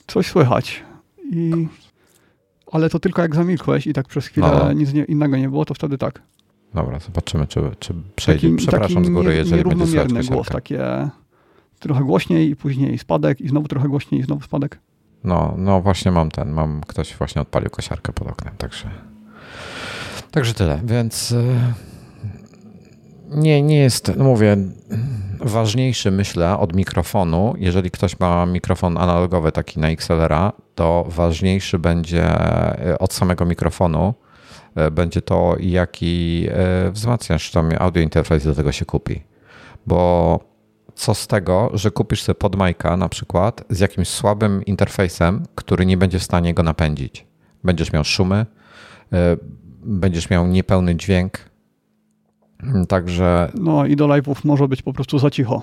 Coś 0.08 0.28
słychać. 0.28 0.84
I... 1.32 1.68
Ale 2.72 2.90
to 2.90 3.00
tylko 3.00 3.22
jak 3.22 3.36
zamilkłeś 3.36 3.88
i 3.88 3.94
tak 3.94 4.08
przez 4.08 4.28
chwilę 4.28 4.48
No. 4.64 4.74
nic 4.74 4.94
nie, 4.94 5.04
innego 5.04 5.38
nie 5.38 5.50
było, 5.50 5.66
to 5.66 5.74
wtedy 5.74 5.98
tak. 5.98 6.22
Dobra, 6.74 7.00
zobaczymy, 7.00 7.48
czy, 7.48 7.62
czy 7.80 7.94
przejdzie. 8.16 8.56
Przepraszam 8.56 9.06
z 9.06 9.10
góry, 9.10 9.30
nie- 9.30 9.36
jeżeli 9.36 9.64
będzie 9.64 9.86
słychać 9.86 9.94
nierównomierny 9.94 10.30
głos, 10.36 10.48
kosiarkę. 10.48 10.54
takie 10.54 11.10
trochę 11.80 12.04
głośniej 12.04 12.50
i 12.50 12.56
później 12.56 12.98
spadek 12.98 13.42
i 13.42 13.50
znowu 13.50 13.68
trochę 13.68 13.88
głośniej 13.88 14.22
i 14.22 14.24
znowu 14.24 14.42
spadek. 14.42 14.80
No, 15.24 15.54
no 15.58 15.82
właśnie 15.82 16.12
mam 16.12 16.32
ten, 16.32 16.52
mam, 16.52 16.82
ktoś 16.88 17.16
właśnie 17.16 17.42
odpalił 17.42 17.70
kosiarkę 17.70 18.14
pod 18.14 18.28
oknem, 18.28 18.54
także 18.58 18.90
także 20.32 20.54
tyle, 20.54 20.82
więc 20.84 21.32
y, 21.32 21.58
nie, 23.30 23.62
nie 23.62 23.78
jest, 23.78 24.12
no 24.18 24.24
mówię, 24.24 24.58
ważniejszy 25.48 26.12
myślę 26.12 26.58
od 26.58 26.76
mikrofonu, 26.76 27.54
jeżeli 27.58 27.92
ktoś 27.92 28.20
ma 28.20 28.46
mikrofon 28.46 28.98
analogowy 28.98 29.52
taki 29.52 29.80
na 29.80 29.90
XLR-a, 29.90 30.52
to 30.76 31.06
ważniejszy 31.08 31.80
będzie 31.80 32.26
y, 32.90 32.98
od 32.98 33.14
samego 33.14 33.46
mikrofonu, 33.46 34.14
y, 34.88 34.92
będzie 34.92 35.22
to 35.22 35.56
jaki 35.60 36.48
y, 36.88 36.92
wzmacniacz, 36.92 37.52
tam 37.52 37.70
audio 37.80 38.04
interfejs 38.04 38.44
do 38.44 38.56
tego 38.56 38.72
się 38.72 38.86
kupi, 38.86 39.24
bo 39.86 40.40
co 40.96 41.14
z 41.14 41.28
tego, 41.28 41.72
że 41.74 41.92
kupisz 41.92 42.24
sobie 42.24 42.36
podmajka 42.36 42.98
na 42.98 43.10
przykład 43.10 43.64
z 43.70 43.80
jakimś 43.80 44.08
słabym 44.08 44.66
interfejsem, 44.66 45.44
który 45.56 45.86
nie 45.86 45.98
będzie 45.98 46.20
w 46.20 46.24
stanie 46.24 46.54
go 46.54 46.64
napędzić. 46.64 47.26
Będziesz 47.64 47.94
miał 47.94 48.04
szumy, 48.04 48.46
e, 49.14 49.38
będziesz 49.84 50.30
miał 50.30 50.48
niepełny 50.48 50.96
dźwięk, 50.96 51.40
także... 52.88 53.52
No 53.54 53.86
i 53.86 53.96
do 53.96 54.08
live'ów 54.08 54.36
może 54.44 54.68
być 54.68 54.82
po 54.82 54.94
prostu 54.94 55.20
za 55.20 55.30
cicho. 55.30 55.62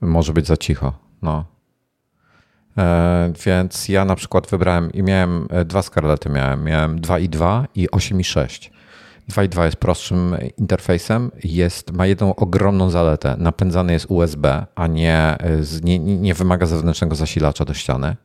Może 0.00 0.32
być 0.32 0.46
za 0.46 0.56
cicho, 0.56 0.92
no. 1.22 1.44
E, 2.78 3.32
więc 3.46 3.88
ja 3.88 4.04
na 4.04 4.16
przykład 4.16 4.50
wybrałem 4.50 4.92
i 4.92 5.02
miałem 5.02 5.46
e, 5.50 5.64
dwa 5.64 5.82
Scarlety, 5.82 6.28
miałem, 6.28 6.64
miałem 6.64 7.00
2.2 7.00 7.64
i 7.74 7.88
8.6. 7.88 8.70
2.2 9.30 9.64
jest 9.64 9.76
prostszym 9.76 10.36
interfejsem, 10.56 11.30
jest, 11.44 11.92
ma 11.92 12.06
jedną 12.06 12.34
ogromną 12.34 12.90
zaletę. 12.90 13.36
Napędzany 13.38 13.92
jest 13.92 14.06
USB, 14.08 14.66
a 14.74 14.86
nie, 14.86 15.36
nie, 15.82 15.98
nie 15.98 16.34
wymaga 16.34 16.66
zewnętrznego 16.66 17.14
zasilacza 17.14 17.64
do 17.64 17.74
ściany. 17.74 18.16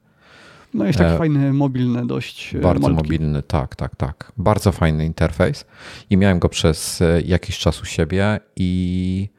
No 0.73 0.85
jest 0.85 0.99
taki 0.99 1.13
e, 1.13 1.17
fajny, 1.17 1.53
mobilny 1.53 2.07
dość. 2.07 2.55
Bardzo 2.57 2.81
malutki. 2.81 3.03
mobilny, 3.03 3.43
tak, 3.43 3.75
tak, 3.75 3.95
tak. 3.95 4.31
Bardzo 4.37 4.71
fajny 4.71 5.05
interfejs 5.05 5.65
i 6.09 6.17
miałem 6.17 6.39
go 6.39 6.49
przez 6.49 7.03
jakiś 7.25 7.59
czas 7.59 7.81
u 7.81 7.85
siebie 7.85 8.39
i 8.55 9.29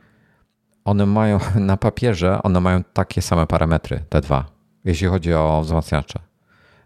one 0.85 1.06
mają 1.06 1.39
na 1.61 1.77
papierze, 1.77 2.43
one 2.43 2.61
mają 2.61 2.85
takie 2.93 3.23
same 3.23 3.47
parametry, 3.47 4.01
te 4.09 4.20
dwa 4.20 4.55
jeśli 4.85 5.06
chodzi 5.06 5.35
o 5.35 5.61
wzmacniacze. 5.65 6.19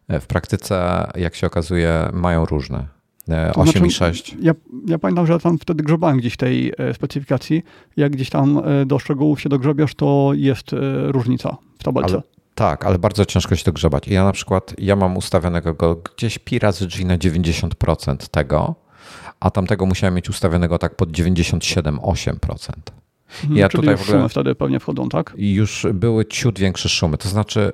E, 0.09 0.21
w 0.21 0.27
praktyce, 0.27 1.07
jak 1.15 1.35
się 1.35 1.47
okazuje, 1.47 2.09
mają 2.13 2.45
różne. 2.45 2.87
8 3.29 3.63
e, 3.63 3.73
znaczy, 3.73 3.87
i 3.87 3.91
6. 3.91 4.37
Ja, 4.41 4.53
ja, 4.87 4.99
pamiętam, 4.99 5.27
że 5.27 5.39
tam 5.39 5.59
wtedy 5.59 5.85
grzebałem 5.85 6.19
gdzieś 6.19 6.37
tej 6.37 6.73
e, 6.79 6.95
specyfikacji. 6.95 7.63
Jak 7.97 8.13
gdzieś 8.13 8.31
tam 8.31 8.63
do 8.87 8.99
szczegółów 8.99 9.41
się 9.41 9.49
dogrzebiasz, 9.49 9.95
to 9.95 10.31
jest 10.35 10.67
różnica 11.07 11.57
w 11.79 11.83
tabelce. 11.83 12.13
Ale, 12.13 12.23
tak, 12.59 12.85
ale 12.85 12.99
bardzo 12.99 13.25
ciężko 13.25 13.57
się 13.57 13.65
dogrzebać. 13.65 14.09
Ja 14.09 14.25
na 14.25 14.33
przykład, 14.33 14.75
ja 14.79 14.97
mam 14.97 15.17
ustawionego 15.17 15.75
go 15.75 15.97
gdzieś 15.97 16.39
pi 16.39 16.59
razy 16.59 16.87
G 16.87 17.05
na 17.05 17.19
90% 17.19 18.17
tego, 18.31 18.75
a 19.41 19.51
tamtego 19.51 19.87
musiałem 19.87 20.15
mieć 20.15 20.29
ustawionego 20.29 20.79
tak 20.79 20.97
pod 20.97 21.13
97-8%. 21.13 22.73
Mhm, 23.43 23.59
ja 23.59 23.69
Czyli 23.69 23.81
tutaj 23.81 23.97
w 23.97 24.03
ogóle, 24.03 24.19
szumy 24.19 24.29
wtedy 24.29 24.55
pewnie 24.55 24.81
wchodzą, 24.81 25.09
tak? 25.09 25.35
Już 25.37 25.87
były 25.95 26.27
ciut 26.27 26.59
większe 26.59 26.89
szumy. 26.89 27.19
To 27.19 27.29
znaczy 27.29 27.73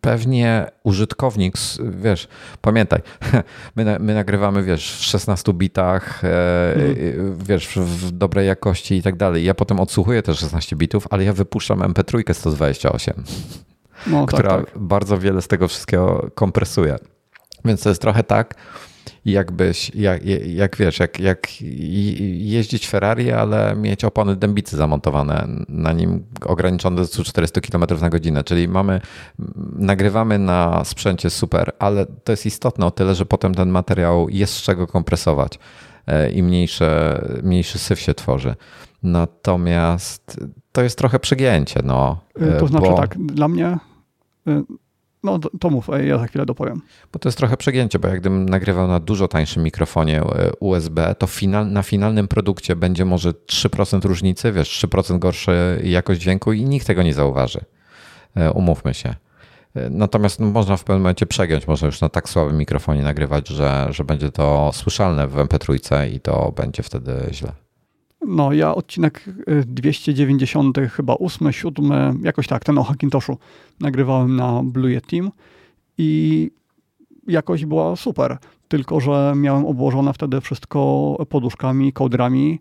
pewnie 0.00 0.66
użytkownik, 0.84 1.54
wiesz, 1.80 2.28
pamiętaj, 2.60 3.00
my, 3.76 3.96
my 4.00 4.14
nagrywamy, 4.14 4.62
wiesz, 4.62 4.96
w 4.96 5.04
16 5.04 5.52
bitach, 5.52 6.22
mm. 6.24 7.38
wiesz, 7.38 7.68
w 7.76 8.10
dobrej 8.10 8.46
jakości 8.46 8.94
i 8.94 9.02
tak 9.02 9.16
dalej. 9.16 9.44
Ja 9.44 9.54
potem 9.54 9.80
odsłuchuję 9.80 10.22
te 10.22 10.34
16 10.34 10.76
bitów, 10.76 11.06
ale 11.10 11.24
ja 11.24 11.32
wypuszczam 11.32 11.78
MP3 11.78 12.34
128, 12.34 13.24
no, 14.06 14.26
tak, 14.26 14.34
która 14.34 14.56
tak, 14.56 14.70
tak. 14.70 14.78
bardzo 14.78 15.18
wiele 15.18 15.42
z 15.42 15.48
tego 15.48 15.68
wszystkiego 15.68 16.30
kompresuje. 16.34 16.96
Więc 17.64 17.82
to 17.82 17.88
jest 17.88 18.00
trochę 18.00 18.22
tak, 18.22 18.54
jakbyś, 19.24 19.94
jak, 19.94 20.22
jak 20.46 20.76
wiesz, 20.76 20.98
jak, 20.98 21.20
jak 21.20 21.48
jeździć 21.60 22.88
Ferrari, 22.88 23.32
ale 23.32 23.76
mieć 23.76 24.04
opony 24.04 24.36
dębicy 24.36 24.76
zamontowane 24.76 25.48
na 25.68 25.92
nim 25.92 26.24
ograniczone 26.44 26.96
do 26.96 27.06
140 27.06 27.60
km 27.60 27.84
na 28.00 28.10
godzinę, 28.10 28.44
czyli 28.44 28.68
mamy, 28.68 29.00
nagrywamy 29.76 30.38
na 30.38 30.84
sprzęcie 30.84 31.30
super, 31.30 31.72
ale 31.78 32.06
to 32.06 32.32
jest 32.32 32.46
istotne 32.46 32.86
o 32.86 32.90
tyle, 32.90 33.14
że 33.14 33.26
potem 33.26 33.54
ten 33.54 33.68
materiał 33.68 34.28
jest 34.28 34.54
z 34.54 34.62
czego 34.62 34.86
kompresować 34.86 35.58
e, 36.06 36.30
i 36.30 36.42
mniejsze, 36.42 37.20
mniejszy 37.42 37.78
syf 37.78 38.00
się 38.00 38.14
tworzy. 38.14 38.54
Natomiast 39.02 40.40
to 40.76 40.82
jest 40.82 40.98
trochę 40.98 41.18
przegięcie. 41.18 41.80
No, 41.84 42.20
to 42.34 42.64
e, 42.64 42.68
znaczy 42.68 42.86
bo... 42.88 42.96
tak, 42.96 43.18
dla 43.18 43.48
mnie 43.48 43.78
e, 44.46 44.62
no 45.22 45.38
to 45.60 45.70
mów, 45.70 45.88
ja 46.06 46.18
za 46.18 46.26
chwilę 46.26 46.46
dopowiem. 46.46 46.82
Bo 47.12 47.18
to 47.18 47.28
jest 47.28 47.38
trochę 47.38 47.56
przegięcie, 47.56 47.98
bo 47.98 48.08
jak 48.08 48.20
gdybym 48.20 48.48
nagrywał 48.48 48.88
na 48.88 49.00
dużo 49.00 49.28
tańszym 49.28 49.62
mikrofonie 49.62 50.22
USB, 50.60 51.14
to 51.18 51.26
final, 51.26 51.72
na 51.72 51.82
finalnym 51.82 52.28
produkcie 52.28 52.76
będzie 52.76 53.04
może 53.04 53.30
3% 53.30 54.04
różnicy, 54.04 54.52
wiesz, 54.52 54.86
3% 54.86 55.18
gorsza 55.18 55.52
jakość 55.82 56.20
dźwięku 56.20 56.52
i 56.52 56.64
nikt 56.64 56.86
tego 56.86 57.02
nie 57.02 57.14
zauważy. 57.14 57.60
Umówmy 58.54 58.94
się. 58.94 59.14
Natomiast 59.90 60.40
no, 60.40 60.46
można 60.46 60.76
w 60.76 60.84
pewnym 60.84 61.02
momencie 61.02 61.26
przegiąć, 61.26 61.66
można 61.66 61.86
już 61.86 62.00
na 62.00 62.08
tak 62.08 62.28
słabym 62.28 62.56
mikrofonie 62.58 63.02
nagrywać, 63.02 63.48
że, 63.48 63.86
że 63.90 64.04
będzie 64.04 64.32
to 64.32 64.70
słyszalne 64.74 65.28
w 65.28 65.34
MP3 65.34 66.10
i 66.12 66.20
to 66.20 66.52
będzie 66.56 66.82
wtedy 66.82 67.12
źle. 67.32 67.65
No, 68.20 68.52
ja 68.52 68.74
odcinek 68.74 69.24
290, 69.66 70.78
y, 70.78 70.88
chyba 70.88 71.14
8, 71.14 71.52
7, 71.52 72.20
jakoś 72.22 72.46
tak, 72.46 72.64
ten 72.64 72.78
o 72.78 72.82
Hackintoshu 72.82 73.38
nagrywałem 73.80 74.36
na 74.36 74.62
Blue 74.64 74.90
Yeti 74.90 75.22
i 75.98 76.50
jakość 77.28 77.64
była 77.64 77.96
super. 77.96 78.38
Tylko, 78.68 79.00
że 79.00 79.32
miałem 79.36 79.66
obłożone 79.66 80.12
wtedy 80.12 80.40
wszystko 80.40 81.16
poduszkami, 81.28 81.92
kołdrami, 81.92 82.60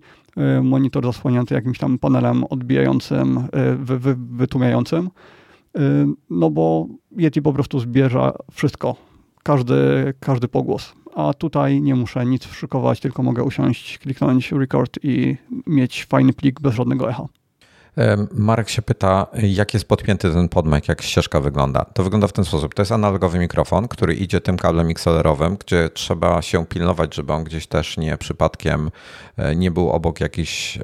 y, 0.57 0.63
monitor 0.63 1.05
zasłonięty 1.05 1.55
jakimś 1.55 1.77
tam 1.77 1.99
panelem 1.99 2.43
odbijającym, 2.43 3.37
y, 3.37 3.75
wy, 3.75 3.99
wy, 3.99 4.15
wytłumiającym. 4.17 5.09
No 6.29 6.49
bo 6.49 6.87
Yeti 7.17 7.41
po 7.41 7.53
prostu 7.53 7.79
zbierze 7.79 8.31
wszystko, 8.51 8.95
każdy, 9.43 10.13
każdy 10.19 10.47
pogłos 10.47 10.93
a 11.15 11.33
tutaj 11.33 11.81
nie 11.81 11.95
muszę 11.95 12.25
nic 12.25 12.45
szykować, 12.47 12.99
tylko 12.99 13.23
mogę 13.23 13.43
usiąść, 13.43 13.97
kliknąć 13.97 14.51
record 14.51 14.99
i 15.03 15.37
mieć 15.67 16.05
fajny 16.05 16.33
plik 16.33 16.61
bez 16.61 16.75
żadnego 16.75 17.09
echa. 17.09 17.25
Marek 18.31 18.69
się 18.69 18.81
pyta, 18.81 19.27
jak 19.33 19.73
jest 19.73 19.87
podpięty 19.87 20.31
ten 20.31 20.49
podmic, 20.49 20.87
jak 20.87 21.01
ścieżka 21.01 21.41
wygląda. 21.41 21.85
To 21.85 22.03
wygląda 22.03 22.27
w 22.27 22.33
ten 22.33 22.45
sposób. 22.45 22.73
To 22.73 22.81
jest 22.81 22.91
analogowy 22.91 23.39
mikrofon, 23.39 23.87
który 23.87 24.13
idzie 24.13 24.41
tym 24.41 24.57
kablem 24.57 24.89
XLR-owym, 24.89 25.57
gdzie 25.57 25.89
trzeba 25.89 26.41
się 26.41 26.65
pilnować, 26.65 27.15
żeby 27.15 27.33
on 27.33 27.43
gdzieś 27.43 27.67
też 27.67 27.97
nie 27.97 28.17
przypadkiem 28.17 28.91
e, 29.37 29.55
nie 29.55 29.71
był 29.71 29.89
obok 29.89 30.19
jakichś 30.19 30.79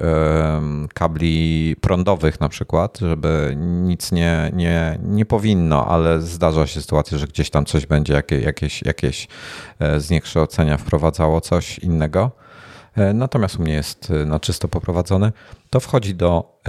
kabli 0.94 1.76
prądowych 1.80 2.40
na 2.40 2.48
przykład, 2.48 2.98
żeby 2.98 3.54
nic 3.58 4.12
nie, 4.12 4.50
nie, 4.54 4.98
nie 5.02 5.24
powinno, 5.24 5.86
ale 5.86 6.20
zdarza 6.20 6.66
się 6.66 6.80
sytuacja, 6.80 7.18
że 7.18 7.26
gdzieś 7.26 7.50
tam 7.50 7.64
coś 7.64 7.86
będzie, 7.86 8.14
jakieś, 8.14 8.42
jakieś, 8.42 8.82
jakieś 8.82 9.28
zniekształcenia 9.98 10.78
wprowadzało 10.78 11.40
coś 11.40 11.78
innego. 11.78 12.41
E, 12.96 13.12
natomiast 13.12 13.58
u 13.58 13.62
mnie 13.62 13.72
jest 13.72 14.10
e, 14.10 14.24
na 14.24 14.40
czysto 14.40 14.68
poprowadzony. 14.68 15.32
To 15.70 15.80
wchodzi 15.80 16.14
do 16.14 16.60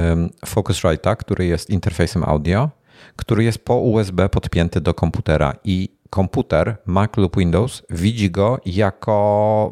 Focusrite'a, 0.45 1.15
który 1.15 1.45
jest 1.45 1.69
interfejsem 1.69 2.23
audio, 2.23 2.69
który 3.15 3.43
jest 3.43 3.65
po 3.65 3.75
USB 3.75 4.29
podpięty 4.29 4.81
do 4.81 4.93
komputera 4.93 5.55
i 5.63 5.92
komputer, 6.13 6.77
Mac 6.85 7.17
lub 7.17 7.37
Windows, 7.37 7.83
widzi 7.89 8.31
go 8.31 8.59
jako, 8.65 9.71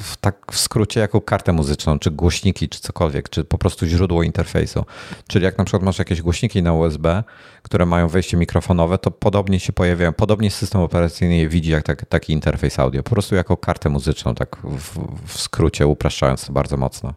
w, 0.00 0.16
tak 0.16 0.52
w 0.52 0.58
skrócie, 0.58 1.00
jako 1.00 1.20
kartę 1.20 1.52
muzyczną, 1.52 1.98
czy 1.98 2.10
głośniki, 2.10 2.68
czy 2.68 2.80
cokolwiek, 2.80 3.28
czy 3.28 3.44
po 3.44 3.58
prostu 3.58 3.86
źródło 3.86 4.22
interfejsu. 4.22 4.84
Czyli 5.28 5.44
jak 5.44 5.58
na 5.58 5.64
przykład 5.64 5.82
masz 5.82 5.98
jakieś 5.98 6.22
głośniki 6.22 6.62
na 6.62 6.72
USB, 6.72 7.22
które 7.62 7.86
mają 7.86 8.08
wejście 8.08 8.36
mikrofonowe, 8.36 8.98
to 8.98 9.10
podobnie 9.10 9.60
się 9.60 9.72
pojawiają, 9.72 10.12
podobnie 10.12 10.50
system 10.50 10.80
operacyjny 10.80 11.36
je 11.36 11.48
widzi 11.48 11.70
jak 11.70 11.82
tak, 11.82 12.06
taki 12.06 12.32
interfejs 12.32 12.78
audio, 12.78 13.02
po 13.02 13.10
prostu 13.10 13.34
jako 13.34 13.56
kartę 13.56 13.88
muzyczną, 13.88 14.34
tak 14.34 14.56
w, 14.64 14.98
w 15.26 15.40
skrócie, 15.40 15.86
upraszczając 15.86 16.46
to 16.46 16.52
bardzo 16.52 16.76
mocno. 16.76 17.14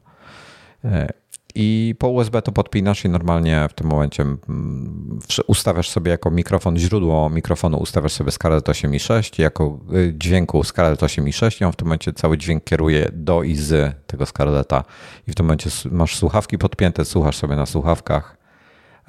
I 1.55 1.95
po 1.99 2.07
USB 2.07 2.41
to 2.41 2.51
podpinasz 2.51 3.05
i 3.05 3.09
normalnie 3.09 3.67
w 3.69 3.73
tym 3.73 3.87
momencie 3.87 4.23
mm, 4.23 5.19
ustawiasz 5.47 5.89
sobie 5.89 6.11
jako 6.11 6.31
mikrofon, 6.31 6.77
źródło 6.77 7.29
mikrofonu 7.29 7.77
ustawiasz 7.77 8.11
sobie 8.11 8.31
Scarlett 8.31 8.65
8.6, 8.65 9.41
jako 9.41 9.79
y, 9.93 10.13
dźwięku 10.17 10.63
Scarlett 10.63 11.01
8.6 11.01 11.61
i 11.61 11.65
on 11.65 11.71
w 11.71 11.75
tym 11.75 11.87
momencie 11.87 12.13
cały 12.13 12.37
dźwięk 12.37 12.63
kieruje 12.63 13.09
do 13.13 13.43
i 13.43 13.55
z 13.55 13.95
tego 14.07 14.25
Scarletta 14.25 14.83
i 15.27 15.31
w 15.31 15.35
tym 15.35 15.45
momencie 15.45 15.69
masz 15.91 16.15
słuchawki 16.15 16.57
podpięte, 16.57 17.05
słuchasz 17.05 17.37
sobie 17.37 17.55
na 17.55 17.65
słuchawkach 17.65 18.37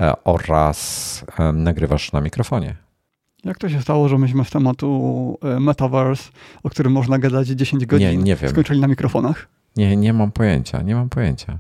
e, 0.00 0.24
oraz 0.24 1.24
nagrywasz 1.52 2.12
na 2.12 2.20
mikrofonie. 2.20 2.76
Jak 3.44 3.58
to 3.58 3.68
się 3.68 3.82
stało, 3.82 4.08
że 4.08 4.18
myśmy 4.18 4.44
z 4.44 4.50
tematu 4.50 5.38
e, 5.42 5.60
Metaverse, 5.60 6.30
o 6.62 6.70
którym 6.70 6.92
można 6.92 7.18
gadać 7.18 7.48
10 7.48 7.86
godzin, 7.86 8.08
nie, 8.08 8.16
nie 8.16 8.36
wiem. 8.36 8.50
skończyli 8.50 8.80
na 8.80 8.88
mikrofonach? 8.88 9.48
Nie, 9.76 9.96
nie 9.96 10.12
mam 10.12 10.32
pojęcia, 10.32 10.82
nie 10.82 10.94
mam 10.94 11.08
pojęcia. 11.08 11.58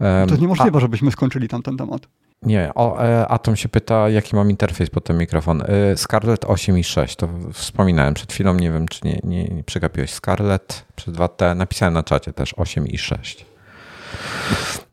To 0.00 0.26
jest 0.28 0.40
niemożliwe, 0.40 0.76
A, 0.76 0.80
żebyśmy 0.80 1.10
skończyli 1.10 1.48
tam 1.48 1.62
ten 1.62 1.76
temat. 1.76 2.06
Nie, 2.42 2.70
o, 2.74 3.04
e, 3.04 3.28
Atom 3.28 3.56
się 3.56 3.68
pyta, 3.68 4.08
jaki 4.08 4.36
mam 4.36 4.50
interfejs 4.50 4.90
pod 4.90 5.04
ten 5.04 5.18
mikrofon. 5.18 5.62
E, 5.62 5.96
Scarlett 5.96 6.44
8 6.44 6.78
i 6.78 6.84
6, 6.84 7.16
to 7.16 7.28
wspominałem 7.52 8.14
przed 8.14 8.32
chwilą, 8.32 8.54
nie 8.54 8.70
wiem, 8.70 8.88
czy 8.88 9.00
nie, 9.04 9.20
nie, 9.24 9.44
nie 9.44 9.64
przegapiłeś. 9.64 10.10
Scarlett 10.10 10.84
przez 10.96 11.14
2T, 11.14 11.56
napisałem 11.56 11.94
na 11.94 12.02
czacie 12.02 12.32
też 12.32 12.54
8 12.56 12.86
i 12.86 12.98
6. 12.98 13.46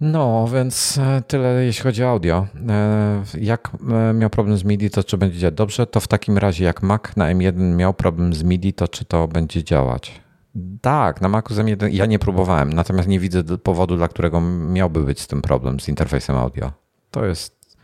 No, 0.01 0.47
więc 0.53 0.97
e, 0.97 1.21
tyle 1.27 1.65
jeśli 1.65 1.83
chodzi 1.83 2.03
o 2.03 2.09
audio. 2.09 2.47
Jak 3.37 3.71
miał 4.13 4.29
problem 4.29 4.57
z 4.57 4.63
MIDI, 4.63 4.89
to 4.89 5.03
czy 5.03 5.17
będzie 5.17 5.39
działać 5.39 5.55
dobrze? 5.55 5.87
To 5.87 5.99
w 5.99 6.07
takim 6.07 6.37
razie 6.37 6.65
jak 6.65 6.83
Mac 6.83 7.01
na 7.15 7.33
M1 7.33 7.75
miał 7.75 7.93
problem 7.93 8.33
z 8.33 8.43
MIDI, 8.43 8.73
to 8.73 8.87
czy 8.87 9.05
to 9.05 9.27
będzie 9.27 9.63
działać? 9.63 10.21
Tak, 10.81 11.21
na 11.21 11.29
Macu 11.29 11.53
M1 11.53 11.89
ja 11.91 12.05
nie 12.05 12.19
próbowałem, 12.19 12.73
natomiast 12.73 13.07
nie 13.07 13.19
widzę 13.19 13.43
powodu, 13.43 13.97
dla 13.97 14.07
którego 14.07 14.41
miałby 14.41 15.03
być 15.03 15.19
z 15.19 15.27
tym 15.27 15.41
problem 15.41 15.79
z 15.79 15.89
interfejsem 15.89 16.35
audio. 16.35 16.71
To 17.11 17.25
jest 17.25 17.77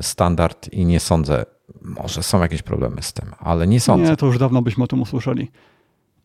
standard 0.00 0.68
i 0.72 0.86
nie 0.86 1.00
sądzę, 1.00 1.44
może 1.82 2.22
są 2.22 2.42
jakieś 2.42 2.62
problemy 2.62 3.02
z 3.02 3.12
tym, 3.12 3.30
ale 3.38 3.66
nie 3.66 3.80
sądzę. 3.80 4.10
Nie, 4.10 4.16
to 4.16 4.26
już 4.26 4.38
dawno 4.38 4.62
byśmy 4.62 4.84
o 4.84 4.86
tym 4.86 5.02
usłyszeli. 5.02 5.50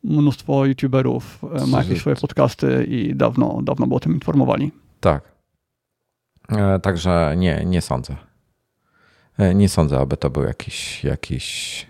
Mnóstwo 0.04 0.66
youtuberów 0.66 1.42
ma 1.68 1.78
jakieś 1.78 2.00
swoje 2.00 2.16
podcasty 2.16 2.86
i 2.90 3.16
dawno, 3.16 3.60
dawno 3.64 3.88
by 3.88 3.96
o 3.96 4.00
tym 4.00 4.14
informowali. 4.14 4.72
Tak. 5.00 5.36
Także 6.82 7.34
nie, 7.38 7.66
nie 7.66 7.82
sądzę. 7.82 8.16
Nie 9.56 9.70
sądzę, 9.70 10.00
aby 10.00 10.18
to 10.18 10.30
był 10.30 10.44
jakiś, 10.44 11.04
jakiś 11.04 11.86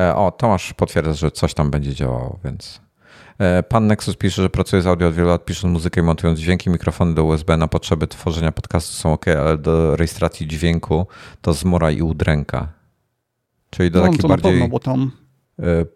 E, 0.00 0.16
o, 0.16 0.30
Tomasz 0.30 0.72
potwierdza, 0.72 1.12
że 1.12 1.30
coś 1.30 1.54
tam 1.54 1.70
będzie 1.70 1.94
działało, 1.94 2.38
więc. 2.44 2.80
E, 3.40 3.62
pan 3.62 3.86
Nexus 3.86 4.16
pisze, 4.16 4.42
że 4.42 4.50
pracuje 4.50 4.82
z 4.82 4.86
audio 4.86 5.08
od 5.08 5.14
wielu 5.14 5.28
lat, 5.28 5.44
pisząc 5.44 5.72
muzykę 5.72 6.00
i 6.00 6.04
montując 6.04 6.38
dźwięki, 6.38 6.70
mikrofony 6.70 7.14
do 7.14 7.24
USB 7.24 7.56
na 7.56 7.68
potrzeby 7.68 8.06
tworzenia 8.06 8.52
podcastu 8.52 8.92
są 8.92 9.12
ok, 9.12 9.28
ale 9.28 9.58
do 9.58 9.96
rejestracji 9.96 10.46
dźwięku 10.46 11.06
to 11.40 11.52
zmora 11.52 11.90
i 11.90 12.02
udręka. 12.02 12.68
Czyli 13.70 13.90
do 13.90 14.00
no, 14.00 14.06
takich 14.06 14.26
bardziej 14.26 14.60
pewno, 14.60 14.78
tam... 14.78 15.10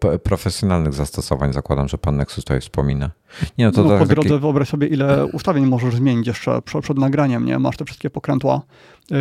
E, 0.03 0.19
profesjonalnych 0.19 0.93
zastosowań 0.93 1.53
zakładam, 1.53 1.87
że 1.87 1.97
pan 1.97 2.15
Nexus 2.17 2.43
tutaj 2.43 2.61
wspomina. 2.61 3.11
Nie, 3.57 3.65
no 3.65 3.71
to 3.71 3.83
no, 3.83 3.99
po 3.99 4.05
drodze 4.05 4.29
taki... 4.29 4.41
wyobraź 4.41 4.69
sobie, 4.69 4.87
ile 4.87 5.25
ustawień 5.25 5.65
możesz 5.65 5.95
zmienić 5.95 6.27
jeszcze 6.27 6.61
przed, 6.61 6.83
przed 6.83 6.97
nagraniem, 6.97 7.45
nie? 7.45 7.59
Masz 7.59 7.77
te 7.77 7.85
wszystkie 7.85 8.09
pokrętła, 8.09 8.61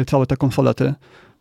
całe 0.07 0.27
te 0.27 0.37
konsolety 0.37 0.95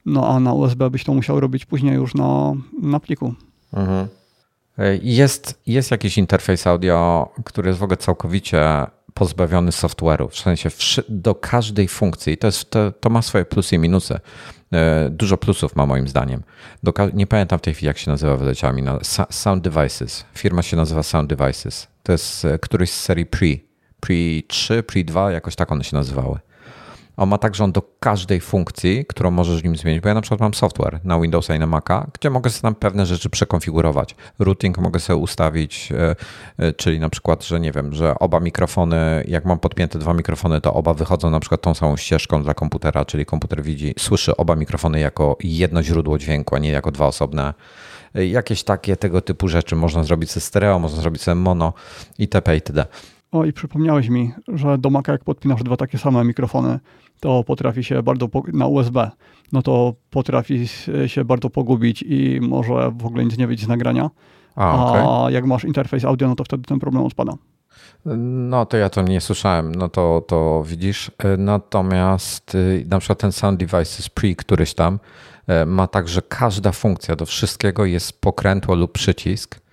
no 0.05 0.27
a 0.27 0.39
na 0.39 0.53
USB 0.53 0.89
byś 0.89 1.03
to 1.03 1.13
musiał 1.13 1.39
robić 1.39 1.65
później 1.65 1.95
już 1.95 2.15
na, 2.15 2.53
na 2.81 2.99
pliku. 2.99 3.33
Mhm. 3.73 4.07
Jest, 5.01 5.61
jest 5.67 5.91
jakiś 5.91 6.17
interfejs 6.17 6.67
audio, 6.67 7.29
który 7.45 7.67
jest 7.67 7.79
w 7.79 7.83
ogóle 7.83 7.97
całkowicie 7.97 8.85
pozbawiony 9.13 9.71
software'u, 9.71 10.29
w 10.29 10.39
sensie 10.39 10.69
do 11.09 11.35
każdej 11.35 11.87
funkcji. 11.87 12.37
To, 12.37 12.47
jest, 12.47 12.69
to, 12.69 12.91
to 12.91 13.09
ma 13.09 13.21
swoje 13.21 13.45
plusy 13.45 13.75
i 13.75 13.79
minusy. 13.79 14.19
E, 14.73 15.09
dużo 15.09 15.37
plusów 15.37 15.75
ma 15.75 15.85
moim 15.85 16.07
zdaniem. 16.07 16.43
Do, 16.83 16.93
nie 17.13 17.27
pamiętam 17.27 17.59
w 17.59 17.61
tej 17.61 17.73
chwili, 17.73 17.87
jak 17.87 17.97
się 17.97 18.11
nazywa, 18.11 18.37
wyleciała 18.37 18.73
Sound 19.29 19.63
Devices. 19.63 20.25
Firma 20.35 20.61
się 20.61 20.77
nazywa 20.77 21.03
Sound 21.03 21.33
Devices. 21.33 21.87
To 22.03 22.11
jest 22.11 22.45
e, 22.45 22.59
któryś 22.59 22.91
z 22.91 23.01
serii 23.01 23.25
Pre. 23.25 23.47
Pre 23.99 24.15
3, 24.47 24.83
Pre 24.83 25.03
2, 25.03 25.31
jakoś 25.31 25.55
tak 25.55 25.71
one 25.71 25.83
się 25.83 25.95
nazywały. 25.95 26.39
On 27.17 27.29
ma 27.29 27.37
także 27.37 27.63
on 27.63 27.71
do 27.71 27.81
każdej 27.99 28.39
funkcji, 28.39 29.05
którą 29.05 29.31
możesz 29.31 29.61
w 29.61 29.63
nim 29.63 29.75
zmienić, 29.75 30.01
bo 30.01 30.07
ja 30.09 30.15
na 30.15 30.21
przykład 30.21 30.39
mam 30.39 30.53
software 30.53 30.99
na 31.03 31.19
Windowsa 31.19 31.55
i 31.55 31.59
na 31.59 31.67
Maca, 31.67 32.07
gdzie 32.13 32.29
mogę 32.29 32.49
sobie 32.49 32.61
tam 32.61 32.75
pewne 32.75 33.05
rzeczy 33.05 33.29
przekonfigurować. 33.29 34.15
Routing 34.39 34.77
mogę 34.77 34.99
sobie 34.99 35.17
ustawić, 35.17 35.91
e, 35.91 36.15
e, 36.57 36.73
czyli 36.73 36.99
na 36.99 37.09
przykład, 37.09 37.45
że 37.45 37.59
nie 37.59 37.71
wiem, 37.71 37.93
że 37.93 38.19
oba 38.19 38.39
mikrofony, 38.39 39.23
jak 39.27 39.45
mam 39.45 39.59
podpięte 39.59 39.99
dwa 39.99 40.13
mikrofony, 40.13 40.61
to 40.61 40.73
oba 40.73 40.93
wychodzą 40.93 41.29
na 41.29 41.39
przykład 41.39 41.61
tą 41.61 41.73
samą 41.73 41.97
ścieżką 41.97 42.43
dla 42.43 42.53
komputera, 42.53 43.05
czyli 43.05 43.25
komputer 43.25 43.63
widzi, 43.63 43.93
słyszy 43.99 44.37
oba 44.37 44.55
mikrofony 44.55 44.99
jako 44.99 45.37
jedno 45.43 45.83
źródło 45.83 46.17
dźwięku, 46.17 46.55
a 46.55 46.59
nie 46.59 46.69
jako 46.69 46.91
dwa 46.91 47.07
osobne. 47.07 47.53
E, 48.15 48.25
jakieś 48.25 48.63
takie 48.63 48.95
tego 48.97 49.21
typu 49.21 49.47
rzeczy 49.47 49.75
można 49.75 50.03
zrobić 50.03 50.31
ze 50.31 50.41
stereo, 50.41 50.79
można 50.79 51.01
zrobić 51.01 51.23
ze 51.23 51.35
mono 51.35 51.73
itp. 52.17 52.55
itd. 52.55 52.85
O 53.31 53.45
i 53.45 53.53
przypomniałeś 53.53 54.09
mi, 54.09 54.31
że 54.47 54.77
do 54.77 54.89
Maca 54.89 55.11
jak 55.11 55.23
podpinasz 55.23 55.63
dwa 55.63 55.77
takie 55.77 55.97
same 55.97 56.23
mikrofony, 56.23 56.79
to 57.23 57.43
potrafi 57.43 57.83
się 57.83 58.03
bardzo 58.03 58.29
na 58.53 58.67
USB, 58.67 59.11
no 59.51 59.61
to 59.61 59.93
potrafi 60.09 60.67
się 61.07 61.25
bardzo 61.25 61.49
pogubić 61.49 62.03
i 62.07 62.39
może 62.41 62.91
w 62.97 63.05
ogóle 63.05 63.25
nic 63.25 63.37
nie 63.37 63.47
wyjść 63.47 63.63
z 63.63 63.67
nagrania. 63.67 64.09
A, 64.55 64.85
okay. 64.85 65.01
A 65.07 65.31
jak 65.31 65.45
masz 65.45 65.63
interfejs 65.63 66.05
audio, 66.05 66.27
no 66.27 66.35
to 66.35 66.43
wtedy 66.43 66.63
ten 66.63 66.79
problem 66.79 67.03
odpada. 67.03 67.33
No 68.49 68.65
to 68.65 68.77
ja 68.77 68.89
to 68.89 69.01
nie 69.01 69.21
słyszałem, 69.21 69.75
no 69.75 69.89
to, 69.89 70.23
to 70.27 70.63
widzisz. 70.67 71.11
Natomiast 71.37 72.55
y, 72.55 72.85
na 72.89 72.99
przykład 72.99 73.19
ten 73.19 73.31
Sound 73.31 73.59
Devices 73.59 74.09
Pre 74.09 74.35
któryś 74.35 74.73
tam 74.73 74.99
y, 75.63 75.65
ma 75.65 75.87
tak, 75.87 76.07
że 76.07 76.21
każda 76.21 76.71
funkcja 76.71 77.15
do 77.15 77.25
wszystkiego 77.25 77.85
jest 77.85 78.21
pokrętło 78.21 78.75
lub 78.75 78.91
przycisk 78.91 79.63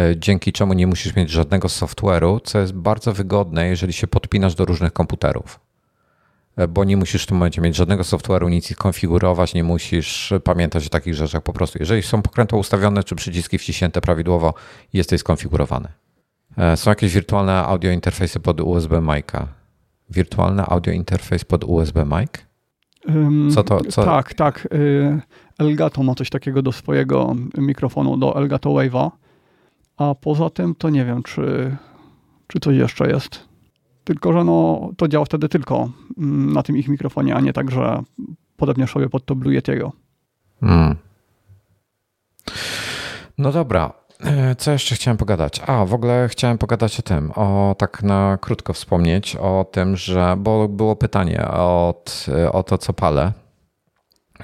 E, 0.00 0.16
dzięki 0.16 0.52
czemu 0.52 0.72
nie 0.72 0.86
musisz 0.86 1.16
mieć 1.16 1.30
żadnego 1.30 1.68
software'u, 1.68 2.40
co 2.44 2.58
jest 2.58 2.72
bardzo 2.72 3.12
wygodne, 3.12 3.66
jeżeli 3.66 3.92
się 3.92 4.06
podpinasz 4.06 4.54
do 4.54 4.64
różnych 4.64 4.92
komputerów. 4.92 5.60
E, 6.56 6.68
bo 6.68 6.84
nie 6.84 6.96
musisz 6.96 7.22
w 7.22 7.26
tym 7.26 7.36
momencie 7.36 7.60
mieć 7.60 7.76
żadnego 7.76 8.02
software'u, 8.02 8.50
nic 8.50 8.70
ich 8.70 8.76
konfigurować, 8.76 9.54
nie 9.54 9.64
musisz 9.64 10.32
pamiętać 10.44 10.86
o 10.86 10.90
takich 10.90 11.14
rzeczach. 11.14 11.42
Po 11.42 11.52
prostu, 11.52 11.78
jeżeli 11.80 12.02
są 12.02 12.22
pokrętło 12.22 12.58
ustawione, 12.58 13.04
czy 13.04 13.14
przyciski 13.14 13.58
wciśnięte 13.58 14.00
prawidłowo, 14.00 14.54
jesteś 14.92 15.20
skonfigurowany. 15.20 15.88
E, 16.56 16.76
są 16.76 16.90
jakieś 16.90 17.14
wirtualne 17.14 17.56
audio 17.56 17.90
interfejsy 17.90 18.40
pod 18.40 18.60
USB 18.60 18.96
Mic'a. 18.96 19.46
Wirtualny 20.10 20.62
audio 20.62 20.92
interfejs 20.92 21.44
pod 21.44 21.64
USB 21.64 22.04
mic? 22.04 22.30
Co 23.54 23.64
to? 23.64 23.80
Co? 23.84 24.04
Tak, 24.04 24.34
tak. 24.34 24.68
Elgato 25.58 26.02
ma 26.02 26.14
coś 26.14 26.30
takiego 26.30 26.62
do 26.62 26.72
swojego 26.72 27.36
mikrofonu, 27.58 28.16
do 28.16 28.36
Elgato 28.36 28.70
Wave'a 28.70 29.10
a 30.00 30.14
poza 30.14 30.50
tym 30.50 30.74
to 30.74 30.90
nie 30.90 31.04
wiem, 31.04 31.22
czy, 31.22 31.76
czy 32.46 32.60
coś 32.60 32.76
jeszcze 32.76 33.10
jest. 33.10 33.49
Tylko, 34.04 34.32
że 34.32 34.44
no, 34.44 34.90
to 34.96 35.08
działa 35.08 35.24
wtedy 35.24 35.48
tylko 35.48 35.90
mm, 36.18 36.52
na 36.52 36.62
tym 36.62 36.76
ich 36.76 36.88
mikrofonie, 36.88 37.34
a 37.34 37.40
nie 37.40 37.52
tak, 37.52 37.70
że 37.70 38.02
podepniesz 38.56 38.92
sobie 38.92 39.08
pod 39.08 39.24
to 39.24 39.34
Blue 39.34 39.54
Yetiego. 39.54 39.92
Hmm. 40.60 40.96
No 43.38 43.52
dobra. 43.52 43.92
E, 44.24 44.54
co 44.54 44.72
jeszcze 44.72 44.94
chciałem 44.94 45.16
pogadać? 45.16 45.60
A, 45.66 45.84
w 45.84 45.94
ogóle 45.94 46.28
chciałem 46.28 46.58
pogadać 46.58 46.98
o 46.98 47.02
tym, 47.02 47.32
o 47.34 47.74
tak 47.78 48.02
na 48.02 48.38
krótko 48.40 48.72
wspomnieć 48.72 49.36
o 49.36 49.66
tym, 49.72 49.96
że, 49.96 50.34
bo 50.38 50.68
było 50.68 50.96
pytanie 50.96 51.48
od, 51.48 52.26
e, 52.28 52.52
o 52.52 52.62
to, 52.62 52.78
co 52.78 52.92
palę. 52.92 53.32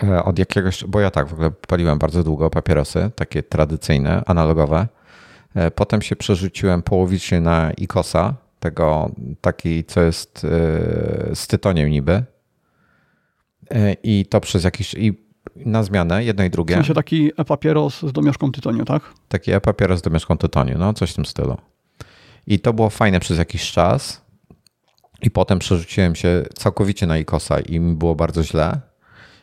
E, 0.02 0.24
od 0.24 0.38
jakiegoś, 0.38 0.84
bo 0.84 1.00
ja 1.00 1.10
tak 1.10 1.28
w 1.28 1.32
ogóle 1.32 1.50
paliłem 1.50 1.98
bardzo 1.98 2.22
długo 2.22 2.50
papierosy, 2.50 3.10
takie 3.14 3.42
tradycyjne, 3.42 4.22
analogowe. 4.26 4.86
Potem 5.74 6.02
się 6.02 6.16
przerzuciłem 6.16 6.82
połowicznie 6.82 7.40
na 7.40 7.70
Ikosa, 7.72 8.34
tego 8.70 9.10
taki, 9.40 9.84
co 9.84 10.02
jest 10.02 10.44
e, 10.44 10.48
z 11.34 11.46
tytoniem 11.46 11.90
niby. 11.90 12.24
E, 13.70 13.92
I 13.92 14.26
to 14.26 14.40
przez 14.40 14.64
jakiś. 14.64 14.94
I 14.94 15.26
na 15.56 15.82
zmianę, 15.82 16.24
jedno 16.24 16.44
i 16.44 16.50
drugie. 16.50 16.74
W 16.74 16.78
sensie 16.78 16.94
taki 16.94 17.32
e-papieros 17.36 18.02
z 18.02 18.12
domieszką 18.12 18.52
tytoniu, 18.52 18.84
tak? 18.84 19.02
Taki 19.28 19.52
e-papieros 19.52 19.98
z 19.98 20.02
domieszką 20.02 20.38
tytoniu, 20.38 20.78
no 20.78 20.94
coś 20.94 21.10
w 21.10 21.14
tym 21.14 21.26
stylu. 21.26 21.56
I 22.46 22.58
to 22.58 22.72
było 22.72 22.90
fajne 22.90 23.20
przez 23.20 23.38
jakiś 23.38 23.72
czas. 23.72 24.26
I 25.22 25.30
potem 25.30 25.58
przerzuciłem 25.58 26.14
się 26.14 26.42
całkowicie 26.54 27.06
na 27.06 27.18
Ikosa 27.18 27.60
i 27.60 27.80
mi 27.80 27.94
było 27.94 28.14
bardzo 28.14 28.42
źle 28.44 28.80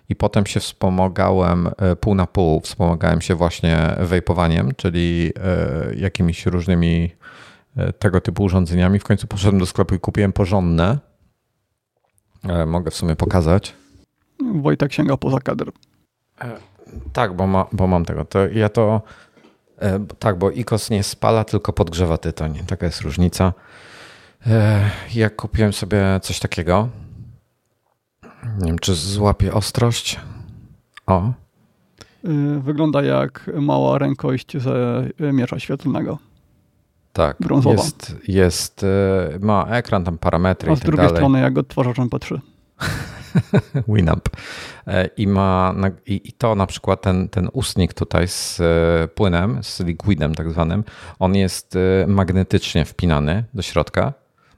i 0.10 0.16
potem 0.16 0.46
się 0.46 0.60
wspomagałem 0.60 1.70
e, 1.78 1.96
pół 1.96 2.16
na 2.16 2.28
pół, 2.28 2.60
wspomagałem 2.60 3.22
się 3.22 3.36
właśnie 3.36 3.96
wejpowaniem, 4.00 4.72
czyli 4.78 5.32
e, 5.36 5.96
jakimiś 5.96 6.46
różnymi 6.46 7.12
tego 8.00 8.22
typu 8.22 8.44
urządzeniami. 8.44 9.00
W 9.00 9.04
końcu 9.04 9.28
poszedłem 9.28 9.60
do 9.60 9.66
sklepu 9.66 9.96
i 9.96 10.00
kupiłem 10.00 10.34
porządne. 10.34 10.98
Mogę 12.68 12.92
w 12.92 12.96
sumie 12.96 13.16
pokazać. 13.16 13.76
Wojtek 14.56 14.94
sięga 14.94 15.18
poza 15.18 15.40
kadr. 15.40 15.72
Tak, 17.14 17.36
bo, 17.36 17.48
ma, 17.48 17.66
bo 17.72 17.88
mam 17.88 18.06
tego. 18.06 18.26
To 18.26 18.48
ja 18.48 18.70
to. 18.70 19.02
Tak, 20.20 20.38
bo 20.38 20.48
IKOS 20.48 20.90
nie 20.90 21.04
spala, 21.04 21.44
tylko 21.44 21.74
podgrzewa 21.74 22.18
tytoń. 22.18 22.60
Taka 22.68 22.86
jest 22.86 23.02
różnica. 23.02 23.54
Jak 25.14 25.36
kupiłem 25.36 25.74
sobie 25.74 26.20
coś 26.22 26.40
takiego, 26.40 26.90
nie 28.60 28.68
wiem, 28.68 28.80
czy 28.80 28.96
złapie 28.96 29.54
ostrość. 29.54 30.20
O. 31.06 31.32
Wygląda 32.60 33.04
jak 33.04 33.50
mała 33.54 33.98
rękość 33.98 34.58
ze 34.58 35.34
miecza 35.34 35.60
świetlnego. 35.60 36.18
Tak, 37.14 37.38
brązowa. 37.40 37.76
Jest, 37.76 38.16
jest, 38.28 38.84
y, 38.84 38.88
ma 39.40 39.66
ekran, 39.70 40.04
tam 40.04 40.18
parametry 40.18 40.72
A 40.72 40.76
z 40.76 40.80
drugiej 40.80 40.98
dalej. 41.06 41.16
strony 41.16 41.42
jak 41.42 41.58
odtwarzacz 41.58 41.98
MP3. 41.98 42.40
Winamp. 43.96 44.30
E, 44.88 45.06
I 45.18 45.28
ma, 45.28 45.76
i, 46.06 46.34
to 46.38 46.56
na 46.56 46.68
przykład 46.68 47.02
ten, 47.02 47.30
ten 47.30 47.50
ustnik 47.54 47.94
tutaj 47.94 48.28
z 48.28 48.60
e, 48.60 49.08
płynem, 49.08 49.64
z 49.64 49.80
liquidem 49.80 50.36
tak 50.36 50.52
zwanym, 50.52 50.84
on 51.20 51.36
jest 51.36 51.76
e, 51.76 52.08
magnetycznie 52.08 52.86
wpinany 52.86 53.44
do 53.54 53.62
środka, 53.62 54.14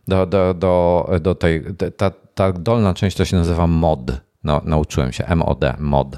do, 0.07 0.25
do, 0.25 0.53
do, 0.53 1.09
do 1.21 1.35
tej, 1.35 1.63
ta, 1.97 2.11
ta 2.35 2.51
dolna 2.51 2.93
część 2.93 3.17
to 3.17 3.25
się 3.25 3.37
nazywa 3.37 3.67
mod. 3.67 4.11
No, 4.43 4.61
nauczyłem 4.65 5.11
się 5.11 5.35
MOD, 5.35 5.63
mod. 5.79 6.17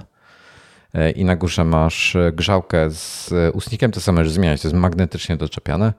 E, 0.98 1.12
I 1.12 1.26
na 1.26 1.36
górze 1.36 1.64
masz 1.66 2.16
e, 2.16 2.32
grzałkę 2.32 2.90
z 2.90 3.30
ustnikiem, 3.54 3.92
to 3.92 4.00
samo 4.00 4.20
możesz 4.20 4.34
zmieniać, 4.34 4.62
to 4.62 4.68
jest 4.68 4.80
magnetycznie 4.80 5.38
doczepiane 5.38 5.94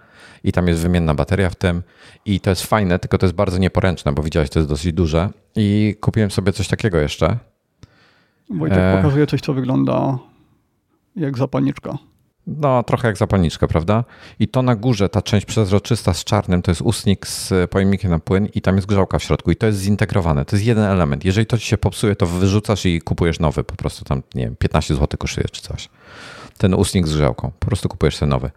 i 0.45 0.53
tam 0.53 0.69
jest 0.69 0.81
wymienna 0.81 1.15
bateria 1.15 1.51
w 1.51 1.57
tym 1.57 1.83
i 2.25 2.41
to 2.41 2.51
jest 2.51 2.67
fajne, 2.67 2.99
tylko 2.99 3.19
to 3.19 3.27
jest 3.27 3.37
bardzo 3.37 3.59
nieporęczne, 3.59 4.13
bo 4.13 4.23
widziałeś, 4.23 4.51
to 4.51 4.59
jest 4.59 4.69
dosyć 4.69 4.93
duże 4.93 5.29
i 5.57 5.97
kupiłem 6.01 6.31
sobie 6.31 6.53
coś 6.53 6.69
takiego 6.69 6.99
jeszcze. 6.99 7.39
Wojtek 8.51 8.79
e... 8.79 8.97
pokazuje 8.97 9.27
coś, 9.27 9.41
co 9.41 9.55
wygląda 9.55 10.19
jak 11.17 11.39
zapalniczka. 11.39 11.99
No, 12.57 12.83
trochę 12.83 13.09
jak 13.09 13.17
zapalniczka, 13.17 13.69
prawda? 13.69 14.05
I 14.39 14.49
to 14.49 14.63
na 14.63 14.77
górze, 14.77 15.09
ta 15.09 15.23
część 15.23 15.47
przezroczysta 15.47 16.15
z 16.15 16.25
czarnym, 16.25 16.63
to 16.63 16.71
jest 16.71 16.83
ustnik 16.83 17.27
z 17.27 17.71
pojemnikiem 17.71 18.11
na 18.11 18.19
płyn 18.19 18.49
i 18.55 18.61
tam 18.61 18.77
jest 18.77 18.89
grzałka 18.89 19.19
w 19.19 19.23
środku 19.23 19.51
i 19.51 19.57
to 19.57 19.67
jest 19.67 19.79
zintegrowane. 19.79 20.45
To 20.45 20.57
jest 20.57 20.67
jeden 20.67 20.85
element. 20.85 21.25
Jeżeli 21.25 21.47
to 21.47 21.59
ci 21.59 21.67
się 21.67 21.79
popsuje, 21.79 22.17
to 22.17 22.27
wyrzucasz 22.27 22.87
i 22.87 23.01
kupujesz 23.01 23.41
nowy. 23.41 23.65
Po 23.65 23.77
prostu 23.77 24.05
tam, 24.05 24.23
nie 24.35 24.45
wiem, 24.45 24.57
15 24.57 24.95
zł 24.95 25.19
kosztuje 25.19 25.47
czy 25.53 25.63
coś. 25.63 25.89
Ten 26.59 26.75
ustnik 26.75 27.09
z 27.09 27.17
grzałką. 27.17 27.51
Po 27.59 27.67
prostu 27.67 27.89
kupujesz 27.89 28.19
ten 28.19 28.29
nowy. 28.29 28.51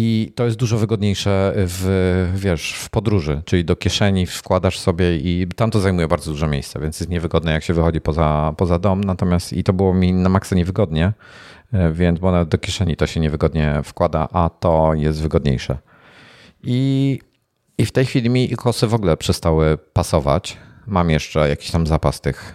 I 0.00 0.32
to 0.34 0.44
jest 0.44 0.56
dużo 0.56 0.78
wygodniejsze 0.78 1.52
w, 1.56 2.32
wiesz, 2.34 2.72
w 2.72 2.90
podróży, 2.90 3.42
czyli 3.44 3.64
do 3.64 3.76
kieszeni 3.76 4.26
wkładasz 4.26 4.78
sobie 4.78 5.16
i 5.16 5.46
tam 5.56 5.70
to 5.70 5.80
zajmuje 5.80 6.08
bardzo 6.08 6.30
dużo 6.30 6.48
miejsca, 6.48 6.80
więc 6.80 7.00
jest 7.00 7.10
niewygodne 7.10 7.52
jak 7.52 7.64
się 7.64 7.74
wychodzi 7.74 8.00
poza, 8.00 8.54
poza 8.56 8.78
dom. 8.78 9.04
Natomiast 9.04 9.52
i 9.52 9.64
to 9.64 9.72
było 9.72 9.94
mi 9.94 10.12
na 10.12 10.28
maksa 10.28 10.56
niewygodnie, 10.56 11.12
E, 11.72 11.92
więc 11.92 12.18
bo 12.20 12.44
do 12.44 12.58
kieszeni 12.58 12.96
to 12.96 13.06
się 13.06 13.20
niewygodnie 13.20 13.80
wkłada, 13.84 14.28
a 14.32 14.50
to 14.60 14.94
jest 14.94 15.22
wygodniejsze. 15.22 15.78
I, 16.62 17.20
i 17.78 17.86
w 17.86 17.92
tej 17.92 18.06
chwili 18.06 18.30
mi 18.30 18.48
kosy 18.48 18.86
w 18.86 18.94
ogóle 18.94 19.16
przestały 19.16 19.78
pasować. 19.92 20.56
Mam 20.86 21.10
jeszcze 21.10 21.48
jakiś 21.48 21.70
tam 21.70 21.86
zapas 21.86 22.20
tych 22.20 22.54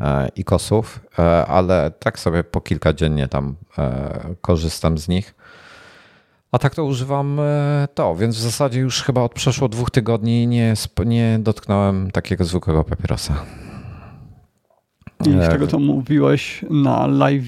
e, 0.00 0.28
ikosów, 0.36 1.00
e, 1.18 1.46
ale 1.46 1.90
tak 1.98 2.18
sobie 2.18 2.44
po 2.44 2.60
kilka 2.60 2.92
dziennie 2.92 3.28
tam 3.28 3.56
korzystam 4.40 4.98
z 4.98 5.08
nich. 5.08 5.34
A 6.56 6.58
tak 6.58 6.74
to 6.74 6.84
używam 6.84 7.40
to, 7.94 8.16
więc 8.16 8.36
w 8.36 8.40
zasadzie 8.40 8.80
już 8.80 9.02
chyba 9.02 9.22
od 9.22 9.34
przeszło 9.34 9.68
dwóch 9.68 9.90
tygodni 9.90 10.46
nie, 10.46 10.74
nie 11.06 11.38
dotknąłem 11.42 12.10
takiego 12.10 12.44
zwykłego 12.44 12.84
papierosa. 12.84 13.44
I 15.26 15.30
z 15.30 15.48
tego, 15.48 15.66
co 15.66 15.78
mówiłeś 15.78 16.64
na 16.70 17.06
live 17.06 17.44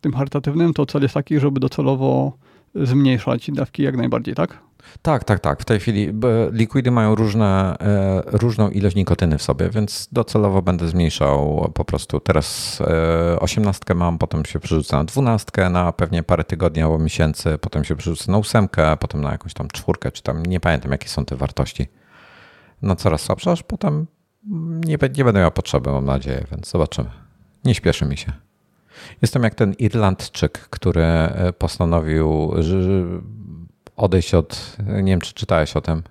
tym 0.00 0.12
charytatywnym, 0.12 0.74
to 0.74 0.86
cel 0.86 1.02
jest 1.02 1.14
taki, 1.14 1.40
żeby 1.40 1.60
docelowo 1.60 2.32
zmniejszać 2.74 3.50
dawki 3.50 3.82
jak 3.82 3.96
najbardziej, 3.96 4.34
tak? 4.34 4.58
Tak, 5.02 5.24
tak, 5.24 5.40
tak. 5.40 5.62
W 5.62 5.64
tej 5.64 5.80
chwili 5.80 6.12
likwidy 6.52 6.90
mają 6.90 7.14
różne, 7.14 7.76
e, 7.80 8.22
różną 8.26 8.70
ilość 8.70 8.96
nikotyny 8.96 9.38
w 9.38 9.42
sobie, 9.42 9.70
więc 9.70 10.08
docelowo 10.12 10.62
będę 10.62 10.88
zmniejszał 10.88 11.70
po 11.74 11.84
prostu. 11.84 12.20
Teraz 12.20 12.78
e, 12.80 13.40
osiemnastkę 13.40 13.94
mam, 13.94 14.18
potem 14.18 14.44
się 14.44 14.60
przerzucę 14.60 14.96
na 14.96 15.04
dwunastkę 15.04 15.70
na 15.70 15.92
pewnie 15.92 16.22
parę 16.22 16.44
tygodni 16.44 16.82
albo 16.82 16.98
miesięcy, 16.98 17.58
potem 17.58 17.84
się 17.84 17.96
przerzucę 17.96 18.32
na 18.32 18.38
ósemkę, 18.38 18.96
potem 18.96 19.20
na 19.20 19.32
jakąś 19.32 19.54
tam 19.54 19.68
czwórkę, 19.68 20.12
czy 20.12 20.22
tam 20.22 20.46
nie 20.46 20.60
pamiętam 20.60 20.92
jakie 20.92 21.08
są 21.08 21.24
te 21.24 21.36
wartości. 21.36 21.88
No 22.82 22.96
coraz 22.96 23.20
słabsze, 23.20 23.50
aż 23.50 23.62
potem 23.62 24.06
nie, 24.84 24.98
nie 25.16 25.24
będę 25.24 25.40
miał 25.40 25.50
potrzeby, 25.50 25.90
mam 25.90 26.04
nadzieję, 26.04 26.46
więc 26.50 26.70
zobaczymy. 26.70 27.10
Nie 27.64 27.74
śpieszy 27.74 28.04
mi 28.04 28.16
się. 28.16 28.32
Jestem 29.22 29.42
jak 29.42 29.54
ten 29.54 29.74
Irlandczyk, 29.74 30.58
który 30.58 31.02
e, 31.02 31.52
postanowił 31.58 32.52
odejść 34.00 34.34
od. 34.34 34.76
Nie 34.86 35.12
wiem, 35.12 35.20
czy 35.20 35.34
czytałeś 35.34 35.76
o 35.76 35.80
tym. 35.80 36.02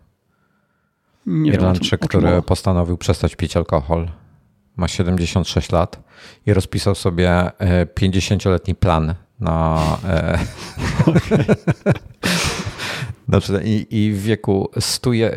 Nie 1.26 1.52
Irlandczyk, 1.52 2.02
wiem, 2.02 2.08
który 2.08 2.42
postanowił 2.42 2.98
przestać 2.98 3.36
pić 3.36 3.58
alkohol. 3.58 4.10
Ma 4.76 4.88
76 4.88 5.72
lat 5.72 6.00
i 6.46 6.54
rozpisał 6.54 6.96
sobie 6.96 7.52
50-letni 8.00 8.72
e, 8.72 8.76
plan 8.76 9.16
na. 9.40 9.80
E, 10.06 10.40
okay. 11.08 11.46
Znaczy, 13.30 13.62
i, 13.66 13.88
i 13.90 14.12
w 14.12 14.22
wieku 14.22 14.70
100, 14.80 15.14
y, 15.14 15.30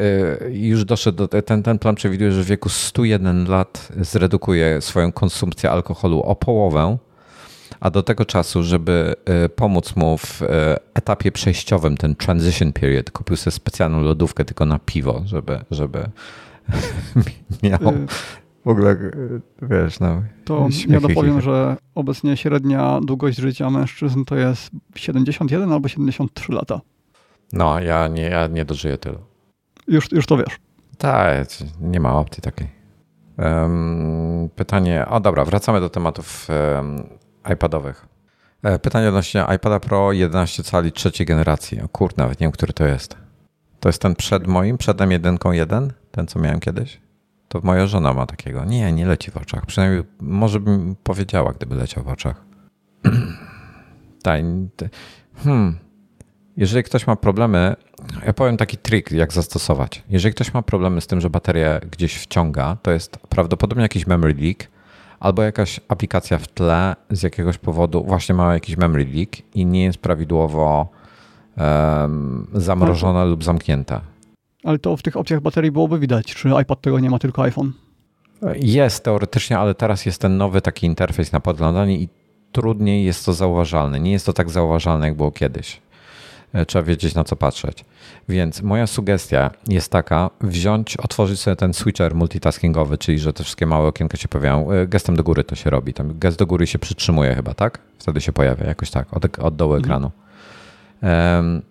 już 0.53 0.85
doszedł 0.85 1.27
do, 1.27 1.43
ten, 1.43 1.63
ten 1.63 1.79
plan 1.79 1.95
przewiduje, 1.95 2.33
że 2.33 2.43
w 2.43 2.47
wieku 2.47 2.69
101 2.69 3.45
lat 3.45 3.89
zredukuje 4.01 4.81
swoją 4.81 5.13
konsumpcję 5.13 5.71
alkoholu 5.71 6.21
o 6.21 6.37
połowę, 6.37 6.99
a 7.83 7.91
do 7.91 8.03
tego 8.03 8.25
czasu, 8.25 8.63
żeby 8.63 9.15
y, 9.45 9.49
pomóc 9.49 9.97
mu 9.97 10.19
w 10.19 10.43
y, 10.43 10.47
etapie 10.95 11.33
przejściowym, 11.33 11.97
ten 11.97 12.17
transition 12.17 12.73
period, 12.73 13.11
kupił 13.11 13.37
sobie 13.37 13.53
specjalną 13.53 14.01
lodówkę 14.01 14.45
tylko 14.45 14.67
na 14.67 14.79
piwo, 14.79 15.23
żeby, 15.25 15.61
żeby 15.71 16.11
miał 17.63 17.79
w 18.65 18.69
ogóle, 18.69 18.97
wiesz, 19.63 20.01
no. 20.01 20.23
To 20.45 20.69
ja 20.89 21.01
dopowiem, 21.01 21.41
że 21.41 21.77
obecnie 21.95 22.37
średnia 22.37 23.01
długość 23.03 23.39
życia 23.39 23.71
mężczyzn 23.71 24.25
to 24.25 24.37
jest 24.37 24.71
71 24.95 25.73
albo 25.73 25.89
73 25.89 26.53
lata. 26.53 26.81
No, 27.53 27.81
ja 27.81 28.09
nie, 28.09 28.23
ja 28.23 28.47
nie 28.47 28.65
dożyję 28.65 28.99
tylu. 28.99 29.19
Już, 29.89 30.13
już 30.13 30.27
to 30.27 30.37
wiesz. 30.37 30.57
Tak, 30.99 31.49
nie 31.81 32.01
ma 32.01 32.15
opcji 32.15 32.43
takiej. 32.43 32.69
Um, 33.39 34.49
pytanie, 34.57 35.07
o 35.09 35.21
dobra, 35.21 35.45
wracamy 35.45 35.81
do 35.81 35.89
tematów 35.89 36.49
um, 36.75 37.22
iPadowych. 37.53 38.07
E, 38.63 38.79
pytanie 38.79 39.09
odnośnie 39.09 39.45
iPada 39.57 39.81
Pro 39.81 40.13
11 40.13 40.63
cali 40.63 40.93
trzeciej 40.93 41.27
generacji. 41.27 41.81
O 41.81 41.89
kurde, 41.89 42.23
nawet 42.23 42.41
nie 42.41 42.45
wiem, 42.45 42.53
który 42.53 42.73
to 42.73 42.87
jest. 42.87 43.17
To 43.81 43.89
jest 43.89 44.03
ten 44.03 44.15
przed 44.15 44.47
moim, 44.47 44.79
przed 44.79 44.99
M1.1, 44.99 45.89
ten 46.11 46.27
co 46.27 46.39
miałem 46.39 46.61
kiedyś? 46.61 47.01
To 47.49 47.61
moja 47.63 47.87
żona 47.87 48.13
ma 48.13 48.27
takiego. 48.27 48.65
Nie, 48.65 48.93
nie 48.93 49.07
leci 49.07 49.31
w 49.31 49.37
oczach. 49.37 49.67
Przynajmniej 49.67 50.03
może 50.21 50.61
bym 50.61 50.97
powiedziała, 51.03 51.53
gdyby 51.53 51.75
leciał 51.75 52.05
w 52.05 52.09
oczach. 52.09 52.45
tak. 54.23 54.43
Hmm. 55.37 55.79
Jeżeli 56.57 56.83
ktoś 56.83 57.07
ma 57.07 57.17
problemy, 57.17 57.77
ja 58.27 58.33
powiem 58.33 58.57
taki 58.57 58.77
trik, 58.77 59.13
jak 59.13 59.33
zastosować. 59.33 60.03
Jeżeli 60.09 60.35
ktoś 60.35 60.55
ma 60.55 60.63
problemy 60.63 61.01
z 61.01 61.07
tym, 61.07 61.21
że 61.21 61.31
bateria 61.31 61.81
gdzieś 61.91 62.17
wciąga, 62.17 62.77
to 62.83 62.91
jest 62.91 63.17
prawdopodobnie 63.17 63.83
jakiś 63.83 64.07
memory 64.07 64.35
leak 64.35 64.69
albo 65.23 65.43
jakaś 65.43 65.81
aplikacja 65.89 66.39
w 66.39 66.49
tle 66.49 66.97
z 67.11 67.23
jakiegoś 67.23 67.59
powodu 67.59 68.05
właśnie 68.05 68.35
ma 68.35 68.55
jakiś 68.55 68.77
memory 68.77 69.07
leak 69.15 69.29
i 69.55 69.67
nie 69.67 69.85
jest 69.85 69.99
prawidłowo 69.99 70.89
um, 71.57 72.47
zamrożona 72.53 73.25
lub 73.25 73.45
zamknięta. 73.45 74.01
Ale 74.65 74.79
to 74.79 74.97
w 74.97 75.03
tych 75.03 75.17
opcjach 75.17 75.41
baterii 75.41 75.71
byłoby 75.71 75.99
widać, 75.99 76.27
czy 76.35 76.49
iPad 76.63 76.81
tego 76.81 77.01
nie 77.01 77.11
ma, 77.11 77.19
tylko 77.19 77.43
iPhone? 77.43 77.73
Jest 78.57 79.05
teoretycznie, 79.05 79.59
ale 79.59 79.75
teraz 79.75 80.07
jest 80.07 80.21
ten 80.21 80.37
nowy 80.37 80.61
taki 80.61 80.87
interfejs 80.87 81.33
na 81.33 81.41
podglądanie 81.41 81.99
i 81.99 82.09
trudniej 82.53 83.05
jest 83.05 83.27
to 83.27 83.33
zauważalne. 83.33 84.01
Nie 84.01 84.13
jest 84.13 84.27
to 84.27 84.33
tak 84.33 84.51
zauważalne, 84.51 85.07
jak 85.07 85.17
było 85.17 85.33
kiedyś. 85.33 85.81
E, 86.53 86.67
trzeba 86.67 86.83
wiedzieć 86.83 87.15
na 87.15 87.25
co 87.25 87.37
patrzeć. 87.37 87.85
Więc 88.29 88.63
moja 88.63 88.87
sugestia 88.87 89.51
jest 89.69 89.93
taka, 89.93 90.31
wziąć, 90.41 90.97
otworzyć 90.97 91.41
sobie 91.41 91.57
ten 91.57 91.75
switcher 91.75 92.15
multitaskingowy, 92.15 92.99
czyli 92.99 93.19
że 93.19 93.33
te 93.33 93.45
wszystkie 93.45 93.67
małe 93.67 93.89
okienka 93.89 94.17
się 94.17 94.29
pojawiają. 94.29 94.71
E, 94.71 94.87
gestem 94.87 95.17
do 95.17 95.23
góry 95.23 95.45
to 95.45 95.55
się 95.55 95.71
robi. 95.71 95.95
Tam 95.95 96.19
gest 96.19 96.39
do 96.39 96.47
góry 96.47 96.67
się 96.67 96.79
przytrzymuje 96.79 97.35
chyba, 97.35 97.55
tak? 97.55 97.79
Wtedy 97.99 98.21
się 98.21 98.33
pojawia 98.33 98.67
jakoś 98.67 98.91
tak, 98.91 99.17
od, 99.17 99.39
od 99.39 99.57
dołu 99.57 99.75
mhm. 99.75 99.85
ekranu. 99.85 100.11
Um, 101.03 101.63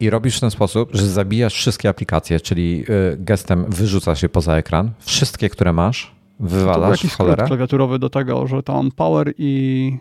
i 0.00 0.10
robisz 0.10 0.36
w 0.36 0.40
ten 0.40 0.50
sposób, 0.50 0.90
że 0.92 1.06
zabijasz 1.06 1.54
wszystkie 1.54 1.88
aplikacje, 1.88 2.40
czyli 2.40 2.84
e, 3.12 3.16
gestem 3.16 3.64
wyrzucasz 3.68 4.22
je 4.22 4.28
poza 4.28 4.56
ekran. 4.56 4.90
Wszystkie, 4.98 5.48
które 5.48 5.72
masz, 5.72 6.14
wywalasz 6.40 7.02
to 7.02 7.08
w 7.08 7.16
cholerę. 7.16 7.46
klawiaturowy 7.46 7.98
do 7.98 8.10
tego, 8.10 8.46
że 8.46 8.62
tam 8.62 8.90
power 8.90 9.32
i 9.38 9.92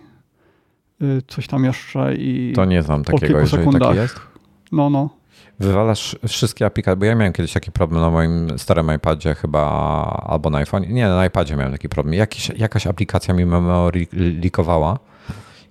coś 1.27 1.47
tam 1.47 1.65
jeszcze 1.65 2.15
i. 2.15 2.53
To 2.55 2.65
nie 2.65 2.83
znam 2.83 3.03
takiego, 3.03 3.39
jeżeli 3.39 3.63
sekundach. 3.63 3.89
taki 3.89 4.01
jest. 4.01 4.19
No, 4.71 4.89
no. 4.89 5.09
Wywalasz 5.59 6.19
wszystkie 6.27 6.65
aplikacje, 6.65 6.97
bo 6.97 7.05
ja 7.05 7.15
miałem 7.15 7.33
kiedyś 7.33 7.53
taki 7.53 7.71
problem 7.71 8.01
na 8.01 8.09
moim 8.09 8.59
starym 8.59 8.95
iPadzie 8.95 9.35
chyba, 9.35 9.61
albo 10.27 10.49
na 10.49 10.57
iPhone. 10.57 10.83
Nie, 10.89 11.07
na 11.07 11.25
iPadzie 11.25 11.55
miałem 11.55 11.71
taki 11.71 11.89
problem. 11.89 12.13
Jakiś, 12.13 12.49
jakaś 12.49 12.87
aplikacja 12.87 13.33
mi 13.33 13.45
memory 13.45 14.07
leakowała 14.13 14.99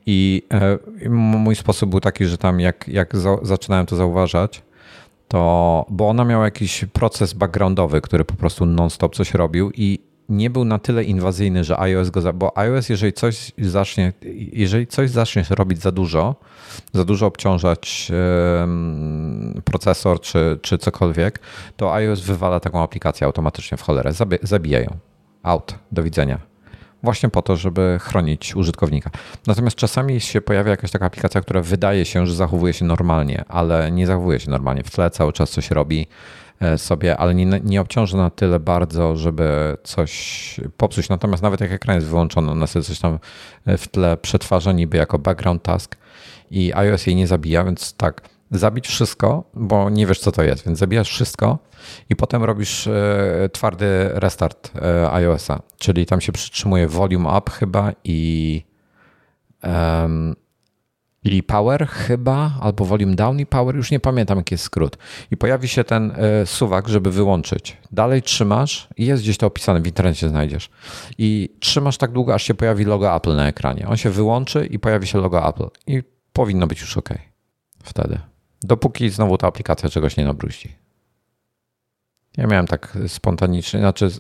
i 0.06 0.42
e, 0.52 1.08
mój 1.10 1.56
sposób 1.56 1.90
był 1.90 2.00
taki, 2.00 2.26
że 2.26 2.38
tam 2.38 2.60
jak, 2.60 2.88
jak 2.88 3.16
za, 3.16 3.36
zaczynałem 3.42 3.86
to 3.86 3.96
zauważać, 3.96 4.62
to, 5.28 5.86
bo 5.88 6.08
ona 6.08 6.24
miała 6.24 6.44
jakiś 6.44 6.84
proces 6.92 7.32
backgroundowy, 7.32 8.00
który 8.00 8.24
po 8.24 8.34
prostu 8.34 8.66
non-stop 8.66 9.14
coś 9.14 9.34
robił 9.34 9.70
i 9.74 9.98
nie 10.28 10.50
był 10.50 10.64
na 10.64 10.78
tyle 10.78 11.04
inwazyjny, 11.04 11.64
że 11.64 11.78
iOS 11.78 12.10
go, 12.10 12.20
za, 12.20 12.32
bo 12.32 12.58
iOS 12.58 12.88
jeżeli 12.88 13.12
coś 13.12 13.52
zacznie, 13.58 14.12
jeżeli 14.52 14.86
coś 14.86 15.10
zaczniesz 15.10 15.50
robić 15.50 15.78
za 15.78 15.92
dużo, 15.92 16.34
za 16.92 17.04
dużo 17.04 17.26
obciążać 17.26 18.12
procesor 19.64 20.20
czy, 20.20 20.58
czy 20.62 20.78
cokolwiek, 20.78 21.40
to 21.76 21.94
iOS 21.94 22.20
wywala 22.20 22.60
taką 22.60 22.82
aplikację 22.82 23.26
automatycznie 23.26 23.78
w 23.78 23.82
cholerę, 23.82 24.12
zabija 24.42 24.80
ją. 24.80 24.96
Out, 25.42 25.74
do 25.92 26.02
widzenia. 26.02 26.38
Właśnie 27.02 27.28
po 27.28 27.42
to, 27.42 27.56
żeby 27.56 27.98
chronić 28.02 28.56
użytkownika. 28.56 29.10
Natomiast 29.46 29.76
czasami 29.76 30.20
się 30.20 30.40
pojawia 30.40 30.70
jakaś 30.70 30.90
taka 30.90 31.06
aplikacja, 31.06 31.40
która 31.40 31.62
wydaje 31.62 32.04
się, 32.04 32.26
że 32.26 32.34
zachowuje 32.34 32.72
się 32.72 32.84
normalnie, 32.84 33.44
ale 33.48 33.92
nie 33.92 34.06
zachowuje 34.06 34.40
się 34.40 34.50
normalnie. 34.50 34.82
W 34.82 34.90
tle 34.90 35.10
cały 35.10 35.32
czas 35.32 35.50
coś 35.50 35.70
robi 35.70 36.06
sobie, 36.76 37.16
ale 37.16 37.34
nie, 37.34 37.60
nie 37.64 37.80
obciąża 37.80 38.16
na 38.16 38.30
tyle 38.30 38.60
bardzo, 38.60 39.16
żeby 39.16 39.76
coś 39.82 40.60
popsuć. 40.76 41.08
Natomiast 41.08 41.42
nawet 41.42 41.60
jak 41.60 41.72
ekran 41.72 41.96
jest 41.96 42.08
wyłączony, 42.08 42.50
ona 42.50 42.66
sobie 42.66 42.82
coś 42.82 42.98
tam 42.98 43.18
e, 43.66 43.78
w 43.78 43.88
tle 43.88 44.16
przetwarza 44.16 44.72
niby 44.72 44.96
jako 44.96 45.18
background 45.18 45.62
task 45.62 45.96
i 46.50 46.72
iOS 46.74 47.06
jej 47.06 47.16
nie 47.16 47.26
zabija, 47.26 47.64
więc 47.64 47.92
tak, 47.92 48.28
zabić 48.50 48.88
wszystko, 48.88 49.44
bo 49.54 49.90
nie 49.90 50.06
wiesz 50.06 50.18
co 50.18 50.32
to 50.32 50.42
jest, 50.42 50.64
więc 50.66 50.78
zabijasz 50.78 51.08
wszystko 51.08 51.58
i 52.10 52.16
potem 52.16 52.44
robisz 52.44 52.86
e, 52.86 53.48
twardy 53.52 54.10
restart 54.12 54.72
iOS-a, 55.10 55.62
czyli 55.78 56.06
tam 56.06 56.20
się 56.20 56.32
przytrzymuje 56.32 56.88
volume 56.88 57.38
up 57.38 57.50
chyba 57.50 57.92
i 58.04 58.62
i 61.26 61.42
power 61.42 61.86
chyba, 61.86 62.50
albo 62.60 62.84
volume 62.84 63.14
down 63.14 63.40
i 63.40 63.46
power, 63.46 63.76
już 63.76 63.90
nie 63.90 64.00
pamiętam 64.00 64.38
jaki 64.38 64.54
jest 64.54 64.64
skrót. 64.64 64.98
I 65.30 65.36
pojawi 65.36 65.68
się 65.68 65.84
ten 65.84 66.10
y, 66.42 66.46
suwak, 66.46 66.88
żeby 66.88 67.10
wyłączyć. 67.10 67.76
Dalej 67.92 68.22
trzymasz 68.22 68.88
i 68.96 69.06
jest 69.06 69.22
gdzieś 69.22 69.38
to 69.38 69.46
opisane, 69.46 69.80
w 69.80 69.86
internecie 69.86 70.28
znajdziesz. 70.28 70.70
I 71.18 71.56
trzymasz 71.60 71.98
tak 71.98 72.12
długo, 72.12 72.34
aż 72.34 72.42
się 72.42 72.54
pojawi 72.54 72.84
logo 72.84 73.16
Apple 73.16 73.36
na 73.36 73.48
ekranie. 73.48 73.88
On 73.88 73.96
się 73.96 74.10
wyłączy 74.10 74.66
i 74.66 74.78
pojawi 74.78 75.06
się 75.06 75.18
logo 75.18 75.48
Apple. 75.48 75.68
I 75.86 76.02
powinno 76.32 76.66
być 76.66 76.80
już 76.80 76.96
ok. 76.96 77.08
Wtedy. 77.84 78.18
Dopóki 78.62 79.10
znowu 79.10 79.38
ta 79.38 79.46
aplikacja 79.46 79.88
czegoś 79.88 80.16
nie 80.16 80.24
nabruści. 80.24 80.85
Ja 82.36 82.46
miałem 82.46 82.66
tak 82.66 82.98
spontanicznie, 83.06 83.80
znaczy 83.80 84.10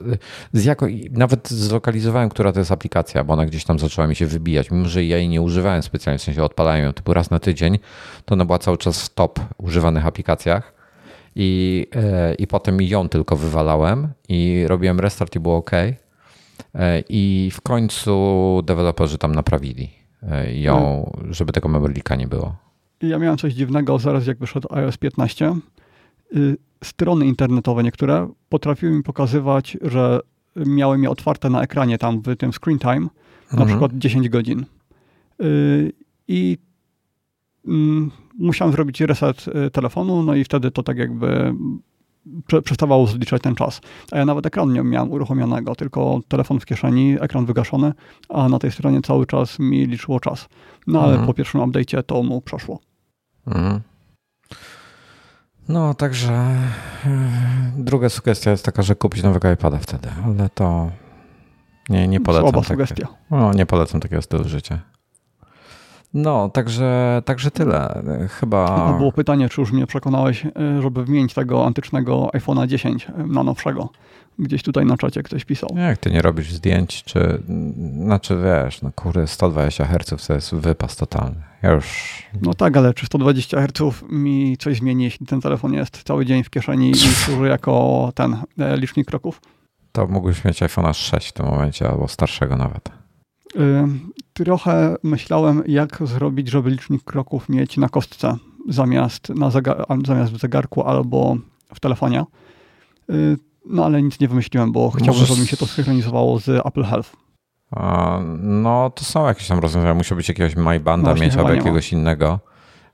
z, 0.52 0.64
jako, 0.64 0.86
nawet 1.10 1.48
zlokalizowałem, 1.48 2.28
która 2.28 2.52
to 2.52 2.58
jest 2.58 2.72
aplikacja, 2.72 3.24
bo 3.24 3.32
ona 3.32 3.46
gdzieś 3.46 3.64
tam 3.64 3.78
zaczęła 3.78 4.06
mi 4.06 4.16
się 4.16 4.26
wybijać, 4.26 4.70
mimo 4.70 4.88
że 4.88 5.04
ja 5.04 5.16
jej 5.16 5.28
nie 5.28 5.42
używałem 5.42 5.82
specjalnie, 5.82 6.18
w 6.18 6.22
sensie 6.22 6.44
odpalałem 6.44 6.84
ją 6.84 6.92
typu 6.92 7.14
raz 7.14 7.30
na 7.30 7.38
tydzień, 7.38 7.78
to 8.24 8.34
ona 8.34 8.44
była 8.44 8.58
cały 8.58 8.78
czas 8.78 9.02
w 9.02 9.14
top 9.14 9.40
używanych 9.58 10.06
aplikacjach 10.06 10.74
i, 11.36 11.86
e, 11.94 12.34
i 12.34 12.46
potem 12.46 12.82
ją 12.82 13.08
tylko 13.08 13.36
wywalałem 13.36 14.08
i 14.28 14.64
robiłem 14.66 15.00
restart 15.00 15.36
i 15.36 15.40
było 15.40 15.56
ok. 15.56 15.70
E, 15.72 17.02
I 17.08 17.50
w 17.52 17.60
końcu 17.60 18.62
deweloperzy 18.64 19.18
tam 19.18 19.34
naprawili 19.34 19.90
e, 20.22 20.54
ją, 20.54 21.10
żeby 21.30 21.52
tego 21.52 21.68
memory 21.68 21.94
nie 22.18 22.28
było. 22.28 22.56
Ja 23.02 23.18
miałem 23.18 23.38
coś 23.38 23.54
dziwnego 23.54 23.98
zaraz 23.98 24.26
jak 24.26 24.38
wyszedł 24.38 24.68
iOS 24.74 24.96
15 24.96 25.54
strony 26.84 27.26
internetowe 27.26 27.82
niektóre 27.82 28.28
potrafiły 28.48 28.92
mi 28.92 29.02
pokazywać, 29.02 29.76
że 29.82 30.20
miały 30.56 31.00
je 31.00 31.10
otwarte 31.10 31.50
na 31.50 31.62
ekranie 31.62 31.98
tam 31.98 32.20
w 32.20 32.36
tym 32.36 32.52
screen 32.52 32.78
time, 32.78 32.94
mhm. 32.94 33.10
na 33.58 33.66
przykład 33.66 33.92
10 33.94 34.28
godzin. 34.28 34.64
Y, 35.42 35.92
I 36.28 36.58
mm, 37.66 38.10
musiałem 38.38 38.72
zrobić 38.72 39.00
reset 39.00 39.44
y, 39.66 39.70
telefonu, 39.70 40.22
no 40.22 40.34
i 40.34 40.44
wtedy 40.44 40.70
to 40.70 40.82
tak 40.82 40.96
jakby 40.96 41.54
przestawało 42.64 43.06
zliczać 43.06 43.42
ten 43.42 43.54
czas. 43.54 43.80
A 44.12 44.18
ja 44.18 44.24
nawet 44.24 44.46
ekran 44.46 44.72
nie 44.72 44.82
miałem 44.82 45.10
uruchomionego, 45.10 45.74
tylko 45.74 46.20
telefon 46.28 46.60
w 46.60 46.66
kieszeni, 46.66 47.16
ekran 47.20 47.46
wygaszony, 47.46 47.92
a 48.28 48.48
na 48.48 48.58
tej 48.58 48.72
stronie 48.72 49.02
cały 49.02 49.26
czas 49.26 49.58
mi 49.58 49.86
liczyło 49.86 50.20
czas. 50.20 50.48
No 50.86 51.00
ale 51.00 51.10
mhm. 51.10 51.26
po 51.26 51.34
pierwszym 51.34 51.60
update'cie 51.60 52.02
to 52.02 52.22
mu 52.22 52.40
przeszło. 52.40 52.80
Mhm. 53.46 53.80
No, 55.68 55.94
także 55.94 56.32
e, 56.32 56.58
druga 57.76 58.08
sugestia 58.08 58.50
jest 58.50 58.64
taka, 58.64 58.82
że 58.82 58.94
kupić 58.96 59.22
nowego 59.22 59.52
iPada 59.52 59.78
wtedy, 59.78 60.08
ale 60.24 60.48
to 60.48 60.90
nie, 61.88 62.08
nie 62.08 62.20
polecam. 62.20 62.50
Słaba 62.50 62.68
sugestia. 62.68 63.08
No, 63.30 63.52
nie 63.52 63.66
polecam 63.66 64.00
takiego 64.00 64.22
stylu 64.22 64.48
życia. 64.48 64.78
No, 66.16 66.48
także, 66.48 67.22
także 67.24 67.50
tyle. 67.50 68.02
Chyba. 68.30 68.92
było 68.98 69.12
pytanie, 69.12 69.48
czy 69.48 69.60
już 69.60 69.72
mnie 69.72 69.86
przekonałeś, 69.86 70.46
e, 70.46 70.82
żeby 70.82 71.04
wymienić 71.04 71.34
tego 71.34 71.66
antycznego 71.66 72.30
iPhone'a 72.34 72.66
10 72.66 73.06
e, 73.08 73.26
na 73.26 73.42
nowszego. 73.42 73.88
Gdzieś 74.38 74.62
tutaj 74.62 74.86
na 74.86 74.96
czacie 74.96 75.22
ktoś 75.22 75.44
pisał. 75.44 75.70
Jak 75.76 75.98
ty 75.98 76.10
nie 76.10 76.22
robisz 76.22 76.52
zdjęć, 76.52 77.04
czy. 77.04 77.42
Znaczy 78.02 78.36
wiesz, 78.44 78.82
no 78.82 78.90
kurde, 78.94 79.26
120 79.26 79.86
Hz 79.86 80.26
to 80.26 80.34
jest 80.34 80.54
wypas 80.54 80.96
totalny. 80.96 81.42
Ja 81.62 81.72
już. 81.72 82.22
No 82.42 82.54
tak, 82.54 82.76
ale 82.76 82.94
czy 82.94 83.06
120 83.06 83.60
Hz 83.60 84.02
mi 84.08 84.56
coś 84.56 84.76
zmieni, 84.76 85.04
jeśli 85.04 85.26
ten 85.26 85.40
telefon 85.40 85.72
jest 85.72 86.02
cały 86.02 86.26
dzień 86.26 86.44
w 86.44 86.50
kieszeni 86.50 86.90
i 86.90 86.96
służy 86.96 87.48
jako 87.48 88.12
ten 88.14 88.36
e, 88.58 88.76
licznik 88.76 89.08
kroków? 89.08 89.40
To 89.92 90.06
mógłbyś 90.06 90.44
mieć 90.44 90.62
iPhone'a 90.62 90.94
6 90.94 91.28
w 91.28 91.32
tym 91.32 91.46
momencie, 91.46 91.88
albo 91.88 92.08
starszego 92.08 92.56
nawet. 92.56 93.05
Trochę 94.32 94.96
myślałem, 95.02 95.62
jak 95.66 95.98
zrobić, 96.04 96.48
żeby 96.48 96.70
licznik 96.70 97.04
kroków 97.04 97.48
mieć 97.48 97.76
na 97.76 97.88
kostce 97.88 98.36
zamiast, 98.68 99.28
na 99.28 99.50
zegar 99.50 99.86
zamiast 100.06 100.32
w 100.32 100.40
zegarku 100.40 100.82
albo 100.82 101.36
w 101.74 101.80
telefonie. 101.80 102.24
Y, 103.10 103.36
no 103.66 103.84
ale 103.84 104.02
nic 104.02 104.20
nie 104.20 104.28
wymyśliłem, 104.28 104.72
bo 104.72 104.90
chciałbym, 104.90 105.26
żeby 105.26 105.40
mi 105.40 105.46
się 105.46 105.56
to 105.56 105.66
synchronizowało 105.66 106.38
z 106.38 106.66
Apple 106.66 106.84
Health. 106.84 107.16
No, 108.38 108.90
to 108.90 109.04
są 109.04 109.26
jakieś 109.26 109.48
tam 109.48 109.58
rozwiązania. 109.58 109.94
Musi 109.94 110.14
być 110.14 110.28
jakiegoś 110.28 110.56
MyBanda 110.56 111.14
no 111.14 111.20
mieć 111.20 111.36
albo 111.36 111.52
jakiegoś 111.52 111.92
innego. 111.92 112.40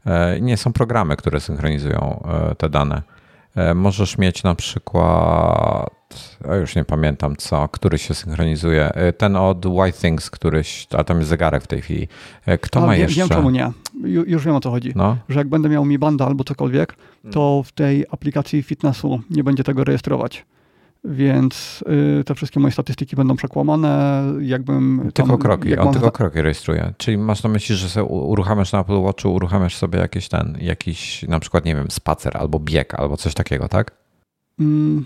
E, 0.06 0.40
nie, 0.40 0.56
są 0.56 0.72
programy, 0.72 1.16
które 1.16 1.40
synchronizują 1.40 2.22
e, 2.28 2.55
te 2.55 2.68
dane. 2.68 3.02
E, 3.54 3.74
możesz 3.74 4.18
mieć 4.18 4.42
na 4.42 4.54
przykład, 4.54 5.90
już 6.60 6.76
nie 6.76 6.84
pamiętam 6.84 7.36
co, 7.36 7.68
który 7.68 7.98
się 7.98 8.14
synchronizuje. 8.14 8.94
E, 8.94 9.12
ten 9.12 9.36
od 9.36 9.66
White 9.66 9.98
Things, 9.98 10.30
któryś, 10.30 10.86
a 10.90 11.04
tam 11.04 11.18
jest 11.18 11.28
zegarek 11.28 11.62
w 11.62 11.66
tej 11.66 11.82
chwili. 11.82 12.08
E, 12.46 12.58
kto 12.58 12.82
a, 12.82 12.86
ma 12.86 12.92
wiem, 12.92 13.02
jeszcze? 13.02 13.20
Wiem 13.20 13.28
czemu 13.28 13.50
nie. 13.50 13.72
Już 14.04 14.44
wiem 14.44 14.54
o 14.54 14.60
co 14.60 14.70
chodzi. 14.70 14.92
No. 14.96 15.16
Że 15.28 15.38
jak 15.38 15.48
będę 15.48 15.68
miał 15.68 15.84
Mi 15.84 15.98
Banda 15.98 16.26
albo 16.26 16.44
cokolwiek, 16.44 16.96
to 17.30 17.62
w 17.66 17.72
tej 17.72 18.04
aplikacji 18.10 18.62
fitnessu 18.62 19.20
nie 19.30 19.44
będzie 19.44 19.64
tego 19.64 19.84
rejestrować 19.84 20.44
więc 21.04 21.84
y, 22.20 22.24
te 22.24 22.34
wszystkie 22.34 22.60
moje 22.60 22.72
statystyki 22.72 23.16
będą 23.16 23.36
przekłamane, 23.36 24.24
jakbym... 24.40 24.98
Tam, 24.98 25.26
tylko 25.26 25.38
kroki, 25.38 25.68
jak 25.68 25.80
on 25.80 25.92
tylko 25.92 26.12
kroki 26.12 26.42
rejestruje. 26.42 26.94
Czyli 26.96 27.18
masz 27.18 27.42
na 27.42 27.50
myśli, 27.50 27.76
że 27.76 27.88
sobie 27.88 28.04
uruchamiasz 28.04 28.72
na 28.72 28.80
Apple 28.80 29.02
Watchu, 29.02 29.34
uruchamiasz 29.34 29.76
sobie 29.76 29.98
jakiś 29.98 30.28
ten, 30.28 30.58
jakiś 30.60 31.22
na 31.22 31.40
przykład, 31.40 31.64
nie 31.64 31.74
wiem, 31.74 31.90
spacer 31.90 32.36
albo 32.36 32.58
bieg, 32.58 32.94
albo 32.94 33.16
coś 33.16 33.34
takiego, 33.34 33.68
tak? 33.68 33.90
Mm, 34.60 35.04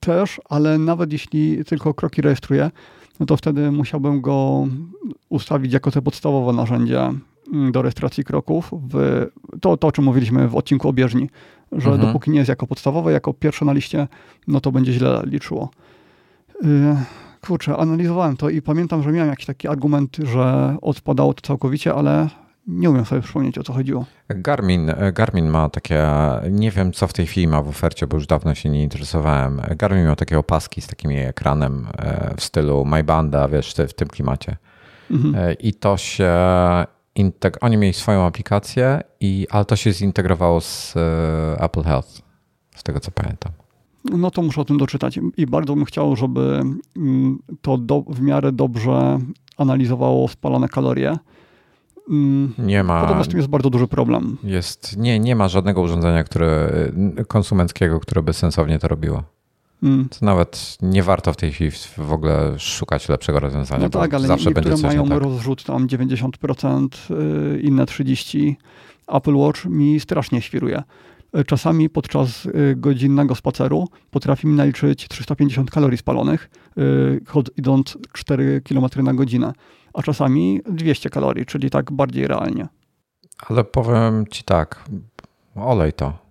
też, 0.00 0.40
ale 0.48 0.78
nawet 0.78 1.12
jeśli 1.12 1.64
tylko 1.64 1.94
kroki 1.94 2.22
rejestruję, 2.22 2.70
no 3.20 3.26
to 3.26 3.36
wtedy 3.36 3.70
musiałbym 3.70 4.20
go 4.20 4.66
ustawić 5.28 5.72
jako 5.72 5.90
te 5.90 6.02
podstawowe 6.02 6.52
narzędzie 6.52 7.00
mm, 7.52 7.72
do 7.72 7.82
rejestracji 7.82 8.24
kroków. 8.24 8.70
W, 8.90 9.26
to, 9.60 9.76
to, 9.76 9.86
o 9.86 9.92
czym 9.92 10.04
mówiliśmy 10.04 10.48
w 10.48 10.56
odcinku 10.56 10.88
o 10.88 10.92
bieżni, 10.92 11.30
że 11.76 11.90
mhm. 11.90 12.00
dopóki 12.00 12.30
nie 12.30 12.38
jest 12.38 12.48
jako 12.48 12.66
podstawowe, 12.66 13.12
jako 13.12 13.34
pierwsze 13.34 13.64
na 13.64 13.72
liście, 13.72 14.08
no 14.48 14.60
to 14.60 14.72
będzie 14.72 14.92
źle 14.92 15.22
liczyło. 15.26 15.70
Yy, 16.62 16.68
kurczę, 17.40 17.76
analizowałem 17.76 18.36
to 18.36 18.48
i 18.48 18.62
pamiętam, 18.62 19.02
że 19.02 19.12
miałem 19.12 19.30
jakiś 19.30 19.46
taki 19.46 19.68
argument, 19.68 20.16
że 20.22 20.76
odpadało 20.82 21.34
to 21.34 21.40
całkowicie, 21.40 21.94
ale 21.94 22.28
nie 22.66 22.90
umiem 22.90 23.04
sobie 23.04 23.22
przypomnieć, 23.22 23.58
o 23.58 23.62
co 23.62 23.72
chodziło. 23.72 24.04
Garmin, 24.28 24.92
Garmin 25.12 25.50
ma 25.50 25.68
takie, 25.68 26.06
nie 26.50 26.70
wiem 26.70 26.92
co 26.92 27.06
w 27.06 27.12
tej 27.12 27.26
chwili 27.26 27.48
ma 27.48 27.62
w 27.62 27.68
ofercie, 27.68 28.06
bo 28.06 28.16
już 28.16 28.26
dawno 28.26 28.54
się 28.54 28.68
nie 28.68 28.82
interesowałem. 28.82 29.60
Garmin 29.76 30.04
miał 30.04 30.16
takie 30.16 30.38
opaski 30.38 30.80
z 30.80 30.86
takim 30.86 31.10
ekranem 31.10 31.86
e, 31.98 32.34
w 32.36 32.44
stylu 32.44 32.84
MyBanda, 32.84 33.48
wiesz, 33.48 33.74
w 33.88 33.92
tym 33.92 34.08
klimacie. 34.08 34.56
Mhm. 35.10 35.34
E, 35.34 35.52
I 35.52 35.74
to 35.74 35.96
się 35.96 36.32
integ- 37.18 37.58
oni 37.60 37.76
mieli 37.76 37.94
swoją 37.94 38.26
aplikację, 38.26 39.00
i, 39.20 39.46
ale 39.50 39.64
to 39.64 39.76
się 39.76 39.92
zintegrowało 39.92 40.60
z 40.60 40.94
e, 40.96 41.62
Apple 41.62 41.82
Health, 41.82 42.22
z 42.76 42.82
tego 42.82 43.00
co 43.00 43.10
pamiętam. 43.10 43.52
No 44.04 44.30
to 44.30 44.42
muszę 44.42 44.60
o 44.60 44.64
tym 44.64 44.78
doczytać. 44.78 45.20
I 45.36 45.46
bardzo 45.46 45.74
bym 45.74 45.84
chciał, 45.84 46.16
żeby 46.16 46.62
mm, 46.96 47.38
to 47.62 47.78
do, 47.78 48.02
w 48.08 48.20
miarę 48.20 48.52
dobrze 48.52 49.18
analizowało 49.56 50.28
spalone 50.28 50.68
kalorie. 50.68 51.18
Mm, 52.10 52.54
nie 52.58 52.82
ma. 52.82 53.00
Podobno 53.00 53.24
z 53.24 53.28
tym 53.28 53.36
jest 53.36 53.48
bardzo 53.48 53.70
duży 53.70 53.86
problem. 53.86 54.36
Jest, 54.42 54.96
nie, 54.96 55.18
nie 55.18 55.36
ma 55.36 55.48
żadnego 55.48 55.80
urządzenia 55.80 56.24
które, 56.24 56.70
konsumenckiego, 57.28 58.00
które 58.00 58.22
by 58.22 58.32
sensownie 58.32 58.78
to 58.78 58.88
robiło. 58.88 59.22
Mm. 59.84 60.08
To 60.08 60.26
nawet 60.26 60.78
nie 60.82 61.02
warto 61.02 61.32
w 61.32 61.36
tej 61.36 61.52
chwili 61.52 61.70
w 61.96 62.12
ogóle 62.12 62.58
szukać 62.58 63.08
lepszego 63.08 63.40
rozwiązania. 63.40 63.82
No 63.82 63.90
tak, 63.90 64.14
ale 64.14 64.26
zawsze 64.26 64.50
niektóre 64.50 64.70
będzie 64.70 64.86
mają 64.86 65.08
tak. 65.08 65.22
rozrzut 65.22 65.64
tam 65.64 65.86
90%, 65.86 66.88
y, 67.10 67.60
inne 67.60 67.84
30%. 67.84 68.54
Apple 69.06 69.34
Watch 69.34 69.64
mi 69.64 70.00
strasznie 70.00 70.42
świruje. 70.42 70.82
Czasami 71.46 71.90
podczas 71.90 72.46
y, 72.46 72.74
godzinnego 72.76 73.34
spaceru 73.34 73.88
potrafi 74.10 74.46
mi 74.46 74.54
naliczyć 74.54 75.08
350 75.08 75.70
kalorii 75.70 75.98
spalonych, 75.98 76.50
y, 76.78 77.20
idąc 77.56 77.98
4 78.12 78.60
km 78.60 78.86
na 79.04 79.14
godzinę, 79.14 79.52
a 79.94 80.02
czasami 80.02 80.60
200 80.70 81.10
kalorii, 81.10 81.46
czyli 81.46 81.70
tak 81.70 81.92
bardziej 81.92 82.26
realnie. 82.26 82.68
Ale 83.48 83.64
powiem 83.64 84.26
ci 84.30 84.44
tak, 84.44 84.84
olej 85.54 85.92
to 85.92 86.23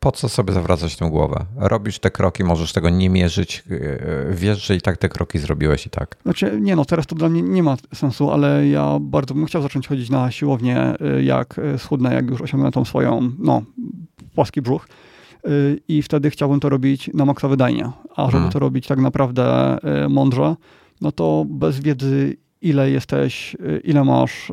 po 0.00 0.12
co 0.12 0.28
sobie 0.28 0.52
zawracać 0.52 0.96
tę 0.96 1.10
głowę? 1.10 1.44
Robisz 1.56 1.98
te 1.98 2.10
kroki, 2.10 2.44
możesz 2.44 2.72
tego 2.72 2.90
nie 2.90 3.10
mierzyć, 3.10 3.64
e, 3.70 4.34
wiesz, 4.34 4.66
że 4.66 4.76
i 4.76 4.80
tak 4.80 4.96
te 4.96 5.08
kroki 5.08 5.38
zrobiłeś 5.38 5.86
i 5.86 5.90
tak. 5.90 6.16
Znaczy, 6.22 6.58
nie 6.60 6.76
no, 6.76 6.84
teraz 6.84 7.06
to 7.06 7.16
dla 7.16 7.28
mnie 7.28 7.42
nie 7.42 7.62
ma 7.62 7.76
sensu, 7.94 8.30
ale 8.30 8.68
ja 8.68 8.98
bardzo 9.00 9.34
bym 9.34 9.46
chciał 9.46 9.62
zacząć 9.62 9.88
chodzić 9.88 10.10
na 10.10 10.30
siłownię, 10.30 10.76
e, 10.76 11.22
jak 11.22 11.60
schudnę, 11.78 12.14
jak 12.14 12.30
już 12.30 12.40
osiągnę 12.40 12.70
tą 12.70 12.84
swoją, 12.84 13.32
no, 13.38 13.62
płaski 14.34 14.62
brzuch. 14.62 14.88
I 15.88 16.02
wtedy 16.02 16.30
chciałbym 16.30 16.60
to 16.60 16.68
robić 16.68 17.10
na 17.14 17.24
maksa 17.24 17.48
wydajnie. 17.48 17.90
A 18.16 18.24
żeby 18.24 18.32
hmm. 18.32 18.52
to 18.52 18.58
robić 18.58 18.86
tak 18.86 18.98
naprawdę 18.98 19.78
mądrze, 20.08 20.56
no 21.00 21.12
to 21.12 21.44
bez 21.48 21.80
wiedzy, 21.80 22.36
ile 22.62 22.90
jesteś, 22.90 23.56
ile 23.84 24.04
masz 24.04 24.52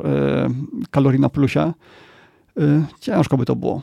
kalorii 0.90 1.20
na 1.20 1.28
plusie, 1.28 1.72
ciężko 3.00 3.36
by 3.36 3.44
to 3.44 3.56
było. 3.56 3.82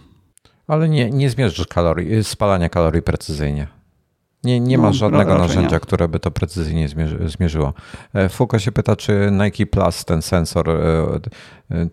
Ale 0.68 0.90
nie, 0.90 1.12
nie 1.12 1.30
zmierzysz 1.30 1.68
kalorii, 1.68 2.24
spalania 2.24 2.70
kalorii 2.70 3.02
precyzyjnie. 3.02 3.68
Nie, 4.44 4.60
nie 4.60 4.78
ma 4.78 4.88
no, 4.88 4.94
żadnego 4.94 5.38
narzędzia, 5.38 5.76
nie. 5.76 5.80
które 5.80 6.08
by 6.08 6.20
to 6.20 6.32
precyzyjnie 6.32 6.88
zmierzyło. 7.26 7.74
E, 8.14 8.30
Fuko 8.30 8.60
się 8.60 8.72
pyta, 8.72 8.96
czy 8.96 9.30
Nike 9.32 9.66
Plus, 9.66 10.06
ten 10.06 10.22
sensor, 10.22 10.70
e, 10.70 11.20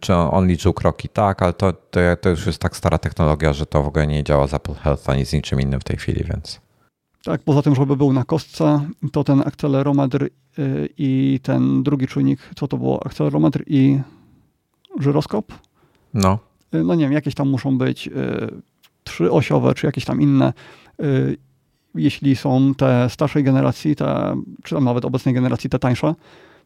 czy 0.01 0.15
on 0.15 0.47
liczył 0.47 0.73
kroki? 0.73 1.09
Tak, 1.09 1.43
ale 1.43 1.53
to, 1.53 1.73
to, 1.73 2.01
to 2.21 2.29
już 2.29 2.47
jest 2.47 2.59
tak 2.59 2.77
stara 2.77 2.99
technologia, 2.99 3.53
że 3.53 3.67
to 3.67 3.83
w 3.83 3.87
ogóle 3.87 4.07
nie 4.07 4.25
działa 4.25 4.47
z 4.47 4.55
Apple 4.55 4.75
Health 4.75 5.11
ani 5.11 5.27
z 5.27 5.33
niczym 5.33 5.61
innym 5.61 5.81
w 5.81 5.85
tej 5.85 5.97
chwili, 5.97 6.25
więc... 6.25 6.61
Tak, 7.25 7.43
poza 7.43 7.63
tym, 7.63 7.75
żeby 7.75 7.97
był 7.97 8.13
na 8.13 8.25
kostce, 8.25 8.81
to 9.13 9.25
ten 9.25 9.43
akcelerometr 9.47 10.29
i 10.99 11.41
ten 11.43 11.83
drugi 11.83 12.07
czujnik, 12.07 12.51
co 12.57 12.69
to 12.69 12.77
było? 12.77 13.07
Akcelerometr 13.07 13.63
i 13.67 14.01
żyroskop? 15.01 15.53
No. 16.15 16.39
No 16.73 16.95
nie 16.95 17.05
wiem, 17.05 17.13
jakieś 17.13 17.35
tam 17.35 17.49
muszą 17.49 17.79
być 17.79 18.11
trzyosiowe, 19.05 19.75
czy 19.75 19.87
jakieś 19.87 20.05
tam 20.05 20.21
inne 20.21 20.53
jeśli 21.95 22.37
są 22.37 22.75
te 22.75 23.11
starszej 23.11 23.45
generacji, 23.45 23.97
te, 23.97 24.37
czy 24.63 24.75
tam 24.75 24.85
nawet 24.85 25.05
obecnej 25.05 25.35
generacji, 25.35 25.71
te 25.71 25.79
tańsze, 25.79 26.15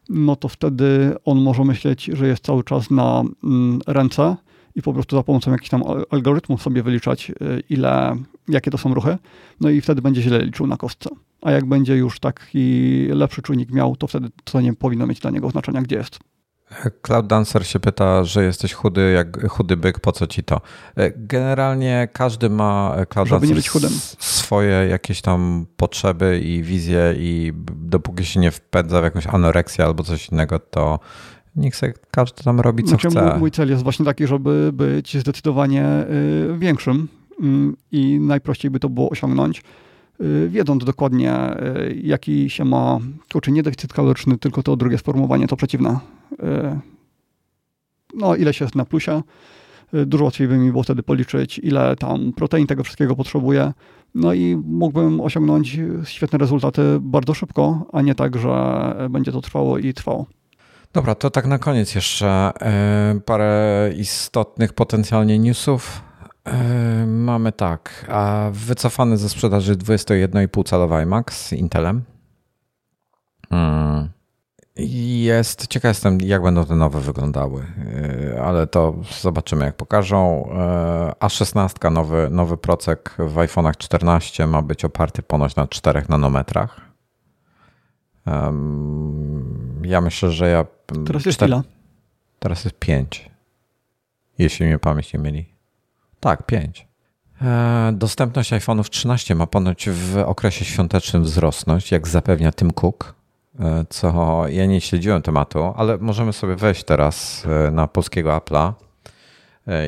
no 0.09 0.35
to 0.35 0.47
wtedy 0.47 1.15
on 1.25 1.41
może 1.41 1.63
myśleć, 1.63 2.05
że 2.13 2.27
jest 2.27 2.43
cały 2.43 2.63
czas 2.63 2.91
na 2.91 3.23
mm, 3.43 3.79
ręce 3.87 4.35
i 4.75 4.81
po 4.81 4.93
prostu 4.93 5.15
za 5.15 5.23
pomocą 5.23 5.51
jakichś 5.51 5.69
tam 5.69 5.83
algorytmów 6.09 6.61
sobie 6.61 6.83
wyliczać, 6.83 7.31
y, 7.31 7.63
ile, 7.69 8.15
jakie 8.47 8.71
to 8.71 8.77
są 8.77 8.93
ruchy, 8.93 9.17
no 9.61 9.69
i 9.69 9.81
wtedy 9.81 10.01
będzie 10.01 10.21
źle 10.21 10.45
liczył 10.45 10.67
na 10.67 10.77
kostce. 10.77 11.09
A 11.41 11.51
jak 11.51 11.65
będzie 11.65 11.95
już 11.95 12.19
taki 12.19 13.07
lepszy 13.09 13.41
czujnik 13.41 13.71
miał, 13.71 13.95
to 13.95 14.07
wtedy 14.07 14.29
to 14.43 14.61
nie 14.61 14.73
powinno 14.73 15.07
mieć 15.07 15.19
dla 15.19 15.31
niego 15.31 15.49
znaczenia, 15.49 15.81
gdzie 15.81 15.95
jest. 15.95 16.19
Cloud 17.01 17.27
Dancer 17.27 17.67
się 17.67 17.79
pyta, 17.79 18.23
że 18.23 18.43
jesteś 18.43 18.73
chudy 18.73 19.11
jak 19.11 19.47
chudy 19.49 19.77
byk, 19.77 19.99
po 19.99 20.11
co 20.11 20.27
ci 20.27 20.43
to? 20.43 20.61
E, 20.97 21.11
generalnie 21.15 22.07
każdy 22.13 22.49
ma 22.49 22.95
e, 22.97 23.05
Cloud 23.05 23.27
Żeby 23.27 23.47
Dancer 23.47 23.89
swoje 24.19 24.87
jakieś 24.87 25.21
tam 25.21 25.65
potrzeby 25.77 26.39
i 26.39 26.63
wizje 26.63 27.13
i 27.17 27.53
dopóki 27.75 28.25
się 28.25 28.39
nie 28.39 28.51
wpędza 28.51 29.01
w 29.01 29.03
jakąś 29.03 29.27
anoreksję 29.27 29.85
albo 29.85 30.03
coś 30.03 30.29
innego, 30.29 30.59
to 30.59 30.99
niech 31.55 31.75
sobie 31.75 31.93
każdy 32.11 32.43
tam 32.43 32.59
robi 32.59 32.83
co 32.83 32.89
znaczy, 32.89 33.07
chce. 33.07 33.37
Mój 33.39 33.51
cel 33.51 33.69
jest 33.69 33.83
właśnie 33.83 34.05
taki, 34.05 34.27
żeby 34.27 34.69
być 34.73 35.17
zdecydowanie 35.17 36.05
y, 36.53 36.57
większym 36.57 37.07
mm, 37.39 37.77
i 37.91 38.19
najprościej 38.19 38.71
by 38.71 38.79
to 38.79 38.89
było 38.89 39.09
osiągnąć 39.09 39.61
Y, 40.21 40.49
wiedząc 40.49 40.85
dokładnie, 40.85 41.61
y, 41.77 42.01
jaki 42.03 42.49
się 42.49 42.65
ma, 42.65 42.99
kurczę, 43.31 43.51
nie 43.51 43.63
deficyt 43.63 43.93
kaloryczny, 43.93 44.37
tylko 44.37 44.63
to 44.63 44.75
drugie 44.75 44.97
sformułowanie, 44.97 45.47
to 45.47 45.55
przeciwne. 45.55 45.99
Y, 46.43 46.79
no, 48.13 48.35
ile 48.35 48.53
się 48.53 48.65
jest 48.65 48.75
na 48.75 48.85
plusie. 48.85 49.21
Dużo 50.05 50.23
łatwiej 50.23 50.47
by 50.47 50.57
mi 50.57 50.71
było 50.71 50.83
wtedy 50.83 51.03
policzyć, 51.03 51.59
ile 51.59 51.95
tam 51.95 52.33
protein 52.33 52.67
tego 52.67 52.83
wszystkiego 52.83 53.15
potrzebuje. 53.15 53.73
No 54.15 54.33
i 54.33 54.55
mógłbym 54.65 55.21
osiągnąć 55.21 55.79
świetne 56.03 56.37
rezultaty 56.37 56.97
bardzo 57.01 57.33
szybko, 57.33 57.87
a 57.93 58.01
nie 58.01 58.15
tak, 58.15 58.37
że 58.37 58.49
będzie 59.09 59.31
to 59.31 59.41
trwało 59.41 59.77
i 59.77 59.93
trwało. 59.93 60.25
Dobra, 60.93 61.15
to 61.15 61.29
tak 61.29 61.45
na 61.45 61.59
koniec 61.59 61.95
jeszcze 61.95 62.51
parę 63.25 63.91
istotnych 63.97 64.73
potencjalnie 64.73 65.39
newsów. 65.39 66.01
Mamy 67.07 67.51
tak, 67.51 68.05
a 68.09 68.49
wycofany 68.53 69.17
ze 69.17 69.29
sprzedaży 69.29 69.75
21,5 69.75 70.69
calowy 70.69 70.95
iMac 70.95 71.33
z 71.33 71.53
Intelem. 71.53 72.03
Hmm. 73.49 74.09
Jest, 74.77 75.67
ciekaw 75.67 75.89
jestem, 75.89 76.21
jak 76.21 76.43
będą 76.43 76.65
te 76.65 76.75
nowe 76.75 76.99
wyglądały, 76.99 77.65
yy, 78.31 78.41
ale 78.41 78.67
to 78.67 78.95
zobaczymy, 79.21 79.65
jak 79.65 79.75
pokażą. 79.75 80.49
Yy, 81.07 81.27
A16, 81.27 81.91
nowy, 81.91 82.27
nowy 82.31 82.57
procek 82.57 83.15
w 83.19 83.35
iPhone'ach 83.35 83.77
14 83.77 84.47
ma 84.47 84.61
być 84.61 84.85
oparty 84.85 85.23
ponoć 85.23 85.55
na 85.55 85.67
4 85.67 86.03
nanometrach. 86.09 86.81
Ja 89.81 90.01
myślę, 90.01 90.31
że 90.31 90.49
ja. 90.49 90.65
Teraz 91.05 91.25
jest 91.25 91.37
4, 91.37 91.51
ile? 91.51 91.61
Teraz 92.39 92.65
jest 92.65 92.79
5. 92.79 93.31
Jeśli 94.37 94.65
mnie 94.65 94.79
pamięć 94.79 95.13
nie 95.13 95.19
mieli. 95.19 95.45
Tak, 96.19 96.45
5. 96.45 96.87
E, 97.41 97.91
dostępność 97.93 98.53
iPhone'ów 98.53 98.89
13 98.89 99.35
ma 99.35 99.47
ponoć 99.47 99.89
w 99.89 100.17
okresie 100.17 100.65
świątecznym 100.65 101.23
wzrosnąć, 101.23 101.91
jak 101.91 102.07
zapewnia 102.07 102.51
Tim 102.51 102.71
Cook, 102.71 103.14
co 103.89 104.43
ja 104.47 104.65
nie 104.65 104.81
śledziłem 104.81 105.21
tematu, 105.21 105.73
ale 105.75 105.97
możemy 105.97 106.33
sobie 106.33 106.55
wejść 106.55 106.83
teraz 106.83 107.45
e, 107.67 107.71
na 107.71 107.87
polskiego 107.87 108.29
Apple'a 108.29 108.73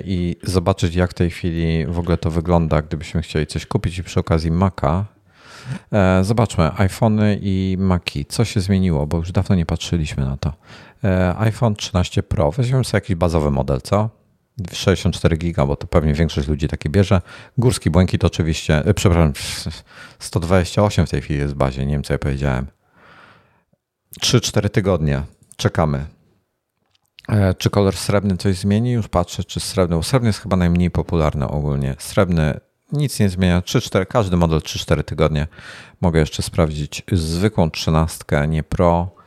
i 0.05 0.35
zobaczyć, 0.43 0.95
jak 0.95 1.11
w 1.11 1.13
tej 1.13 1.29
chwili 1.29 1.85
w 1.85 1.99
ogóle 1.99 2.17
to 2.17 2.31
wygląda, 2.31 2.81
gdybyśmy 2.81 3.21
chcieli 3.21 3.47
coś 3.47 3.65
kupić 3.65 3.97
i 3.97 4.03
przy 4.03 4.19
okazji 4.19 4.51
Maca. 4.51 5.05
Zobaczmy, 6.21 6.71
iPhony 6.77 7.39
i 7.41 7.75
Maci. 7.79 8.25
Co 8.25 8.45
się 8.45 8.61
zmieniło, 8.61 9.07
bo 9.07 9.17
już 9.17 9.31
dawno 9.31 9.55
nie 9.55 9.65
patrzyliśmy 9.65 10.25
na 10.25 10.37
to. 10.37 10.53
iPhone 11.37 11.75
13 11.75 12.23
Pro. 12.23 12.51
Weźmiemy 12.51 12.85
sobie 12.85 12.97
jakiś 12.97 13.15
bazowy 13.15 13.51
model, 13.51 13.81
co? 13.81 14.09
64 14.71 15.37
giga, 15.37 15.65
bo 15.65 15.75
to 15.75 15.87
pewnie 15.87 16.13
większość 16.13 16.47
ludzi 16.47 16.67
takie 16.67 16.89
bierze. 16.89 17.21
Górski 17.57 17.89
błękit 17.89 18.25
oczywiście, 18.25 18.85
e, 18.85 18.93
przepraszam, 18.93 19.33
128 20.19 21.05
w 21.05 21.09
tej 21.09 21.21
chwili 21.21 21.39
jest 21.39 21.53
w 21.53 21.57
bazie, 21.57 21.85
nie 21.85 21.93
wiem 21.93 22.03
co 22.03 22.13
ja 22.13 22.19
powiedziałem. 22.19 22.76
3-4 24.21 24.69
tygodnie 24.69 25.23
czekamy. 25.57 26.05
E, 27.29 27.53
czy 27.53 27.69
kolor 27.69 27.95
srebrny 27.95 28.37
coś 28.37 28.57
zmieni? 28.57 28.91
Już 28.91 29.07
patrzę, 29.07 29.43
czy 29.43 29.59
srebrny. 29.59 30.03
Srebrny 30.03 30.29
jest 30.29 30.39
chyba 30.39 30.55
najmniej 30.55 30.91
popularny 30.91 31.47
ogólnie. 31.47 31.95
Srebrny 31.99 32.59
nic 32.91 33.19
nie 33.19 33.29
zmienia. 33.29 33.61
3-4, 33.61 34.05
każdy 34.05 34.37
model 34.37 34.59
3-4 34.59 35.03
tygodnie. 35.03 35.47
Mogę 36.01 36.19
jeszcze 36.19 36.43
sprawdzić 36.43 37.03
zwykłą 37.11 37.71
trzynastkę, 37.71 38.47
nie 38.47 38.63
Pro 38.63 39.17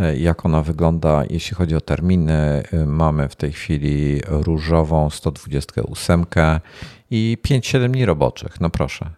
E, 0.00 0.16
jak 0.16 0.46
ona 0.46 0.62
wygląda, 0.62 1.22
jeśli 1.30 1.54
chodzi 1.56 1.76
o 1.76 1.80
terminy. 1.80 2.62
E, 2.72 2.86
mamy 2.86 3.28
w 3.28 3.36
tej 3.36 3.52
chwili 3.52 4.20
różową 4.26 5.10
128 5.10 6.26
i 7.10 7.38
5-7 7.42 7.90
dni 7.90 8.04
roboczych. 8.04 8.60
No 8.60 8.70
proszę. 8.70 9.10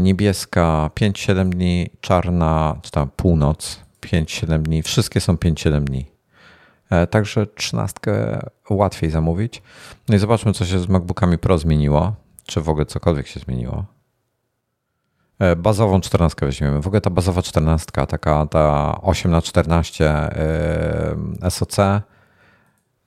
Niebieska 0.00 0.90
5-7 0.94 1.48
dni, 1.48 1.90
czarna, 2.00 2.76
czy 2.82 2.90
tam 2.90 3.10
północ 3.16 3.80
5-7 4.06 4.62
dni. 4.62 4.82
Wszystkie 4.82 5.20
są 5.20 5.34
5-7 5.34 5.84
dni. 5.84 6.06
Także 7.10 7.46
13 7.46 8.00
łatwiej 8.70 9.10
zamówić. 9.10 9.62
No 10.08 10.16
i 10.16 10.18
zobaczmy, 10.18 10.52
co 10.52 10.64
się 10.64 10.78
z 10.78 10.88
MacBookami 10.88 11.38
Pro 11.38 11.58
zmieniło. 11.58 12.14
Czy 12.46 12.60
w 12.60 12.68
ogóle 12.68 12.86
cokolwiek 12.86 13.26
się 13.26 13.40
zmieniło. 13.40 13.84
E, 15.38 15.56
bazową 15.56 16.00
14 16.00 16.46
weźmiemy. 16.46 16.80
W 16.80 16.86
ogóle 16.86 17.00
ta 17.00 17.10
bazowa 17.10 17.42
14, 17.42 17.86
taka 18.06 18.46
ta 18.46 18.98
8 19.02 19.30
na 19.30 19.42
14 19.42 20.10
e, 20.10 21.50
SoC 21.50 21.76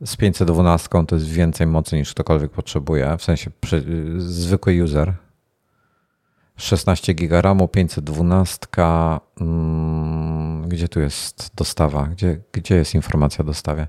z 0.05 0.15
512 0.15 0.89
to 1.07 1.15
jest 1.15 1.27
więcej 1.27 1.67
mocy 1.67 1.97
niż 1.97 2.13
ktokolwiek 2.13 2.51
potrzebuje, 2.51 3.17
w 3.17 3.23
sensie 3.23 3.51
zwykły 4.17 4.83
user. 4.83 5.13
16 6.57 7.13
GB 7.13 7.41
RAMu, 7.41 7.67
512. 7.67 8.67
Hmm, 9.39 10.69
gdzie 10.69 10.87
tu 10.87 10.99
jest 10.99 11.51
dostawa? 11.55 12.07
Gdzie, 12.07 12.41
gdzie 12.51 12.75
jest 12.75 12.95
informacja 12.95 13.41
o 13.41 13.45
dostawie? 13.45 13.87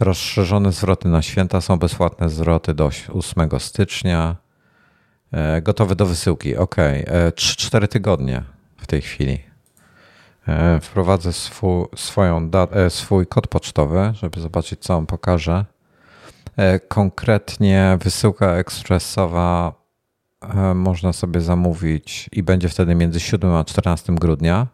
Rozszerzone 0.00 0.72
zwroty 0.72 1.08
na 1.08 1.22
święta 1.22 1.60
są 1.60 1.78
bezpłatne 1.78 2.30
zwroty 2.30 2.74
do 2.74 2.90
8 3.12 3.48
stycznia. 3.58 4.36
E, 5.32 5.62
gotowy 5.62 5.96
do 5.96 6.06
wysyłki. 6.06 6.56
Ok, 6.56 6.76
3-4 7.30 7.88
tygodnie 7.88 8.42
w 8.76 8.86
tej 8.86 9.02
chwili. 9.02 9.38
E, 10.48 10.80
wprowadzę 10.80 11.32
swój, 11.32 11.86
swoją 11.96 12.50
e, 12.70 12.90
swój 12.90 13.26
kod 13.26 13.46
pocztowy, 13.46 14.12
żeby 14.14 14.40
zobaczyć, 14.40 14.80
co 14.80 14.96
on 14.96 15.06
pokaże. 15.06 15.64
Konkretnie 16.88 17.98
wysyłka 18.00 18.52
ekspresowa 18.52 19.72
można 20.74 21.12
sobie 21.12 21.40
zamówić 21.40 22.28
i 22.32 22.42
będzie 22.42 22.68
wtedy 22.68 22.94
między 22.94 23.20
7 23.20 23.50
a 23.50 23.64
14 23.64 24.14
grudnia 24.14 24.66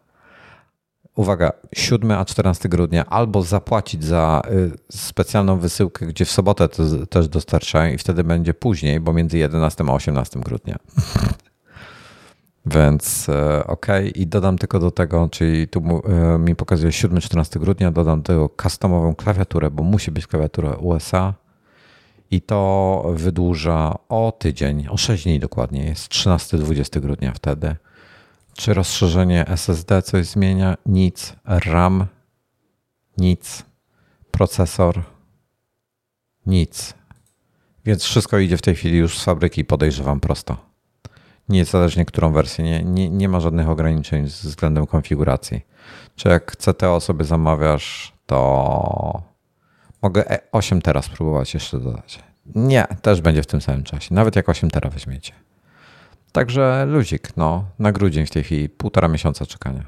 uwaga, 1.15 1.51
7 1.75 2.11
a 2.11 2.25
14 2.25 2.69
grudnia 2.69 3.05
albo 3.05 3.43
zapłacić 3.43 4.03
za 4.03 4.41
y, 4.51 4.71
specjalną 4.91 5.57
wysyłkę, 5.57 6.05
gdzie 6.05 6.25
w 6.25 6.31
sobotę 6.31 6.69
też 7.09 7.27
dostarczają 7.27 7.93
i 7.93 7.97
wtedy 7.97 8.23
będzie 8.23 8.53
później, 8.53 8.99
bo 8.99 9.13
między 9.13 9.37
11 9.37 9.83
a 9.87 9.93
18 9.93 10.39
grudnia. 10.39 10.79
Więc 12.65 13.29
e, 13.29 13.67
ok, 13.67 13.87
i 14.15 14.27
dodam 14.27 14.57
tylko 14.57 14.79
do 14.79 14.91
tego, 14.91 15.29
czyli 15.31 15.67
tu 15.67 15.79
e, 15.79 16.37
mi 16.39 16.55
pokazuje 16.55 16.91
7-14 16.91 17.59
grudnia, 17.59 17.91
dodam 17.91 18.21
do 18.21 18.27
tego 18.27 18.49
customową 18.61 19.15
klawiaturę, 19.15 19.71
bo 19.71 19.83
musi 19.83 20.11
być 20.11 20.27
klawiatura 20.27 20.71
USA 20.71 21.33
i 22.31 22.41
to 22.41 23.03
wydłuża 23.15 23.95
o 24.09 24.31
tydzień, 24.39 24.87
o 24.89 24.97
6 24.97 25.23
dni 25.23 25.39
dokładnie, 25.39 25.85
jest 25.85 26.11
13-20 26.11 26.99
grudnia 26.99 27.33
wtedy. 27.33 27.75
Czy 28.53 28.73
rozszerzenie 28.73 29.47
SSD 29.47 30.01
coś 30.01 30.25
zmienia? 30.25 30.77
Nic. 30.85 31.35
RAM? 31.45 32.05
Nic. 33.17 33.65
Procesor? 34.31 35.03
Nic. 36.45 36.93
Więc 37.85 38.03
wszystko 38.03 38.39
idzie 38.39 38.57
w 38.57 38.61
tej 38.61 38.75
chwili 38.75 38.97
już 38.97 39.19
z 39.19 39.23
fabryki, 39.23 39.65
podejrzewam 39.65 40.19
prosto. 40.19 40.57
niezależnie 41.49 42.05
którą 42.05 42.33
wersję. 42.33 42.65
Nie, 42.65 42.83
nie, 42.83 43.09
nie 43.09 43.29
ma 43.29 43.39
żadnych 43.39 43.69
ograniczeń 43.69 44.25
względem 44.25 44.87
konfiguracji. 44.87 45.61
Czy 46.15 46.29
jak 46.29 46.55
CTO 46.57 46.99
sobie 46.99 47.25
zamawiasz, 47.25 48.13
to 48.25 49.30
mogę 50.01 50.39
8 50.51 50.77
e 50.77 50.81
teraz 50.81 51.05
spróbować 51.05 51.53
jeszcze 51.53 51.79
dodać. 51.79 52.19
Nie, 52.55 52.85
też 53.01 53.21
będzie 53.21 53.43
w 53.43 53.47
tym 53.47 53.61
samym 53.61 53.83
czasie. 53.83 54.15
Nawet 54.15 54.35
jak 54.35 54.49
8 54.49 54.69
tera 54.69 54.89
weźmiecie. 54.89 55.33
Także 56.31 56.85
luzik, 56.85 57.37
no, 57.37 57.65
na 57.79 57.91
grudzień 57.91 58.25
w 58.25 58.29
tej 58.29 58.43
chwili, 58.43 58.69
półtora 58.69 59.07
miesiąca 59.07 59.45
czekania. 59.45 59.83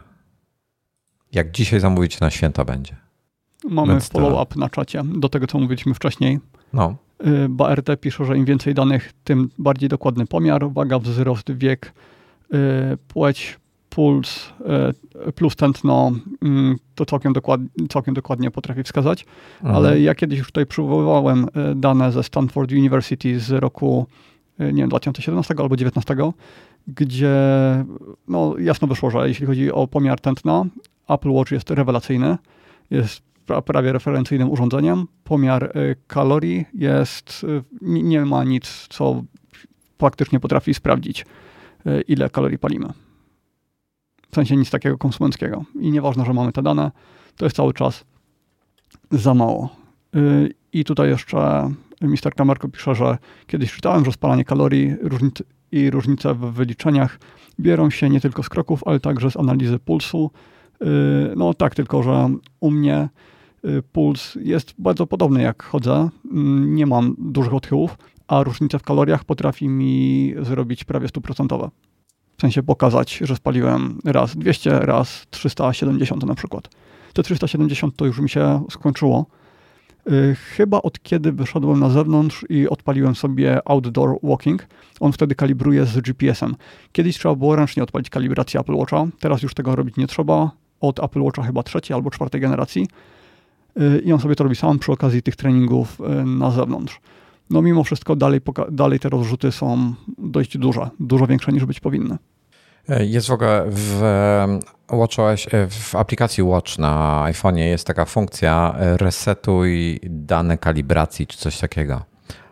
Jak 1.31 1.51
dzisiaj 1.51 1.79
zamówicie 1.79 2.17
na 2.21 2.31
święta 2.31 2.65
będzie. 2.65 2.95
Mamy 3.69 4.01
follow-up 4.01 4.59
na 4.59 4.69
czacie 4.69 5.01
do 5.05 5.29
tego, 5.29 5.47
co 5.47 5.59
mówiliśmy 5.59 5.93
wcześniej. 5.93 6.39
No. 6.73 6.95
Y, 7.27 7.49
BRT 7.49 7.97
pisze, 7.99 8.25
że 8.25 8.37
im 8.37 8.45
więcej 8.45 8.73
danych, 8.73 9.13
tym 9.23 9.49
bardziej 9.57 9.89
dokładny 9.89 10.25
pomiar, 10.25 10.73
waga, 10.73 10.99
wzrost, 10.99 11.51
wiek, 11.51 11.93
y, 12.53 12.97
płeć, 13.07 13.59
puls 13.95 14.53
y, 15.27 15.31
plus 15.31 15.55
tętno, 15.55 16.11
mm, 16.41 16.75
to 16.95 17.05
całkiem, 17.05 17.33
dokładnie, 17.33 17.67
całkiem 17.89 18.13
dokładnie 18.13 18.51
potrafi 18.51 18.83
wskazać. 18.83 19.25
Mhm. 19.55 19.75
Ale 19.75 20.01
ja 20.01 20.15
kiedyś 20.15 20.39
już 20.39 20.47
tutaj 20.47 20.65
przywoływałem 20.65 21.47
dane 21.75 22.11
ze 22.11 22.23
Stanford 22.23 22.71
University 22.71 23.39
z 23.39 23.51
roku 23.51 24.07
nie 24.59 24.73
wiem, 24.73 24.89
2017 24.89 25.53
albo 25.57 25.75
2019, 25.75 26.33
gdzie 26.87 27.35
no, 28.27 28.55
jasno 28.59 28.87
wyszło, 28.87 29.09
że 29.09 29.27
jeśli 29.27 29.45
chodzi 29.45 29.71
o 29.71 29.87
pomiar 29.87 30.19
tętna, 30.19 30.65
Apple 31.09 31.29
Watch 31.29 31.51
jest 31.51 31.69
rewelacyjny. 31.69 32.37
Jest 32.91 33.21
prawie 33.65 33.93
referencyjnym 33.93 34.51
urządzeniem. 34.51 35.07
Pomiar 35.23 35.73
kalorii 36.07 36.65
jest, 36.73 37.45
nie 37.81 38.25
ma 38.25 38.43
nic, 38.43 38.87
co 38.89 39.23
faktycznie 39.99 40.39
potrafi 40.39 40.73
sprawdzić, 40.73 41.25
ile 42.07 42.29
kalorii 42.29 42.57
palimy 42.57 42.87
w 44.33 44.35
sensie 44.35 44.55
nic 44.55 44.69
takiego 44.69 44.97
konsumenckiego. 44.97 45.63
I 45.79 45.91
nieważne, 45.91 46.25
że 46.25 46.33
mamy 46.33 46.51
te 46.51 46.63
dane, 46.63 46.91
to 47.35 47.45
jest 47.45 47.55
cały 47.55 47.73
czas 47.73 48.05
za 49.11 49.33
mało. 49.33 49.69
Y, 50.15 50.53
I 50.73 50.83
tutaj 50.83 51.09
jeszcze 51.09 51.71
Mister 52.01 52.35
Kamerko 52.35 52.69
pisze, 52.69 52.95
że 52.95 53.17
kiedyś 53.47 53.73
czytałem, 53.73 54.05
że 54.05 54.11
spalanie 54.11 54.45
kalorii 54.45 54.95
różnic 55.01 55.43
i 55.71 55.89
różnice 55.89 56.33
w 56.33 56.39
wyliczeniach 56.39 57.19
biorą 57.59 57.89
się 57.89 58.09
nie 58.09 58.21
tylko 58.21 58.43
z 58.43 58.49
kroków, 58.49 58.83
ale 58.85 58.99
także 58.99 59.31
z 59.31 59.37
analizy 59.37 59.79
pulsu. 59.79 60.31
Y, 60.81 60.85
no 61.35 61.53
tak, 61.53 61.75
tylko 61.75 62.03
że 62.03 62.29
u 62.59 62.71
mnie 62.71 63.09
y, 63.65 63.83
puls 63.91 64.35
jest 64.35 64.73
bardzo 64.77 65.07
podobny 65.07 65.41
jak 65.41 65.63
chodzę. 65.63 66.09
Mm, 66.31 66.75
nie 66.75 66.85
mam 66.85 67.15
dużych 67.19 67.53
odchyłów, 67.53 67.97
a 68.27 68.43
różnica 68.43 68.77
w 68.77 68.83
kaloriach 68.83 69.23
potrafi 69.23 69.69
mi 69.69 70.33
zrobić 70.41 70.83
prawie 70.83 71.07
100% 71.07 71.69
sensie 72.43 72.63
pokazać, 72.63 73.19
że 73.21 73.35
spaliłem 73.35 73.99
raz 74.05 74.37
200, 74.37 74.79
raz 74.79 75.25
370 75.29 76.25
na 76.25 76.35
przykład. 76.35 76.69
Te 77.13 77.23
370 77.23 77.95
to 77.95 78.05
już 78.05 78.19
mi 78.19 78.29
się 78.29 78.63
skończyło. 78.69 79.25
Y, 80.11 80.35
chyba 80.35 80.81
od 80.81 81.03
kiedy 81.03 81.31
wyszedłem 81.31 81.79
na 81.79 81.89
zewnątrz 81.89 82.45
i 82.49 82.69
odpaliłem 82.69 83.15
sobie 83.15 83.59
outdoor 83.65 84.17
walking, 84.23 84.67
on 84.99 85.11
wtedy 85.11 85.35
kalibruje 85.35 85.85
z 85.85 86.01
GPS-em. 86.01 86.55
Kiedyś 86.91 87.17
trzeba 87.17 87.35
było 87.35 87.55
ręcznie 87.55 87.83
odpalić 87.83 88.09
kalibrację 88.09 88.59
Apple 88.59 88.75
Watcha, 88.75 89.05
teraz 89.19 89.41
już 89.41 89.53
tego 89.53 89.75
robić 89.75 89.97
nie 89.97 90.07
trzeba. 90.07 90.51
Od 90.81 91.03
Apple 91.03 91.21
Watcha 91.21 91.43
chyba 91.43 91.63
trzeciej 91.63 91.95
albo 91.95 92.11
czwartej 92.11 92.41
generacji 92.41 92.87
i 94.05 94.13
on 94.13 94.19
sobie 94.19 94.35
to 94.35 94.43
robi 94.43 94.55
sam 94.55 94.79
przy 94.79 94.91
okazji 94.91 95.21
tych 95.21 95.35
treningów 95.35 95.99
y, 95.99 96.25
na 96.25 96.51
zewnątrz. 96.51 96.99
No 97.49 97.61
mimo 97.61 97.83
wszystko 97.83 98.15
dalej, 98.15 98.41
dalej 98.71 98.99
te 98.99 99.09
rozrzuty 99.09 99.51
są 99.51 99.93
dość 100.17 100.57
duże, 100.57 100.89
dużo 100.99 101.27
większe 101.27 101.51
niż 101.51 101.65
być 101.65 101.79
powinny. 101.79 102.17
E, 102.89 103.05
jest 103.05 103.27
w 103.27 103.31
ogóle 103.31 103.65
w 103.69 104.01
WatchOS, 104.89 105.47
e, 105.51 105.67
w 105.67 105.95
aplikacji 105.95 106.43
Watch 106.43 106.77
na 106.77 107.23
iPhone'ie 107.27 107.57
jest 107.57 107.87
taka 107.87 108.05
funkcja 108.05 108.75
e, 108.79 108.97
resetuj 108.97 109.99
dane 110.03 110.57
kalibracji 110.57 111.27
czy 111.27 111.37
coś 111.37 111.57
takiego. 111.57 112.01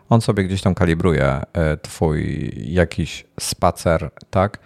On 0.08 0.20
sobie 0.20 0.44
gdzieś 0.44 0.62
tam 0.62 0.74
kalibruje 0.74 1.40
twój 1.82 2.50
jakiś 2.56 3.24
spacer, 3.40 4.10
tak? 4.30 4.58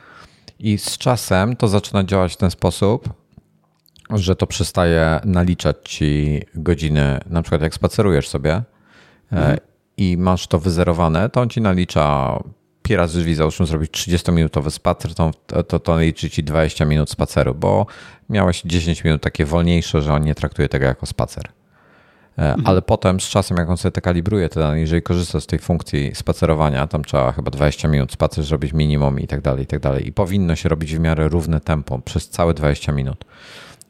I 0.58 0.78
z 0.78 0.98
czasem 0.98 1.56
to 1.56 1.68
zaczyna 1.68 2.04
działać 2.04 2.32
w 2.34 2.36
ten 2.36 2.50
sposób, 2.50 3.08
że 4.10 4.36
to 4.36 4.46
przestaje 4.46 5.20
naliczać 5.24 5.76
ci 5.84 6.42
godziny, 6.54 7.20
na 7.26 7.42
przykład 7.42 7.62
jak 7.62 7.74
spacerujesz 7.74 8.28
sobie 8.28 8.52
e, 8.52 8.64
mhm. 9.30 9.58
i 9.96 10.16
masz 10.16 10.46
to 10.46 10.58
wyzerowane, 10.58 11.28
to 11.28 11.40
on 11.40 11.48
ci 11.48 11.60
nalicza 11.60 12.38
pi 12.86 12.96
razy 12.96 13.18
drzwi, 13.18 13.34
załóżmy 13.34 13.66
zrobić 13.66 13.90
30-minutowy 13.90 14.70
spacer, 14.70 15.14
to, 15.14 15.30
to, 15.66 15.80
to 15.80 16.00
liczy 16.00 16.30
ci 16.30 16.44
20 16.44 16.84
minut 16.84 17.10
spaceru, 17.10 17.54
bo 17.54 17.86
miałeś 18.30 18.62
10 18.64 19.04
minut 19.04 19.22
takie 19.22 19.44
wolniejsze, 19.44 20.02
że 20.02 20.14
on 20.14 20.22
nie 20.22 20.34
traktuje 20.34 20.68
tego 20.68 20.86
jako 20.86 21.06
spacer. 21.06 21.44
E, 22.38 22.42
mhm. 22.42 22.66
Ale 22.66 22.82
potem 22.82 23.20
z 23.20 23.28
czasem, 23.28 23.56
jak 23.56 23.70
on 23.70 23.76
sobie 23.76 23.92
te 23.92 24.00
kalibruje, 24.00 24.48
to 24.48 24.74
jeżeli 24.74 25.02
korzysta 25.02 25.40
z 25.40 25.46
tej 25.46 25.58
funkcji 25.58 26.14
spacerowania, 26.14 26.86
tam 26.86 27.04
trzeba 27.04 27.32
chyba 27.32 27.50
20 27.50 27.88
minut 27.88 28.12
spacer 28.12 28.44
zrobić 28.44 28.72
minimum 28.72 29.20
i 29.20 29.26
tak 29.26 29.40
dalej, 29.40 29.64
i 29.64 29.66
tak 29.66 29.80
dalej. 29.80 30.08
I 30.08 30.12
powinno 30.12 30.56
się 30.56 30.68
robić 30.68 30.96
w 30.96 31.00
miarę 31.00 31.28
równe 31.28 31.60
tempo 31.60 31.98
przez 31.98 32.28
całe 32.28 32.54
20 32.54 32.92
minut. 32.92 33.24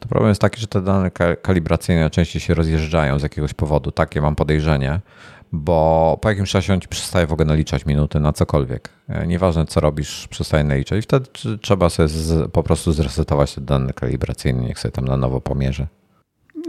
To 0.00 0.08
problem 0.08 0.28
jest 0.28 0.40
taki, 0.40 0.60
że 0.60 0.66
te 0.66 0.82
dane 0.82 1.10
kalibracyjne 1.42 2.10
częściej 2.10 2.40
się 2.40 2.54
rozjeżdżają 2.54 3.18
z 3.18 3.22
jakiegoś 3.22 3.54
powodu. 3.54 3.90
Takie 3.90 4.20
mam 4.20 4.36
podejrzenie, 4.36 5.00
bo 5.52 6.18
po 6.22 6.28
jakimś 6.28 6.50
czasie 6.50 6.74
on 6.74 6.80
ci 6.80 6.88
przestaje 6.88 7.26
w 7.26 7.32
ogóle 7.32 7.46
naliczać 7.46 7.86
minuty 7.86 8.20
na 8.20 8.32
cokolwiek. 8.32 8.90
E, 9.08 9.26
nieważne 9.26 9.66
co 9.66 9.80
robisz, 9.80 10.28
przestaje 10.28 10.64
naliczać 10.64 10.98
i 10.98 11.02
wtedy 11.02 11.26
trzeba 11.60 11.90
sobie 11.90 12.08
z, 12.08 12.50
po 12.50 12.62
prostu 12.62 12.92
zresetować 12.92 13.54
te 13.54 13.60
dane 13.60 13.92
kalibracyjne, 13.92 14.62
niech 14.62 14.78
sobie 14.78 14.92
tam 14.92 15.04
na 15.04 15.16
nowo 15.16 15.40
pomierzy. 15.40 15.86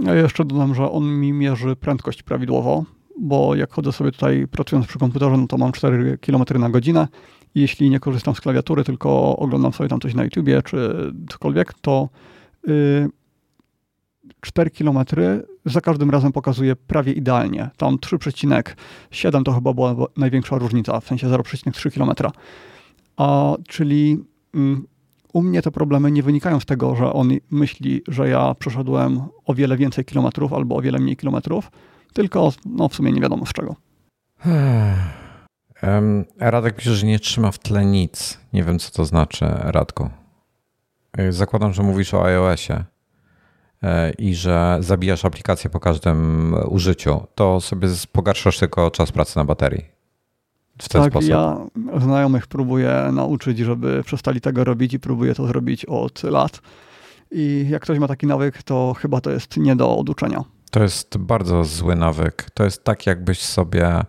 Ja 0.01 0.15
jeszcze 0.15 0.45
dodam, 0.45 0.75
że 0.75 0.91
on 0.91 1.19
mi 1.19 1.33
mierzy 1.33 1.75
prędkość 1.75 2.23
prawidłowo, 2.23 2.83
bo 3.19 3.55
jak 3.55 3.73
chodzę 3.73 3.91
sobie 3.91 4.11
tutaj 4.11 4.47
pracując 4.47 4.87
przy 4.87 4.99
komputerze, 4.99 5.37
no 5.37 5.47
to 5.47 5.57
mam 5.57 5.71
4 5.71 6.17
km 6.17 6.43
na 6.59 6.69
godzinę. 6.69 7.07
Jeśli 7.55 7.89
nie 7.89 7.99
korzystam 7.99 8.35
z 8.35 8.41
klawiatury, 8.41 8.83
tylko 8.83 9.37
oglądam 9.37 9.73
sobie 9.73 9.89
tam 9.89 9.99
coś 9.99 10.13
na 10.13 10.23
YouTubie 10.23 10.61
czy 10.61 10.89
cokolwiek, 11.29 11.73
to 11.73 12.09
4 14.41 14.69
km 14.69 14.99
za 15.65 15.81
każdym 15.81 16.09
razem 16.09 16.31
pokazuje 16.31 16.75
prawie 16.75 17.13
idealnie. 17.13 17.69
Tam 17.77 17.97
3,7 17.97 19.43
to 19.43 19.53
chyba 19.53 19.73
była 19.73 19.95
największa 20.17 20.57
różnica, 20.57 20.99
w 20.99 21.05
sensie 21.05 21.27
0,3 21.27 21.93
km. 21.93 22.31
A 23.17 23.55
czyli 23.67 24.23
mm, 24.53 24.87
u 25.33 25.41
mnie 25.41 25.61
te 25.61 25.71
problemy 25.71 26.11
nie 26.11 26.23
wynikają 26.23 26.59
z 26.59 26.65
tego, 26.65 26.95
że 26.95 27.13
on 27.13 27.31
myśli, 27.51 28.01
że 28.07 28.29
ja 28.29 28.55
przeszedłem 28.59 29.21
o 29.45 29.53
wiele 29.53 29.77
więcej 29.77 30.05
kilometrów 30.05 30.53
albo 30.53 30.75
o 30.75 30.81
wiele 30.81 30.99
mniej 30.99 31.15
kilometrów, 31.15 31.71
tylko 32.13 32.51
no, 32.65 32.89
w 32.89 32.95
sumie 32.95 33.11
nie 33.11 33.21
wiadomo 33.21 33.45
z 33.45 33.53
czego. 33.53 33.75
Radek 36.39 36.75
pisze, 36.75 36.95
że 36.95 37.07
nie 37.07 37.19
trzyma 37.19 37.51
w 37.51 37.59
tle 37.59 37.85
nic. 37.85 38.39
Nie 38.53 38.63
wiem, 38.63 38.79
co 38.79 38.91
to 38.91 39.05
znaczy, 39.05 39.45
Radku. 39.49 40.09
Zakładam, 41.29 41.73
że 41.73 41.83
mówisz 41.83 42.13
o 42.13 42.25
iOSie 42.25 42.83
i 44.17 44.35
że 44.35 44.77
zabijasz 44.79 45.25
aplikację 45.25 45.69
po 45.69 45.79
każdym 45.79 46.55
użyciu, 46.69 47.27
to 47.35 47.61
sobie 47.61 47.87
pogarszasz 48.11 48.59
tylko 48.59 48.91
czas 48.91 49.11
pracy 49.11 49.37
na 49.37 49.45
baterii. 49.45 49.85
W 50.81 50.89
ten 50.89 51.01
tak, 51.01 51.11
sposób. 51.11 51.29
ja 51.29 51.57
znajomych 51.99 52.47
próbuję 52.47 53.09
nauczyć, 53.13 53.57
żeby 53.57 54.03
przestali 54.03 54.41
tego 54.41 54.63
robić 54.63 54.93
i 54.93 54.99
próbuję 54.99 55.35
to 55.35 55.47
zrobić 55.47 55.85
od 55.85 56.23
lat. 56.23 56.61
I 57.31 57.65
jak 57.69 57.81
ktoś 57.81 57.99
ma 57.99 58.07
taki 58.07 58.27
nawyk, 58.27 58.63
to 58.63 58.93
chyba 58.99 59.21
to 59.21 59.31
jest 59.31 59.57
nie 59.57 59.75
do 59.75 59.97
oduczenia. 59.97 60.43
To 60.71 60.83
jest 60.83 61.17
bardzo 61.17 61.63
zły 61.63 61.95
nawyk. 61.95 62.49
To 62.53 62.63
jest 62.63 62.83
tak, 62.83 63.05
jakbyś 63.05 63.41
sobie 63.41 64.01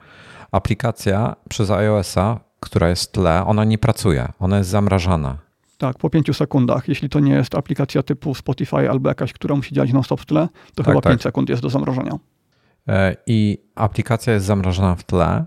aplikacja 0.51 1.37
przez 1.49 1.71
iOS-a, 1.71 2.41
która 2.61 2.89
jest 2.89 3.03
w 3.03 3.13
tle, 3.13 3.47
ona 3.47 3.65
nie 3.65 3.79
pracuje, 3.79 4.33
ona 4.39 4.59
jest 4.59 4.71
zamrażana. 4.71 5.39
Tak, 5.79 5.99
po 5.99 6.11
pięciu 6.11 6.35
sekundach. 6.35 6.89
Jeśli 6.89 7.09
to 7.09 7.21
nie 7.21 7.33
jest 7.33 7.55
aplikacja 7.55 8.03
typu 8.03 8.35
Spotify 8.35 8.91
albo 8.91 9.09
jakaś, 9.09 9.33
która 9.33 9.57
musi 9.57 9.75
działać 9.75 9.93
non-stop 9.93 10.21
w 10.21 10.27
tle, 10.27 10.49
to 10.75 10.83
tak, 10.83 10.87
chyba 10.87 11.01
tak. 11.01 11.13
5 11.13 11.23
sekund 11.23 11.49
jest 11.49 11.63
do 11.63 11.71
zamrożenia. 11.71 12.19
E, 12.89 13.17
I 13.27 13.59
aplikacja 13.75 14.33
jest 14.33 14.47
zamrożona 14.47 14.95
w 14.95 15.05
tle 15.05 15.45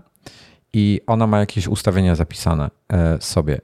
i 0.72 1.00
ona 1.06 1.26
ma 1.26 1.38
jakieś 1.38 1.68
ustawienia 1.68 2.14
zapisane 2.14 2.70
e, 2.92 3.20
sobie. 3.20 3.60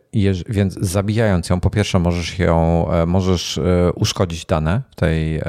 Więc 0.48 0.74
zabijając 0.74 1.48
ją, 1.48 1.60
po 1.60 1.70
pierwsze 1.70 1.98
możesz 1.98 2.38
ją, 2.38 2.88
e, 2.90 3.06
możesz 3.06 3.60
uszkodzić 3.94 4.46
dane 4.46 4.82
w 4.90 4.94
tej, 4.94 5.40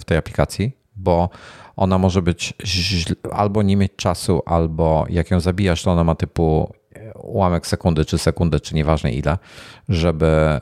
w 0.00 0.04
tej 0.06 0.18
aplikacji, 0.18 0.72
bo 0.96 1.28
ona 1.76 1.98
może 1.98 2.22
być 2.22 2.54
albo 3.32 3.62
nie 3.62 3.76
mieć 3.76 3.92
czasu, 3.96 4.42
albo 4.46 5.06
jak 5.10 5.30
ją 5.30 5.40
zabijasz, 5.40 5.82
to 5.82 5.90
ona 5.90 6.04
ma 6.04 6.14
typu 6.14 6.72
ułamek 7.28 7.66
sekundy, 7.66 8.04
czy 8.04 8.18
sekundę, 8.18 8.60
czy 8.60 8.74
nieważne 8.74 9.12
ile, 9.12 9.38
żeby 9.88 10.60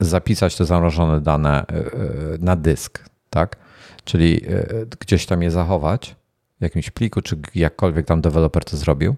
zapisać 0.00 0.56
te 0.56 0.64
zamrożone 0.64 1.20
dane 1.20 1.66
y, 1.70 1.74
y, 1.74 2.38
na 2.40 2.56
dysk, 2.56 3.04
tak? 3.30 3.56
Czyli 4.04 4.50
y, 4.50 4.86
gdzieś 5.00 5.26
tam 5.26 5.42
je 5.42 5.50
zachować 5.50 6.16
w 6.58 6.62
jakimś 6.62 6.90
pliku, 6.90 7.22
czy 7.22 7.38
jakkolwiek 7.54 8.06
tam 8.06 8.20
deweloper 8.20 8.64
to 8.64 8.76
zrobił. 8.76 9.16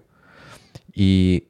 I 0.95 1.41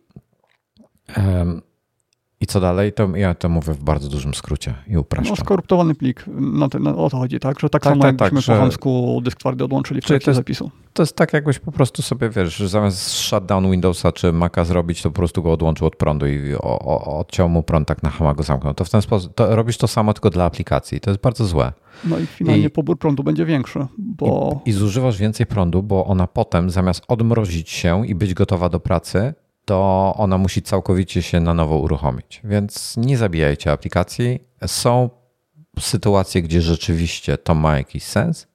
I 2.42 2.48
co 2.48 2.60
dalej? 2.60 2.94
To 2.94 3.16
ja 3.16 3.36
to 3.36 3.50
mówię 3.50 3.74
w 3.74 3.84
bardzo 3.84 4.10
dużym 4.10 4.34
skrócie 4.34 4.74
i 4.88 4.98
upraszczam. 4.98 5.36
No, 5.40 5.46
skoruptowany 5.46 5.96
plik, 5.96 6.26
na 6.28 6.70
te, 6.70 6.80
na, 6.80 6.96
o 6.96 7.10
to 7.10 7.18
chodzi, 7.18 7.40
tak? 7.40 7.60
Że 7.60 7.70
tak, 7.70 7.84
tak 7.84 7.92
samo 7.92 8.02
tak, 8.02 8.22
jakbyśmy 8.22 8.42
tak, 8.42 8.56
po 8.56 8.62
hamsku 8.62 9.22
dysk 9.24 9.40
twardy 9.40 9.64
odłączyli 9.64 10.02
w 10.02 10.06
trakcie 10.06 10.34
zapisu. 10.34 10.72
To 10.94 11.04
jest 11.04 11.16
tak, 11.16 11.34
jakbyś 11.34 11.60
po 11.60 11.72
prostu 11.72 12.02
sobie, 12.02 12.30
wiesz, 12.30 12.56
że 12.56 12.70
zamiast 12.70 13.12
shutdown 13.12 13.72
Windowsa 13.72 14.12
czy 14.12 14.34
Maca 14.34 14.66
zrobić, 14.66 15.02
to 15.02 15.10
po 15.10 15.16
prostu 15.16 15.44
go 15.44 15.52
odłączył 15.52 15.88
od 15.88 15.96
prądu 15.96 16.28
i 16.28 16.54
o, 16.56 16.80
o, 16.80 17.20
odciął 17.20 17.50
mu 17.50 17.64
prąd, 17.64 17.88
tak 17.88 18.04
na 18.04 18.10
hama 18.10 18.34
go 18.34 18.44
zamknął. 18.44 18.74
To 18.74 18.86
w 18.86 18.90
ten 18.90 19.02
sposób, 19.02 19.34
to 19.36 19.56
robisz 19.56 19.78
to 19.78 19.88
samo 19.88 20.14
tylko 20.14 20.30
dla 20.30 20.46
aplikacji. 20.46 21.00
To 21.00 21.10
jest 21.10 21.22
bardzo 21.22 21.46
złe. 21.46 21.74
No 22.06 22.20
i 22.20 22.26
finalnie 22.26 22.66
I, 22.66 22.70
pobór 22.70 23.00
prądu 23.00 23.24
będzie 23.24 23.46
większy, 23.46 23.86
bo... 23.98 24.62
I, 24.66 24.70
I 24.70 24.74
zużywasz 24.74 25.18
więcej 25.18 25.46
prądu, 25.46 25.84
bo 25.84 26.06
ona 26.06 26.28
potem 26.28 26.70
zamiast 26.70 27.04
odmrozić 27.08 27.70
się 27.70 28.08
i 28.08 28.16
być 28.16 28.34
gotowa 28.34 28.70
do 28.70 28.80
pracy, 28.80 29.34
to 29.66 30.14
ona 30.18 30.38
musi 30.38 30.62
całkowicie 30.62 31.22
się 31.22 31.40
na 31.40 31.54
nowo 31.54 31.78
uruchomić. 31.78 32.42
Więc 32.44 32.98
nie 32.98 33.18
zabijajcie 33.18 33.72
aplikacji. 33.72 34.40
Są 34.68 35.10
sytuacje, 35.80 36.42
gdzie 36.42 36.62
rzeczywiście 36.62 37.38
to 37.38 37.56
ma 37.56 37.78
jakiś 37.78 38.04
sens, 38.04 38.48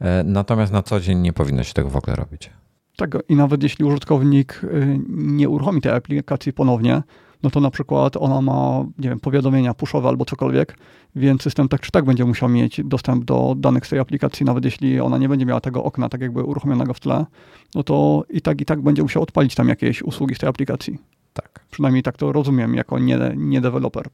e, 0.00 0.24
natomiast 0.24 0.72
na 0.72 0.82
co 0.82 1.00
dzień 1.00 1.18
nie 1.18 1.32
powinno 1.32 1.64
się 1.64 1.74
tego 1.74 1.90
w 1.90 1.96
ogóle 1.96 2.16
robić. 2.16 2.50
Tak, 2.96 3.18
i 3.28 3.36
nawet 3.36 3.62
jeśli 3.62 3.84
użytkownik 3.84 4.60
y, 4.64 4.98
nie 5.08 5.48
uruchomi 5.48 5.80
tej 5.80 5.92
aplikacji 5.92 6.52
ponownie, 6.52 7.02
no 7.44 7.50
to 7.50 7.60
na 7.60 7.70
przykład 7.70 8.16
ona 8.16 8.40
ma, 8.40 8.84
nie 8.98 9.08
wiem, 9.08 9.20
powiadomienia 9.20 9.74
puszowe 9.74 10.08
albo 10.08 10.24
cokolwiek, 10.24 10.78
więc 11.16 11.42
system 11.42 11.68
tak 11.68 11.80
czy 11.80 11.90
tak 11.90 12.04
będzie 12.04 12.24
musiał 12.24 12.48
mieć 12.48 12.80
dostęp 12.84 13.24
do 13.24 13.54
danych 13.56 13.86
z 13.86 13.88
tej 13.88 13.98
aplikacji, 13.98 14.46
nawet 14.46 14.64
jeśli 14.64 15.00
ona 15.00 15.18
nie 15.18 15.28
będzie 15.28 15.46
miała 15.46 15.60
tego 15.60 15.84
okna 15.84 16.08
tak 16.08 16.20
jakby 16.20 16.42
uruchomionego 16.42 16.94
w 16.94 17.00
tle, 17.00 17.26
no 17.74 17.82
to 17.82 18.24
i 18.30 18.40
tak, 18.40 18.60
i 18.60 18.64
tak 18.64 18.82
będzie 18.82 19.02
musiał 19.02 19.22
odpalić 19.22 19.54
tam 19.54 19.68
jakieś 19.68 20.02
usługi 20.02 20.34
z 20.34 20.38
tej 20.38 20.48
aplikacji. 20.48 20.98
Tak. 21.32 21.64
Przynajmniej 21.70 22.02
tak 22.02 22.16
to 22.16 22.32
rozumiem 22.32 22.74
jako 22.74 22.98
nie, 22.98 23.18
nie 23.36 23.60
deweloper. 23.60 24.08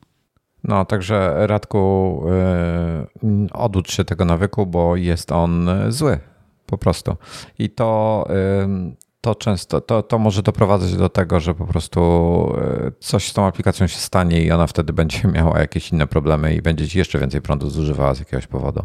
No, 0.64 0.84
także 0.84 1.46
Radku, 1.46 2.22
yy, 3.22 3.48
oducz 3.52 3.92
się 3.92 4.04
tego 4.04 4.24
nawyku, 4.24 4.66
bo 4.66 4.96
jest 4.96 5.32
on 5.32 5.68
zły 5.88 6.18
po 6.66 6.78
prostu. 6.78 7.16
I 7.58 7.70
to 7.70 8.26
to 9.20 9.34
często, 9.34 9.80
to, 9.80 10.02
to 10.02 10.18
może 10.18 10.42
doprowadzać 10.42 10.96
do 10.96 11.08
tego, 11.08 11.40
że 11.40 11.54
po 11.54 11.66
prostu 11.66 12.00
e, 12.58 12.92
coś 13.00 13.28
z 13.28 13.32
tą 13.32 13.46
aplikacją 13.46 13.86
się 13.86 13.98
stanie 13.98 14.42
i 14.42 14.52
ona 14.52 14.66
wtedy 14.66 14.92
będzie 14.92 15.28
miała 15.34 15.58
jakieś 15.58 15.92
inne 15.92 16.06
problemy 16.06 16.54
i 16.54 16.62
będzie 16.62 16.88
ci 16.88 16.98
jeszcze 16.98 17.18
więcej 17.18 17.42
prądu 17.42 17.70
zużywała 17.70 18.14
z 18.14 18.18
jakiegoś 18.18 18.46
powodu. 18.46 18.84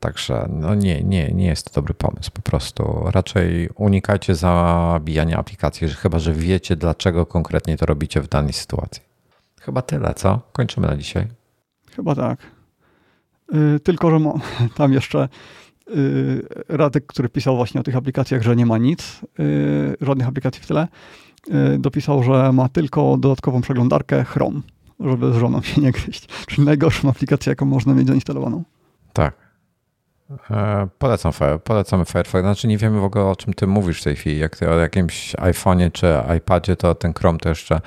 Także 0.00 0.48
no 0.50 0.74
nie, 0.74 1.02
nie, 1.02 1.28
nie 1.28 1.46
jest 1.46 1.66
to 1.66 1.80
dobry 1.80 1.94
pomysł. 1.94 2.30
Po 2.30 2.42
prostu 2.42 3.02
raczej 3.10 3.68
unikajcie 3.74 4.34
zabijania 4.34 5.38
aplikacji, 5.38 5.88
chyba 5.88 6.18
że 6.18 6.32
wiecie, 6.32 6.76
dlaczego 6.76 7.26
konkretnie 7.26 7.76
to 7.76 7.86
robicie 7.86 8.20
w 8.20 8.28
danej 8.28 8.52
sytuacji. 8.52 9.02
Chyba 9.60 9.82
tyle, 9.82 10.14
co? 10.14 10.40
Kończymy 10.52 10.86
na 10.86 10.96
dzisiaj. 10.96 11.26
Chyba 11.96 12.14
tak. 12.14 12.38
Yy, 13.52 13.80
tylko, 13.80 14.10
że 14.10 14.18
tam 14.76 14.92
jeszcze 14.92 15.28
Y, 15.28 15.28
Radek, 16.68 17.06
który 17.06 17.28
pisał 17.28 17.56
właśnie 17.56 17.80
o 17.80 17.84
tych 17.84 17.96
aplikacjach, 17.96 18.42
że 18.42 18.56
nie 18.56 18.66
ma 18.66 18.78
nic, 18.78 19.20
y, 19.40 19.96
żadnych 20.00 20.28
aplikacji 20.28 20.62
w 20.62 20.66
tyle, 20.66 20.88
y, 21.74 21.78
dopisał, 21.78 22.22
że 22.22 22.52
ma 22.52 22.68
tylko 22.68 23.16
dodatkową 23.16 23.60
przeglądarkę 23.60 24.24
Chrome, 24.24 24.60
żeby 25.00 25.32
z 25.32 25.36
żoną 25.36 25.62
się 25.62 25.80
nie 25.80 25.92
gryźć. 25.92 26.26
Czyli 26.48 26.64
najgorszą 26.64 27.08
aplikację, 27.08 27.50
jaką 27.50 27.66
można 27.66 27.94
mieć 27.94 28.06
zainstalowaną. 28.06 28.62
Tak. 29.12 29.34
E, 30.50 30.88
polecam, 30.98 31.32
polecamy 31.64 32.04
Firefox. 32.04 32.42
Znaczy 32.42 32.68
nie 32.68 32.78
wiemy 32.78 33.00
w 33.00 33.04
ogóle 33.04 33.24
o 33.24 33.36
czym 33.36 33.54
ty 33.54 33.66
mówisz 33.66 34.00
w 34.00 34.04
tej 34.04 34.16
chwili. 34.16 34.38
Jak 34.38 34.56
ty 34.56 34.70
o 34.70 34.78
jakimś 34.78 35.34
iPhone'ie 35.34 35.92
czy 35.92 36.06
iPadzie, 36.36 36.76
to 36.76 36.94
ten 36.94 37.14
Chrome 37.14 37.38
to 37.38 37.48
jeszcze 37.48 37.80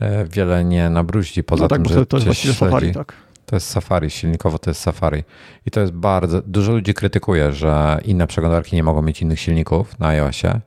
e, 0.00 0.24
wiele 0.24 0.64
nie 0.64 0.90
nabruździ. 0.90 1.44
Poza 1.44 1.64
no 1.64 1.68
tak, 1.68 1.82
tym, 1.82 1.94
że 1.94 2.06
to 2.06 2.16
jest 2.16 2.26
właściwie 2.26 2.54
śledzi. 2.54 2.72
Safari, 2.72 2.94
tak. 2.94 3.29
To 3.50 3.56
jest 3.56 3.70
Safari, 3.70 4.10
silnikowo 4.10 4.58
to 4.58 4.70
jest 4.70 4.80
Safari. 4.80 5.24
I 5.66 5.70
to 5.70 5.80
jest 5.80 5.92
bardzo. 5.92 6.42
Dużo 6.42 6.72
ludzi 6.72 6.94
krytykuje, 6.94 7.52
że 7.52 8.00
inne 8.04 8.26
przeglądarki 8.26 8.76
nie 8.76 8.82
mogą 8.82 9.02
mieć 9.02 9.22
innych 9.22 9.40
silników 9.40 9.98
na 9.98 10.08
iOSie. 10.08 10.60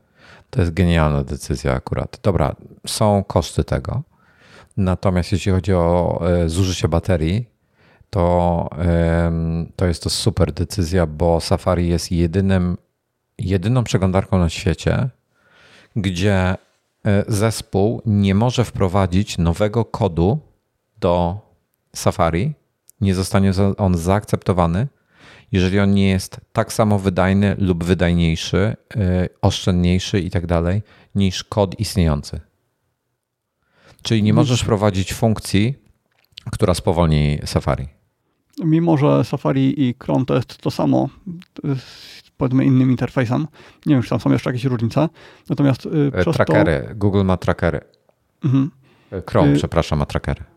To 0.49 0.61
jest 0.61 0.73
genialna 0.73 1.23
decyzja 1.23 1.73
akurat. 1.73 2.19
Dobra, 2.23 2.55
są 2.87 3.23
koszty 3.23 3.63
tego. 3.63 4.03
Natomiast 4.77 5.31
jeśli 5.31 5.51
chodzi 5.51 5.73
o 5.73 6.21
e, 6.27 6.49
zużycie 6.49 6.87
baterii, 6.87 7.49
to, 8.09 8.69
to 9.75 9.85
jest 9.85 10.03
to 10.03 10.09
super 10.09 10.51
decyzja, 10.51 11.05
bo 11.07 11.41
Safari 11.41 11.87
jest 11.87 12.11
jedynym, 12.11 12.77
jedyną 13.37 13.83
przeglądarką 13.83 14.39
na 14.39 14.49
świecie, 14.49 15.09
gdzie 15.95 16.35
e, 16.37 16.57
zespół 17.27 18.01
nie 18.05 18.35
może 18.35 18.65
wprowadzić 18.65 19.37
nowego 19.37 19.85
kodu 19.85 20.39
do 20.99 21.37
Safari, 21.95 22.53
nie 23.03 23.15
zostanie 23.15 23.51
on 23.77 23.97
zaakceptowany, 23.97 24.87
jeżeli 25.51 25.79
on 25.79 25.91
nie 25.91 26.09
jest 26.09 26.41
tak 26.53 26.73
samo 26.73 26.99
wydajny 26.99 27.55
lub 27.59 27.83
wydajniejszy, 27.83 28.75
yy, 28.95 29.29
oszczędniejszy 29.41 30.19
i 30.19 30.29
tak 30.29 30.45
dalej 30.45 30.81
niż 31.15 31.43
kod 31.43 31.79
istniejący. 31.79 32.39
Czyli 34.01 34.23
nie 34.23 34.33
możesz 34.33 34.63
prowadzić 34.63 35.13
funkcji, 35.13 35.75
która 36.51 36.73
spowolni 36.73 37.39
Safari. 37.45 37.87
Mimo, 38.63 38.97
że 38.97 39.23
Safari 39.23 39.89
i 39.89 39.95
Chrome 40.03 40.25
to 40.25 40.35
jest 40.35 40.57
to 40.57 40.71
samo, 40.71 41.09
z 41.63 42.31
powiedzmy 42.37 42.65
innym 42.65 42.91
interfejsem, 42.91 43.47
nie 43.85 43.95
wiem, 43.95 44.03
czy 44.03 44.09
tam 44.09 44.19
są 44.19 44.31
jeszcze 44.31 44.49
jakieś 44.49 44.65
różnice, 44.65 45.09
natomiast 45.49 45.85
yy, 45.85 46.11
przez 46.11 46.35
Trackery, 46.35 46.85
to... 46.87 46.95
Google 46.95 47.23
ma 47.23 47.37
trackery. 47.37 47.81
Mhm. 48.43 48.71
Chrome, 49.29 49.49
yy, 49.49 49.55
przepraszam, 49.55 49.99
ma 49.99 50.05
trackery 50.05 50.52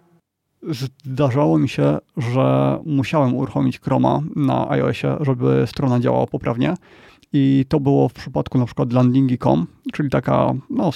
zdarzało 1.05 1.59
mi 1.59 1.69
się, 1.69 1.99
że 2.17 2.79
musiałem 2.87 3.35
uruchomić 3.35 3.81
Chroma 3.81 4.21
na 4.37 4.71
iOSie, 4.71 5.17
żeby 5.21 5.65
strona 5.67 6.01
działała 6.01 6.27
poprawnie. 6.27 6.75
I 7.33 7.65
to 7.69 7.81
było 7.81 8.09
w 8.09 8.13
przypadku 8.13 8.59
na 8.59 8.67
przykład 8.67 8.93
landingi.com, 8.93 9.67
czyli 9.93 10.11
taka 10.11 10.55
no, 10.71 10.91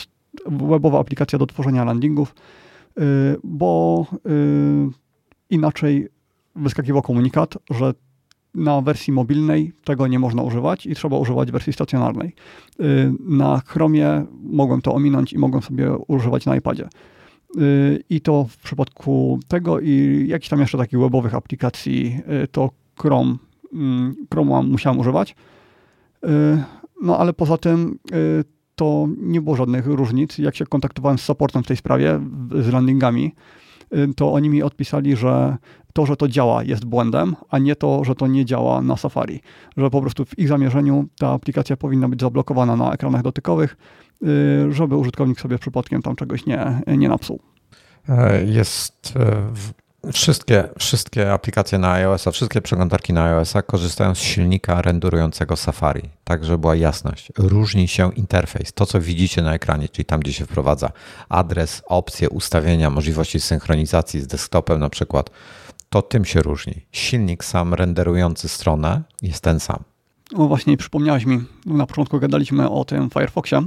webowa 0.47 1.01
aplikacja 1.01 1.39
do 1.39 1.47
tworzenia 1.47 1.85
landingów, 1.85 2.35
y, 2.99 3.03
bo 3.45 4.07
y, 4.27 4.91
inaczej 5.51 6.09
wyskakiwał 6.57 7.03
komunikat, 7.03 7.55
że 7.71 7.95
na 8.55 8.81
wersji 8.81 9.13
mobilnej 9.13 9.73
tego 9.85 10.07
nie 10.07 10.19
można 10.19 10.43
używać 10.43 10.87
i 10.87 10.95
trzeba 10.95 11.19
używać 11.19 11.53
wersji 11.53 11.73
stacjonarnej. 11.73 12.35
Y, 12.81 13.13
na 13.21 13.61
Chromie 13.67 14.27
mogłem 14.43 14.83
to 14.83 14.95
ominąć 14.95 15.33
i 15.33 15.39
mogłem 15.39 15.63
sobie 15.63 15.97
używać 15.97 16.47
na 16.47 16.57
iPadzie. 16.57 16.89
I 18.11 18.21
to 18.21 18.45
w 18.45 18.57
przypadku 18.57 19.41
tego 19.49 19.81
i 19.81 20.25
jakichś 20.29 20.49
tam 20.49 20.61
jeszcze 20.61 20.79
takich 20.79 21.01
webowych 21.01 21.35
aplikacji, 21.35 22.21
y, 22.45 22.49
to 22.49 22.71
Chrome, 22.99 23.37
mm, 23.73 24.15
Chrome 24.33 24.63
musiałem 24.63 24.99
używać. 24.99 25.35
Y, 26.25 26.29
no 27.03 27.19
ale 27.19 27.33
poza 27.33 27.59
tym 27.59 27.99
y, 28.13 28.45
to 28.75 29.09
nie 29.17 29.41
było 29.41 29.57
żadnych 29.57 29.87
różnic. 29.87 30.39
Jak 30.39 30.57
się 30.57 30.67
kontaktowałem 30.67 31.19
z 31.19 31.23
supportem 31.23 31.63
w 31.63 31.67
tej 31.67 31.77
sprawie, 31.77 32.21
z 32.61 32.73
landingami, 32.73 33.33
to 34.17 34.33
oni 34.33 34.51
mi 34.51 34.63
odpisali, 34.63 35.17
że 35.17 35.57
to, 35.93 36.07
że 36.07 36.17
to 36.17 36.29
działa 36.29 36.63
jest 36.63 36.85
błędem, 36.85 37.37
a 37.49 37.59
nie 37.59 37.77
to, 37.77 38.05
że 38.05 38.15
to 38.15 38.27
nie 38.27 38.45
działa 38.45 38.83
na 38.83 38.97
Safari. 38.97 39.41
Że 39.77 39.91
po 39.91 40.01
prostu 40.01 40.25
w 40.25 40.39
ich 40.39 40.49
zamierzeniu 40.49 41.09
ta 41.19 41.29
aplikacja 41.29 41.77
powinna 41.77 42.09
być 42.09 42.21
zablokowana 42.21 42.77
na 42.77 42.93
ekranach 42.93 43.23
dotykowych, 43.23 43.77
Y, 44.23 44.73
żeby 44.73 44.97
użytkownik 44.97 45.41
sobie 45.41 45.59
przypadkiem 45.59 46.03
tam 46.03 46.17
czegoś 46.17 46.47
nie, 46.47 46.81
nie 46.87 47.09
napsuł. 47.09 47.41
E, 48.09 48.45
jest 48.45 49.17
e, 49.17 49.53
wszystkie, 50.13 50.69
wszystkie 50.79 51.33
aplikacje 51.33 51.79
na 51.79 51.93
iOS-a, 51.93 52.31
wszystkie 52.31 52.61
przeglądarki 52.61 53.13
na 53.13 53.25
iOS-a 53.25 53.63
korzystają 53.63 54.15
z 54.15 54.19
silnika 54.19 54.83
renderującego 54.83 55.57
Safari, 55.57 56.03
tak 56.25 56.45
żeby 56.45 56.59
była 56.59 56.77
jasność. 56.77 57.33
Różni 57.39 57.89
się 57.89 58.15
interfejs, 58.15 58.73
to 58.73 58.87
co 58.87 59.01
widzicie 59.01 59.43
na 59.43 59.55
ekranie, 59.55 59.89
czyli 59.89 60.05
tam, 60.05 60.21
gdzie 60.21 60.33
się 60.33 60.45
wprowadza 60.45 60.91
adres, 61.29 61.83
opcje, 61.87 62.31
ustawienia, 62.31 62.91
możliwości 62.91 63.41
synchronizacji 63.41 64.21
z 64.21 64.27
desktopem 64.27 64.81
na 64.81 64.91
przykład, 64.91 65.31
to 65.89 66.03
tym 66.03 66.25
się 66.25 66.43
różni. 66.43 66.87
Silnik 66.93 67.45
sam 67.45 67.75
renderujący 67.75 68.49
stronę 68.49 69.03
jest 69.23 69.43
ten 69.43 69.61
sam. 69.61 69.83
No 70.33 70.49
właśnie, 70.49 70.77
przypomniałeś 70.77 71.25
mi, 71.25 71.41
na 71.67 71.87
początku 71.87 72.21
gadaliśmy 72.21 72.71
o 72.71 72.85
tym 72.85 73.11
Firefoxie, 73.11 73.63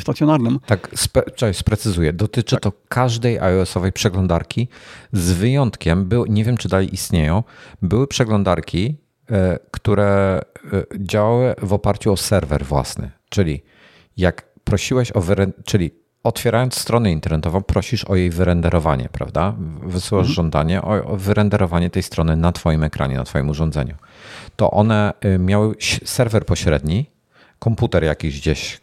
stacjonarnym. 0.00 0.58
Tak, 0.66 0.90
spe, 0.94 1.22
cześć, 1.22 1.58
sprecyzuję. 1.58 2.12
Dotyczy 2.12 2.56
tak. 2.56 2.62
to 2.62 2.72
każdej 2.88 3.38
iOS-owej 3.38 3.92
przeglądarki, 3.92 4.68
z 5.12 5.32
wyjątkiem, 5.32 6.04
był, 6.04 6.26
nie 6.26 6.44
wiem 6.44 6.56
czy 6.56 6.68
dalej 6.68 6.94
istnieją, 6.94 7.42
były 7.82 8.06
przeglądarki, 8.06 8.96
e, 9.30 9.58
które 9.70 10.40
e, 10.72 10.82
działały 10.98 11.54
w 11.62 11.72
oparciu 11.72 12.12
o 12.12 12.16
serwer 12.16 12.64
własny. 12.64 13.10
Czyli 13.28 13.62
jak 14.16 14.52
prosiłeś 14.64 15.12
o 15.12 15.22
czyli 15.64 15.90
otwierając 16.22 16.74
stronę 16.74 17.12
internetową, 17.12 17.62
prosisz 17.62 18.04
o 18.04 18.16
jej 18.16 18.30
wyrenderowanie, 18.30 19.08
prawda? 19.12 19.54
Wysyłasz 19.82 20.26
mhm. 20.26 20.34
żądanie 20.34 20.82
o 20.82 21.16
wyrenderowanie 21.16 21.90
tej 21.90 22.02
strony 22.02 22.36
na 22.36 22.52
Twoim 22.52 22.82
ekranie, 22.82 23.16
na 23.16 23.24
Twoim 23.24 23.48
urządzeniu. 23.48 23.94
To 24.56 24.70
one 24.70 25.12
e, 25.20 25.38
miały 25.38 25.74
serwer 26.04 26.46
pośredni, 26.46 27.06
komputer 27.58 28.04
jakiś 28.04 28.40
gdzieś 28.40 28.81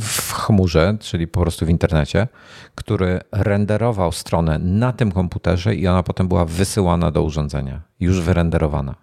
w 0.00 0.32
chmurze, 0.32 0.96
czyli 1.00 1.26
po 1.26 1.40
prostu 1.40 1.66
w 1.66 1.70
internecie, 1.70 2.28
który 2.74 3.20
renderował 3.32 4.12
stronę 4.12 4.58
na 4.58 4.92
tym 4.92 5.12
komputerze 5.12 5.74
i 5.74 5.86
ona 5.86 6.02
potem 6.02 6.28
była 6.28 6.44
wysyłana 6.44 7.10
do 7.10 7.22
urządzenia, 7.22 7.82
już 8.00 8.20
wyrenderowana. 8.20 8.94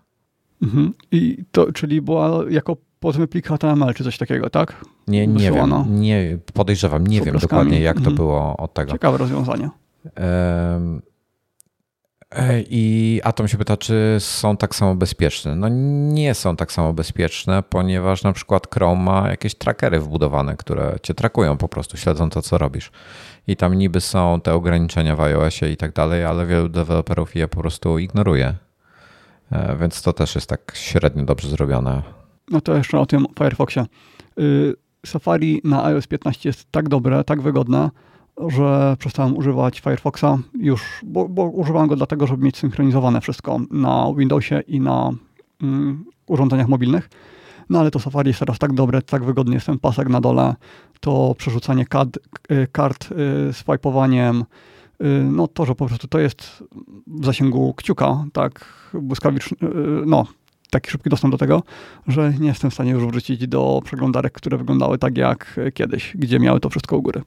Mhm. 0.63 0.93
I 1.11 1.43
to, 1.51 1.71
czyli 1.71 2.01
była 2.01 2.43
jako 2.49 2.77
powiedzmy 2.99 3.27
plik 3.27 3.47
HTML 3.47 3.93
czy 3.93 4.03
coś 4.03 4.17
takiego, 4.17 4.49
tak? 4.49 4.85
Nie, 5.07 5.27
nie 5.27 5.51
wiem, 5.51 5.71
nie, 5.87 6.37
podejrzewam, 6.53 7.07
nie 7.07 7.21
wiem 7.21 7.37
dokładnie 7.37 7.79
jak 7.79 7.97
mhm. 7.97 8.15
to 8.15 8.23
było 8.23 8.57
od 8.57 8.73
tego. 8.73 8.91
Ciekawe 8.91 9.17
rozwiązanie. 9.17 9.69
Um, 10.05 11.01
i 12.69 13.21
Atom 13.23 13.47
się 13.47 13.57
pyta, 13.57 13.77
czy 13.77 14.15
są 14.19 14.57
tak 14.57 14.75
samo 14.75 14.95
bezpieczne. 14.95 15.55
No 15.55 15.69
nie 16.13 16.33
są 16.33 16.55
tak 16.55 16.71
samo 16.71 16.93
bezpieczne, 16.93 17.63
ponieważ 17.69 18.23
na 18.23 18.33
przykład 18.33 18.67
Chrome 18.73 19.03
ma 19.03 19.29
jakieś 19.29 19.55
trackery 19.55 19.99
wbudowane, 19.99 20.57
które 20.57 20.95
cię 21.03 21.13
trakują 21.13 21.57
po 21.57 21.67
prostu, 21.67 21.97
śledzą 21.97 22.29
to, 22.29 22.41
co 22.41 22.57
robisz. 22.57 22.91
I 23.47 23.55
tam 23.55 23.73
niby 23.73 24.01
są 24.01 24.41
te 24.41 24.53
ograniczenia 24.53 25.15
w 25.15 25.21
iOSie 25.21 25.71
i 25.71 25.77
tak 25.77 25.93
dalej, 25.93 26.25
ale 26.25 26.45
wielu 26.45 26.69
deweloperów 26.69 27.35
je 27.35 27.47
po 27.47 27.61
prostu 27.61 27.99
ignoruje. 27.99 28.53
E, 29.51 29.75
więc 29.79 30.01
to 30.01 30.13
też 30.13 30.35
jest 30.35 30.49
tak 30.49 30.71
średnio 30.75 31.25
dobrze 31.25 31.49
zrobione. 31.49 32.01
No 32.51 32.61
to 32.61 32.75
jeszcze 32.75 32.99
o 32.99 33.05
tym 33.05 33.25
Firefoxie. 33.39 33.85
Y, 34.39 34.75
Safari 35.05 35.61
na 35.63 35.85
iOS 35.85 36.07
15 36.07 36.49
jest 36.49 36.71
tak 36.71 36.89
dobre, 36.89 37.23
tak 37.23 37.41
wygodne, 37.41 37.89
że 38.47 38.95
przestałem 38.99 39.37
używać 39.37 39.79
Firefoxa 39.79 40.37
już, 40.59 40.81
bo, 41.03 41.29
bo 41.29 41.43
używałem 41.43 41.87
go 41.87 41.95
dlatego, 41.95 42.27
żeby 42.27 42.45
mieć 42.45 42.57
synchronizowane 42.57 43.21
wszystko 43.21 43.59
na 43.71 44.13
Windowsie 44.17 44.61
i 44.67 44.79
na 44.79 45.11
mm, 45.61 46.05
urządzeniach 46.27 46.67
mobilnych. 46.67 47.09
No 47.69 47.79
ale 47.79 47.91
to 47.91 47.99
Safari 47.99 48.27
jest 48.27 48.39
teraz 48.39 48.59
tak 48.59 48.73
dobre, 48.73 49.01
tak 49.01 49.23
wygodny 49.23 49.53
jest 49.53 49.65
ten 49.65 49.79
pasek 49.79 50.09
na 50.09 50.21
dole, 50.21 50.55
to 50.99 51.35
przerzucanie 51.37 51.85
y, 52.51 52.67
kart 52.71 53.09
y, 53.49 53.53
swipowaniem, 53.53 54.45
y, 55.01 55.05
no 55.31 55.47
to, 55.47 55.65
że 55.65 55.75
po 55.75 55.85
prostu 55.85 56.07
to 56.07 56.19
jest 56.19 56.63
w 57.07 57.25
zasięgu 57.25 57.73
kciuka, 57.73 58.25
tak 58.33 58.65
błyskawicznie, 58.93 59.57
no 60.05 60.25
taki 60.69 60.91
szybki 60.91 61.09
dostęp 61.09 61.31
do 61.31 61.37
tego, 61.37 61.63
że 62.07 62.33
nie 62.39 62.47
jestem 62.47 62.71
w 62.71 62.73
stanie 62.73 62.91
już 62.91 63.05
wrócić 63.05 63.47
do 63.47 63.81
przeglądarek, 63.85 64.33
które 64.33 64.57
wyglądały 64.57 64.97
tak 64.97 65.17
jak 65.17 65.59
kiedyś, 65.73 66.13
gdzie 66.15 66.39
miały 66.39 66.59
to 66.59 66.69
wszystko 66.69 66.97
u 66.97 67.01
góry. 67.01 67.21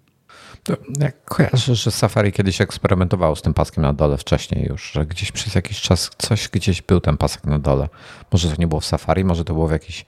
Jak 1.00 1.24
kojarzę, 1.24 1.74
że 1.74 1.90
Safari 1.90 2.32
kiedyś 2.32 2.60
eksperymentowało 2.60 3.36
z 3.36 3.42
tym 3.42 3.54
paskiem 3.54 3.82
na 3.82 3.92
dole 3.92 4.16
wcześniej 4.16 4.66
już, 4.68 4.92
że 4.92 5.06
gdzieś 5.06 5.32
przez 5.32 5.54
jakiś 5.54 5.80
czas 5.80 6.10
coś 6.18 6.48
gdzieś 6.48 6.82
był 6.82 7.00
ten 7.00 7.16
pasek 7.16 7.44
na 7.44 7.58
dole. 7.58 7.88
Może 8.32 8.48
to 8.48 8.54
nie 8.58 8.66
było 8.66 8.80
w 8.80 8.84
Safari, 8.84 9.24
może 9.24 9.44
to 9.44 9.54
było 9.54 9.68
w 9.68 9.72
jakiś... 9.72 10.06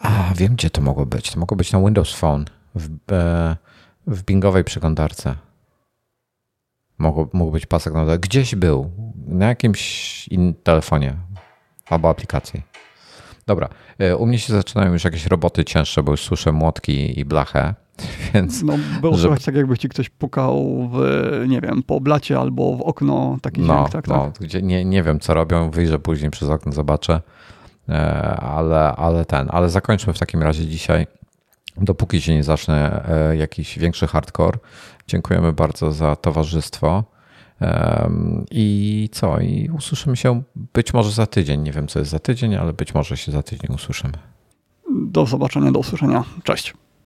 A, 0.00 0.34
wiem 0.34 0.54
gdzie 0.54 0.70
to 0.70 0.80
mogło 0.80 1.06
być. 1.06 1.30
To 1.30 1.40
mogło 1.40 1.56
być 1.56 1.72
na 1.72 1.78
Windows 1.78 2.14
Phone, 2.14 2.44
w, 2.74 3.12
e, 3.12 3.56
w 4.06 4.22
bingowej 4.22 4.64
przeglądarce. 4.64 5.34
Mógł, 6.98 7.28
mógł 7.32 7.50
być 7.50 7.66
pasek 7.66 7.94
na 7.94 8.04
dole. 8.04 8.18
Gdzieś 8.18 8.54
był, 8.54 8.90
na 9.26 9.46
jakimś 9.46 10.28
telefonie 10.62 11.16
albo 11.86 12.10
aplikacji. 12.10 12.62
Dobra, 13.46 13.68
e, 13.98 14.16
u 14.16 14.26
mnie 14.26 14.38
się 14.38 14.52
zaczynają 14.52 14.92
już 14.92 15.04
jakieś 15.04 15.26
roboty 15.26 15.64
cięższe, 15.64 16.02
bo 16.02 16.10
już 16.10 16.22
słyszę 16.24 16.52
młotki 16.52 17.20
i 17.20 17.24
blachę. 17.24 17.74
Więc, 18.34 18.62
no, 18.62 18.74
było 19.00 19.16
że... 19.16 19.28
tak, 19.28 19.54
jakby 19.54 19.78
ci 19.78 19.88
ktoś 19.88 20.10
pukał 20.10 20.88
w, 20.92 20.98
nie 21.48 21.60
wiem, 21.60 21.82
po 21.82 22.00
blacie 22.00 22.38
albo 22.38 22.76
w 22.76 22.82
okno, 22.82 23.38
taki 23.42 23.60
no, 23.60 23.74
dźwięk, 23.74 23.90
tak, 23.90 24.08
no, 24.08 24.14
tak. 24.14 24.38
Gdzie 24.40 24.62
nie, 24.62 24.84
nie 24.84 25.02
wiem, 25.02 25.20
co 25.20 25.34
robią, 25.34 25.70
wyjrzę 25.70 25.98
później 25.98 26.30
przez 26.30 26.48
okno, 26.48 26.72
zobaczę, 26.72 27.20
e, 27.88 27.94
ale, 28.36 28.96
ale 28.96 29.24
ten, 29.24 29.48
ale 29.50 29.70
zakończmy 29.70 30.12
w 30.12 30.18
takim 30.18 30.42
razie 30.42 30.66
dzisiaj, 30.66 31.06
dopóki 31.76 32.20
się 32.20 32.34
nie 32.34 32.44
zacznie 32.44 32.74
e, 32.74 33.36
jakiś 33.36 33.78
większy 33.78 34.06
hardcore. 34.06 34.58
Dziękujemy 35.06 35.52
bardzo 35.52 35.92
za 35.92 36.16
towarzystwo. 36.16 37.04
I 38.50 39.08
co? 39.12 39.40
I 39.40 39.70
usłyszymy 39.76 40.16
się 40.16 40.42
być 40.74 40.94
może 40.94 41.10
za 41.10 41.26
tydzień. 41.26 41.62
Nie 41.62 41.72
wiem, 41.72 41.88
co 41.88 41.98
jest 41.98 42.10
za 42.10 42.18
tydzień, 42.18 42.54
ale 42.54 42.72
być 42.72 42.94
może 42.94 43.16
się 43.16 43.32
za 43.32 43.42
tydzień 43.42 43.74
usłyszymy. 43.74 44.14
Do 44.90 45.26
zobaczenia, 45.26 45.72
do 45.72 45.78
usłyszenia. 45.78 46.24
Cześć. 46.42 46.74